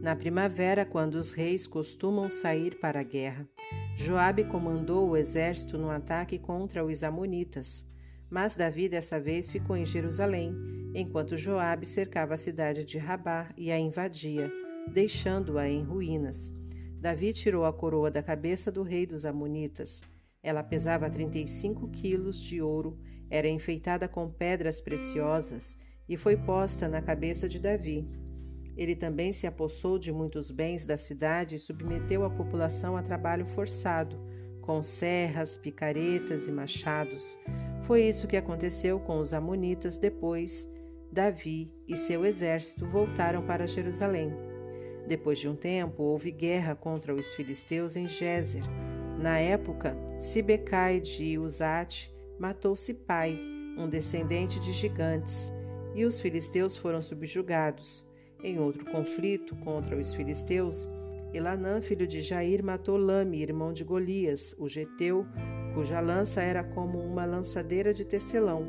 Na 0.02 0.14
primavera, 0.14 0.84
quando 0.84 1.14
os 1.14 1.32
reis 1.32 1.66
costumam 1.66 2.28
sair 2.28 2.78
para 2.78 3.00
a 3.00 3.02
guerra, 3.02 3.48
Joabe 3.96 4.44
comandou 4.44 5.08
o 5.08 5.16
exército 5.16 5.78
no 5.78 5.88
ataque 5.88 6.38
contra 6.38 6.84
os 6.84 7.02
amonitas. 7.02 7.86
Mas 8.28 8.54
Davi 8.54 8.86
dessa 8.86 9.18
vez 9.18 9.50
ficou 9.50 9.74
em 9.78 9.86
Jerusalém, 9.86 10.54
enquanto 10.94 11.38
Joabe 11.38 11.86
cercava 11.86 12.34
a 12.34 12.38
cidade 12.38 12.84
de 12.84 12.98
Rabá 12.98 13.48
e 13.56 13.72
a 13.72 13.78
invadia, 13.78 14.52
deixando-a 14.92 15.66
em 15.66 15.82
ruínas. 15.82 16.52
Davi 17.00 17.32
tirou 17.32 17.64
a 17.64 17.72
coroa 17.72 18.10
da 18.10 18.22
cabeça 18.22 18.70
do 18.70 18.82
rei 18.82 19.06
dos 19.06 19.24
Amonitas. 19.24 20.02
Ela 20.42 20.62
pesava 20.62 21.08
35 21.08 21.88
quilos 21.88 22.38
de 22.38 22.60
ouro, 22.60 22.98
era 23.30 23.48
enfeitada 23.48 24.06
com 24.06 24.28
pedras 24.28 24.82
preciosas 24.82 25.78
e 26.08 26.16
foi 26.16 26.36
posta 26.36 26.88
na 26.88 27.02
cabeça 27.02 27.48
de 27.48 27.58
Davi. 27.58 28.08
Ele 28.76 28.94
também 28.94 29.32
se 29.32 29.46
apossou 29.46 29.98
de 29.98 30.12
muitos 30.12 30.50
bens 30.50 30.86
da 30.86 30.96
cidade 30.96 31.56
e 31.56 31.58
submeteu 31.58 32.24
a 32.24 32.30
população 32.30 32.96
a 32.96 33.02
trabalho 33.02 33.44
forçado, 33.44 34.16
com 34.60 34.80
serras, 34.80 35.58
picaretas 35.58 36.46
e 36.46 36.52
machados. 36.52 37.36
Foi 37.82 38.02
isso 38.02 38.28
que 38.28 38.36
aconteceu 38.36 39.00
com 39.00 39.18
os 39.18 39.32
Amonitas 39.32 39.98
depois. 39.98 40.68
Davi 41.10 41.72
e 41.88 41.96
seu 41.96 42.24
exército 42.24 42.86
voltaram 42.86 43.42
para 43.42 43.66
Jerusalém. 43.66 44.30
Depois 45.08 45.38
de 45.38 45.48
um 45.48 45.56
tempo, 45.56 46.02
houve 46.02 46.30
guerra 46.30 46.74
contra 46.74 47.14
os 47.14 47.32
filisteus 47.32 47.96
em 47.96 48.06
Gézer. 48.06 48.62
Na 49.18 49.38
época, 49.38 49.96
Sibecai 50.20 51.00
de 51.00 51.38
Uzate 51.38 52.14
matou 52.38 52.76
Sipai, 52.76 53.40
um 53.76 53.88
descendente 53.88 54.60
de 54.60 54.72
gigantes, 54.72 55.52
e 55.98 56.04
os 56.04 56.20
filisteus 56.20 56.76
foram 56.76 57.02
subjugados. 57.02 58.06
Em 58.42 58.60
outro 58.60 58.84
conflito 58.84 59.56
contra 59.56 59.96
os 59.96 60.14
filisteus, 60.14 60.88
Elanã, 61.34 61.80
filho 61.82 62.06
de 62.06 62.20
Jair, 62.20 62.62
matou 62.62 62.96
Lame, 62.96 63.42
irmão 63.42 63.72
de 63.72 63.82
Golias, 63.82 64.54
o 64.60 64.68
geteu, 64.68 65.26
cuja 65.74 65.98
lança 65.98 66.40
era 66.40 66.62
como 66.62 67.00
uma 67.00 67.24
lançadeira 67.24 67.92
de 67.92 68.04
tecelão. 68.04 68.68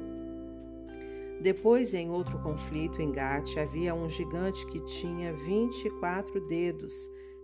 Depois, 1.40 1.94
em 1.94 2.10
outro 2.10 2.40
conflito 2.40 3.00
em 3.00 3.12
Gate, 3.12 3.58
havia 3.58 3.94
um 3.94 4.10
gigante 4.10 4.66
que 4.66 4.84
tinha 4.86 5.32
vinte 5.32 5.86
e 5.86 5.90
quatro 6.00 6.46
dedos, 6.48 6.94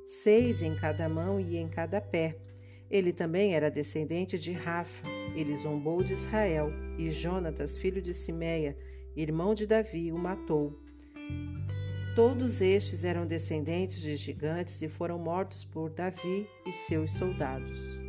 seis 0.07 0.63
em 0.63 0.75
cada 0.75 1.07
mão 1.07 1.39
e 1.39 1.57
em 1.57 1.69
cada 1.69 2.01
pé. 2.01 2.37
Ele 2.89 3.13
também 3.13 3.53
era 3.53 3.69
descendente 3.69 4.37
de 4.37 4.51
Rafa. 4.51 5.07
Ele 5.35 5.55
zombou 5.55 6.03
de 6.03 6.13
Israel, 6.13 6.71
e 6.97 7.09
Jonatas, 7.09 7.77
filho 7.77 8.01
de 8.01 8.13
Simeia, 8.13 8.75
irmão 9.15 9.53
de 9.53 9.65
Davi, 9.65 10.11
o 10.11 10.17
matou. 10.17 10.77
Todos 12.15 12.61
estes 12.61 13.03
eram 13.03 13.25
descendentes 13.25 14.01
de 14.01 14.15
gigantes 14.15 14.81
e 14.81 14.89
foram 14.89 15.19
mortos 15.19 15.65
por 15.65 15.89
Davi 15.89 16.47
e 16.65 16.71
seus 16.71 17.11
soldados. 17.11 17.99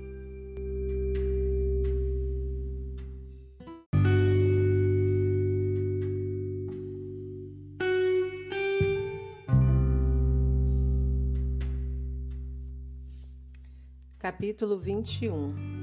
Capítulo 14.19 14.79
21 14.79 15.76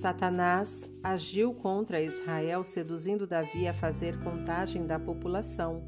Satanás 0.00 0.90
agiu 1.02 1.54
contra 1.54 2.00
Israel, 2.00 2.64
seduzindo 2.64 3.26
Davi 3.26 3.68
a 3.68 3.74
fazer 3.74 4.18
contagem 4.22 4.86
da 4.86 4.98
população 4.98 5.86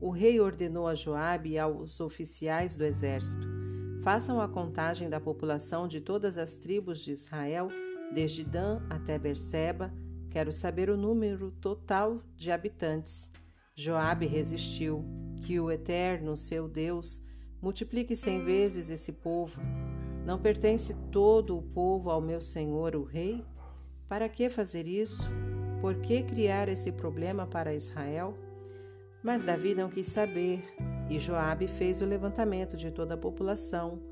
o 0.00 0.10
rei 0.10 0.38
ordenou 0.38 0.86
a 0.86 0.94
Joabe 0.94 1.50
e 1.50 1.58
aos 1.58 2.00
oficiais 2.00 2.76
do 2.76 2.84
exército: 2.84 3.46
façam 4.02 4.40
a 4.40 4.48
contagem 4.48 5.08
da 5.10 5.20
população 5.20 5.88
de 5.88 6.00
todas 6.00 6.38
as 6.38 6.56
tribos 6.56 7.00
de 7.00 7.12
Israel, 7.12 7.68
desde 8.12 8.44
Dan 8.44 8.80
até 8.88 9.18
Berseba. 9.18 9.92
Quero 10.30 10.52
saber 10.52 10.90
o 10.90 10.96
número 10.96 11.50
total 11.50 12.22
de 12.36 12.52
habitantes. 12.52 13.30
Joabe 13.74 14.26
resistiu. 14.26 15.04
Que 15.40 15.58
o 15.58 15.70
Eterno, 15.70 16.36
seu 16.36 16.68
Deus, 16.68 17.22
multiplique 17.62 18.14
cem 18.14 18.44
vezes 18.44 18.90
esse 18.90 19.12
povo. 19.12 19.62
Não 20.28 20.38
pertence 20.38 20.92
todo 21.10 21.56
o 21.56 21.62
povo 21.62 22.10
ao 22.10 22.20
meu 22.20 22.38
senhor, 22.38 22.94
o 22.94 23.02
rei? 23.02 23.42
Para 24.06 24.28
que 24.28 24.50
fazer 24.50 24.86
isso? 24.86 25.30
Por 25.80 25.94
que 26.02 26.22
criar 26.22 26.68
esse 26.68 26.92
problema 26.92 27.46
para 27.46 27.72
Israel? 27.72 28.36
Mas 29.22 29.42
Davi 29.42 29.74
não 29.74 29.88
quis 29.88 30.04
saber, 30.08 30.62
e 31.08 31.18
Joabe 31.18 31.66
fez 31.66 32.02
o 32.02 32.04
levantamento 32.04 32.76
de 32.76 32.90
toda 32.90 33.14
a 33.14 33.16
população, 33.16 34.02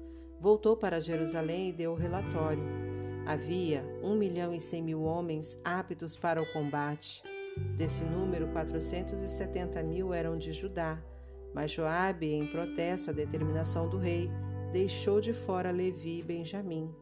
voltou 0.40 0.74
para 0.74 1.02
Jerusalém 1.02 1.68
e 1.68 1.72
deu 1.74 1.92
o 1.92 1.96
relatório. 1.96 2.64
Havia 3.26 3.84
um 4.02 4.16
milhão 4.16 4.54
e 4.54 4.58
cem 4.58 4.82
mil 4.82 5.02
homens 5.02 5.60
aptos 5.62 6.16
para 6.16 6.40
o 6.40 6.50
combate. 6.50 7.22
Desse 7.76 8.04
número, 8.04 8.48
470 8.52 9.82
mil 9.82 10.14
eram 10.14 10.38
de 10.38 10.50
Judá, 10.54 10.98
mas 11.52 11.72
Joabe, 11.72 12.32
em 12.32 12.46
protesto 12.46 13.10
à 13.10 13.12
determinação 13.12 13.86
do 13.86 13.98
rei, 13.98 14.30
deixou 14.76 15.22
de 15.22 15.32
fora 15.32 15.70
Levi 15.70 16.18
e 16.18 16.22
Benjamim. 16.22 16.94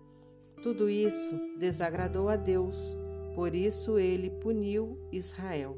Tudo 0.63 0.89
isso 0.89 1.37
desagradou 1.59 2.29
a 2.29 2.37
Deus, 2.37 2.97
por 3.35 3.53
isso 3.53 3.99
ele 3.99 4.31
puniu 4.31 4.97
Israel. 5.11 5.77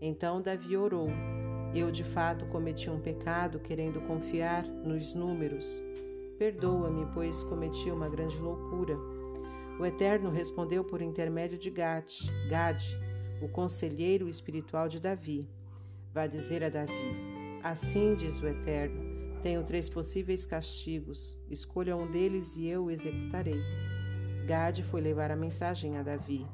Então 0.00 0.40
Davi 0.40 0.76
orou: 0.76 1.08
Eu 1.74 1.90
de 1.90 2.04
fato 2.04 2.46
cometi 2.46 2.88
um 2.88 3.00
pecado 3.00 3.58
querendo 3.58 4.00
confiar 4.02 4.64
nos 4.68 5.14
números. 5.14 5.82
Perdoa-me, 6.38 7.06
pois 7.12 7.42
cometi 7.42 7.90
uma 7.90 8.08
grande 8.08 8.38
loucura. 8.38 8.96
O 9.80 9.84
Eterno 9.84 10.30
respondeu 10.30 10.84
por 10.84 11.02
intermédio 11.02 11.58
de 11.58 11.70
Gade, 11.70 12.30
Gade, 12.48 12.96
o 13.42 13.48
conselheiro 13.48 14.28
espiritual 14.28 14.88
de 14.88 15.00
Davi. 15.00 15.44
Vá 16.14 16.28
dizer 16.28 16.62
a 16.62 16.68
Davi: 16.68 17.16
Assim 17.64 18.14
diz 18.14 18.40
o 18.40 18.46
Eterno: 18.46 19.15
Tenho 19.42 19.64
três 19.64 19.88
possíveis 19.88 20.44
castigos. 20.44 21.38
Escolha 21.48 21.96
um 21.96 22.10
deles 22.10 22.56
e 22.56 22.66
eu 22.66 22.84
o 22.84 22.90
executarei. 22.90 23.60
Gade 24.46 24.82
foi 24.82 25.00
levar 25.00 25.30
a 25.30 25.36
mensagem 25.36 25.96
a 25.96 26.02
Davi: 26.02 26.46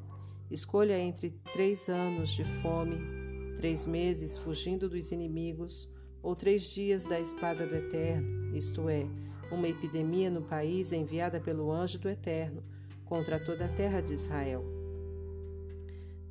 Escolha 0.51 0.99
entre 0.99 1.31
três 1.53 1.89
anos 1.89 2.31
de 2.31 2.45
fome 2.45 3.23
três 3.63 3.87
meses 3.87 4.37
fugindo 4.37 4.89
dos 4.89 5.13
inimigos, 5.13 5.89
ou 6.21 6.35
três 6.35 6.65
dias 6.65 7.05
da 7.05 7.21
espada 7.21 7.65
do 7.65 7.77
Eterno, 7.77 8.57
isto 8.57 8.89
é, 8.89 9.07
uma 9.53 9.69
epidemia 9.69 10.29
no 10.29 10.43
país 10.43 10.93
enviada 10.93 11.39
pelo 11.39 11.71
anjo 11.71 11.97
do 11.97 12.09
Eterno 12.09 12.65
contra 13.05 13.39
toda 13.39 13.67
a 13.67 13.69
terra 13.69 14.01
de 14.01 14.15
Israel. 14.15 14.65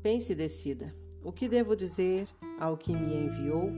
Pense 0.03 0.34
e 0.34 0.36
decida: 0.36 0.94
o 1.23 1.32
que 1.32 1.48
devo 1.48 1.73
dizer 1.73 2.28
ao 2.60 2.76
que 2.76 2.94
me 2.94 3.15
enviou? 3.15 3.69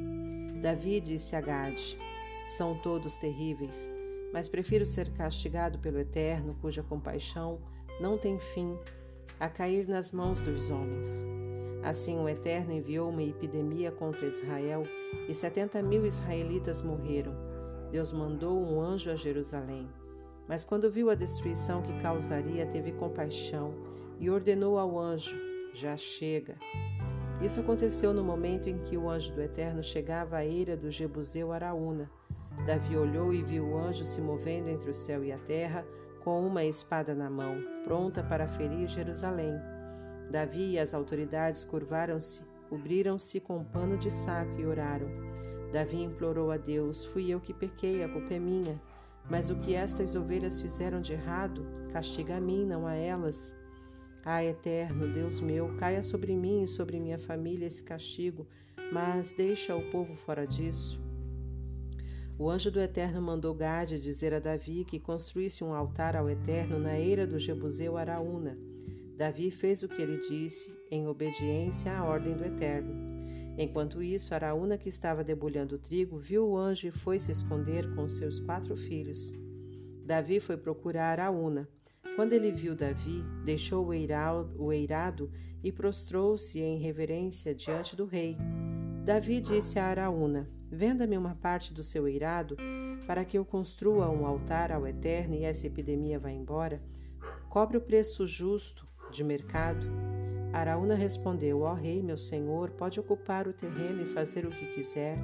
Davi 0.59 0.99
disse 0.99 1.35
a 1.35 1.41
Gade: 1.41 1.95
São 2.43 2.77
todos 2.77 3.17
terríveis, 3.17 3.89
mas 4.33 4.49
prefiro 4.49 4.85
ser 4.85 5.09
castigado 5.13 5.79
pelo 5.79 5.99
Eterno, 5.99 6.57
cuja 6.61 6.83
compaixão 6.83 7.59
não 7.99 8.17
tem 8.17 8.37
fim, 8.37 8.77
a 9.39 9.47
cair 9.47 9.87
nas 9.87 10.11
mãos 10.11 10.41
dos 10.41 10.69
homens. 10.69 11.23
Assim 11.83 12.17
o 12.17 12.29
Eterno 12.29 12.71
enviou 12.71 13.09
uma 13.09 13.23
epidemia 13.23 13.91
contra 13.91 14.27
Israel 14.27 14.83
e 15.27 15.33
setenta 15.33 15.81
mil 15.81 16.05
israelitas 16.05 16.81
morreram. 16.81 17.33
Deus 17.91 18.11
mandou 18.11 18.57
um 18.57 18.81
anjo 18.81 19.11
a 19.11 19.15
Jerusalém. 19.15 19.89
Mas 20.47 20.63
quando 20.63 20.91
viu 20.91 21.09
a 21.09 21.15
destruição 21.15 21.81
que 21.81 22.01
causaria, 22.01 22.65
teve 22.65 22.91
compaixão 22.93 23.73
e 24.19 24.29
ordenou 24.29 24.77
ao 24.77 24.97
anjo: 24.97 25.37
Já 25.73 25.95
chega. 25.95 26.57
Isso 27.41 27.59
aconteceu 27.59 28.13
no 28.13 28.23
momento 28.23 28.69
em 28.69 28.77
que 28.79 28.97
o 28.97 29.09
anjo 29.09 29.33
do 29.33 29.41
Eterno 29.41 29.83
chegava 29.83 30.37
à 30.37 30.45
eira 30.45 30.77
do 30.77 30.89
Jebuseu 30.89 31.51
Araúna. 31.51 32.09
Davi 32.65 32.95
olhou 32.95 33.33
e 33.33 33.43
viu 33.43 33.65
o 33.65 33.77
anjo 33.77 34.05
se 34.05 34.21
movendo 34.21 34.69
entre 34.69 34.89
o 34.89 34.95
céu 34.95 35.23
e 35.23 35.31
a 35.31 35.37
terra, 35.37 35.85
com 36.23 36.45
uma 36.45 36.63
espada 36.63 37.13
na 37.13 37.29
mão, 37.29 37.61
pronta 37.83 38.23
para 38.23 38.47
ferir 38.47 38.87
Jerusalém. 38.87 39.53
Davi 40.31 40.71
e 40.71 40.79
as 40.79 40.93
autoridades 40.93 41.65
curvaram-se, 41.65 42.41
cobriram-se 42.69 43.39
com 43.41 43.57
um 43.57 43.63
pano 43.65 43.97
de 43.97 44.09
saco 44.09 44.59
e 44.59 44.65
oraram. 44.65 45.07
Davi 45.71 46.01
implorou 46.01 46.51
a 46.51 46.57
Deus: 46.57 47.03
Fui 47.03 47.29
eu 47.29 47.41
que 47.41 47.53
pequei, 47.53 48.03
a 48.03 48.09
culpa 48.09 48.33
é 48.33 48.39
minha. 48.39 48.81
Mas 49.29 49.49
o 49.49 49.55
que 49.55 49.73
estas 49.73 50.15
ovelhas 50.15 50.61
fizeram 50.61 51.01
de 51.01 51.13
errado, 51.13 51.65
castiga 51.91 52.37
a 52.37 52.41
mim, 52.41 52.65
não 52.65 52.85
a 52.85 52.93
elas. 52.93 53.55
Ah, 54.25 54.43
eterno 54.43 55.11
Deus 55.11 55.41
meu, 55.41 55.75
caia 55.77 56.01
sobre 56.01 56.35
mim 56.35 56.61
e 56.63 56.67
sobre 56.67 56.99
minha 56.99 57.19
família 57.19 57.67
esse 57.67 57.83
castigo, 57.83 58.47
mas 58.91 59.31
deixa 59.31 59.75
o 59.75 59.91
povo 59.91 60.15
fora 60.15 60.47
disso. 60.47 61.01
O 62.37 62.49
anjo 62.49 62.71
do 62.71 62.79
Eterno 62.79 63.21
mandou 63.21 63.53
Gade 63.53 63.99
dizer 63.99 64.33
a 64.33 64.39
Davi 64.39 64.83
que 64.83 64.99
construísse 64.99 65.63
um 65.63 65.73
altar 65.73 66.15
ao 66.15 66.27
Eterno 66.27 66.79
na 66.79 66.99
eira 66.99 67.27
do 67.27 67.37
Jebuseu 67.37 67.95
Araúna. 67.95 68.57
Davi 69.15 69.51
fez 69.51 69.83
o 69.83 69.87
que 69.87 70.01
ele 70.01 70.17
disse, 70.17 70.75
em 70.89 71.07
obediência 71.07 71.95
à 71.95 72.03
ordem 72.03 72.35
do 72.35 72.43
Eterno. 72.43 72.91
Enquanto 73.55 74.01
isso, 74.01 74.33
Araúna, 74.33 74.79
que 74.79 74.89
estava 74.89 75.23
debulhando 75.23 75.75
o 75.75 75.79
trigo, 75.79 76.17
viu 76.17 76.47
o 76.47 76.57
anjo 76.57 76.87
e 76.87 76.91
foi 76.91 77.19
se 77.19 77.31
esconder 77.31 77.93
com 77.93 78.07
seus 78.09 78.39
quatro 78.39 78.75
filhos. 78.75 79.31
Davi 80.03 80.39
foi 80.39 80.57
procurar 80.57 81.19
Araúna. 81.19 81.69
Quando 82.15 82.33
ele 82.33 82.51
viu 82.51 82.75
Davi, 82.75 83.23
deixou 83.45 83.87
o 83.87 84.73
eirado 84.73 85.31
e 85.63 85.71
prostrou-se 85.71 86.59
em 86.59 86.79
reverência 86.79 87.53
diante 87.53 87.95
do 87.95 88.05
rei. 88.05 88.35
Davi 89.03 89.41
disse 89.41 89.77
a 89.77 89.87
Araúna: 89.87 90.49
Venda-me 90.71 91.17
uma 91.17 91.35
parte 91.35 91.73
do 91.73 91.83
seu 91.83 92.07
eirado, 92.07 92.55
para 93.05 93.25
que 93.25 93.37
eu 93.37 93.43
construa 93.43 94.09
um 94.09 94.25
altar 94.25 94.71
ao 94.71 94.87
Eterno 94.87 95.35
e 95.35 95.43
essa 95.43 95.67
epidemia 95.67 96.17
vá 96.17 96.31
embora. 96.31 96.81
Cobre 97.49 97.75
o 97.75 97.81
preço 97.81 98.25
justo 98.25 98.87
de 99.11 99.21
mercado. 99.21 99.85
Araúna 100.53 100.95
respondeu: 100.95 101.63
Ó 101.63 101.71
oh, 101.71 101.75
rei, 101.75 102.01
meu 102.01 102.17
senhor, 102.17 102.71
pode 102.71 102.97
ocupar 102.97 103.45
o 103.45 103.51
terreno 103.51 104.03
e 104.03 104.13
fazer 104.13 104.45
o 104.45 104.51
que 104.51 104.67
quiser. 104.67 105.17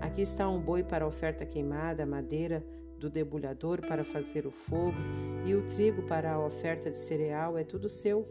Aqui 0.00 0.22
está 0.22 0.48
um 0.48 0.60
boi 0.60 0.84
para 0.84 1.04
oferta 1.04 1.44
queimada, 1.44 2.06
madeira 2.06 2.64
do 2.96 3.10
debulhador 3.10 3.80
para 3.80 4.04
fazer 4.04 4.46
o 4.46 4.52
fogo 4.52 4.96
e 5.44 5.52
o 5.52 5.66
trigo 5.66 6.02
para 6.02 6.34
a 6.34 6.38
oferta 6.38 6.92
de 6.92 6.96
cereal 6.96 7.58
é 7.58 7.64
tudo 7.64 7.88
seu. 7.88 8.24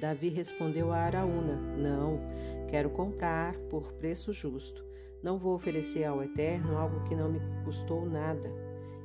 Davi 0.00 0.28
respondeu 0.28 0.92
a 0.92 0.98
Araúna: 0.98 1.56
Não, 1.76 2.20
quero 2.68 2.90
comprar 2.90 3.58
por 3.70 3.92
preço 3.92 4.32
justo. 4.32 4.84
Não 5.22 5.38
vou 5.38 5.54
oferecer 5.54 6.04
ao 6.04 6.22
Eterno 6.22 6.76
algo 6.76 7.02
que 7.04 7.14
não 7.14 7.32
me 7.32 7.40
custou 7.64 8.06
nada. 8.06 8.52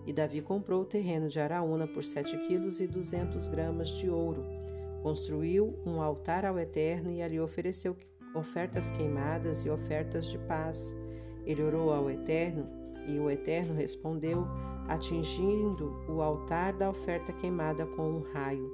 E 0.06 0.14
Davi 0.14 0.42
comprou 0.42 0.82
o 0.82 0.86
terreno 0.86 1.28
de 1.28 1.40
Araúna 1.40 1.88
por 1.88 2.04
sete 2.04 2.38
quilos 2.46 2.80
e 2.80 2.88
duzentos 2.88 3.48
gramas 3.48 3.90
de 3.90 4.10
ouro. 4.10 4.44
Construiu 5.02 5.80
um 5.86 6.02
altar 6.02 6.46
ao 6.46 6.60
Eterno 6.60 7.10
e 7.10 7.22
ali 7.22 7.40
ofereceu 7.40 7.96
ofertas 8.36 8.92
queimadas 8.92 9.66
e 9.66 9.70
ofertas 9.70 10.26
de 10.26 10.38
paz. 10.40 10.96
Ele 11.46 11.64
orou 11.64 11.92
ao 11.92 12.10
Eterno 12.10 12.68
e 13.08 13.18
o 13.18 13.30
Eterno 13.30 13.74
respondeu, 13.74 14.46
atingindo 14.88 15.94
o 16.08 16.22
altar 16.22 16.74
da 16.74 16.90
oferta 16.90 17.32
queimada 17.34 17.86
com 17.86 18.04
um 18.04 18.22
raio. 18.34 18.72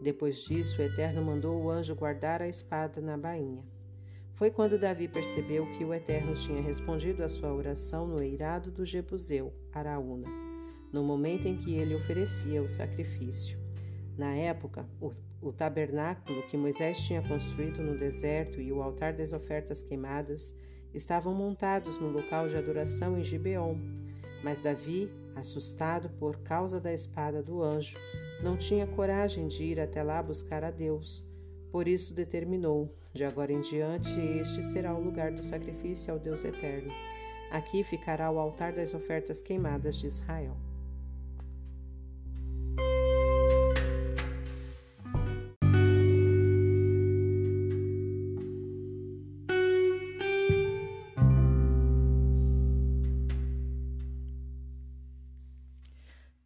Depois 0.00 0.38
disso, 0.38 0.80
o 0.80 0.84
Eterno 0.84 1.22
mandou 1.22 1.62
o 1.62 1.70
anjo 1.70 1.94
guardar 1.94 2.42
a 2.42 2.48
espada 2.48 3.00
na 3.00 3.16
bainha. 3.16 3.71
Foi 4.42 4.50
quando 4.50 4.76
Davi 4.76 5.06
percebeu 5.06 5.70
que 5.70 5.84
o 5.84 5.94
Eterno 5.94 6.34
tinha 6.34 6.60
respondido 6.60 7.22
à 7.22 7.28
sua 7.28 7.54
oração 7.54 8.08
no 8.08 8.20
eirado 8.20 8.72
do 8.72 8.84
Jebuseu, 8.84 9.54
Araúna, 9.72 10.26
no 10.92 11.04
momento 11.04 11.46
em 11.46 11.56
que 11.56 11.76
ele 11.76 11.94
oferecia 11.94 12.60
o 12.60 12.68
sacrifício. 12.68 13.56
Na 14.18 14.34
época, 14.34 14.84
o, 15.00 15.12
o 15.40 15.52
tabernáculo 15.52 16.42
que 16.48 16.56
Moisés 16.56 16.98
tinha 16.98 17.22
construído 17.22 17.84
no 17.84 17.96
deserto 17.96 18.60
e 18.60 18.72
o 18.72 18.82
altar 18.82 19.12
das 19.12 19.32
ofertas 19.32 19.84
queimadas 19.84 20.52
estavam 20.92 21.32
montados 21.32 21.96
no 22.00 22.08
local 22.08 22.48
de 22.48 22.56
adoração 22.56 23.16
em 23.16 23.22
Gibeon. 23.22 23.76
Mas 24.42 24.60
Davi, 24.60 25.08
assustado 25.36 26.10
por 26.18 26.38
causa 26.38 26.80
da 26.80 26.92
espada 26.92 27.40
do 27.44 27.62
anjo, 27.62 27.96
não 28.42 28.56
tinha 28.56 28.88
coragem 28.88 29.46
de 29.46 29.62
ir 29.62 29.78
até 29.78 30.02
lá 30.02 30.20
buscar 30.20 30.64
a 30.64 30.70
Deus. 30.72 31.24
Por 31.72 31.88
isso 31.88 32.12
determinou: 32.12 32.94
de 33.14 33.24
agora 33.24 33.50
em 33.50 33.62
diante, 33.62 34.20
este 34.20 34.62
será 34.62 34.94
o 34.94 35.02
lugar 35.02 35.32
do 35.32 35.42
sacrifício 35.42 36.12
ao 36.12 36.20
Deus 36.20 36.44
eterno. 36.44 36.92
Aqui 37.50 37.82
ficará 37.82 38.30
o 38.30 38.38
altar 38.38 38.74
das 38.74 38.92
ofertas 38.92 39.40
queimadas 39.40 39.96
de 39.96 40.06
Israel. 40.06 40.54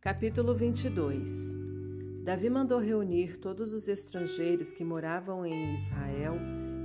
Capítulo 0.01 0.55
22 0.55 1.66
Davi 2.27 2.51
mandou 2.51 2.81
reunir 2.81 3.39
todos 3.39 3.73
os 3.73 3.87
estrangeiros 3.87 4.73
que 4.73 4.83
moravam 4.83 5.47
em 5.47 5.77
Israel 5.77 6.35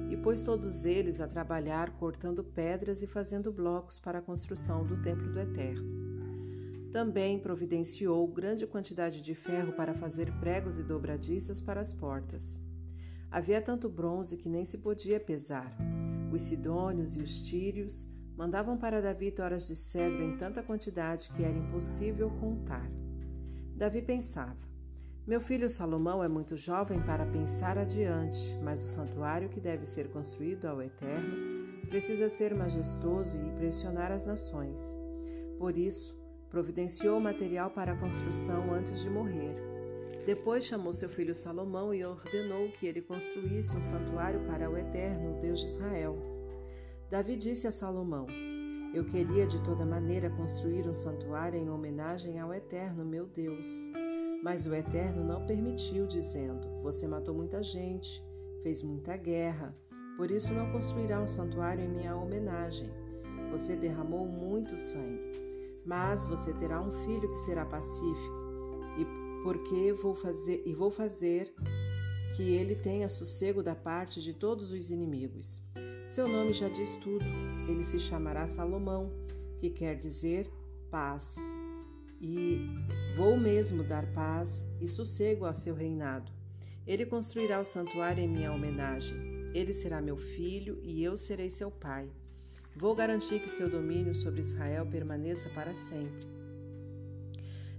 e 0.08 0.16
pôs 0.16 0.44
todos 0.44 0.86
eles 0.86 1.20
a 1.20 1.28
trabalhar 1.28 1.98
cortando 1.98 2.44
pedras 2.44 3.02
e 3.02 3.08
fazendo 3.08 3.52
blocos 3.52 3.98
para 3.98 4.20
a 4.20 4.22
construção 4.22 4.86
do 4.86 5.02
templo 5.02 5.32
do 5.32 5.40
Eterno. 5.40 6.92
Também 6.92 7.40
providenciou 7.40 8.28
grande 8.28 8.68
quantidade 8.68 9.24
de 9.24 9.34
ferro 9.34 9.74
para 9.74 9.96
fazer 9.96 10.32
pregos 10.40 10.78
e 10.78 10.84
dobradiças 10.84 11.60
para 11.60 11.82
as 11.82 11.92
portas. 11.92 12.60
Havia 13.32 13.60
tanto 13.60 13.90
bronze 13.90 14.38
que 14.38 14.48
nem 14.48 14.64
se 14.64 14.78
podia 14.78 15.20
pesar. 15.20 15.76
Os 16.32 16.44
sidônios 16.44 17.18
e 17.18 17.20
os 17.20 17.48
tírios 17.48 18.08
mandavam 18.38 18.78
para 18.78 19.02
Davi 19.02 19.32
toras 19.32 19.66
de 19.66 19.76
cedro 19.76 20.22
em 20.22 20.38
tanta 20.38 20.62
quantidade 20.62 21.32
que 21.32 21.44
era 21.44 21.58
impossível 21.58 22.30
contar. 22.30 22.88
Davi 23.76 24.04
pensava: 24.04 24.71
Meu 25.26 25.40
filho 25.40 25.70
Salomão 25.70 26.24
é 26.24 26.28
muito 26.28 26.58
jovem 26.58 27.00
para 27.00 27.28
pensar 27.28 27.78
adiante, 27.78 28.58
mas 28.64 28.84
o 28.84 28.88
santuário 28.88 29.50
que 29.50 29.60
deve 29.60 29.86
ser 29.86 30.10
construído 30.10 30.66
ao 30.66 30.82
Eterno 30.82 31.88
precisa 31.88 32.28
ser 32.28 32.56
majestoso 32.56 33.38
e 33.38 33.48
impressionar 33.48 34.12
as 34.12 34.26
nações. 34.26 34.80
Por 35.60 35.78
isso, 35.78 36.20
providenciou 36.50 37.20
material 37.20 37.70
para 37.70 37.94
a 37.94 37.98
construção 37.98 38.74
antes 38.74 39.00
de 39.00 39.12
morrer. 39.12 39.54
Depois 40.26 40.66
chamou 40.66 40.92
seu 40.92 41.08
filho 41.08 41.36
Salomão 41.36 41.94
e 41.94 42.04
ordenou 42.04 42.72
que 42.72 42.88
ele 42.88 43.02
construísse 43.02 43.78
um 43.78 43.82
santuário 43.82 44.40
para 44.48 44.72
o 44.72 44.76
Eterno, 44.76 45.40
Deus 45.40 45.60
de 45.60 45.68
Israel. 45.68 46.18
Davi 47.12 47.36
disse 47.36 47.68
a 47.68 47.72
Salomão: 47.72 48.26
eu 48.94 49.06
queria 49.06 49.46
de 49.46 49.64
toda 49.64 49.86
maneira 49.86 50.30
construir 50.32 50.86
um 50.90 50.94
santuário 50.94 51.58
em 51.58 51.70
homenagem 51.70 52.40
ao 52.40 52.54
Eterno, 52.54 53.06
meu 53.06 53.26
Deus. 53.26 53.90
Mas 54.42 54.66
o 54.66 54.74
Eterno 54.74 55.24
não 55.24 55.46
permitiu, 55.46 56.08
dizendo: 56.08 56.68
Você 56.82 57.08
matou 57.08 57.34
muita 57.34 57.62
gente, 57.62 58.24
fez 58.64 58.82
muita 58.82 59.16
guerra, 59.16 59.76
por 60.18 60.32
isso 60.32 60.54
não 60.54 60.72
construirá 60.72 61.22
um 61.22 61.28
santuário 61.28 61.84
em 61.84 61.90
minha 61.90 62.16
homenagem. 62.16 62.90
Você 63.52 63.76
derramou 63.76 64.26
muito 64.26 64.78
sangue, 64.78 65.22
mas 65.86 66.26
você 66.26 66.54
terá 66.54 66.82
um 66.82 66.92
filho 66.92 67.30
que 67.30 67.38
será 67.40 67.66
pacífico, 67.66 68.36
e 68.98 69.44
porque 69.44 69.94
vou 69.94 70.16
fazer 70.16 70.64
e 70.66 70.74
vou 70.74 70.90
fazer 70.90 71.54
que 72.36 72.44
ele 72.44 72.76
tenha 72.76 73.10
sossego 73.10 73.62
da 73.62 73.76
parte 73.76 74.22
de 74.22 74.34
todos 74.34 74.72
os 74.72 74.90
inimigos. 74.90 75.62
Seu 76.08 76.28
nome 76.28 76.54
já 76.54 76.70
diz 76.70 76.96
tudo. 76.98 77.26
Ele 77.68 77.84
se 77.84 78.00
chamará 78.00 78.48
Salomão, 78.48 79.12
que 79.60 79.70
quer 79.70 79.96
dizer 79.96 80.50
paz. 80.90 81.36
E 82.22 82.70
vou 83.16 83.36
mesmo 83.36 83.84
dar 83.84 84.06
paz 84.14 84.64
e 84.80 84.88
sossego 84.88 85.46
ao 85.46 85.54
seu 85.54 85.74
reinado. 85.74 86.32
Ele 86.86 87.06
construirá 87.06 87.60
o 87.60 87.66
santuário 87.66 88.24
em 88.24 88.28
minha 88.28 88.54
homenagem. 88.54 89.18
Ele 89.54 89.74
será 89.74 90.00
meu 90.00 90.18
filho 90.18 90.80
e 90.84 91.04
eu 91.04 91.18
serei 91.18 91.50
seu 91.50 91.72
pai. 91.72 92.08
Vou 92.76 92.96
garantir 92.96 93.40
que 93.40 93.50
seu 93.50 93.70
domínio 93.70 94.14
sobre 94.14 94.40
Israel 94.40 94.86
permaneça 94.86 95.50
para 95.50 95.74
sempre. 95.74 96.28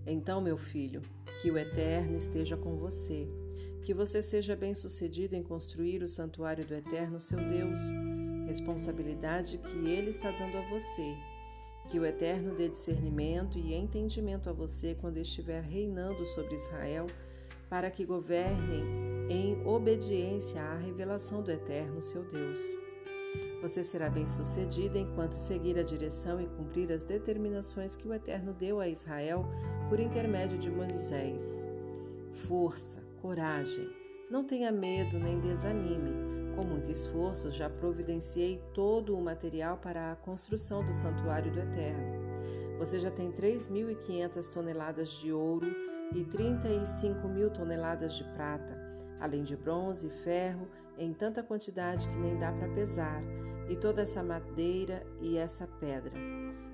Então, 0.04 0.40
meu 0.40 0.58
filho, 0.58 1.02
que 1.40 1.50
o 1.50 1.56
Eterno 1.56 2.16
esteja 2.16 2.56
com 2.56 2.76
você, 2.76 3.28
que 3.84 3.94
você 3.94 4.22
seja 4.22 4.56
bem-sucedido 4.56 5.36
em 5.36 5.42
construir 5.42 6.02
o 6.02 6.08
santuário 6.08 6.66
do 6.66 6.74
Eterno, 6.74 7.20
seu 7.20 7.38
Deus 7.38 7.80
responsabilidade 8.52 9.56
que 9.56 9.88
Ele 9.88 10.10
está 10.10 10.30
dando 10.30 10.58
a 10.58 10.68
você. 10.68 11.16
Que 11.90 11.98
o 11.98 12.06
Eterno 12.06 12.54
dê 12.54 12.68
discernimento 12.68 13.58
e 13.58 13.74
entendimento 13.74 14.48
a 14.48 14.52
você 14.52 14.94
quando 14.94 15.18
estiver 15.18 15.62
reinando 15.62 16.24
sobre 16.26 16.54
Israel, 16.54 17.06
para 17.68 17.90
que 17.90 18.04
governem 18.04 18.84
em 19.28 19.66
obediência 19.66 20.60
à 20.62 20.76
revelação 20.76 21.42
do 21.42 21.50
Eterno, 21.50 22.00
seu 22.00 22.22
Deus. 22.24 22.58
Você 23.60 23.84
será 23.84 24.10
bem-sucedido 24.10 24.98
enquanto 24.98 25.34
seguir 25.34 25.78
a 25.78 25.82
direção 25.82 26.40
e 26.40 26.46
cumprir 26.46 26.90
as 26.90 27.04
determinações 27.04 27.94
que 27.94 28.08
o 28.08 28.12
Eterno 28.12 28.52
deu 28.52 28.80
a 28.80 28.88
Israel 28.88 29.46
por 29.88 30.00
intermédio 30.00 30.58
de 30.58 30.70
Moisés. 30.70 31.66
Força, 32.48 33.00
coragem, 33.20 33.88
não 34.30 34.44
tenha 34.44 34.72
medo 34.72 35.18
nem 35.18 35.38
desanime 35.38 36.41
com 36.54 36.64
muito 36.64 36.90
esforço, 36.90 37.50
já 37.50 37.68
providenciei 37.68 38.62
todo 38.72 39.16
o 39.16 39.20
material 39.20 39.76
para 39.78 40.12
a 40.12 40.16
construção 40.16 40.84
do 40.84 40.92
Santuário 40.92 41.52
do 41.52 41.60
Eterno. 41.60 42.22
Você 42.78 42.98
já 42.98 43.10
tem 43.10 43.30
3.500 43.30 44.50
toneladas 44.50 45.10
de 45.10 45.32
ouro 45.32 45.66
e 46.14 46.24
35 46.24 47.28
mil 47.28 47.50
toneladas 47.50 48.14
de 48.14 48.24
prata, 48.24 48.76
além 49.20 49.42
de 49.42 49.56
bronze 49.56 50.08
e 50.08 50.10
ferro 50.10 50.68
em 50.98 51.12
tanta 51.12 51.42
quantidade 51.42 52.08
que 52.08 52.16
nem 52.16 52.38
dá 52.38 52.52
para 52.52 52.68
pesar, 52.74 53.22
e 53.68 53.76
toda 53.76 54.02
essa 54.02 54.22
madeira 54.22 55.06
e 55.20 55.36
essa 55.36 55.66
pedra. 55.66 56.12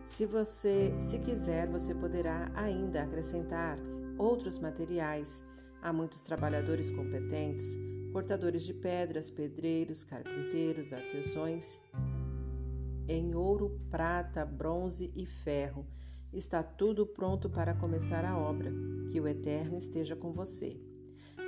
Se 0.04 0.24
você, 0.24 0.94
se 0.98 1.18
quiser, 1.18 1.68
você 1.68 1.94
poderá 1.94 2.50
ainda 2.54 3.02
acrescentar 3.02 3.78
outros 4.16 4.58
materiais. 4.58 5.44
Há 5.82 5.92
muitos 5.92 6.22
trabalhadores 6.22 6.90
competentes 6.90 7.76
cortadores 8.12 8.64
de 8.64 8.74
pedras, 8.74 9.30
pedreiros, 9.30 10.02
carpinteiros, 10.02 10.92
artesãos 10.92 11.80
em 13.08 13.34
ouro, 13.34 13.80
prata, 13.90 14.44
bronze 14.44 15.10
e 15.16 15.24
ferro, 15.24 15.86
Está 16.32 16.62
tudo 16.62 17.06
pronto 17.06 17.48
para 17.48 17.72
começar 17.72 18.22
a 18.24 18.36
obra. 18.36 18.70
Que 19.10 19.18
o 19.18 19.26
Eterno 19.26 19.78
esteja 19.78 20.14
com 20.14 20.30
você. 20.30 20.78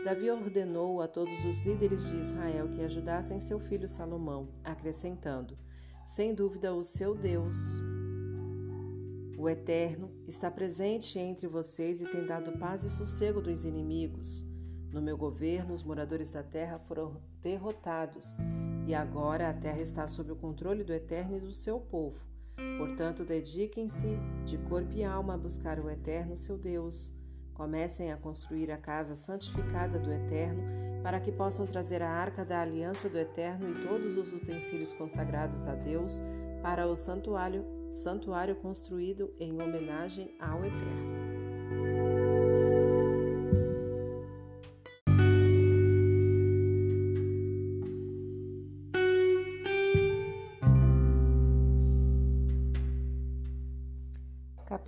Davi 0.05 0.31
ordenou 0.31 1.03
a 1.03 1.09
todos 1.09 1.45
os 1.45 1.61
líderes 1.61 2.09
de 2.09 2.17
Israel 2.17 2.69
que 2.71 2.81
ajudassem 2.81 3.39
seu 3.41 3.61
filho 3.61 3.89
Salomão, 3.89 4.49
acrescentando: 4.65 5.59
Sem 6.07 6.35
dúvida, 6.35 6.75
o 6.75 6.83
seu 6.83 7.15
Deus, 7.15 7.55
o 9.37 9.47
Eterno, 9.47 10.11
está 10.27 10.51
presente 10.51 11.19
entre 11.19 11.47
vocês 11.47 12.01
e 12.01 12.07
tem 12.07 12.25
dado 12.25 12.53
paz 12.59 12.83
e 12.83 12.89
sossego 12.89 13.43
dos 13.43 13.67
inimigos. 13.67 14.50
No 14.93 15.01
meu 15.01 15.17
governo, 15.17 15.75
os 15.75 15.83
moradores 15.83 16.33
da 16.33 16.43
terra 16.43 16.79
foram 16.79 17.17
derrotados, 17.43 18.39
e 18.87 18.95
agora 18.95 19.49
a 19.49 19.55
terra 19.55 19.81
está 19.81 20.07
sob 20.07 20.33
o 20.33 20.37
controle 20.37 20.83
do 20.83 20.93
Eterno 20.93 21.37
e 21.37 21.41
do 21.41 21.53
seu 21.53 21.79
povo. 21.79 22.19
Portanto, 22.77 23.25
dediquem-se 23.25 24.19
de 24.45 24.59
corpo 24.59 24.93
e 24.93 25.05
alma 25.05 25.35
a 25.35 25.39
buscar 25.39 25.79
o 25.79 25.89
Eterno, 25.89 26.37
seu 26.37 26.59
Deus 26.59 27.15
Comecem 27.61 28.11
a 28.11 28.17
construir 28.17 28.71
a 28.71 28.79
casa 28.79 29.15
santificada 29.15 29.99
do 29.99 30.11
Eterno, 30.11 30.63
para 31.03 31.21
que 31.21 31.31
possam 31.31 31.67
trazer 31.67 32.01
a 32.01 32.09
arca 32.09 32.43
da 32.43 32.63
aliança 32.63 33.07
do 33.07 33.19
Eterno 33.19 33.69
e 33.69 33.87
todos 33.87 34.17
os 34.17 34.33
utensílios 34.33 34.95
consagrados 34.95 35.69
a 35.69 35.75
Deus 35.75 36.23
para 36.63 36.87
o 36.87 36.97
santuário, 36.97 37.67
santuário 37.93 38.57
construído 38.57 39.31
em 39.39 39.61
homenagem 39.61 40.35
ao 40.41 40.65
Eterno. 40.65 41.40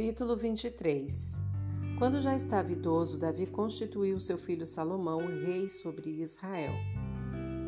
Capítulo 0.02 0.36
23 0.36 1.36
quando 1.96 2.20
já 2.20 2.34
estava 2.34 2.72
idoso, 2.72 3.16
Davi 3.16 3.46
constituiu 3.46 4.18
seu 4.18 4.36
filho 4.36 4.66
Salomão 4.66 5.20
rei 5.28 5.68
sobre 5.68 6.20
Israel. 6.20 6.72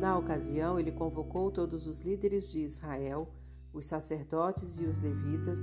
Na 0.01 0.17
ocasião, 0.17 0.77
ele 0.77 0.91
convocou 0.91 1.49
todos 1.49 1.87
os 1.87 2.01
líderes 2.01 2.51
de 2.51 2.59
Israel, 2.59 3.29
os 3.71 3.85
sacerdotes 3.85 4.81
e 4.81 4.83
os 4.83 4.97
levitas. 4.97 5.61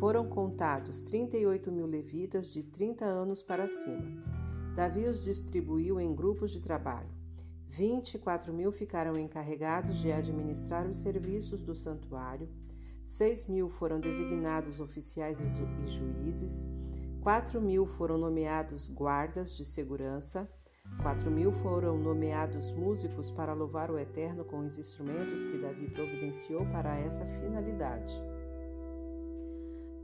Foram 0.00 0.28
contados 0.28 1.02
38 1.02 1.70
mil 1.70 1.86
levitas 1.86 2.52
de 2.52 2.64
30 2.64 3.04
anos 3.04 3.40
para 3.40 3.68
cima. 3.68 4.20
Davi 4.74 5.04
os 5.04 5.22
distribuiu 5.22 6.00
em 6.00 6.12
grupos 6.12 6.50
de 6.50 6.58
trabalho. 6.58 7.10
24 7.68 8.52
mil 8.52 8.72
ficaram 8.72 9.16
encarregados 9.16 9.98
de 9.98 10.10
administrar 10.10 10.84
os 10.84 10.96
serviços 10.96 11.62
do 11.62 11.76
santuário, 11.76 12.48
6 13.08 13.48
mil 13.48 13.70
foram 13.70 13.98
designados 13.98 14.80
oficiais 14.80 15.40
e 15.40 15.86
juízes, 15.86 16.66
Quatro 17.22 17.58
mil 17.58 17.86
foram 17.86 18.18
nomeados 18.18 18.86
guardas 18.86 19.56
de 19.56 19.64
segurança, 19.64 20.46
quatro 21.02 21.30
mil 21.30 21.50
foram 21.52 21.98
nomeados 21.98 22.70
músicos 22.72 23.30
para 23.30 23.54
louvar 23.54 23.90
o 23.90 23.98
Eterno 23.98 24.44
com 24.44 24.58
os 24.58 24.78
instrumentos 24.78 25.46
que 25.46 25.56
Davi 25.56 25.90
providenciou 25.90 26.66
para 26.66 26.96
essa 26.98 27.24
finalidade. 27.26 28.14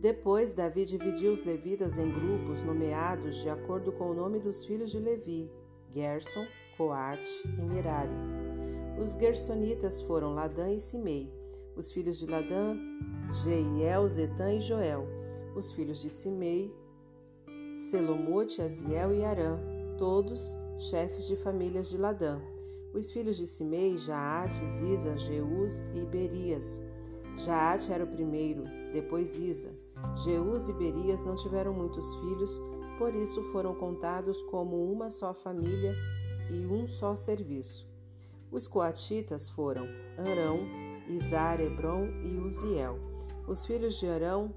Depois, 0.01 0.55
Davi 0.55 0.87
dividiu 0.87 1.35
os 1.35 1.45
levitas 1.45 1.99
em 1.99 2.11
grupos 2.11 2.63
nomeados 2.63 3.37
de 3.37 3.51
acordo 3.51 3.93
com 3.93 4.11
o 4.11 4.15
nome 4.15 4.41
dos 4.41 4.65
filhos 4.65 4.91
de 4.91 4.99
Levi: 4.99 5.51
Gerson, 5.93 6.47
Coate 6.79 7.29
e 7.45 7.63
Merari. 7.63 8.17
Os 8.99 9.13
Gersonitas 9.13 10.01
foram 10.01 10.35
Ladã 10.35 10.71
e 10.71 10.81
Simei. 10.81 11.44
Os 11.77 11.91
filhos 11.91 12.19
de 12.19 12.27
Ladã, 12.27 12.77
Jeiel, 13.43 14.07
Zetã 14.07 14.53
e 14.53 14.61
Joel. 14.61 15.07
Os 15.57 15.73
filhos 15.73 16.01
de 16.01 16.11
Simei, 16.11 16.73
Selomote, 17.75 18.63
Aziel 18.63 19.13
e 19.13 19.25
Arã, 19.25 19.59
todos 19.99 20.57
chefes 20.79 21.27
de 21.27 21.37
famílias 21.37 21.89
de 21.89 21.97
Ladã. 21.97 22.41
Os 22.93 23.11
filhos 23.11 23.37
de 23.37 23.47
Simei, 23.47 23.99
Jaate, 23.99 24.65
Ziza, 24.67 25.17
Jeus 25.19 25.85
e 25.95 26.05
Berias. 26.05 26.81
Jaate 27.37 27.93
era 27.93 28.05
o 28.05 28.09
primeiro, 28.09 28.65
depois 28.93 29.39
Isa. 29.39 29.73
Jeus 30.25 30.69
e 30.69 30.73
Berias 30.73 31.25
não 31.25 31.35
tiveram 31.35 31.73
muitos 31.73 32.15
filhos, 32.17 32.63
por 32.99 33.13
isso 33.15 33.43
foram 33.51 33.75
contados 33.75 34.41
como 34.43 34.93
uma 34.93 35.11
só 35.11 35.35
família 35.35 35.95
e 36.51 36.65
um 36.67 36.87
só 36.87 37.15
serviço. 37.17 37.89
Os 38.51 38.69
coatitas 38.69 39.49
foram 39.49 39.89
Arão, 40.17 40.61
Isar, 41.09 41.61
Hebron 41.61 42.09
e 42.23 42.37
Uziel. 42.39 42.99
Os 43.47 43.67
filhos 43.67 43.99
de 43.99 44.07
Arão, 44.07 44.55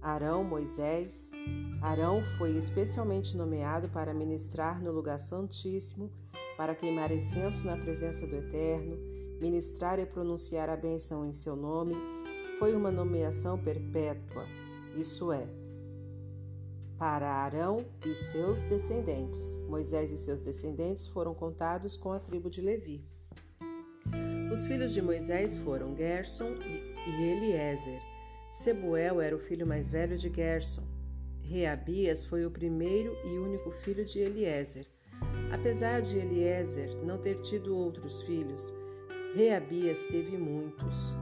Arão, 0.00 0.42
Moisés. 0.42 1.30
Arão 1.82 2.22
foi 2.38 2.56
especialmente 2.56 3.36
nomeado 3.36 3.88
para 3.88 4.14
ministrar 4.14 4.82
no 4.82 4.90
lugar 4.90 5.18
santíssimo, 5.18 6.10
para 6.56 6.74
queimar 6.74 7.10
incenso 7.10 7.66
na 7.66 7.76
presença 7.76 8.26
do 8.26 8.36
Eterno, 8.36 8.96
ministrar 9.40 9.98
e 9.98 10.06
pronunciar 10.06 10.68
a 10.70 10.76
benção 10.76 11.26
em 11.26 11.32
seu 11.32 11.54
nome. 11.54 11.94
Foi 12.58 12.74
uma 12.74 12.90
nomeação 12.90 13.58
perpétua, 13.58 14.44
isso 14.94 15.32
é, 15.32 15.48
para 16.98 17.30
Arão 17.30 17.86
e 18.04 18.14
seus 18.14 18.62
descendentes. 18.64 19.56
Moisés 19.68 20.12
e 20.12 20.18
seus 20.18 20.42
descendentes 20.42 21.06
foram 21.06 21.34
contados 21.34 21.96
com 21.96 22.12
a 22.12 22.20
tribo 22.20 22.50
de 22.50 22.60
Levi. 22.60 23.02
Os 24.52 24.66
filhos 24.66 24.92
de 24.92 25.00
Moisés 25.00 25.56
foram 25.58 25.96
Gerson 25.96 26.54
e 27.06 27.22
Eliezer. 27.22 28.00
Sebuel 28.50 29.20
era 29.20 29.36
o 29.36 29.38
filho 29.38 29.66
mais 29.66 29.88
velho 29.88 30.16
de 30.16 30.28
Gerson. 30.28 30.82
Reabias 31.40 32.24
foi 32.24 32.44
o 32.44 32.50
primeiro 32.50 33.16
e 33.24 33.38
único 33.38 33.70
filho 33.70 34.04
de 34.04 34.18
Eliezer. 34.18 34.86
Apesar 35.52 36.00
de 36.00 36.18
Eliezer 36.18 36.96
não 37.04 37.18
ter 37.18 37.40
tido 37.40 37.76
outros 37.76 38.22
filhos, 38.22 38.74
Reabias 39.34 40.04
teve 40.06 40.36
muitos. 40.36 41.18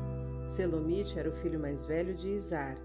Selomite 0.46 1.18
era 1.18 1.28
o 1.28 1.34
filho 1.34 1.60
mais 1.60 1.84
velho 1.84 2.14
de 2.14 2.28
Izar. 2.28 2.78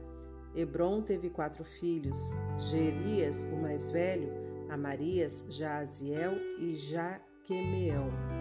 Hebron 0.55 1.01
teve 1.01 1.30
quatro 1.30 1.63
filhos: 1.63 2.17
Gerias, 2.57 3.43
o 3.43 3.55
mais 3.55 3.89
velho, 3.89 4.30
Amarias, 4.69 5.45
Jaaziel 5.49 6.34
e 6.59 6.75
Jaquemeão. 6.75 8.32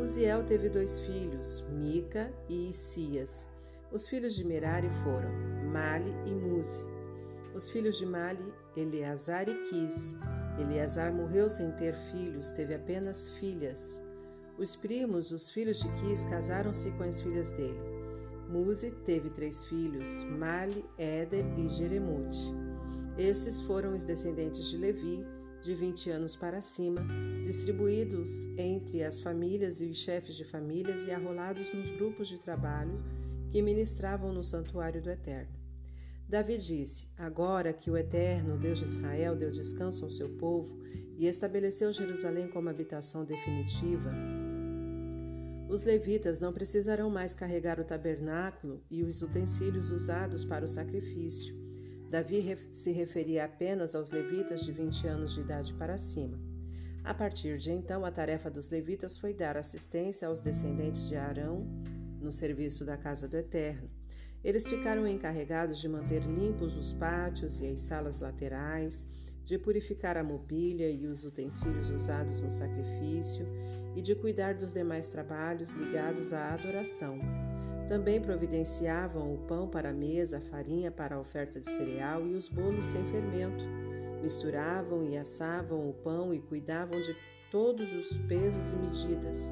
Uziel 0.00 0.44
teve 0.44 0.70
dois 0.70 0.98
filhos, 1.00 1.62
Mica 1.68 2.32
e 2.48 2.70
Isias. 2.70 3.46
Os 3.92 4.08
filhos 4.08 4.34
de 4.34 4.42
Merari 4.42 4.88
foram 5.04 5.30
Mali 5.70 6.14
e 6.24 6.30
Muzi. 6.30 6.86
Os 7.54 7.68
filhos 7.68 7.98
de 7.98 8.06
Mali, 8.06 8.50
Eleazar 8.74 9.46
e 9.46 9.54
Quis. 9.68 10.16
Eleazar 10.58 11.12
morreu 11.12 11.50
sem 11.50 11.70
ter 11.72 11.94
filhos, 12.10 12.50
teve 12.52 12.74
apenas 12.74 13.28
filhas. 13.38 14.00
Os 14.56 14.74
primos, 14.74 15.32
os 15.32 15.50
filhos 15.50 15.78
de 15.80 15.88
Quis, 16.00 16.24
casaram-se 16.24 16.90
com 16.92 17.02
as 17.02 17.20
filhas 17.20 17.50
dele. 17.50 17.80
Muzi 18.48 18.92
teve 19.04 19.28
três 19.28 19.66
filhos, 19.66 20.22
Mali, 20.24 20.82
Éder 20.96 21.44
e 21.58 21.68
Jeremute. 21.68 22.54
Estes 23.18 23.60
foram 23.60 23.94
os 23.94 24.04
descendentes 24.04 24.64
de 24.64 24.78
Levi, 24.78 25.26
de 25.62 25.74
20 25.74 26.10
anos 26.10 26.36
para 26.36 26.60
cima, 26.60 27.06
distribuídos 27.44 28.46
entre 28.56 29.02
as 29.02 29.18
famílias 29.18 29.80
e 29.80 29.86
os 29.86 29.98
chefes 29.98 30.34
de 30.34 30.44
famílias 30.44 31.06
e 31.06 31.10
arrolados 31.10 31.72
nos 31.72 31.90
grupos 31.90 32.28
de 32.28 32.38
trabalho 32.38 33.02
que 33.50 33.60
ministravam 33.60 34.32
no 34.32 34.42
santuário 34.42 35.02
do 35.02 35.10
Eterno. 35.10 35.52
Davi 36.28 36.58
disse: 36.58 37.08
Agora 37.16 37.72
que 37.72 37.90
o 37.90 37.96
Eterno, 37.96 38.58
Deus 38.58 38.78
de 38.78 38.84
Israel, 38.84 39.36
deu 39.36 39.50
descanso 39.50 40.04
ao 40.04 40.10
seu 40.10 40.28
povo 40.36 40.78
e 41.18 41.26
estabeleceu 41.26 41.92
Jerusalém 41.92 42.48
como 42.48 42.68
habitação 42.68 43.24
definitiva, 43.24 44.10
os 45.70 45.84
levitas 45.84 46.40
não 46.40 46.52
precisarão 46.52 47.08
mais 47.08 47.32
carregar 47.32 47.78
o 47.78 47.84
tabernáculo 47.84 48.82
e 48.90 49.04
os 49.04 49.22
utensílios 49.22 49.92
usados 49.92 50.44
para 50.44 50.64
o 50.64 50.68
sacrifício. 50.68 51.54
Davi 52.10 52.58
se 52.72 52.90
referia 52.90 53.44
apenas 53.44 53.94
aos 53.94 54.10
levitas 54.10 54.64
de 54.64 54.72
20 54.72 55.06
anos 55.06 55.32
de 55.32 55.42
idade 55.42 55.72
para 55.74 55.96
cima. 55.96 56.36
A 57.04 57.14
partir 57.14 57.56
de 57.56 57.70
então, 57.70 58.04
a 58.04 58.10
tarefa 58.10 58.50
dos 58.50 58.68
levitas 58.68 59.16
foi 59.16 59.32
dar 59.32 59.56
assistência 59.56 60.26
aos 60.26 60.40
descendentes 60.40 61.06
de 61.06 61.14
Arão 61.14 61.64
no 62.20 62.32
serviço 62.32 62.84
da 62.84 62.96
casa 62.96 63.28
do 63.28 63.36
Eterno. 63.36 63.88
Eles 64.42 64.68
ficaram 64.68 65.06
encarregados 65.06 65.78
de 65.78 65.88
manter 65.88 66.24
limpos 66.24 66.76
os 66.76 66.92
pátios 66.92 67.60
e 67.60 67.68
as 67.68 67.78
salas 67.78 68.18
laterais, 68.18 69.08
de 69.44 69.56
purificar 69.56 70.16
a 70.16 70.24
mobília 70.24 70.90
e 70.90 71.06
os 71.06 71.24
utensílios 71.24 71.90
usados 71.90 72.40
no 72.40 72.50
sacrifício 72.50 73.46
e 73.94 74.02
de 74.02 74.16
cuidar 74.16 74.54
dos 74.54 74.72
demais 74.72 75.08
trabalhos 75.08 75.70
ligados 75.70 76.32
à 76.32 76.54
adoração. 76.54 77.20
Também 77.90 78.20
providenciavam 78.20 79.34
o 79.34 79.38
pão 79.48 79.66
para 79.66 79.90
a 79.90 79.92
mesa, 79.92 80.38
a 80.38 80.40
farinha 80.40 80.92
para 80.92 81.16
a 81.16 81.20
oferta 81.20 81.58
de 81.58 81.66
cereal 81.66 82.24
e 82.24 82.34
os 82.34 82.48
bolos 82.48 82.86
sem 82.86 83.04
fermento. 83.06 83.64
Misturavam 84.22 85.02
e 85.02 85.18
assavam 85.18 85.90
o 85.90 85.92
pão 85.92 86.32
e 86.32 86.38
cuidavam 86.38 87.00
de 87.00 87.16
todos 87.50 87.92
os 87.92 88.16
pesos 88.28 88.72
e 88.72 88.76
medidas. 88.76 89.50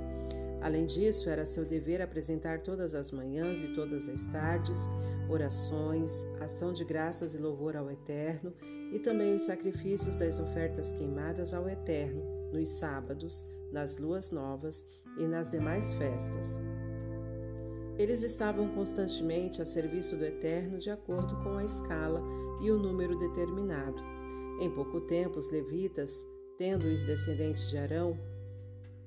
Além 0.61 0.87
disso, 0.87 1.29
era 1.29 1.45
seu 1.45 1.65
dever 1.65 2.01
apresentar 2.01 2.61
todas 2.61 2.95
as 2.95 3.11
manhãs 3.11 3.61
e 3.61 3.75
todas 3.75 4.09
as 4.09 4.29
tardes 4.29 4.89
orações, 5.29 6.25
ação 6.41 6.73
de 6.73 6.85
graças 6.85 7.35
e 7.35 7.39
louvor 7.39 7.77
ao 7.77 7.91
Eterno 7.91 8.55
e 8.93 9.01
também 9.01 9.35
os 9.35 9.43
sacrifícios 9.43 10.15
das 10.15 10.39
ofertas 10.39 10.93
queimadas 10.93 11.53
ao 11.53 11.69
Eterno 11.69 12.23
nos 12.53 12.69
sábados, 12.69 13.45
nas 13.73 13.97
luas 13.97 14.31
novas 14.31 14.85
e 15.17 15.25
nas 15.25 15.51
demais 15.51 15.93
festas. 15.95 16.61
Eles 17.99 18.23
estavam 18.23 18.69
constantemente 18.69 19.61
a 19.61 19.65
serviço 19.65 20.17
do 20.17 20.25
Eterno 20.25 20.79
de 20.79 20.89
acordo 20.89 21.35
com 21.43 21.59
a 21.59 21.65
escala 21.65 22.23
e 22.63 22.71
o 22.71 22.79
número 22.79 23.19
determinado. 23.19 24.01
Em 24.61 24.71
pouco 24.71 25.01
tempo, 25.01 25.41
os 25.41 25.51
levitas, 25.51 26.25
tendo 26.57 26.85
os 26.85 27.05
descendentes 27.05 27.69
de 27.69 27.77
Arão 27.77 28.17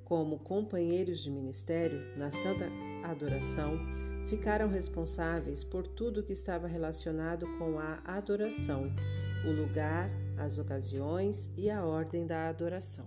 como 0.04 0.40
companheiros 0.40 1.24
de 1.24 1.32
ministério 1.32 2.02
na 2.18 2.30
santa 2.30 2.68
adoração, 3.06 3.80
ficaram 4.28 4.68
responsáveis 4.68 5.64
por 5.64 5.88
tudo 5.88 6.24
que 6.24 6.34
estava 6.34 6.68
relacionado 6.68 7.48
com 7.58 7.80
a 7.80 8.02
adoração, 8.06 8.94
o 9.46 9.52
lugar, 9.52 10.10
as 10.38 10.58
ocasiões 10.58 11.50
e 11.56 11.70
a 11.70 11.86
ordem 11.86 12.28
da 12.28 12.50
adoração. 12.50 13.06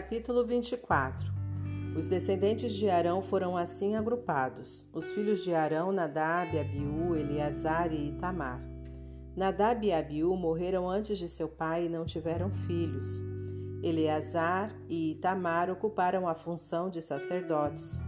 Capítulo 0.00 0.46
24 0.46 1.30
Os 1.94 2.08
descendentes 2.08 2.72
de 2.72 2.88
Arão 2.88 3.20
foram 3.20 3.54
assim 3.54 3.96
agrupados: 3.96 4.88
os 4.94 5.12
filhos 5.12 5.44
de 5.44 5.52
Arão, 5.54 5.92
Nadab, 5.92 6.58
Abiú, 6.58 7.14
Eleazar 7.14 7.92
e 7.92 8.08
Itamar. 8.08 8.66
Nadab 9.36 9.86
e 9.86 9.92
Abiú 9.92 10.34
morreram 10.36 10.88
antes 10.88 11.18
de 11.18 11.28
seu 11.28 11.46
pai 11.46 11.84
e 11.84 11.88
não 11.90 12.06
tiveram 12.06 12.50
filhos. 12.50 13.06
Eleazar 13.82 14.74
e 14.88 15.10
Itamar 15.10 15.68
ocuparam 15.68 16.26
a 16.26 16.34
função 16.34 16.88
de 16.88 17.02
sacerdotes. 17.02 18.00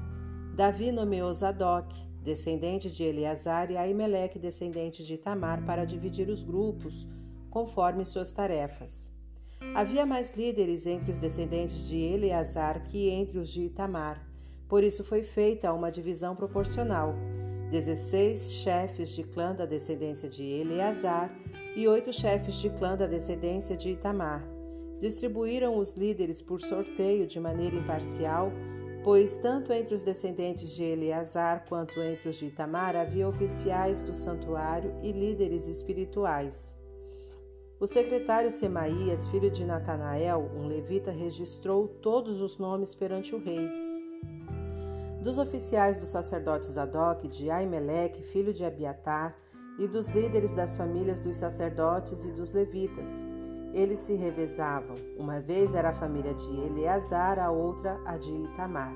Davi 0.56 0.92
nomeou 0.92 1.30
Zadok, 1.34 1.94
descendente 2.22 2.90
de 2.90 3.04
Eleazar, 3.04 3.70
e 3.70 3.76
Aimeleque, 3.76 4.38
descendente 4.38 5.04
de 5.04 5.12
Itamar, 5.12 5.62
para 5.66 5.84
dividir 5.84 6.30
os 6.30 6.42
grupos, 6.42 7.06
conforme 7.50 8.02
suas 8.06 8.32
tarefas. 8.32 9.12
Havia 9.74 10.04
mais 10.04 10.32
líderes 10.36 10.86
entre 10.86 11.12
os 11.12 11.18
descendentes 11.18 11.88
de 11.88 11.98
Eleazar 11.98 12.82
que 12.84 13.08
entre 13.08 13.38
os 13.38 13.48
de 13.48 13.62
Itamar, 13.62 14.22
por 14.68 14.82
isso 14.82 15.04
foi 15.04 15.22
feita 15.22 15.72
uma 15.72 15.90
divisão 15.90 16.34
proporcional 16.34 17.14
16 17.72 18.52
chefes 18.52 19.08
de 19.10 19.22
clã 19.22 19.54
da 19.54 19.64
descendência 19.64 20.28
de 20.28 20.44
Eleazar 20.44 21.34
e 21.74 21.88
oito 21.88 22.12
chefes 22.12 22.56
de 22.56 22.68
clã 22.68 22.96
da 22.96 23.06
descendência 23.06 23.74
de 23.74 23.90
Itamar. 23.90 24.46
Distribuíram 24.98 25.78
os 25.78 25.94
líderes 25.94 26.42
por 26.42 26.60
sorteio 26.60 27.26
de 27.26 27.40
maneira 27.40 27.74
imparcial, 27.74 28.52
pois 29.02 29.38
tanto 29.38 29.72
entre 29.72 29.94
os 29.94 30.02
descendentes 30.02 30.70
de 30.74 30.84
Eleazar 30.84 31.64
quanto 31.66 31.98
entre 32.00 32.28
os 32.28 32.36
de 32.36 32.46
Itamar 32.46 32.94
havia 32.94 33.26
oficiais 33.26 34.02
do 34.02 34.14
santuário 34.14 34.94
e 35.02 35.10
líderes 35.10 35.66
espirituais. 35.66 36.76
O 37.82 37.86
secretário 37.88 38.48
Semaías, 38.48 39.26
filho 39.26 39.50
de 39.50 39.64
Natanael, 39.64 40.48
um 40.54 40.68
levita, 40.68 41.10
registrou 41.10 41.88
todos 41.88 42.40
os 42.40 42.56
nomes 42.56 42.94
perante 42.94 43.34
o 43.34 43.42
rei 43.42 43.68
dos 45.20 45.36
oficiais 45.36 45.96
dos 45.96 46.10
sacerdotes 46.10 46.70
Zadok, 46.70 47.26
de 47.26 47.50
Aimeleque, 47.50 48.22
filho 48.22 48.52
de 48.52 48.64
Abiatar, 48.64 49.36
e 49.80 49.88
dos 49.88 50.08
líderes 50.10 50.54
das 50.54 50.76
famílias 50.76 51.20
dos 51.20 51.34
sacerdotes 51.34 52.24
e 52.24 52.30
dos 52.30 52.52
levitas. 52.52 53.24
Eles 53.74 53.98
se 53.98 54.14
revezavam. 54.14 54.94
Uma 55.18 55.40
vez 55.40 55.74
era 55.74 55.88
a 55.88 55.92
família 55.92 56.34
de 56.34 56.50
Eleazar, 56.60 57.40
a 57.40 57.50
outra 57.50 58.00
a 58.06 58.16
de 58.16 58.30
Itamar. 58.30 58.94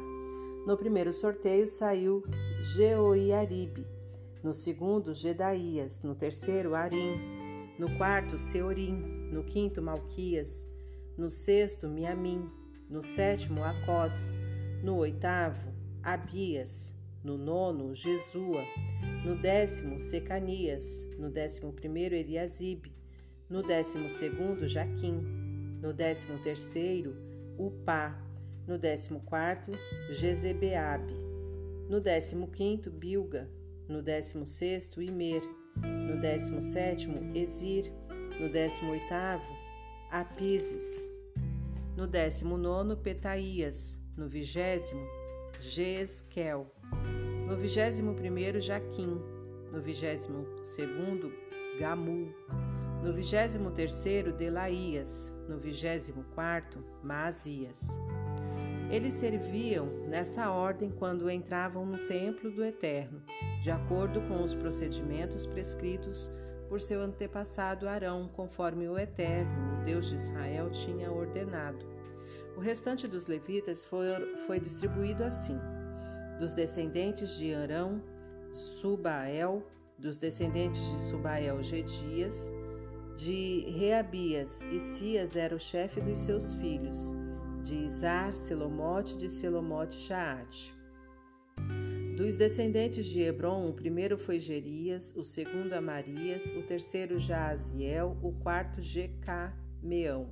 No 0.65 0.77
primeiro 0.77 1.13
sorteio 1.13 1.67
saiu 1.67 2.23
Jeoiaribe, 2.77 3.85
no 4.45 4.53
segundo 4.53 5.13
Gedaías, 5.13 6.03
no 6.03 6.15
terceiro 6.15 6.75
Arim, 6.77 7.36
no 7.79 7.97
quarto 7.97 8.39
Seorim, 8.39 9.29
no 9.31 9.45
quinto 9.45 9.83
Malquias, 9.83 10.67
no 11.17 11.29
sexto 11.31 11.89
Miamim, 11.89 12.51
no 12.89 13.03
sétimo 13.03 13.63
Acós, 13.63 14.33
no 14.83 14.97
oitavo 14.97 15.73
Abias, 16.03 16.95
no 17.23 17.37
nono, 17.37 17.93
Jesua, 17.95 18.63
no 19.25 19.35
décimo, 19.35 19.99
Secanias, 19.99 21.05
no 21.19 21.29
décimo 21.29 21.73
primeiro, 21.73 22.15
Eliasibe, 22.15 22.93
no 23.51 23.63
décimo 23.63 24.09
segundo, 24.09 24.69
Jaquim, 24.69 25.21
no 25.83 25.93
décimo 25.93 26.39
terceiro, 26.39 27.17
Upá, 27.59 28.17
no 28.67 28.79
décimo 28.79 29.21
quarto, 29.21 29.73
Jezebeabe, 30.13 31.13
no 31.89 32.01
décimo 32.01 32.49
quinto, 32.49 32.91
Bilga, 32.91 33.51
no 33.89 34.01
décimo 34.01 34.47
sexto, 34.47 35.03
Imer, 35.03 35.43
no 35.83 36.21
décimo 36.21 36.61
sétimo, 36.61 37.21
Ezir, 37.35 37.93
no 38.41 38.49
décimo 38.49 38.93
oitavo, 38.93 39.45
Apises, 40.11 41.09
no 41.97 42.07
décimo 42.07 42.57
nono, 42.57 42.97
Petaías, 42.97 43.99
no 44.17 44.29
vigésimo, 44.29 45.07
Jesquel. 45.61 46.67
No 47.47 47.57
vigésimo 47.57 48.15
primeiro, 48.15 48.61
Jaquim. 48.61 49.21
No 49.73 49.81
vigésimo 49.81 50.47
segundo, 50.63 51.33
Gamul. 51.79 52.35
No 53.03 53.13
vigésimo 53.13 53.71
terceiro, 53.71 54.33
Delaías. 54.33 55.33
No 55.49 55.59
vigésimo 55.59 56.25
quarto, 56.35 56.83
Maasias. 57.03 58.01
Eles 58.91 59.15
serviam 59.15 59.87
nessa 60.07 60.51
ordem 60.51 60.91
quando 60.91 61.29
entravam 61.29 61.85
no 61.85 61.99
templo 62.07 62.51
do 62.51 62.65
Eterno, 62.65 63.21
de 63.61 63.71
acordo 63.71 64.21
com 64.23 64.43
os 64.43 64.55
procedimentos 64.55 65.45
prescritos 65.45 66.31
por 66.69 66.81
seu 66.81 67.01
antepassado 67.03 67.89
Arão, 67.89 68.29
conforme 68.29 68.89
o 68.89 68.97
Eterno, 68.97 69.81
o 69.81 69.85
Deus 69.85 70.09
de 70.09 70.15
Israel, 70.15 70.71
tinha 70.71 71.11
ordenado. 71.11 71.85
O 72.57 72.61
restante 72.61 73.09
dos 73.09 73.27
levitas 73.27 73.85
foi, 73.85 74.07
foi 74.47 74.61
distribuído 74.61 75.25
assim: 75.25 75.59
dos 76.39 76.55
descendentes 76.55 77.37
de 77.37 77.55
Arão, 77.55 78.01
Subael, 78.53 79.67
dos 79.99 80.17
descendentes 80.17 80.81
de 80.93 81.01
Subael, 81.01 81.61
Gedias, 81.61 82.51
de 83.17 83.69
Reabias, 83.71 84.63
e 84.63 84.79
Cias 84.79 85.35
era 85.35 85.55
o 85.55 85.59
chefe 85.59 86.01
dos 86.01 86.19
seus 86.19 86.55
filhos, 86.55 87.13
de 87.67 87.75
Izar, 87.75 88.37
Selomote, 88.37 89.17
de 89.17 89.29
Selomote, 89.29 89.99
Jaate. 89.99 90.73
Dos 92.17 92.37
descendentes 92.37 93.05
de 93.05 93.21
Hebron, 93.23 93.69
o 93.69 93.75
primeiro 93.75 94.17
foi 94.17 94.39
Gerias, 94.39 95.15
o 95.17 95.25
segundo 95.25 95.73
Amarias, 95.73 96.47
o 96.57 96.63
terceiro 96.63 97.19
Jaaziel, 97.19 98.17
o 98.23 98.33
quarto 98.33 98.81
Jecameão 98.81 100.31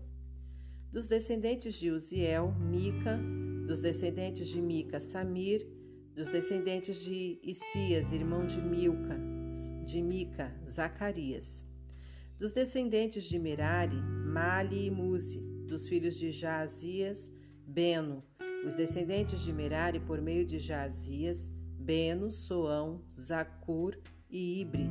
dos 0.94 1.08
descendentes 1.08 1.74
de 1.74 1.90
Uziel, 1.90 2.54
Mica, 2.54 3.18
dos 3.66 3.80
descendentes 3.80 4.46
de 4.46 4.62
Mica, 4.62 5.00
Samir, 5.00 5.66
dos 6.14 6.30
descendentes 6.30 7.02
de 7.02 7.40
Isias, 7.42 8.12
irmão 8.12 8.46
de 8.46 8.62
Milca, 8.62 9.18
de 9.84 10.00
Mica, 10.00 10.54
Zacarias. 10.64 11.64
Dos 12.38 12.52
descendentes 12.52 13.24
de 13.24 13.40
Merari, 13.40 13.96
Mali 13.96 14.86
e 14.86 14.90
Muzi, 14.92 15.42
dos 15.66 15.88
filhos 15.88 16.16
de 16.16 16.30
Jaazias, 16.30 17.32
Beno. 17.66 18.22
Os 18.66 18.74
descendentes 18.74 19.40
de 19.40 19.52
Merari, 19.52 20.00
por 20.00 20.20
meio 20.20 20.46
de 20.46 20.58
Jaazias, 20.58 21.50
Beno, 21.78 22.32
Soão, 22.32 23.02
Zacur 23.18 23.98
e 24.30 24.60
Ibre. 24.60 24.88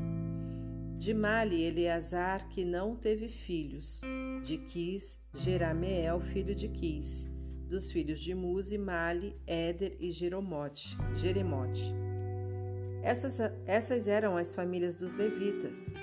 De 0.98 1.14
Mali, 1.14 1.64
Eleazar, 1.64 2.48
que 2.50 2.64
não 2.64 2.96
teve 2.96 3.28
filhos. 3.28 4.02
De 4.44 4.58
Quis, 4.58 5.20
Jerameel, 5.34 6.20
filho 6.20 6.54
de 6.54 6.68
Quis. 6.68 7.28
Dos 7.68 7.92
filhos 7.92 8.22
de 8.22 8.36
Muzi, 8.36 8.78
Mali, 8.78 9.36
Éder 9.48 9.98
e 10.00 10.12
Jeremote. 10.12 10.96
Jeremote. 11.16 11.94
Essas, 13.02 13.38
essas 13.66 14.08
eram 14.08 14.38
as 14.38 14.54
famílias 14.54 14.96
dos 14.96 15.14
levitas. 15.16 15.94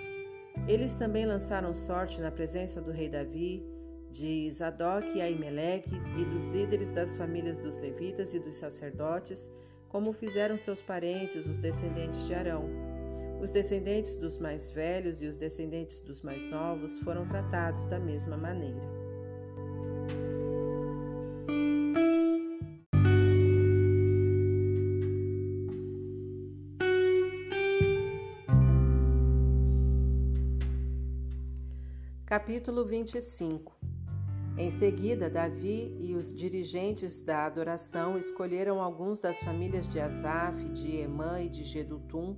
Eles 0.69 0.97
também 0.97 1.25
lançaram 1.25 1.73
sorte 1.73 2.21
na 2.21 2.31
presença 2.31 2.81
do 2.81 2.91
rei 2.91 3.09
Davi, 3.09 3.65
de 4.11 4.51
Zadok 4.51 5.17
e 5.17 5.23
Aimeleque 5.23 5.95
e 6.19 6.25
dos 6.25 6.47
líderes 6.49 6.93
das 6.93 7.17
famílias 7.17 7.61
dos 7.61 7.77
levitas 7.77 8.35
e 8.35 8.39
dos 8.39 8.55
sacerdotes, 8.55 9.51
como 9.89 10.13
fizeram 10.13 10.59
seus 10.59 10.83
parentes, 10.83 11.47
os 11.47 11.59
descendentes 11.59 12.27
de 12.27 12.35
Arão. 12.35 12.69
Os 13.41 13.51
descendentes 13.51 14.17
dos 14.17 14.39
mais 14.39 14.71
velhos 14.71 15.23
e 15.23 15.27
os 15.27 15.37
descendentes 15.37 16.01
dos 16.01 16.23
mais 16.23 16.47
novos 16.49 16.99
foram 16.99 17.27
tratados 17.27 17.87
da 17.87 17.99
mesma 17.99 18.37
maneira. 18.37 19.01
Capítulo 32.27 32.85
25 32.85 33.80
Em 34.61 34.69
seguida, 34.69 35.31
Davi 35.31 35.97
e 35.99 36.15
os 36.15 36.37
dirigentes 36.37 37.19
da 37.19 37.47
adoração 37.47 38.19
escolheram 38.19 38.79
alguns 38.79 39.19
das 39.19 39.41
famílias 39.41 39.91
de 39.91 39.99
Asaf, 39.99 40.63
de 40.73 40.97
Emã 40.97 41.41
e 41.41 41.49
de 41.49 41.65
Gedutum 41.65 42.37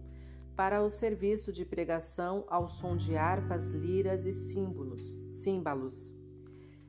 para 0.55 0.81
o 0.85 0.89
serviço 0.89 1.53
de 1.53 1.65
pregação 1.65 2.45
ao 2.47 2.69
som 2.69 2.97
de 2.97 3.17
harpas, 3.17 3.67
liras 3.67 4.25
e 4.25 4.33
símbolos, 4.33 5.21
símbalos. 5.33 6.15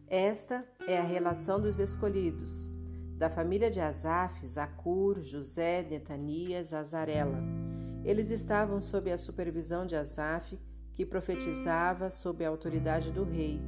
Esta 0.05 0.63
é 0.87 0.99
a 0.99 1.03
relação 1.03 1.59
dos 1.59 1.79
escolhidos. 1.79 2.69
Da 3.17 3.27
família 3.27 3.71
de 3.71 3.81
Asaf, 3.81 4.45
Zacur, 4.45 5.19
José, 5.19 5.81
Netanias, 5.81 6.75
Azarela. 6.75 7.39
Eles 8.05 8.29
estavam 8.29 8.79
sob 8.79 9.11
a 9.11 9.17
supervisão 9.17 9.83
de 9.83 9.95
Asaf, 9.95 10.59
que 10.93 11.03
profetizava 11.03 12.11
sob 12.11 12.45
a 12.45 12.49
autoridade 12.49 13.11
do 13.11 13.23
rei. 13.23 13.59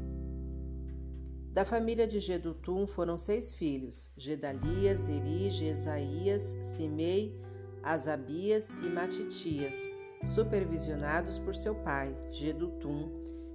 Da 1.56 1.64
família 1.64 2.06
de 2.06 2.20
Gedutum 2.20 2.86
foram 2.86 3.18
seis 3.18 3.54
filhos: 3.54 4.12
Gedalias, 4.18 5.08
Eri, 5.08 5.50
Jesaías, 5.50 6.54
Simei, 6.62 7.34
Asabias 7.82 8.72
e 8.84 8.90
Matitias, 8.90 9.78
supervisionados 10.26 11.40
por 11.40 11.56
seu 11.56 11.74
pai, 11.74 12.14
Gedutum, 12.30 13.10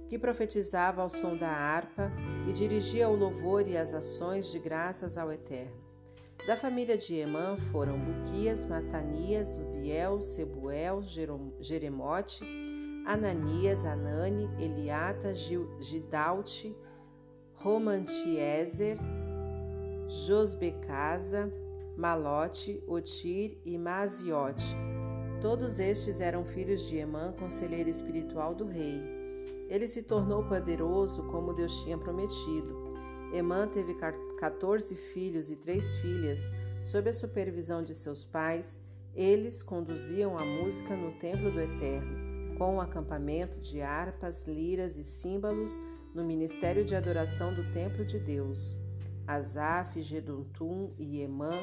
que 0.09 0.17
profetizava 0.17 1.03
ao 1.03 1.11
som 1.11 1.37
da 1.37 1.51
harpa 1.51 2.11
e 2.47 2.53
dirigia 2.53 3.07
o 3.07 3.15
louvor 3.15 3.67
e 3.67 3.77
as 3.77 3.93
ações 3.93 4.51
de 4.51 4.57
graças 4.57 5.15
ao 5.15 5.31
Eterno. 5.31 5.79
Da 6.47 6.57
família 6.57 6.97
de 6.97 7.13
Emã 7.13 7.55
foram 7.71 7.99
Buquias, 7.99 8.65
Matanias, 8.65 9.55
Uziel, 9.55 10.23
Sebuel, 10.23 11.03
Jeremote, 11.59 12.43
Ananias, 13.05 13.85
Anani, 13.85 14.49
Eliata, 14.57 15.35
Gidalte, 15.35 16.75
Romantiezer, 17.61 18.97
Josbecasa, 20.07 21.53
Malote, 21.95 22.83
Otir 22.87 23.61
e 23.63 23.77
Maziote. 23.77 24.75
Todos 25.39 25.79
estes 25.79 26.21
eram 26.21 26.43
filhos 26.43 26.81
de 26.87 26.97
Emã, 26.97 27.31
conselheiro 27.37 27.87
espiritual 27.87 28.55
do 28.55 28.65
rei. 28.65 28.99
Ele 29.69 29.87
se 29.87 30.01
tornou 30.01 30.43
poderoso 30.43 31.21
como 31.27 31.53
Deus 31.53 31.83
tinha 31.83 31.99
prometido. 31.99 32.95
Emã 33.31 33.67
teve 33.67 33.93
14 33.93 34.95
filhos 34.95 35.51
e 35.51 35.55
três 35.55 35.93
filhas, 35.97 36.51
sob 36.83 37.11
a 37.11 37.13
supervisão 37.13 37.83
de 37.83 37.93
seus 37.93 38.25
pais. 38.25 38.81
Eles 39.13 39.61
conduziam 39.61 40.35
a 40.35 40.43
música 40.43 40.95
no 40.95 41.11
templo 41.19 41.51
do 41.51 41.61
Eterno 41.61 42.31
com 42.57 42.75
o 42.75 42.81
acampamento 42.81 43.59
de 43.59 43.81
harpas, 43.81 44.45
liras 44.45 44.95
e 44.95 45.03
símbolos 45.03 45.71
no 46.13 46.23
ministério 46.23 46.83
de 46.83 46.95
adoração 46.95 47.53
do 47.53 47.71
templo 47.71 48.05
de 48.05 48.19
Deus. 48.19 48.79
Asaf, 49.25 50.01
Geduntum 50.01 50.91
e 50.97 51.21
Emã 51.21 51.53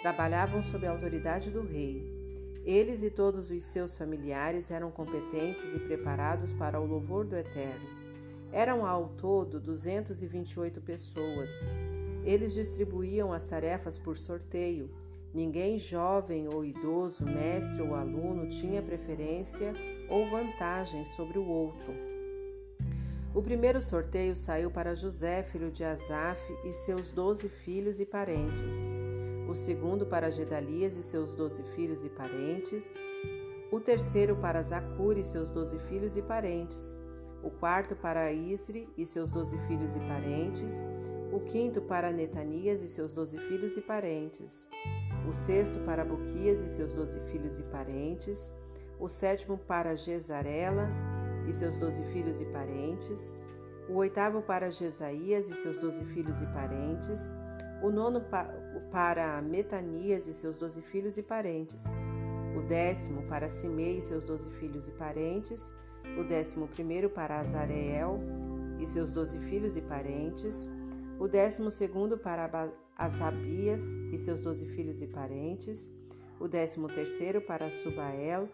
trabalhavam 0.00 0.62
sob 0.62 0.86
a 0.86 0.90
autoridade 0.90 1.50
do 1.50 1.62
rei. 1.62 2.16
Eles 2.64 3.02
e 3.02 3.10
todos 3.10 3.50
os 3.50 3.62
seus 3.62 3.96
familiares 3.96 4.70
eram 4.70 4.90
competentes 4.90 5.74
e 5.74 5.78
preparados 5.78 6.52
para 6.52 6.80
o 6.80 6.86
louvor 6.86 7.24
do 7.24 7.36
Eterno. 7.36 7.86
Eram 8.50 8.86
ao 8.86 9.08
todo 9.08 9.60
228 9.60 10.80
pessoas. 10.80 11.50
Eles 12.24 12.54
distribuíam 12.54 13.32
as 13.32 13.44
tarefas 13.44 13.98
por 13.98 14.16
sorteio. 14.16 14.90
Ninguém 15.34 15.78
jovem 15.78 16.48
ou 16.48 16.64
idoso, 16.64 17.24
mestre 17.24 17.82
ou 17.82 17.94
aluno 17.94 18.48
tinha 18.48 18.82
preferência 18.82 19.74
ou 20.08 20.28
vantagem 20.28 21.04
sobre 21.04 21.38
o 21.38 21.46
outro. 21.46 22.17
O 23.34 23.42
primeiro 23.42 23.80
sorteio 23.80 24.34
saiu 24.34 24.70
para 24.70 24.94
José, 24.94 25.42
filho 25.42 25.70
de 25.70 25.84
Asaf, 25.84 26.40
e 26.64 26.72
seus 26.72 27.12
doze 27.12 27.48
filhos 27.48 28.00
e 28.00 28.06
parentes. 28.06 28.74
O 29.48 29.54
segundo 29.54 30.06
para 30.06 30.30
Gedalias 30.30 30.96
e 30.96 31.02
seus 31.02 31.34
doze 31.34 31.62
filhos 31.74 32.04
e 32.04 32.08
parentes. 32.08 32.94
O 33.70 33.78
terceiro 33.80 34.34
para 34.36 34.62
Zacur 34.62 35.18
e 35.18 35.24
seus 35.24 35.50
doze 35.50 35.78
filhos 35.80 36.16
e 36.16 36.22
parentes. 36.22 37.00
O 37.42 37.50
quarto 37.50 37.94
para 37.94 38.32
Isri 38.32 38.88
e 38.96 39.04
seus 39.04 39.30
doze 39.30 39.58
filhos 39.68 39.94
e 39.94 40.00
parentes. 40.00 40.74
O 41.30 41.40
quinto 41.40 41.82
para 41.82 42.10
Netanias 42.10 42.80
e 42.80 42.88
seus 42.88 43.12
doze 43.12 43.38
filhos 43.38 43.76
e 43.76 43.82
parentes. 43.82 44.68
O 45.28 45.34
sexto 45.34 45.78
para 45.80 46.04
Buquias 46.04 46.60
e 46.60 46.68
seus 46.68 46.94
doze 46.94 47.20
filhos 47.30 47.58
e 47.58 47.62
parentes 47.64 48.50
o 49.00 49.08
sétimo 49.08 49.56
para 49.56 49.94
Gesarela 49.96 50.88
e 51.48 51.52
seus 51.52 51.76
doze 51.76 52.02
filhos 52.12 52.40
e 52.40 52.44
parentes, 52.44 53.34
o 53.88 53.94
oitavo 53.94 54.42
para 54.42 54.70
Jesaías 54.70 55.48
e 55.48 55.54
seus 55.54 55.78
doze 55.78 56.04
filhos 56.04 56.42
e 56.42 56.46
parentes, 56.46 57.34
o 57.82 57.90
nono 57.90 58.22
para 58.90 59.40
Metanias 59.40 60.26
e 60.26 60.34
seus 60.34 60.58
doze 60.58 60.82
filhos 60.82 61.16
e 61.16 61.22
parentes, 61.22 61.84
o 62.56 62.60
décimo 62.68 63.22
para 63.22 63.48
Simei 63.48 63.98
e 63.98 64.02
seus 64.02 64.24
doze 64.24 64.50
filhos 64.50 64.88
e 64.88 64.90
parentes, 64.92 65.72
o 66.18 66.24
décimo 66.24 66.68
primeiro 66.68 67.08
para 67.08 67.40
Azareel 67.40 68.20
e 68.78 68.86
seus 68.86 69.12
doze 69.12 69.38
filhos 69.38 69.76
e 69.76 69.80
parentes, 69.80 70.68
o 71.18 71.26
décimo 71.26 71.70
segundo 71.70 72.18
para 72.18 72.70
Asabias 72.96 73.82
e 74.12 74.18
seus 74.18 74.40
doze 74.40 74.66
filhos 74.66 75.00
e 75.00 75.06
parentes, 75.06 75.90
o 76.38 76.46
décimo 76.46 76.88
terceiro 76.88 77.40
para 77.40 77.70
Subael 77.70 78.48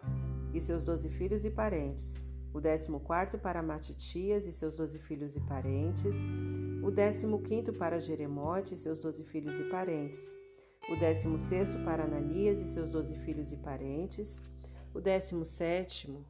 e 0.52 0.60
seus 0.60 0.84
doze 0.84 1.08
filhos 1.08 1.44
e 1.44 1.50
parentes, 1.50 2.24
o 2.54 2.60
décimo 2.60 3.00
quarto 3.00 3.36
para 3.36 3.60
Matitias 3.60 4.46
e 4.46 4.52
seus 4.52 4.76
doze 4.76 5.00
filhos 5.00 5.34
e 5.34 5.40
parentes, 5.40 6.14
o 6.84 6.90
décimo 6.90 7.42
quinto 7.42 7.72
para 7.72 7.98
Jeremote 7.98 8.74
e 8.74 8.76
seus 8.76 9.00
doze 9.00 9.24
filhos 9.24 9.58
e 9.58 9.64
parentes, 9.64 10.34
o 10.88 10.96
décimo 10.96 11.36
sexto 11.36 11.82
para 11.84 12.04
Ananias 12.04 12.60
e 12.60 12.68
seus 12.68 12.90
doze 12.90 13.16
filhos 13.16 13.50
e 13.50 13.56
parentes, 13.56 14.40
o 14.94 15.00
décimo 15.00 15.44
sétimo 15.44 16.24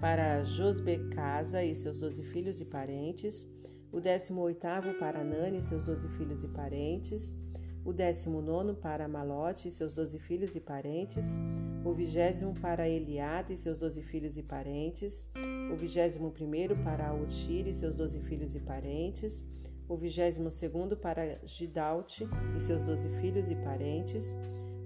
para 0.00 0.44
Josbecasa 0.44 1.64
e 1.64 1.74
seus 1.74 1.98
doze 1.98 2.22
filhos 2.22 2.60
e 2.60 2.64
parentes, 2.64 3.44
o 3.90 4.00
décimo 4.00 4.42
oitavo 4.42 4.94
para 4.94 5.22
Anani 5.22 5.58
e 5.58 5.62
seus 5.62 5.84
doze 5.84 6.08
filhos 6.10 6.44
e 6.44 6.48
parentes, 6.48 7.34
o 7.84 7.92
décimo 7.92 8.40
nono 8.40 8.74
para 8.74 9.06
Malote 9.06 9.68
e 9.68 9.70
seus 9.70 9.94
doze 9.94 10.18
filhos 10.18 10.56
e 10.56 10.60
parentes, 10.60 11.36
o 11.84 11.92
vigésimo 11.92 12.54
para 12.54 12.88
Eliada 12.88 13.52
e 13.52 13.56
seus 13.56 13.78
doze 13.78 14.02
filhos 14.02 14.38
e 14.38 14.42
parentes, 14.42 15.28
o 15.70 15.76
vigésimo 15.76 16.30
primeiro 16.30 16.76
para 16.76 17.12
Otir 17.12 17.66
e 17.66 17.72
seus 17.72 17.94
doze 17.94 18.20
filhos 18.20 18.54
e 18.54 18.60
parentes, 18.60 19.44
o 19.86 19.96
vigésimo 19.96 20.50
segundo 20.50 20.96
para 20.96 21.38
Gidalte 21.44 22.26
e 22.56 22.60
seus 22.60 22.84
doze 22.84 23.08
filhos 23.20 23.50
e 23.50 23.56
parentes, 23.56 24.38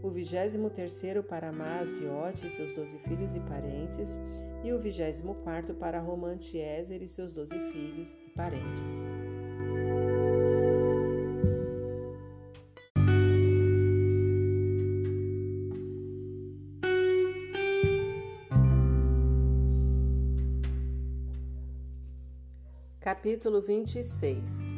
o 0.03 0.11
vigésimo 0.11 0.69
terceiro 0.71 1.23
para 1.23 1.53
Maaziote 1.53 2.47
e 2.47 2.51
seus 2.51 2.73
doze 2.73 2.99
filhos 2.99 3.35
e 3.35 3.41
parentes, 3.41 4.19
e 4.65 4.73
o 4.73 4.79
vigésimo 4.79 5.37
quarto 5.37 5.73
para 5.73 6.01
Romantiezer 6.01 7.01
e 7.01 7.09
seus 7.09 7.33
doze 7.33 7.57
filhos 7.71 8.17
e 8.27 8.31
parentes. 8.31 9.38
Capítulo 23.09 23.63
26 23.63 24.77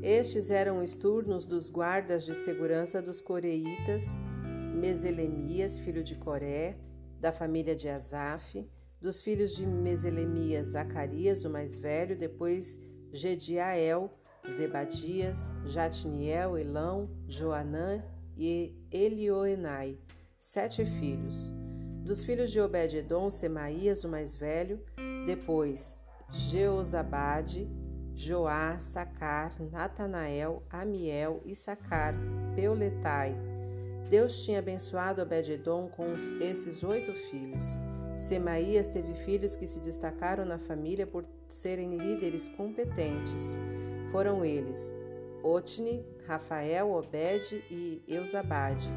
Estes 0.00 0.48
eram 0.48 0.78
os 0.78 0.94
turnos 0.94 1.44
dos 1.44 1.70
guardas 1.70 2.24
de 2.24 2.36
segurança 2.36 3.02
dos 3.02 3.20
coreitas, 3.20 4.04
Meselemias, 4.76 5.76
filho 5.76 6.04
de 6.04 6.14
Coré, 6.14 6.76
da 7.18 7.32
família 7.32 7.74
de 7.74 7.88
Asaf, 7.88 8.64
dos 9.00 9.20
filhos 9.20 9.56
de 9.56 9.66
Meselemias, 9.66 10.68
Zacarias, 10.68 11.44
o 11.44 11.50
mais 11.50 11.76
velho, 11.76 12.16
depois 12.16 12.78
Gediael, 13.12 14.16
Zebadias, 14.48 15.50
Jatniel, 15.66 16.56
Elão, 16.56 17.10
Joanã 17.26 18.04
e 18.38 18.72
Elioenai, 18.88 19.98
sete 20.38 20.84
filhos. 20.84 21.52
Dos 22.04 22.22
filhos 22.22 22.52
de 22.52 22.60
Obed-edom, 22.60 23.28
Semaías, 23.30 24.04
o 24.04 24.08
mais 24.08 24.36
velho, 24.36 24.80
depois 25.26 26.00
Jeozabade, 26.32 27.68
Joá, 28.14 28.78
Sacar, 28.78 29.52
Natanael, 29.70 30.62
Amiel, 30.70 31.42
Issacar, 31.44 32.14
Peuletai. 32.54 33.36
Deus 34.08 34.42
tinha 34.44 34.58
abençoado 34.58 35.22
Obed-edom 35.22 35.88
com 35.88 36.14
esses 36.40 36.82
oito 36.82 37.12
filhos. 37.12 37.62
Semaías 38.16 38.88
teve 38.88 39.14
filhos 39.24 39.56
que 39.56 39.66
se 39.66 39.80
destacaram 39.80 40.44
na 40.44 40.58
família 40.58 41.06
por 41.06 41.24
serem 41.48 41.96
líderes 41.96 42.48
competentes. 42.48 43.58
Foram 44.10 44.44
eles 44.44 44.94
Otni, 45.42 46.04
Rafael, 46.26 46.92
Obed 46.92 47.64
e 47.70 48.02
Eusabade. 48.06 48.88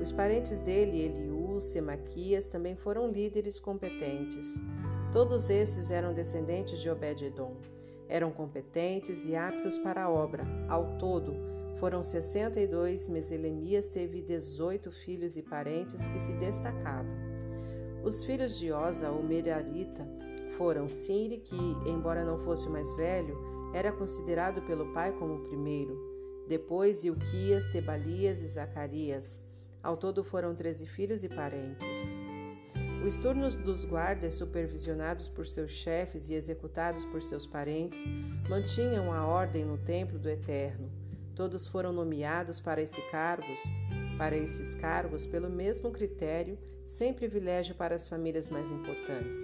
Os 0.00 0.12
parentes 0.12 0.62
dele, 0.62 1.00
Eliú, 1.00 1.60
Semaquias, 1.60 2.46
também 2.46 2.76
foram 2.76 3.10
líderes 3.10 3.58
competentes. 3.58 4.62
Todos 5.12 5.48
esses 5.48 5.90
eram 5.90 6.12
descendentes 6.12 6.78
de 6.78 6.90
Obed-edom. 6.90 7.56
Eram 8.08 8.30
competentes 8.30 9.24
e 9.24 9.34
aptos 9.34 9.78
para 9.78 10.04
a 10.04 10.10
obra. 10.10 10.44
Ao 10.68 10.98
todo, 10.98 11.34
foram 11.80 12.02
62, 12.02 13.08
Meselemias 13.08 13.88
teve 13.88 14.20
18 14.20 14.92
filhos 14.92 15.36
e 15.36 15.42
parentes 15.42 16.06
que 16.08 16.20
se 16.20 16.32
destacavam. 16.34 17.16
Os 18.04 18.22
filhos 18.22 18.58
de 18.58 18.70
Osa, 18.70 19.10
o 19.10 19.22
Merarita, 19.22 20.06
foram 20.58 20.88
Siri, 20.88 21.38
que, 21.38 21.56
embora 21.86 22.24
não 22.24 22.38
fosse 22.38 22.68
o 22.68 22.70
mais 22.70 22.92
velho, 22.94 23.38
era 23.72 23.90
considerado 23.90 24.60
pelo 24.62 24.92
pai 24.92 25.12
como 25.12 25.36
o 25.36 25.48
primeiro. 25.48 25.96
Depois, 26.46 27.04
Ilquias, 27.04 27.66
Tebalias 27.68 28.42
e 28.42 28.46
Zacarias. 28.46 29.40
Ao 29.82 29.96
todo 29.96 30.22
foram 30.22 30.54
treze 30.54 30.86
filhos 30.86 31.24
e 31.24 31.28
parentes. 31.28 32.18
Os 33.06 33.16
turnos 33.16 33.56
dos 33.56 33.84
guardas, 33.84 34.34
supervisionados 34.34 35.28
por 35.28 35.46
seus 35.46 35.70
chefes 35.70 36.28
e 36.28 36.34
executados 36.34 37.04
por 37.04 37.22
seus 37.22 37.46
parentes, 37.46 38.04
mantinham 38.48 39.12
a 39.12 39.24
ordem 39.24 39.64
no 39.64 39.78
templo 39.78 40.18
do 40.18 40.28
Eterno. 40.28 40.90
Todos 41.34 41.66
foram 41.66 41.92
nomeados 41.92 42.60
para 42.60 42.82
esses 42.82 43.02
cargos, 43.10 43.60
para 44.18 44.36
esses 44.36 44.74
cargos 44.74 45.24
pelo 45.24 45.48
mesmo 45.48 45.92
critério, 45.92 46.58
sem 46.84 47.14
privilégio 47.14 47.76
para 47.76 47.94
as 47.94 48.08
famílias 48.08 48.50
mais 48.50 48.70
importantes. 48.72 49.38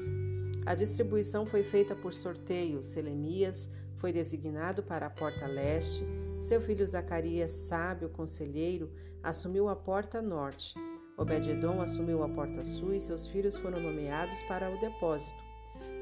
A 0.67 0.75
distribuição 0.75 1.47
foi 1.47 1.63
feita 1.63 1.95
por 1.95 2.13
sorteio. 2.13 2.83
Selemias 2.83 3.71
foi 3.99 4.13
designado 4.13 4.83
para 4.83 5.07
a 5.07 5.11
porta 5.11 5.47
leste, 5.47 6.05
seu 6.41 6.61
filho 6.61 6.87
Zacarias, 6.87 7.53
sábio 7.53 8.09
conselheiro, 8.09 8.91
assumiu 9.23 9.69
a 9.69 9.77
porta 9.77 10.21
norte. 10.21 10.75
Obed-edom 11.17 11.81
assumiu 11.81 12.25
a 12.25 12.29
porta 12.29 12.65
sul 12.65 12.93
e 12.93 13.01
seus 13.01 13.27
filhos 13.29 13.57
foram 13.57 13.81
nomeados 13.81 14.43
para 14.45 14.69
o 14.69 14.79
depósito. 14.81 15.43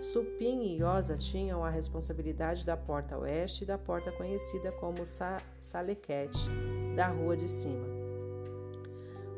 Supim 0.01 0.75
e 0.75 0.83
Osa 0.83 1.17
tinham 1.17 1.63
a 1.63 1.71
responsabilidade 1.71 2.65
da 2.65 2.77
porta 2.77 3.19
oeste 3.19 3.63
e 3.63 3.67
da 3.67 3.77
porta 3.77 4.11
conhecida 4.11 4.73
como 4.73 5.05
Sa 5.05 5.37
Salequete, 5.59 6.49
da 6.97 7.09
rua 7.09 7.37
de 7.37 7.47
cima. 7.47 7.87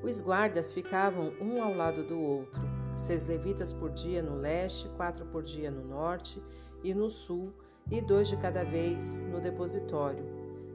Os 0.03 0.21
guardas 0.21 0.73
ficavam 0.73 1.33
um 1.41 1.63
ao 1.63 1.75
lado 1.75 2.05
do 2.05 2.21
outro, 2.21 2.63
seis 2.97 3.27
levitas 3.27 3.73
por 3.73 3.91
dia 3.91 4.23
no 4.23 4.37
leste, 4.37 4.89
quatro 4.97 5.27
por 5.27 5.43
dia 5.43 5.71
no 5.71 5.85
norte 5.85 6.41
e 6.83 6.95
no 6.95 7.11
sul, 7.11 7.53
e 7.91 8.01
dois 8.01 8.29
de 8.29 8.37
cada 8.37 8.65
vez 8.65 9.23
no 9.25 9.41
depositório. 9.41 10.25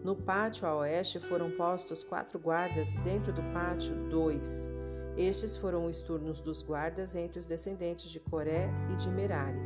No 0.03 0.15
pátio 0.15 0.67
a 0.67 0.75
oeste 0.77 1.19
foram 1.19 1.51
postos 1.51 2.03
quatro 2.03 2.37
guardas 2.37 2.93
e 2.95 2.99
dentro 2.99 3.33
do 3.33 3.41
pátio 3.53 3.95
dois. 4.09 4.71
Estes 5.19 5.57
foram 5.57 5.85
os 5.85 6.01
turnos 6.01 6.39
dos 6.39 6.63
guardas 6.63 7.13
entre 7.13 7.39
os 7.39 7.45
descendentes 7.45 8.09
de 8.09 8.21
Coré 8.21 8.69
e 8.89 8.95
de 8.95 9.09
Merari. 9.09 9.59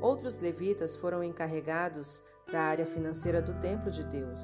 Outros 0.00 0.38
levitas 0.38 0.94
foram 0.94 1.24
encarregados 1.24 2.22
da 2.52 2.60
área 2.60 2.86
financeira 2.86 3.42
do 3.42 3.58
templo 3.58 3.90
de 3.90 4.04
Deus. 4.04 4.40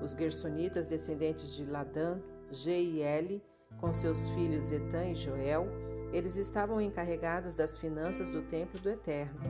Os 0.00 0.12
gersonitas 0.12 0.86
descendentes 0.86 1.52
de 1.52 1.64
Ladã, 1.64 2.20
G 2.52 3.42
com 3.80 3.92
seus 3.92 4.28
filhos 4.28 4.70
Etã 4.70 5.04
e 5.06 5.16
Joel, 5.16 5.66
eles 6.12 6.36
estavam 6.36 6.80
encarregados 6.80 7.56
das 7.56 7.76
finanças 7.76 8.30
do 8.30 8.42
templo 8.42 8.78
do 8.78 8.88
Eterno. 8.88 9.40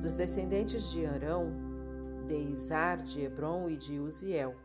Dos 0.00 0.16
descendentes 0.16 0.90
de 0.90 1.04
Arão, 1.04 1.52
de 2.26 2.36
Izar, 2.36 3.02
de 3.02 3.20
Hebron 3.20 3.68
e 3.68 3.76
de 3.76 4.00
Uziel. 4.00 4.56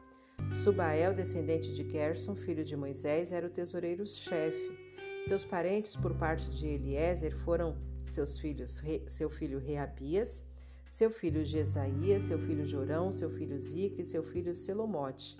Subael, 0.63 1.13
descendente 1.13 1.73
de 1.73 1.89
Gerson, 1.89 2.35
filho 2.35 2.63
de 2.63 2.75
Moisés, 2.75 3.31
era 3.31 3.47
o 3.47 3.49
tesoureiro-chefe. 3.49 4.77
Seus 5.23 5.45
parentes 5.45 5.95
por 5.95 6.13
parte 6.15 6.49
de 6.49 6.67
Eliezer 6.67 7.35
foram 7.37 7.77
seus 8.01 8.39
filhos, 8.39 8.81
seu 9.07 9.29
filho 9.29 9.59
Reabias, 9.59 10.43
seu 10.89 11.09
filho 11.09 11.45
Jesaías, 11.45 12.23
seu 12.23 12.37
filho 12.37 12.65
Jorão, 12.65 13.11
seu 13.11 13.29
filho 13.29 13.57
Zicre 13.57 14.03
seu 14.03 14.23
filho 14.23 14.53
Selomote. 14.53 15.37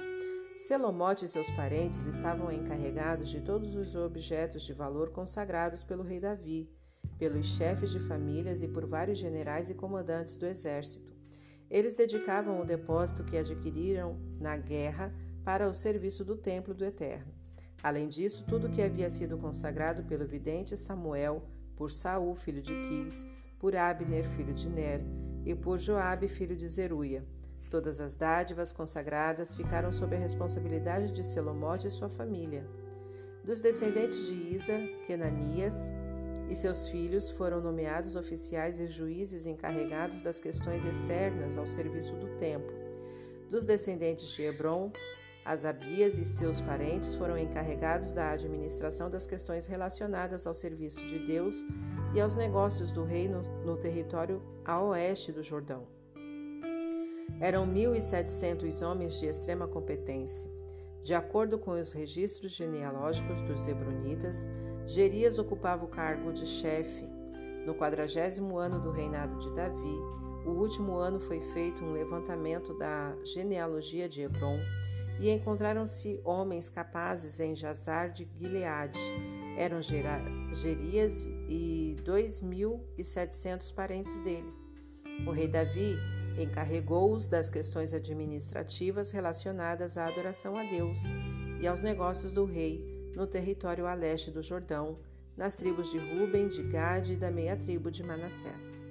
Selomote 0.55 1.25
e 1.25 1.27
seus 1.27 1.49
parentes 1.51 2.05
estavam 2.05 2.51
encarregados 2.51 3.29
de 3.29 3.41
todos 3.41 3.75
os 3.75 3.95
objetos 3.95 4.63
de 4.63 4.73
valor 4.73 5.09
consagrados 5.09 5.83
pelo 5.83 6.03
rei 6.03 6.19
Davi, 6.19 6.69
pelos 7.17 7.47
chefes 7.47 7.91
de 7.91 7.99
famílias 7.99 8.61
e 8.61 8.67
por 8.67 8.85
vários 8.85 9.19
generais 9.19 9.69
e 9.69 9.73
comandantes 9.73 10.37
do 10.37 10.45
exército. 10.45 11.10
Eles 11.71 11.95
dedicavam 11.95 12.59
o 12.59 12.65
depósito 12.65 13.23
que 13.23 13.37
adquiriram 13.37 14.19
na 14.41 14.57
guerra 14.57 15.11
para 15.41 15.69
o 15.69 15.73
serviço 15.73 16.25
do 16.25 16.35
templo 16.35 16.73
do 16.73 16.83
Eterno. 16.83 17.33
Além 17.81 18.09
disso, 18.09 18.43
tudo 18.45 18.69
que 18.69 18.81
havia 18.81 19.09
sido 19.09 19.37
consagrado 19.37 20.03
pelo 20.03 20.27
vidente 20.27 20.75
Samuel, 20.75 21.47
por 21.77 21.89
Saul, 21.89 22.35
filho 22.35 22.61
de 22.61 22.73
Quis, 22.73 23.25
por 23.57 23.73
Abner, 23.73 24.27
filho 24.31 24.53
de 24.53 24.69
Ner, 24.69 25.01
e 25.45 25.55
por 25.55 25.79
Joabe, 25.79 26.27
filho 26.27 26.57
de 26.57 26.67
Zeruia. 26.67 27.25
Todas 27.69 28.01
as 28.01 28.15
dádivas 28.15 28.73
consagradas 28.73 29.55
ficaram 29.55 29.93
sob 29.93 30.13
a 30.13 30.19
responsabilidade 30.19 31.13
de 31.13 31.25
Selomote 31.25 31.87
e 31.87 31.91
sua 31.91 32.09
família. 32.09 32.67
Dos 33.45 33.61
descendentes 33.61 34.27
de 34.27 34.33
Isa, 34.33 34.77
Kenanias, 35.07 35.89
e 36.49 36.55
seus 36.55 36.87
filhos 36.87 37.29
foram 37.29 37.61
nomeados 37.61 38.15
oficiais 38.15 38.79
e 38.79 38.87
juízes 38.87 39.45
encarregados 39.45 40.21
das 40.21 40.39
questões 40.39 40.83
externas 40.85 41.57
ao 41.57 41.65
serviço 41.65 42.13
do 42.15 42.27
templo. 42.39 42.73
Dos 43.49 43.65
descendentes 43.65 44.29
de 44.29 44.43
Hebron, 44.43 44.91
Asabias 45.43 46.19
e 46.19 46.25
seus 46.25 46.61
parentes 46.61 47.15
foram 47.15 47.35
encarregados 47.35 48.13
da 48.13 48.31
administração 48.31 49.09
das 49.09 49.25
questões 49.25 49.65
relacionadas 49.65 50.45
ao 50.45 50.53
serviço 50.53 51.05
de 51.07 51.17
Deus 51.25 51.65
e 52.13 52.21
aos 52.21 52.35
negócios 52.35 52.91
do 52.91 53.03
reino 53.03 53.41
no 53.65 53.75
território 53.75 54.39
a 54.63 54.79
oeste 54.83 55.31
do 55.31 55.41
Jordão. 55.41 55.87
Eram 57.39 57.65
1.700 57.65 58.85
homens 58.85 59.19
de 59.19 59.25
extrema 59.25 59.67
competência. 59.67 60.47
De 61.03 61.15
acordo 61.15 61.57
com 61.57 61.71
os 61.71 61.91
registros 61.91 62.51
genealógicos 62.51 63.41
dos 63.41 63.67
Hebronitas, 63.67 64.47
Gerias 64.91 65.39
ocupava 65.39 65.85
o 65.85 65.87
cargo 65.87 66.33
de 66.33 66.45
chefe. 66.45 67.07
No 67.65 67.73
quadragésimo 67.73 68.57
ano 68.57 68.77
do 68.81 68.91
reinado 68.91 69.39
de 69.39 69.49
Davi, 69.55 69.97
o 70.45 70.49
último 70.49 70.97
ano 70.97 71.17
foi 71.17 71.39
feito 71.53 71.81
um 71.81 71.93
levantamento 71.93 72.77
da 72.77 73.15
genealogia 73.23 74.09
de 74.09 74.21
Hebron 74.23 74.59
e 75.17 75.29
encontraram-se 75.29 76.19
homens 76.25 76.69
capazes 76.69 77.39
em 77.39 77.55
Jazar 77.55 78.11
de 78.11 78.27
Gileade. 78.37 78.99
Eram 79.57 79.81
Gerias 79.81 81.25
e 81.47 81.95
dois 82.03 82.41
mil 82.41 82.85
e 82.97 83.03
setecentos 83.05 83.71
parentes 83.71 84.19
dele. 84.19 84.53
O 85.25 85.31
rei 85.31 85.47
Davi 85.47 85.95
encarregou-os 86.37 87.29
das 87.29 87.49
questões 87.49 87.93
administrativas 87.93 89.09
relacionadas 89.11 89.97
à 89.97 90.07
adoração 90.07 90.57
a 90.57 90.63
Deus 90.63 90.99
e 91.61 91.67
aos 91.67 91.81
negócios 91.81 92.33
do 92.33 92.43
rei 92.43 92.90
no 93.15 93.27
território 93.27 93.87
a 93.87 93.93
leste 93.93 94.31
do 94.31 94.41
Jordão, 94.41 94.97
nas 95.35 95.55
tribos 95.55 95.91
de 95.91 95.97
Ruben, 95.97 96.47
de 96.47 96.63
Gade 96.63 97.13
e 97.13 97.15
da 97.15 97.31
meia 97.31 97.55
tribo 97.55 97.89
de 97.89 98.03
Manassés. 98.03 98.81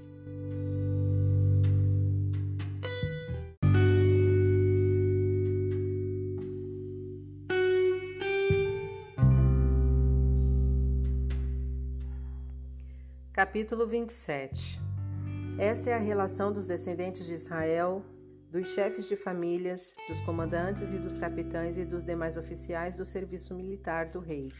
Capítulo 13.33 13.87
27 13.87 14.79
Esta 15.59 15.89
é 15.89 15.95
a 15.95 15.99
relação 15.99 16.53
dos 16.53 16.67
descendentes 16.67 17.27
de 17.27 17.33
Israel 17.33 18.05
dos 18.51 18.69
chefes 18.69 19.09
de 19.09 19.15
famílias, 19.15 19.95
dos 20.09 20.21
comandantes 20.23 20.93
e 20.93 20.99
dos 20.99 21.17
capitães 21.17 21.79
e 21.79 21.85
dos 21.85 22.05
demais 22.05 22.37
oficiais 22.37 22.97
do 22.97 23.05
serviço 23.05 23.55
militar 23.55 24.11
do 24.11 24.19
rei. 24.19 24.53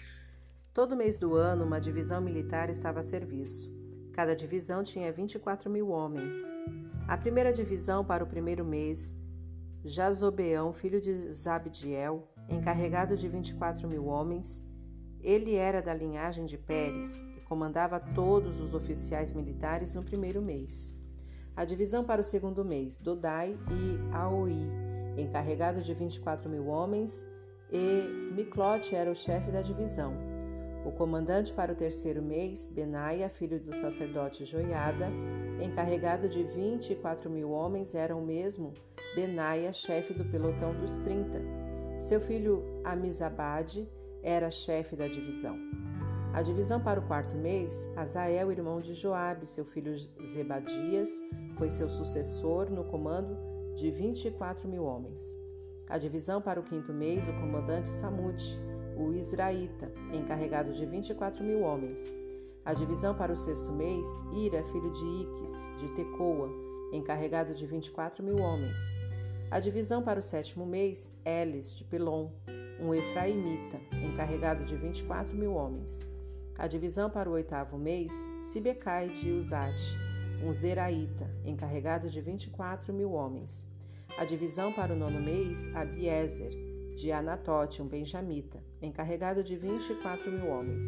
Todo 0.73 0.97
mês 0.97 1.19
do 1.19 1.35
ano, 1.35 1.65
uma 1.65 1.81
divisão 1.81 2.21
militar 2.21 2.71
estava 2.71 3.01
a 3.01 3.03
serviço. 3.03 3.69
Cada 4.13 4.37
divisão 4.37 4.85
tinha 4.85 5.13
24 5.13 5.69
mil 5.69 5.89
homens. 5.89 6.37
A 7.09 7.17
primeira 7.17 7.53
divisão, 7.53 8.05
para 8.05 8.23
o 8.23 8.29
primeiro 8.29 8.65
mês, 8.65 9.17
Jazobeão, 9.85 10.73
filho 10.73 11.01
de 11.01 11.13
Zabdiel, 11.13 12.29
encarregado 12.49 13.17
de 13.17 13.29
24 13.29 13.89
mil 13.89 14.07
homens, 14.07 14.65
ele 15.21 15.57
era 15.57 15.83
da 15.83 15.93
linhagem 15.93 16.45
de 16.45 16.57
Pérez 16.57 17.23
e 17.37 17.41
comandava 17.41 17.99
todos 17.99 18.61
os 18.61 18.73
oficiais 18.73 19.33
militares 19.33 19.95
no 19.95 20.05
primeiro 20.05 20.41
mês. 20.41 20.95
A 21.61 21.65
divisão 21.67 22.03
para 22.03 22.23
o 22.23 22.25
segundo 22.25 22.65
mês, 22.65 22.99
Dodai 22.99 23.55
e 23.71 24.15
Aoi, 24.15 24.57
encarregado 25.19 25.83
de 25.83 25.93
24 25.93 26.49
mil 26.49 26.69
homens, 26.69 27.29
e 27.71 28.33
Miclote 28.35 28.95
era 28.95 29.11
o 29.11 29.15
chefe 29.15 29.51
da 29.51 29.61
divisão. 29.61 30.15
O 30.87 30.91
comandante 30.91 31.53
para 31.53 31.71
o 31.71 31.77
terceiro 31.77 32.23
mês, 32.23 32.67
Benaia, 32.67 33.29
filho 33.29 33.61
do 33.61 33.77
sacerdote 33.77 34.47
Joiada, 34.47 35.11
encarregado 35.63 36.31
de 36.31 36.43
24 36.45 37.29
mil 37.29 37.51
homens, 37.51 37.95
era 37.95 38.17
o 38.17 38.25
mesmo 38.25 38.73
Benaia, 39.15 39.71
chefe 39.71 40.15
do 40.15 40.25
pelotão 40.25 40.73
dos 40.81 40.99
30. 41.01 41.43
Seu 41.99 42.23
filho 42.23 42.65
Amizabade 42.83 43.87
era 44.23 44.51
chefe 44.51 44.97
da 44.97 45.09
divisão. 45.09 45.59
A 46.33 46.43
divisão 46.43 46.81
para 46.81 47.01
o 47.01 47.03
quarto 47.03 47.37
mês, 47.37 47.91
Azael, 47.97 48.53
irmão 48.53 48.81
de 48.81 48.95
Joabe, 48.95 49.45
seu 49.45 49.65
filho 49.65 49.93
Zebadias, 50.25 51.11
foi 51.59 51.69
seu 51.69 51.91
sucessor 51.91 52.71
no 52.71 52.85
comando 52.85 53.37
de 53.75 53.91
24 53.91 54.69
mil 54.69 54.85
homens. 54.85 55.21
A 55.89 55.99
divisão 55.99 56.41
para 56.41 56.61
o 56.61 56.63
quinto 56.63 56.93
mês, 56.93 57.27
o 57.27 57.33
comandante 57.33 57.89
Samute, 57.89 58.61
o 58.97 59.13
Israelita, 59.13 59.93
encarregado 60.13 60.71
de 60.71 60.87
24 60.87 61.43
mil 61.43 61.63
homens. 61.63 62.15
A 62.65 62.75
divisão 62.75 63.13
para 63.13 63.33
o 63.33 63.37
sexto 63.37 63.73
mês, 63.73 64.07
Ira, 64.33 64.63
filho 64.63 64.93
de 64.93 65.05
Iques, 65.05 65.69
de 65.79 65.89
Tecoa, 65.97 66.49
encarregado 66.93 67.53
de 67.53 67.67
24 67.67 68.23
mil 68.23 68.39
homens. 68.39 68.79
A 69.51 69.59
divisão 69.59 70.01
para 70.01 70.21
o 70.21 70.23
sétimo 70.23 70.65
mês, 70.65 71.13
Elis, 71.25 71.77
de 71.77 71.83
Pelon, 71.83 72.31
um 72.81 72.95
efraimita, 72.95 73.81
encarregado 73.93 74.63
de 74.63 74.77
24 74.77 75.35
mil 75.35 75.55
homens. 75.55 76.09
A 76.61 76.67
divisão 76.67 77.09
para 77.09 77.27
o 77.27 77.33
oitavo 77.33 77.79
mês, 77.79 78.13
Sibecai 78.39 79.09
de 79.09 79.31
Uzate, 79.31 79.97
um 80.45 80.53
zeraíta, 80.53 81.27
encarregado 81.43 82.07
de 82.07 82.21
24 82.21 82.93
mil 82.93 83.13
homens. 83.13 83.67
A 84.19 84.27
divisão 84.27 84.71
para 84.71 84.93
o 84.93 84.97
nono 84.97 85.19
mês, 85.23 85.75
Abiezer, 85.75 86.51
de 86.95 87.11
Anatote, 87.13 87.81
um 87.81 87.89
benjamita, 87.89 88.63
encarregado 88.83 89.43
de 89.43 89.57
24 89.57 90.31
mil 90.31 90.49
homens. 90.49 90.85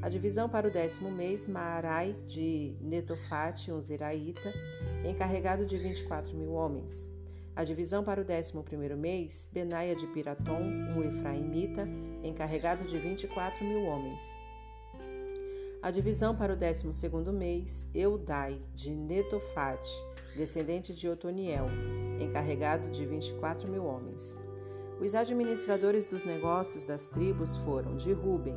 A 0.00 0.08
divisão 0.08 0.48
para 0.48 0.68
o 0.68 0.70
décimo 0.70 1.10
mês, 1.10 1.48
Maarai, 1.48 2.14
de 2.24 2.76
Netofate, 2.80 3.72
um 3.72 3.80
zeraíta, 3.80 4.54
encarregado 5.04 5.66
de 5.66 5.76
24 5.76 6.32
mil 6.36 6.52
homens. 6.52 7.08
A 7.56 7.64
divisão 7.64 8.04
para 8.04 8.22
o 8.22 8.24
11º 8.24 8.94
mês, 8.94 9.48
Benaia 9.52 9.96
de 9.96 10.06
Piratom, 10.06 10.62
um 10.62 11.02
efraimita, 11.02 11.88
encarregado 12.22 12.84
de 12.84 12.96
24 12.96 13.64
mil 13.64 13.82
homens. 13.82 14.22
A 15.80 15.92
divisão 15.92 16.34
para 16.34 16.52
o 16.52 16.56
12º 16.56 17.32
mês, 17.32 17.86
Eudai, 17.94 18.60
de 18.74 18.90
Netofate, 18.90 19.88
descendente 20.36 20.92
de 20.92 21.08
Otoniel, 21.08 21.66
encarregado 22.18 22.90
de 22.90 23.06
24 23.06 23.70
mil 23.70 23.84
homens. 23.84 24.36
Os 25.00 25.14
administradores 25.14 26.04
dos 26.04 26.24
negócios 26.24 26.84
das 26.84 27.08
tribos 27.08 27.56
foram 27.58 27.94
de 27.94 28.12
Ruben, 28.12 28.56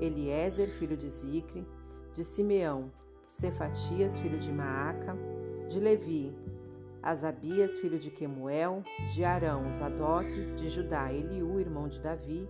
Eliezer, 0.00 0.70
filho 0.70 0.96
de 0.96 1.10
Zicre, 1.10 1.66
de 2.14 2.24
Simeão, 2.24 2.90
Cefatias, 3.26 4.16
filho 4.16 4.38
de 4.38 4.50
Maaca, 4.50 5.14
de 5.68 5.78
Levi, 5.78 6.34
Asabias, 7.02 7.76
filho 7.76 7.98
de 7.98 8.10
Quemuel, 8.10 8.82
de 9.12 9.24
Arão, 9.24 9.70
Zadok, 9.70 10.54
de 10.54 10.70
Judá, 10.70 11.12
Eliú, 11.12 11.60
irmão 11.60 11.86
de 11.86 12.00
Davi, 12.00 12.48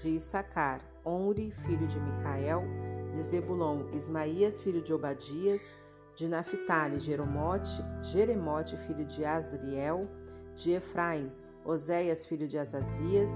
de 0.00 0.08
Issacar, 0.08 0.80
Onri, 1.04 1.52
filho 1.52 1.86
de 1.86 2.00
Micael, 2.00 2.64
de 3.14 3.22
Zebulon, 3.22 3.86
Ismaías, 3.92 4.60
filho 4.60 4.82
de 4.82 4.92
Obadias, 4.92 5.76
de 6.16 6.28
Naphtali, 6.28 6.98
Jeremote, 6.98 7.82
Jeremote, 8.02 8.76
filho 8.76 9.04
de 9.04 9.24
Azriel, 9.24 10.08
de 10.54 10.72
Efraim, 10.72 11.30
Oséias, 11.64 12.26
filho 12.26 12.46
de 12.46 12.58
Azazias, 12.58 13.30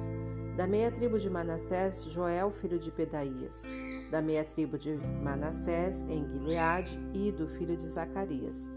da 0.57 0.67
meia 0.67 0.91
tribo 0.91 1.19
de 1.19 1.31
Manassés, 1.31 2.05
Joel, 2.05 2.51
filho 2.51 2.79
de 2.79 2.91
Pedaías, 2.91 3.63
da 4.11 4.21
meia 4.21 4.45
tribo 4.45 4.77
de 4.77 4.97
Manassés, 5.23 6.03
em 6.09 6.27
Gileade, 6.27 6.99
Ido, 7.15 7.49
filho 7.49 7.77
de 7.77 7.87
Zacarias, 7.87 8.71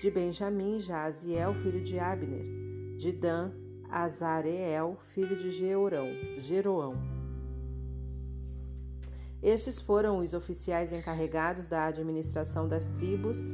de 0.00 0.10
Benjamim, 0.10 0.78
Jaziel, 0.78 1.54
filho 1.54 1.82
de 1.82 1.98
Abner. 1.98 2.44
De 2.98 3.10
Dan, 3.10 3.50
Azareel, 3.90 4.96
filho 5.14 5.36
de 5.36 5.50
Jeorão, 5.50 6.08
Jeroão. 6.38 7.11
Estes 9.42 9.80
foram 9.80 10.18
os 10.18 10.34
oficiais 10.34 10.92
encarregados 10.92 11.66
da 11.66 11.86
administração 11.86 12.68
das 12.68 12.88
tribos. 12.90 13.52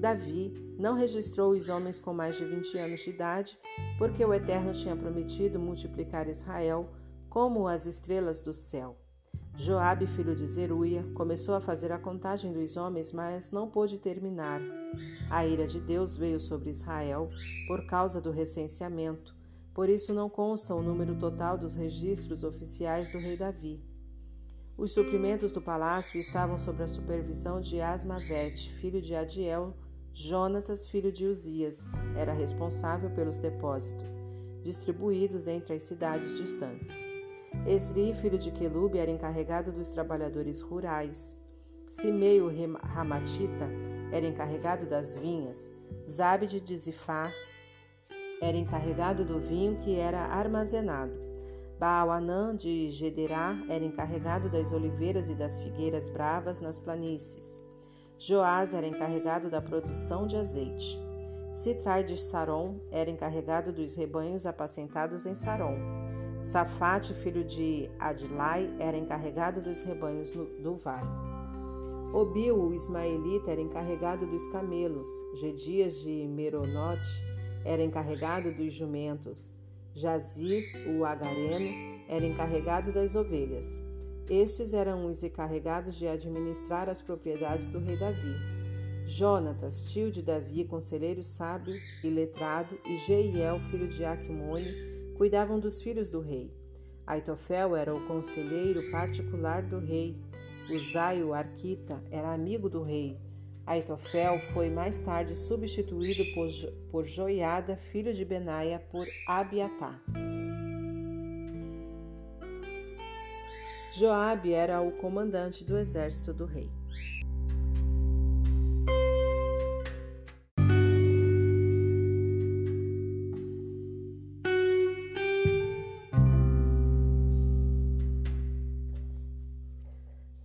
Davi 0.00 0.50
não 0.78 0.94
registrou 0.94 1.50
os 1.50 1.68
homens 1.68 2.00
com 2.00 2.14
mais 2.14 2.36
de 2.36 2.44
20 2.46 2.78
anos 2.78 3.00
de 3.00 3.10
idade, 3.10 3.58
porque 3.98 4.24
o 4.24 4.32
Eterno 4.32 4.72
tinha 4.72 4.96
prometido 4.96 5.58
multiplicar 5.58 6.26
Israel 6.26 6.88
como 7.28 7.68
as 7.68 7.84
estrelas 7.84 8.40
do 8.40 8.54
céu. 8.54 8.96
Joabe, 9.54 10.06
filho 10.06 10.34
de 10.34 10.44
Zeruia, 10.46 11.02
começou 11.14 11.54
a 11.54 11.60
fazer 11.60 11.92
a 11.92 11.98
contagem 11.98 12.52
dos 12.52 12.76
homens, 12.76 13.12
mas 13.12 13.50
não 13.50 13.68
pôde 13.68 13.98
terminar. 13.98 14.60
A 15.30 15.46
ira 15.46 15.66
de 15.66 15.80
Deus 15.80 16.16
veio 16.16 16.40
sobre 16.40 16.70
Israel 16.70 17.28
por 17.66 17.86
causa 17.86 18.20
do 18.20 18.30
recenseamento. 18.30 19.34
Por 19.74 19.90
isso 19.90 20.14
não 20.14 20.30
consta 20.30 20.74
o 20.74 20.82
número 20.82 21.14
total 21.14 21.58
dos 21.58 21.74
registros 21.74 22.42
oficiais 22.44 23.10
do 23.12 23.18
rei 23.18 23.36
Davi. 23.36 23.95
Os 24.78 24.92
suprimentos 24.92 25.52
do 25.52 25.62
palácio 25.62 26.20
estavam 26.20 26.58
sob 26.58 26.82
a 26.82 26.86
supervisão 26.86 27.62
de 27.62 27.80
Asmavete, 27.80 28.70
filho 28.74 29.00
de 29.00 29.14
Adiel. 29.14 29.74
Jonatas, 30.12 30.86
filho 30.86 31.10
de 31.10 31.26
Uzias, 31.26 31.88
era 32.14 32.32
responsável 32.32 33.10
pelos 33.10 33.38
depósitos, 33.38 34.22
distribuídos 34.62 35.46
entre 35.46 35.74
as 35.74 35.82
cidades 35.82 36.36
distantes. 36.36 36.90
Esri, 37.66 38.14
filho 38.14 38.38
de 38.38 38.50
Quelube, 38.50 38.98
era 38.98 39.10
encarregado 39.10 39.72
dos 39.72 39.90
trabalhadores 39.90 40.60
rurais. 40.60 41.38
Simei, 41.88 42.40
o 42.42 42.50
Ramatita, 42.82 43.68
era 44.12 44.26
encarregado 44.26 44.86
das 44.86 45.16
vinhas. 45.16 45.74
Zabde 46.08 46.60
de 46.60 46.76
Zifá 46.76 47.32
era 48.42 48.56
encarregado 48.56 49.24
do 49.24 49.38
vinho 49.38 49.78
que 49.80 49.96
era 49.96 50.26
armazenado. 50.26 51.25
Baalanã 51.78 52.56
de 52.56 52.90
Gederá 52.90 53.62
era 53.68 53.84
encarregado 53.84 54.48
das 54.48 54.72
oliveiras 54.72 55.28
e 55.28 55.34
das 55.34 55.60
figueiras 55.60 56.08
bravas 56.08 56.58
nas 56.58 56.80
planícies. 56.80 57.62
Joás 58.18 58.72
era 58.72 58.86
encarregado 58.86 59.50
da 59.50 59.60
produção 59.60 60.26
de 60.26 60.36
azeite. 60.36 60.98
Citrai 61.52 62.02
de 62.02 62.16
Saron 62.16 62.80
era 62.90 63.10
encarregado 63.10 63.72
dos 63.72 63.94
rebanhos 63.94 64.46
apacentados 64.46 65.26
em 65.26 65.34
Saron. 65.34 65.76
Safate, 66.42 67.12
filho 67.12 67.44
de 67.44 67.90
Adilai, 67.98 68.74
era 68.78 68.96
encarregado 68.96 69.60
dos 69.60 69.82
rebanhos 69.82 70.30
do 70.30 70.76
vale. 70.76 71.08
Obil, 72.14 72.58
o 72.58 72.72
ismaelita, 72.72 73.50
era 73.50 73.60
encarregado 73.60 74.26
dos 74.26 74.48
camelos. 74.48 75.08
Gedias 75.34 76.00
de 76.02 76.26
Meronote 76.26 77.08
era 77.64 77.82
encarregado 77.82 78.54
dos 78.54 78.72
jumentos. 78.72 79.54
Jaziz, 79.96 80.78
o 80.86 81.06
agareno, 81.06 82.02
era 82.06 82.26
encarregado 82.26 82.92
das 82.92 83.16
ovelhas. 83.16 83.82
Estes 84.28 84.74
eram 84.74 85.06
os 85.06 85.22
encarregados 85.22 85.94
de 85.94 86.06
administrar 86.06 86.86
as 86.90 87.00
propriedades 87.00 87.70
do 87.70 87.78
rei 87.78 87.98
Davi. 87.98 88.34
Jonatas, 89.06 89.84
tio 89.84 90.10
de 90.10 90.20
Davi, 90.20 90.64
conselheiro 90.64 91.24
sábio 91.24 91.74
e 92.04 92.10
letrado, 92.10 92.78
e 92.84 92.98
Jeiel, 92.98 93.58
filho 93.70 93.88
de 93.88 94.04
Aquimone, 94.04 94.70
cuidavam 95.16 95.58
dos 95.58 95.80
filhos 95.80 96.10
do 96.10 96.20
rei. 96.20 96.52
Aitofel 97.06 97.74
era 97.74 97.94
o 97.94 98.06
conselheiro 98.06 98.90
particular 98.90 99.62
do 99.62 99.78
rei. 99.78 100.14
Uzai, 100.68 101.22
o 101.22 101.32
arquita, 101.32 102.04
era 102.10 102.34
amigo 102.34 102.68
do 102.68 102.82
rei. 102.82 103.16
Aitofel 103.66 104.38
foi 104.52 104.70
mais 104.70 105.00
tarde 105.00 105.34
substituído 105.34 106.24
por, 106.34 106.48
por 106.88 107.04
Joiada, 107.04 107.76
filho 107.76 108.14
de 108.14 108.24
Benaia, 108.24 108.78
por 108.78 109.04
Abiatá. 109.26 110.00
Joabe 113.92 114.52
era 114.52 114.80
o 114.80 114.92
comandante 114.92 115.64
do 115.64 115.76
exército 115.76 116.32
do 116.32 116.44
rei. 116.44 116.70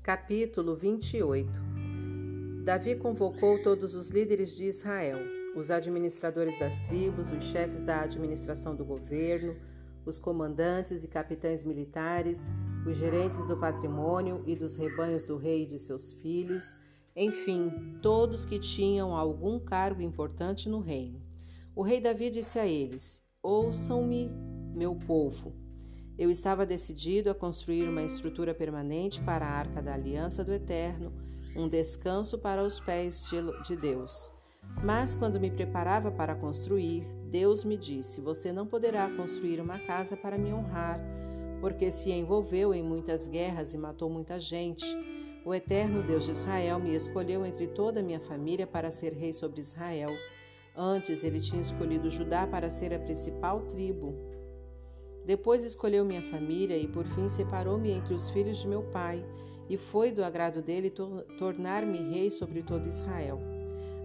Capítulo 0.02 0.76
28 0.76 1.71
Davi 2.64 2.96
convocou 2.96 3.58
todos 3.64 3.96
os 3.96 4.10
líderes 4.10 4.56
de 4.56 4.66
Israel, 4.66 5.18
os 5.56 5.72
administradores 5.72 6.60
das 6.60 6.80
tribos, 6.82 7.32
os 7.32 7.44
chefes 7.46 7.84
da 7.84 8.02
administração 8.02 8.76
do 8.76 8.86
governo, 8.86 9.56
os 10.06 10.20
comandantes 10.20 11.04
e 11.04 11.08
capitães 11.08 11.64
militares, 11.64 12.52
os 12.86 12.98
gerentes 12.98 13.48
do 13.48 13.58
patrimônio 13.58 14.44
e 14.46 14.56
dos 14.56 14.76
rebanhos 14.76 15.26
do 15.26 15.38
rei 15.38 15.64
e 15.64 15.66
de 15.66 15.80
seus 15.80 16.12
filhos, 16.12 16.76
enfim, 17.16 17.98
todos 18.00 18.46
que 18.46 18.60
tinham 18.60 19.16
algum 19.16 19.60
cargo 19.60 20.04
importante 20.04 20.70
no 20.70 20.80
reino. 20.80 21.20
O 21.76 21.82
rei 21.82 22.00
Davi 22.00 22.30
disse 22.30 22.60
a 22.60 22.68
eles: 22.68 23.24
Ouçam-me, 23.42 24.30
meu 24.76 24.96
povo. 24.96 25.56
Eu 26.16 26.30
estava 26.30 26.64
decidido 26.64 27.32
a 27.32 27.36
construir 27.36 27.90
uma 27.90 28.04
estrutura 28.04 28.54
permanente 28.54 29.20
para 29.20 29.48
a 29.48 29.52
arca 29.52 29.82
da 29.82 29.96
aliança 29.96 30.44
do 30.44 30.54
Eterno, 30.54 31.12
um 31.56 31.68
descanso 31.68 32.38
para 32.38 32.64
os 32.64 32.80
pés 32.80 33.26
de 33.66 33.76
Deus. 33.76 34.32
Mas 34.84 35.14
quando 35.14 35.40
me 35.40 35.52
preparava 35.52 36.12
para 36.12 36.36
construir, 36.36 37.06
Deus 37.30 37.64
me 37.66 37.78
disse: 37.78 38.22
Você 38.22 38.52
não 38.52 38.66
poderá 38.66 39.10
construir 39.10 39.60
uma 39.60 39.80
casa 39.80 40.16
para 40.16 40.38
me 40.38 40.54
honrar, 40.54 41.00
porque 41.60 41.92
se 41.92 42.12
envolveu 42.12 42.74
em 42.74 42.84
muitas 42.84 43.28
guerras 43.28 43.74
e 43.74 43.78
matou 43.78 44.10
muita 44.10 44.40
gente. 44.40 44.86
O 45.44 45.54
eterno 45.54 46.04
Deus 46.04 46.26
de 46.26 46.32
Israel 46.32 46.80
me 46.80 46.94
escolheu 46.94 47.46
entre 47.46 47.68
toda 47.68 48.00
a 48.00 48.04
minha 48.04 48.20
família 48.20 48.68
para 48.68 48.92
ser 48.92 49.14
rei 49.14 49.34
sobre 49.34 49.60
Israel. 49.60 50.12
Antes, 50.76 51.24
ele 51.24 51.40
tinha 51.40 51.62
escolhido 51.62 52.10
Judá 52.10 52.48
para 52.48 52.70
ser 52.70 52.94
a 52.94 53.00
principal 53.00 53.62
tribo. 53.62 54.16
Depois 55.26 55.64
escolheu 55.64 56.06
minha 56.06 56.22
família 56.24 56.78
e, 56.78 56.88
por 56.88 57.06
fim, 57.06 57.28
separou-me 57.28 57.92
entre 57.92 58.14
os 58.14 58.30
filhos 58.30 58.58
de 58.58 58.68
meu 58.68 58.84
pai, 58.84 59.24
e 59.72 59.78
foi 59.78 60.12
do 60.12 60.22
agrado 60.22 60.62
dele 60.62 60.92
tornar-me 61.38 61.98
rei 61.98 62.30
sobre 62.30 62.62
todo 62.62 62.90
Israel. 62.90 63.40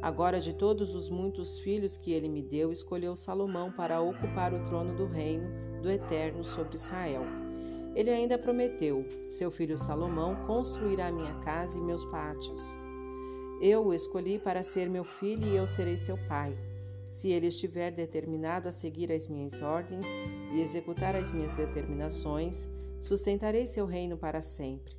Agora, 0.00 0.40
de 0.40 0.52
todos 0.52 0.94
os 0.94 1.10
muitos 1.10 1.58
filhos 1.58 1.96
que 1.96 2.12
ele 2.12 2.28
me 2.28 2.40
deu, 2.40 2.70
escolheu 2.70 3.16
Salomão 3.16 3.72
para 3.72 4.00
ocupar 4.00 4.54
o 4.54 4.64
trono 4.66 4.94
do 4.94 5.06
reino 5.06 5.48
do 5.82 5.90
Eterno 5.90 6.44
sobre 6.44 6.76
Israel. 6.76 7.24
Ele 7.96 8.10
ainda 8.10 8.38
prometeu: 8.38 9.04
seu 9.28 9.50
filho 9.50 9.76
Salomão 9.76 10.36
construirá 10.46 11.10
minha 11.10 11.34
casa 11.40 11.76
e 11.76 11.82
meus 11.82 12.04
pátios. 12.04 12.62
Eu 13.60 13.86
o 13.86 13.92
escolhi 13.92 14.38
para 14.38 14.62
ser 14.62 14.88
meu 14.88 15.02
filho 15.02 15.48
e 15.48 15.56
eu 15.56 15.66
serei 15.66 15.96
seu 15.96 16.16
pai. 16.28 16.56
Se 17.10 17.30
ele 17.30 17.48
estiver 17.48 17.90
determinado 17.90 18.68
a 18.68 18.72
seguir 18.72 19.10
as 19.10 19.26
minhas 19.26 19.60
ordens 19.60 20.06
e 20.54 20.60
executar 20.60 21.16
as 21.16 21.32
minhas 21.32 21.54
determinações, 21.54 22.70
sustentarei 23.00 23.66
seu 23.66 23.84
reino 23.84 24.16
para 24.16 24.40
sempre. 24.40 24.94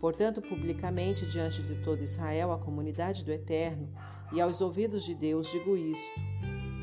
Portanto, 0.00 0.42
publicamente 0.42 1.26
diante 1.26 1.62
de 1.62 1.76
todo 1.82 2.02
Israel, 2.02 2.52
a 2.52 2.58
comunidade 2.58 3.24
do 3.24 3.32
Eterno, 3.32 3.88
e 4.32 4.40
aos 4.40 4.60
ouvidos 4.60 5.04
de 5.04 5.14
Deus 5.14 5.50
digo 5.50 5.76
isto: 5.76 6.20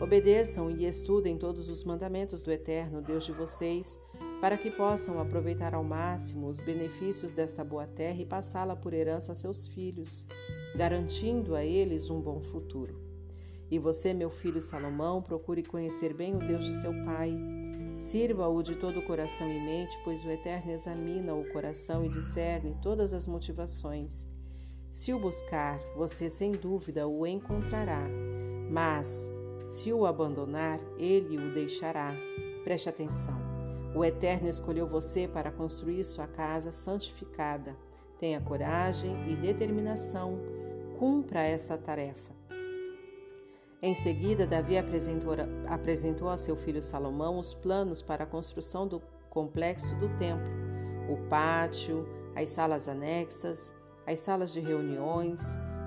Obedeçam 0.01 0.69
e 0.71 0.85
estudem 0.85 1.37
todos 1.37 1.69
os 1.69 1.83
mandamentos 1.83 2.41
do 2.41 2.51
Eterno, 2.51 3.01
Deus 3.01 3.25
de 3.25 3.31
vocês, 3.31 3.99
para 4.41 4.57
que 4.57 4.69
possam 4.69 5.19
aproveitar 5.19 5.73
ao 5.73 5.83
máximo 5.83 6.47
os 6.47 6.59
benefícios 6.59 7.33
desta 7.33 7.63
boa 7.63 7.87
terra 7.87 8.21
e 8.21 8.25
passá-la 8.25 8.75
por 8.75 8.93
herança 8.93 9.31
a 9.31 9.35
seus 9.35 9.67
filhos, 9.67 10.27
garantindo 10.75 11.55
a 11.55 11.63
eles 11.63 12.09
um 12.09 12.19
bom 12.19 12.41
futuro. 12.41 12.99
E 13.71 13.79
você, 13.79 14.13
meu 14.13 14.29
filho 14.29 14.61
Salomão, 14.61 15.21
procure 15.21 15.63
conhecer 15.63 16.13
bem 16.13 16.35
o 16.35 16.39
Deus 16.39 16.65
de 16.65 16.73
seu 16.81 16.91
pai. 17.05 17.33
Sirva-o 17.95 18.61
de 18.63 18.75
todo 18.75 18.99
o 18.99 19.05
coração 19.05 19.47
e 19.47 19.59
mente, 19.59 19.97
pois 20.03 20.23
o 20.25 20.29
Eterno 20.29 20.71
examina 20.71 21.33
o 21.33 21.47
coração 21.51 22.03
e 22.03 22.09
discerne 22.09 22.75
todas 22.81 23.13
as 23.13 23.27
motivações. 23.27 24.27
Se 24.91 25.13
o 25.13 25.19
buscar, 25.19 25.79
você 25.95 26.29
sem 26.29 26.51
dúvida 26.51 27.07
o 27.07 27.25
encontrará, 27.25 28.07
mas 28.69 29.31
se 29.69 29.91
o 29.91 30.05
abandonar, 30.05 30.79
ele 30.97 31.37
o 31.37 31.53
deixará. 31.53 32.15
Preste 32.63 32.89
atenção. 32.89 33.35
O 33.95 34.03
Eterno 34.03 34.49
escolheu 34.49 34.87
você 34.87 35.27
para 35.27 35.51
construir 35.51 36.03
sua 36.03 36.27
casa 36.27 36.71
santificada. 36.71 37.75
Tenha 38.19 38.41
coragem 38.41 39.31
e 39.31 39.35
determinação. 39.35 40.39
Cumpra 40.97 41.43
esta 41.43 41.77
tarefa. 41.77 42.32
Em 43.83 43.93
seguida, 43.93 44.47
Davi 44.47 44.77
apresentou, 44.77 45.33
apresentou 45.67 46.29
a 46.29 46.37
seu 46.37 46.55
filho 46.55 46.81
Salomão 46.81 47.37
os 47.37 47.53
planos 47.53 48.01
para 48.01 48.23
a 48.23 48.27
construção 48.27 48.87
do 48.87 49.01
complexo 49.29 49.93
do 49.97 50.07
templo, 50.17 50.49
o 51.09 51.17
pátio, 51.29 52.07
as 52.35 52.49
salas 52.49 52.87
anexas, 52.87 53.75
as 54.07 54.19
salas 54.19 54.53
de 54.53 54.59
reuniões, 54.61 55.43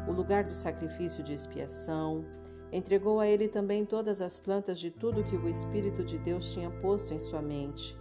o 0.06 0.12
lugar 0.12 0.44
do 0.44 0.55
sacrifício 0.55 1.24
de 1.24 1.32
expiação, 1.32 2.24
Entregou 2.73 3.20
a 3.20 3.27
ele 3.27 3.48
também 3.48 3.85
todas 3.85 4.20
as 4.20 4.39
plantas 4.39 4.78
de 4.78 4.90
tudo 4.90 5.24
que 5.24 5.36
o 5.36 5.48
Espírito 5.48 6.02
de 6.02 6.18
Deus 6.18 6.52
tinha 6.52 6.70
posto 6.70 7.14
em 7.14 7.20
sua 7.20 7.40
mente, 7.40 7.97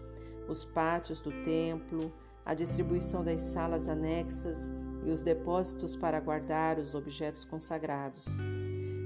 os 0.47 0.65
pátios 0.65 1.21
do 1.21 1.31
templo, 1.43 2.11
a 2.43 2.53
distribuição 2.53 3.23
das 3.23 3.41
salas 3.41 3.87
anexas 3.87 4.73
e 5.03 5.11
os 5.11 5.21
depósitos 5.21 5.95
para 5.95 6.19
guardar 6.19 6.79
os 6.79 6.95
objetos 6.95 7.45
consagrados. 7.45 8.25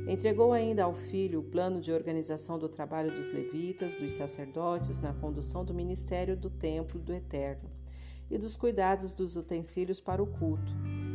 Entregou 0.09 0.53
ainda 0.53 0.85
ao 0.85 0.95
filho 0.95 1.39
o 1.39 1.43
plano 1.43 1.79
de 1.79 1.91
organização 1.91 2.57
do 2.57 2.67
trabalho 2.67 3.11
dos 3.11 3.31
levitas, 3.31 3.95
dos 3.95 4.13
sacerdotes 4.13 4.99
na 4.99 5.13
condução 5.13 5.63
do 5.63 5.71
ministério 5.71 6.35
do 6.35 6.49
templo 6.49 6.99
do 6.99 7.13
Eterno 7.13 7.69
e 8.27 8.35
dos 8.35 8.55
cuidados 8.55 9.13
dos 9.13 9.37
utensílios 9.37 10.01
para 10.01 10.23
o 10.23 10.25
culto. 10.25 10.71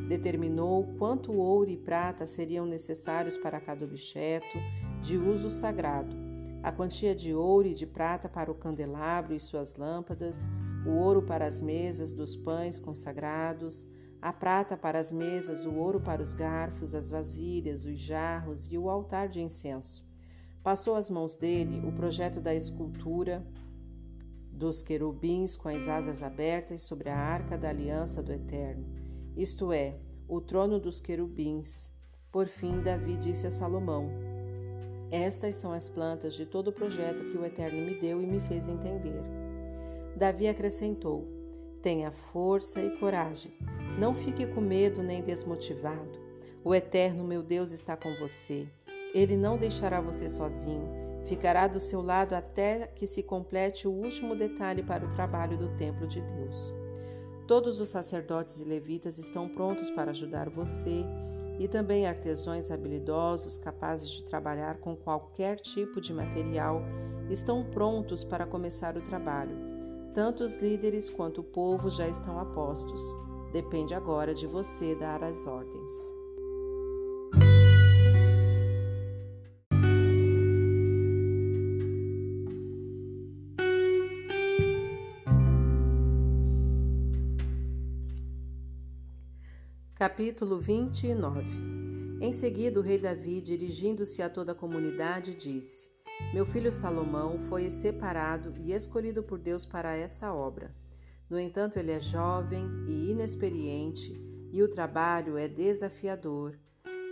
Determinou 0.09 0.95
quanto 0.97 1.33
ouro 1.33 1.69
e 1.69 1.77
prata 1.77 2.25
seriam 2.25 2.65
necessários 2.65 3.37
para 3.37 3.61
cada 3.61 3.85
objeto 3.85 4.59
de 5.03 5.19
uso 5.19 5.51
sagrado, 5.51 6.15
a 6.63 6.71
quantia 6.71 7.17
de 7.17 7.35
ouro 7.35 7.67
e 7.67 7.75
de 7.75 7.89
prata 7.89 8.29
para 8.29 8.49
o 8.49 8.55
candelabro 8.55 9.35
e 9.35 9.41
suas 9.41 9.75
lâmpadas, 9.75 10.47
o 10.87 10.91
ouro 10.91 11.21
para 11.21 11.47
as 11.47 11.61
mesas 11.61 12.13
dos 12.13 12.37
pães 12.37 12.79
consagrados, 12.79 13.89
a 14.25 14.33
prata 14.33 14.77
para 14.77 14.99
as 14.99 15.13
mesas, 15.13 15.65
o 15.65 15.75
ouro 15.75 16.01
para 16.01 16.23
os 16.23 16.33
garfos, 16.33 16.95
as 16.95 17.11
vasilhas, 17.11 17.85
os 17.85 17.99
jarros 17.99 18.73
e 18.73 18.79
o 18.79 18.89
altar 18.89 19.29
de 19.29 19.41
incenso. 19.41 20.05
Passou 20.63 20.95
às 20.95 21.11
mãos 21.11 21.37
dele 21.37 21.87
o 21.87 21.93
projeto 21.93 22.41
da 22.41 22.55
escultura 22.55 23.47
dos 24.51 24.83
querubins 24.83 25.57
com 25.57 25.69
as 25.69 25.89
asas 25.89 26.23
abertas 26.23 26.83
sobre 26.83 27.11
a 27.11 27.17
arca 27.17 27.59
da 27.59 27.69
aliança 27.69 28.23
do 28.23 28.33
Eterno 28.33 29.05
isto 29.37 29.73
é, 29.73 29.97
o 30.29 30.41
trono 30.41 30.79
dos 30.79 31.01
querubins. 31.01 31.93
Por 32.31 32.47
fim, 32.47 32.81
Davi 32.81 33.17
disse 33.17 33.49
a 33.49 33.51
Salomão: 33.51 34.09
Estas 35.11 35.57
são 35.57 35.73
as 35.73 35.89
plantas 35.89 36.35
de 36.35 36.47
todo 36.47 36.69
o 36.69 36.73
projeto 36.73 37.25
que 37.25 37.37
o 37.37 37.45
Eterno 37.45 37.85
me 37.85 37.99
deu 37.99 38.23
e 38.23 38.27
me 38.27 38.41
fez 38.41 38.69
entender. 38.69 39.25
Davi 40.17 40.47
acrescentou: 40.47 41.27
Tenha 41.85 42.11
força 42.11 42.81
e 42.81 42.97
coragem. 42.97 43.53
Não 43.99 44.15
fique 44.15 44.47
com 44.47 44.61
medo 44.63 45.03
nem 45.03 45.21
desmotivado. 45.21 46.19
O 46.65 46.75
Eterno, 46.75 47.23
meu 47.23 47.43
Deus, 47.43 47.73
está 47.73 47.95
com 47.95 48.11
você. 48.15 48.67
Ele 49.15 49.37
não 49.37 49.59
deixará 49.59 50.01
você 50.01 50.31
sozinho. 50.31 50.89
Ficará 51.27 51.67
do 51.67 51.79
seu 51.79 52.01
lado 52.01 52.33
até 52.33 52.87
que 52.87 53.07
se 53.07 53.23
complete 53.23 53.87
o 53.87 53.93
último 53.93 54.35
detalhe 54.35 54.83
para 54.83 55.05
o 55.05 55.11
trabalho 55.11 55.59
do 55.59 55.77
templo 55.77 56.07
de 56.07 56.23
Deus. 56.23 56.73
Todos 57.47 57.79
os 57.81 57.91
sacerdotes 57.91 58.61
e 58.61 58.65
levitas 58.65 59.19
estão 59.19 59.47
prontos 59.47 59.91
para 59.91 60.13
ajudar 60.13 60.49
você 60.49 61.05
e 61.59 61.69
também 61.69 62.07
artesãos 62.07 62.71
habilidosos 62.71 63.59
capazes 63.59 64.09
de 64.09 64.23
trabalhar 64.23 64.79
com 64.79 64.97
qualquer 64.97 65.61
tipo 65.61 66.01
de 66.01 66.15
material 66.15 66.81
estão 67.29 67.63
prontos 67.63 68.25
para 68.25 68.47
começar 68.47 68.97
o 68.97 69.03
trabalho. 69.03 69.64
Tanto 70.15 70.45
os 70.45 70.55
líderes 70.55 71.11
quanto 71.11 71.41
o 71.41 71.45
povo 71.45 71.91
já 71.91 72.07
estão 72.07 72.39
a 72.39 72.45
postos. 72.45 73.03
Depende 73.53 73.95
agora 73.95 74.33
de 74.33 74.47
você 74.47 74.95
dar 74.95 75.25
as 75.25 75.45
ordens. 75.45 75.93
Capítulo 89.97 90.61
29 90.61 91.45
Em 92.21 92.33
seguida, 92.33 92.79
o 92.79 92.83
rei 92.85 92.99
Davi, 92.99 93.41
dirigindo-se 93.41 94.23
a 94.23 94.31
toda 94.31 94.53
a 94.53 94.55
comunidade, 94.55 95.35
disse: 95.35 95.94
Meu 96.33 96.45
filho 96.45 96.73
Salomão 96.73 97.39
foi 97.49 97.71
separado 97.71 98.55
e 98.59 98.73
escolhido 98.73 99.23
por 99.23 99.39
Deus 99.39 99.65
para 99.67 99.95
essa 99.95 100.33
obra. 100.33 100.75
No 101.29 101.39
entanto, 101.39 101.79
ele 101.79 101.93
é 101.93 102.01
jovem 102.01 102.67
e 102.87 103.11
inexperiente 103.11 104.13
e 104.53 104.63
o 104.63 104.69
trabalho 104.69 105.37
é 105.37 105.49
desafiador. 105.49 106.59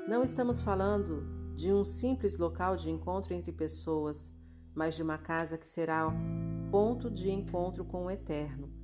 Não 0.09 0.23
estamos 0.23 0.61
falando 0.61 1.55
de 1.55 1.73
um 1.73 1.85
simples 1.85 2.39
local 2.39 2.77
de 2.77 2.91
encontro 2.91 3.35
entre 3.35 3.53
pessoas, 3.53 4.33
mas 4.75 4.95
de 4.95 5.03
uma 5.03 5.19
casa 5.19 5.59
que 5.59 5.69
será 5.69 6.13
ponto 6.71 7.11
de 7.11 7.31
encontro 7.31 7.85
com 7.85 8.07
o 8.07 8.11
Eterno 8.11 8.83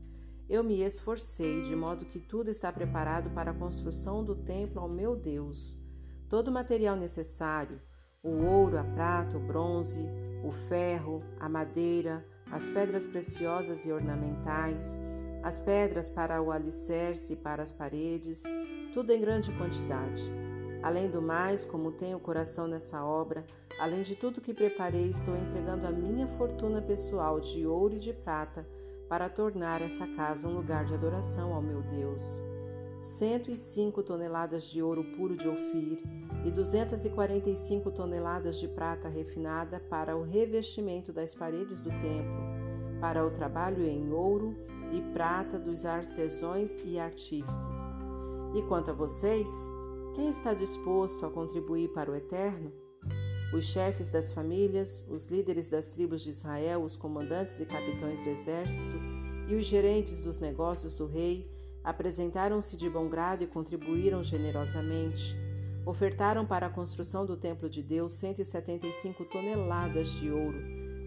eu 0.49 0.65
me 0.65 0.81
esforcei 0.83 1.61
de 1.63 1.77
modo 1.77 2.07
que 2.07 2.19
tudo 2.19 2.49
está 2.49 2.73
preparado 2.73 3.31
para 3.31 3.51
a 3.51 3.55
construção 3.55 4.25
do 4.25 4.35
templo 4.35 4.81
ao 4.81 4.89
meu 4.89 5.15
Deus. 5.15 5.79
Todo 6.27 6.49
o 6.49 6.53
material 6.53 6.97
necessário, 6.97 7.81
o 8.23 8.45
ouro, 8.45 8.79
a 8.79 8.85
prata, 8.85 9.37
o 9.37 9.41
bronze, 9.41 10.09
o 10.43 10.51
ferro, 10.51 11.23
a 11.39 11.49
madeira, 11.49 12.25
as 12.51 12.69
pedras 12.69 13.07
preciosas 13.07 13.85
e 13.85 13.93
ornamentais, 13.93 14.99
as 15.43 15.61
pedras 15.61 16.09
para 16.09 16.43
o 16.43 16.51
alicerce 16.51 17.35
e 17.35 17.37
para 17.37 17.63
as 17.63 17.71
paredes, 17.71 18.43
tudo 18.93 19.13
em 19.13 19.21
grande 19.21 19.53
quantidade. 19.53 20.23
Além 20.83 21.09
do 21.09 21.21
mais, 21.21 21.65
como 21.65 21.93
tenho 21.93 22.19
coração 22.19 22.67
nessa 22.67 23.05
obra, 23.05 23.45
além 23.81 24.03
de 24.03 24.15
tudo 24.15 24.41
que 24.41 24.55
preparei, 24.55 25.09
estou 25.09 25.37
entregando 25.37 25.87
a 25.87 25.91
minha 25.91 26.27
fortuna 26.27 26.81
pessoal 26.81 27.41
de 27.41 27.67
ouro 27.67 27.95
e 27.95 27.99
de 27.99 28.13
prata 28.13 28.67
para 29.09 29.29
tornar 29.29 29.81
essa 29.81 30.07
casa 30.09 30.47
um 30.47 30.55
lugar 30.55 30.85
de 30.85 30.95
adoração 30.95 31.53
ao 31.55 31.63
meu 31.63 31.83
Deus. 31.83 32.43
105 33.01 34.03
toneladas 34.03 34.65
de 34.65 34.83
ouro 34.83 35.05
puro 35.17 35.37
de 35.37 35.49
Ofir 35.49 36.03
e 36.45 36.51
245 36.51 37.91
toneladas 37.91 38.59
de 38.59 38.69
prata 38.69 39.09
refinada 39.09 39.81
para 39.81 40.17
o 40.17 40.23
revestimento 40.23 41.13
das 41.13 41.35
paredes 41.35 41.83
do 41.83 41.91
templo, 41.91 42.43
para 43.01 43.27
o 43.27 43.31
trabalho 43.31 43.85
em 43.85 44.11
ouro 44.13 44.57
e 44.93 45.01
prata 45.13 45.59
dos 45.59 45.85
artesãos 45.85 46.79
e 46.85 46.99
artífices. 46.99 47.93
E 48.55 48.63
quanto 48.63 48.91
a 48.91 48.95
vocês, 48.95 49.49
quem 50.15 50.29
está 50.29 50.55
disposto 50.55 51.27
a 51.27 51.31
contribuir 51.31 51.89
para 51.89 52.11
o 52.11 52.15
eterno? 52.15 52.73
Os 53.53 53.65
chefes 53.65 54.11
das 54.11 54.31
famílias, 54.31 55.05
os 55.09 55.25
líderes 55.27 55.69
das 55.69 55.87
tribos 55.87 56.23
de 56.23 56.31
Israel, 56.31 56.83
os 56.83 56.97
comandantes 56.97 57.61
e 57.61 57.67
capitães 57.67 58.21
do 58.21 58.29
exército 58.29 58.99
e 59.49 59.55
os 59.55 59.65
gerentes 59.65 60.21
dos 60.21 60.39
negócios 60.39 60.95
do 60.95 61.07
rei 61.07 61.51
apresentaram-se 61.83 62.77
de 62.77 62.91
bom 62.91 63.09
grado 63.09 63.43
e 63.43 63.47
contribuíram 63.47 64.23
generosamente. 64.23 65.48
Ofertaram 65.87 66.45
para 66.45 66.67
a 66.67 66.71
construção 66.71 67.25
do 67.25 67.37
templo 67.37 67.69
de 67.69 67.83
Deus 67.83 68.13
175 68.15 69.25
toneladas 69.25 70.11
de 70.11 70.31
ouro, 70.31 70.59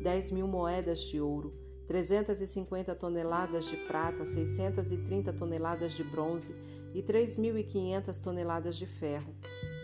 10 0.01 0.32
mil 0.32 0.48
moedas 0.48 1.00
de 1.01 1.22
ouro, 1.22 1.53
350 1.88 2.95
toneladas 2.95 3.66
de 3.66 3.77
prata, 3.77 4.25
630 4.25 5.33
toneladas 5.33 5.93
de 5.93 6.03
bronze 6.03 6.56
e 6.93 7.03
3.500 7.03 8.19
toneladas 8.22 8.75
de 8.77 8.85
ferro. 8.85 9.35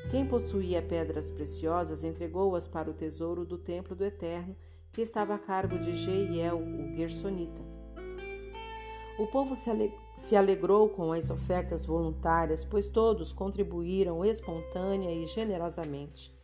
Quem 0.10 0.26
possuía 0.26 0.82
pedras 0.82 1.30
preciosas 1.30 2.04
entregou-as 2.04 2.68
para 2.68 2.90
o 2.90 2.94
tesouro 2.94 3.46
do 3.46 3.58
templo 3.58 3.96
do 3.96 4.06
Eterno, 4.06 4.56
que 4.94 5.02
estava 5.02 5.36
a 5.36 5.40
cargo 5.40 5.78
de 5.78 5.94
Jeiel, 5.94 6.58
o 6.60 6.96
Gersonita. 6.96 7.62
O 9.20 9.28
povo 9.28 9.56
se 9.56 9.70
alegrou 9.70 10.07
com 10.90 11.14
as 11.14 11.30
ofertas 11.30 11.86
voluntárias, 11.86 12.66
pois 12.66 12.88
todos 12.88 13.32
contribuíram 13.32 14.26
espontânea 14.26 15.14
e 15.14 15.28
generosamente. 15.28 16.36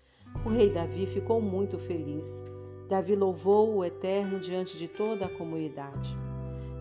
O 0.45 0.49
rei 0.49 0.69
Davi 0.69 1.05
ficou 1.07 1.41
muito 1.41 1.79
feliz. 1.79 2.45
Davi 2.87 3.15
louvou 3.15 3.75
o 3.75 3.83
Eterno 3.83 4.39
diante 4.39 4.77
de 4.77 4.87
toda 4.87 5.25
a 5.25 5.29
comunidade. 5.37 6.15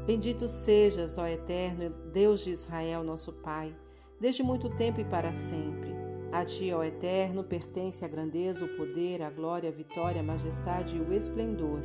Bendito 0.07 0.47
sejas, 0.49 1.17
ó 1.17 1.27
Eterno, 1.27 1.91
Deus 2.13 2.45
de 2.45 2.51
Israel, 2.51 3.03
nosso 3.03 3.33
Pai, 3.33 3.75
desde 4.21 4.43
muito 4.43 4.69
tempo 4.69 5.01
e 5.01 5.05
para 5.05 5.33
sempre. 5.33 5.91
A 6.33 6.45
ti, 6.45 6.73
ó 6.73 6.83
Eterno, 6.83 7.45
pertence 7.45 8.05
a 8.05 8.09
grandeza, 8.09 8.65
o 8.65 8.77
poder, 8.77 9.23
a 9.23 9.31
glória, 9.31 9.69
a 9.69 9.73
vitória, 9.73 10.21
a 10.21 10.25
majestade 10.25 10.97
e 10.97 11.01
o 11.01 11.13
esplendor. 11.13 11.81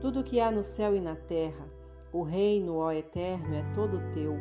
Tudo 0.00 0.20
o 0.20 0.24
que 0.24 0.40
há 0.40 0.50
no 0.50 0.62
céu 0.62 0.94
e 0.94 1.00
na 1.00 1.16
terra, 1.16 1.68
o 2.12 2.22
reino, 2.22 2.76
ó 2.76 2.92
Eterno, 2.92 3.54
é 3.54 3.62
todo 3.74 4.10
teu. 4.12 4.36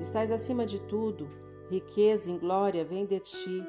Estás 0.00 0.30
acima 0.30 0.66
de 0.66 0.80
tudo, 0.80 1.28
riqueza 1.70 2.30
e 2.30 2.38
glória 2.38 2.84
vem 2.84 3.06
de 3.06 3.18
ti, 3.20 3.64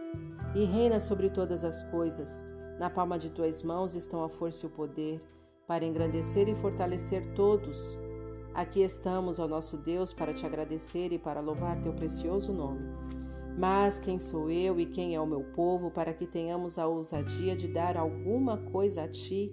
e 0.53 0.65
reina 0.65 0.99
sobre 0.99 1.29
todas 1.29 1.63
as 1.63 1.83
coisas. 1.83 2.43
Na 2.79 2.89
palma 2.89 3.17
de 3.17 3.31
tuas 3.31 3.63
mãos 3.63 3.95
estão 3.95 4.23
a 4.23 4.29
força 4.29 4.65
e 4.65 4.67
o 4.67 4.71
poder, 4.71 5.21
para 5.65 5.85
engrandecer 5.85 6.47
e 6.47 6.55
fortalecer 6.55 7.25
todos. 7.33 7.97
Aqui 8.53 8.81
estamos, 8.81 9.39
ó 9.39 9.47
nosso 9.47 9.77
Deus, 9.77 10.13
para 10.13 10.33
te 10.33 10.45
agradecer 10.45 11.11
e 11.11 11.19
para 11.19 11.41
louvar 11.41 11.79
teu 11.81 11.93
precioso 11.93 12.51
nome. 12.51 12.87
Mas 13.57 13.97
quem 13.97 14.19
sou 14.19 14.51
eu 14.51 14.79
e 14.79 14.85
quem 14.85 15.15
é 15.15 15.21
o 15.21 15.25
meu 15.25 15.43
povo 15.43 15.89
para 15.89 16.13
que 16.13 16.27
tenhamos 16.27 16.77
a 16.77 16.85
ousadia 16.85 17.55
de 17.55 17.67
dar 17.67 17.97
alguma 17.97 18.57
coisa 18.57 19.03
a 19.03 19.07
ti? 19.07 19.51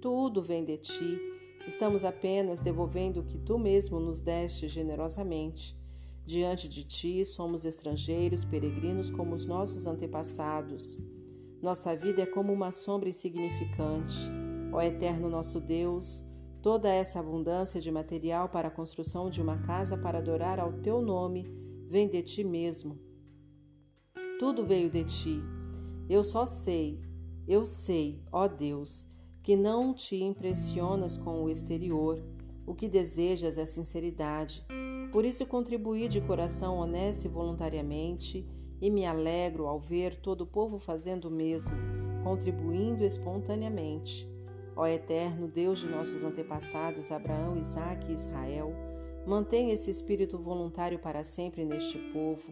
Tudo 0.00 0.42
vem 0.42 0.64
de 0.64 0.78
ti. 0.78 1.33
Estamos 1.66 2.04
apenas 2.04 2.60
devolvendo 2.60 3.20
o 3.20 3.24
que 3.24 3.38
tu 3.38 3.58
mesmo 3.58 3.98
nos 3.98 4.20
deste 4.20 4.68
generosamente. 4.68 5.74
Diante 6.26 6.68
de 6.68 6.84
ti 6.84 7.24
somos 7.24 7.64
estrangeiros, 7.64 8.44
peregrinos 8.44 9.10
como 9.10 9.34
os 9.34 9.46
nossos 9.46 9.86
antepassados. 9.86 10.98
Nossa 11.62 11.96
vida 11.96 12.22
é 12.22 12.26
como 12.26 12.52
uma 12.52 12.70
sombra 12.70 13.08
insignificante. 13.08 14.30
Ó 14.72 14.80
eterno 14.82 15.30
nosso 15.30 15.58
Deus, 15.58 16.22
toda 16.60 16.88
essa 16.88 17.20
abundância 17.20 17.80
de 17.80 17.90
material 17.90 18.50
para 18.50 18.68
a 18.68 18.70
construção 18.70 19.30
de 19.30 19.40
uma 19.40 19.58
casa 19.62 19.96
para 19.96 20.18
adorar 20.18 20.60
ao 20.60 20.72
teu 20.74 21.00
nome 21.00 21.50
vem 21.88 22.08
de 22.08 22.22
ti 22.22 22.44
mesmo. 22.44 22.98
Tudo 24.38 24.66
veio 24.66 24.90
de 24.90 25.04
ti. 25.04 25.42
Eu 26.10 26.22
só 26.22 26.44
sei, 26.44 27.00
eu 27.48 27.64
sei, 27.64 28.22
ó 28.30 28.46
Deus, 28.48 29.06
que 29.44 29.56
não 29.56 29.92
te 29.92 30.16
impressionas 30.16 31.18
com 31.18 31.44
o 31.44 31.50
exterior. 31.50 32.18
O 32.66 32.74
que 32.74 32.88
desejas 32.88 33.58
é 33.58 33.66
sinceridade. 33.66 34.66
Por 35.12 35.22
isso 35.22 35.46
contribuí 35.46 36.08
de 36.08 36.22
coração 36.22 36.78
honesto 36.78 37.26
e 37.26 37.28
voluntariamente 37.28 38.48
e 38.80 38.90
me 38.90 39.04
alegro 39.04 39.66
ao 39.66 39.78
ver 39.78 40.16
todo 40.16 40.40
o 40.40 40.46
povo 40.46 40.78
fazendo 40.78 41.26
o 41.26 41.30
mesmo, 41.30 41.76
contribuindo 42.24 43.04
espontaneamente. 43.04 44.26
Ó 44.74 44.86
Eterno 44.86 45.46
Deus 45.46 45.80
de 45.80 45.88
nossos 45.88 46.24
antepassados, 46.24 47.12
Abraão, 47.12 47.58
Isaque 47.58 48.10
e 48.10 48.14
Israel, 48.14 48.72
mantém 49.26 49.72
esse 49.72 49.90
espírito 49.90 50.38
voluntário 50.38 50.98
para 50.98 51.22
sempre 51.22 51.66
neste 51.66 51.98
povo. 51.98 52.50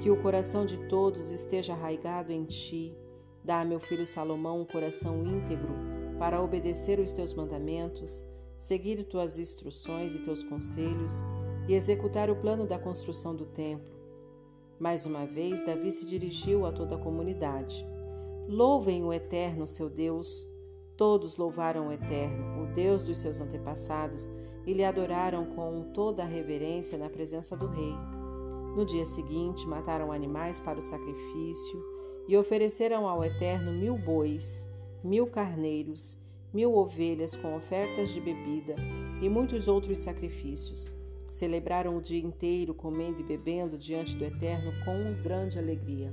Que 0.00 0.10
o 0.10 0.22
coração 0.22 0.64
de 0.64 0.76
todos 0.86 1.32
esteja 1.32 1.72
arraigado 1.72 2.30
em 2.30 2.44
ti. 2.44 2.94
Dá 3.44 3.62
a 3.62 3.64
meu 3.64 3.80
filho 3.80 4.06
Salomão 4.06 4.60
um 4.60 4.64
coração 4.64 5.26
íntegro 5.26 5.99
para 6.20 6.40
obedecer 6.40 7.00
os 7.00 7.10
teus 7.10 7.34
mandamentos, 7.34 8.24
seguir 8.56 9.02
tuas 9.02 9.40
instruções 9.40 10.14
e 10.14 10.20
teus 10.20 10.44
conselhos 10.44 11.14
e 11.66 11.74
executar 11.74 12.30
o 12.30 12.36
plano 12.36 12.64
da 12.64 12.78
construção 12.78 13.34
do 13.34 13.46
templo 13.46 13.98
mais 14.80 15.04
uma 15.04 15.26
vez, 15.26 15.62
Davi 15.62 15.92
se 15.92 16.06
dirigiu 16.06 16.64
a 16.64 16.72
toda 16.72 16.94
a 16.94 16.98
comunidade. 16.98 17.86
Louvem 18.48 19.04
o 19.04 19.12
Eterno, 19.12 19.66
seu 19.66 19.90
Deus. 19.90 20.48
Todos 20.96 21.36
louvaram 21.36 21.88
o 21.88 21.92
Eterno, 21.92 22.62
o 22.62 22.66
Deus 22.72 23.04
dos 23.04 23.18
seus 23.18 23.42
antepassados, 23.42 24.32
e 24.66 24.72
lhe 24.72 24.82
adoraram 24.82 25.44
com 25.44 25.92
toda 25.92 26.22
a 26.22 26.26
reverência 26.26 26.96
na 26.96 27.10
presença 27.10 27.54
do 27.54 27.66
rei. 27.66 27.92
No 28.74 28.86
dia 28.86 29.04
seguinte, 29.04 29.68
mataram 29.68 30.10
animais 30.10 30.58
para 30.58 30.78
o 30.78 30.82
sacrifício 30.82 31.84
e 32.26 32.34
ofereceram 32.34 33.06
ao 33.06 33.22
Eterno 33.22 33.74
mil 33.74 33.98
bois, 33.98 34.66
mil 35.02 35.26
carneiros, 35.26 36.18
mil 36.52 36.74
ovelhas 36.74 37.34
com 37.36 37.56
ofertas 37.56 38.10
de 38.10 38.20
bebida 38.20 38.76
e 39.20 39.28
muitos 39.28 39.68
outros 39.68 39.98
sacrifícios. 39.98 40.94
Celebraram 41.28 41.96
o 41.96 42.02
dia 42.02 42.20
inteiro 42.20 42.74
comendo 42.74 43.20
e 43.20 43.24
bebendo 43.24 43.78
diante 43.78 44.16
do 44.16 44.24
Eterno 44.24 44.72
com 44.84 45.22
grande 45.22 45.58
alegria. 45.58 46.12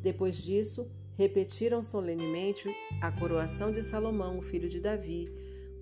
Depois 0.00 0.42
disso, 0.42 0.88
repetiram 1.16 1.82
solenemente 1.82 2.68
a 3.00 3.10
coroação 3.10 3.72
de 3.72 3.82
Salomão, 3.82 4.38
o 4.38 4.42
filho 4.42 4.68
de 4.68 4.80
Davi, 4.80 5.28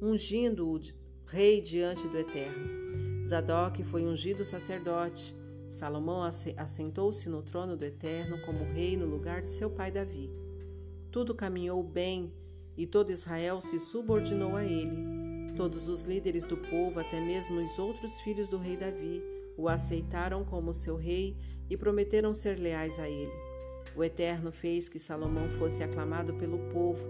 ungindo-o 0.01 0.81
rei 1.27 1.61
diante 1.61 2.07
do 2.09 2.19
Eterno. 2.19 3.25
Zadok 3.25 3.83
foi 3.85 4.05
ungido 4.05 4.45
sacerdote. 4.45 5.35
Salomão 5.71 6.23
assentou-se 6.57 7.29
no 7.29 7.43
trono 7.43 7.77
do 7.77 7.85
Eterno 7.85 8.41
como 8.45 8.65
rei 8.65 8.97
no 8.97 9.07
lugar 9.07 9.43
de 9.43 9.51
seu 9.51 9.71
pai 9.71 9.91
Davi. 9.91 10.31
Tudo 11.13 11.35
caminhou 11.35 11.83
bem 11.83 12.33
e 12.75 12.87
todo 12.87 13.13
Israel 13.13 13.61
se 13.61 13.79
subordinou 13.79 14.57
a 14.57 14.65
ele. 14.65 15.53
Todos 15.55 15.87
os 15.87 16.05
líderes 16.05 16.47
do 16.47 16.57
povo, 16.57 16.99
até 16.99 17.21
mesmo 17.21 17.63
os 17.63 17.79
outros 17.79 18.19
filhos 18.23 18.49
do 18.49 18.57
rei 18.57 18.79
Davi, 18.79 19.23
o 19.55 19.69
aceitaram 19.69 20.43
como 20.43 20.73
seu 20.73 20.97
rei 20.97 21.37
e 21.69 21.77
prometeram 21.77 22.33
ser 22.33 22.59
leais 22.59 22.99
a 22.99 23.07
ele. 23.07 23.31
O 23.95 24.03
Eterno 24.03 24.51
fez 24.51 24.89
que 24.89 24.99
Salomão 24.99 25.51
fosse 25.51 25.83
aclamado 25.83 26.33
pelo 26.33 26.59
povo, 26.71 27.07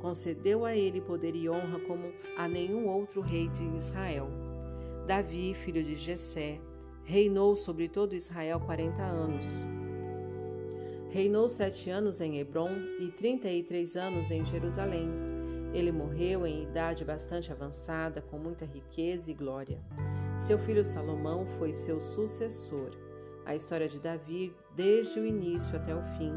concedeu 0.00 0.64
a 0.64 0.74
ele 0.74 1.02
poder 1.02 1.36
e 1.36 1.46
honra 1.50 1.78
como 1.80 2.10
a 2.38 2.48
nenhum 2.48 2.88
outro 2.88 3.20
rei 3.20 3.48
de 3.48 3.64
Israel. 3.76 4.30
Davi, 5.06 5.52
filho 5.52 5.84
de 5.84 5.94
Jessé, 5.94 6.58
reinou 7.04 7.54
sobre 7.54 7.86
todo 7.86 8.14
Israel 8.14 8.60
quarenta 8.60 9.02
anos. 9.02 9.66
Reinou 11.12 11.48
sete 11.48 11.90
anos 11.90 12.20
em 12.20 12.38
Hebron 12.40 12.70
e 12.98 13.08
trinta 13.08 13.48
e 13.48 13.62
três 13.62 13.96
anos 13.96 14.30
em 14.30 14.44
Jerusalém 14.44 15.32
ele 15.72 15.90
morreu 15.90 16.46
em 16.46 16.64
idade 16.64 17.02
bastante 17.02 17.50
avançada, 17.50 18.20
com 18.20 18.38
muita 18.38 18.64
riqueza 18.64 19.30
e 19.30 19.34
glória. 19.34 19.80
Seu 20.38 20.58
filho 20.58 20.84
Salomão 20.84 21.46
foi 21.58 21.72
seu 21.72 22.00
sucessor. 22.00 22.90
A 23.46 23.54
história 23.54 23.88
de 23.88 23.98
Davi, 23.98 24.54
desde 24.76 25.18
o 25.18 25.26
início 25.26 25.74
até 25.74 25.94
o 25.94 26.02
fim, 26.18 26.34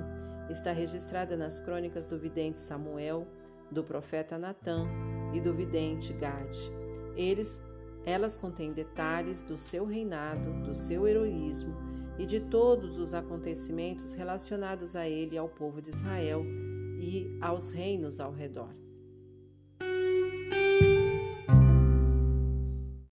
está 0.50 0.72
registrada 0.72 1.36
nas 1.36 1.60
crônicas 1.60 2.08
do 2.08 2.18
vidente 2.18 2.60
Samuel, 2.60 3.28
do 3.70 3.84
profeta 3.84 4.38
Natã 4.38 4.88
e 5.34 5.42
do 5.42 5.54
vidente 5.54 6.14
Gade. 6.14 6.72
Eles, 7.16 7.62
elas 8.06 8.38
contêm 8.38 8.72
detalhes 8.72 9.42
do 9.42 9.58
seu 9.58 9.86
reinado, 9.86 10.64
do 10.64 10.74
seu 10.74 11.06
heroísmo 11.06 11.95
e 12.18 12.26
de 12.26 12.40
todos 12.40 12.98
os 12.98 13.14
acontecimentos 13.14 14.14
relacionados 14.14 14.96
a 14.96 15.08
ele 15.08 15.38
ao 15.38 15.50
povo 15.50 15.82
de 15.82 15.90
Israel 15.90 16.46
e 17.00 17.38
aos 17.42 17.70
reinos 17.70 18.20
ao 18.20 18.32
redor. 18.32 18.85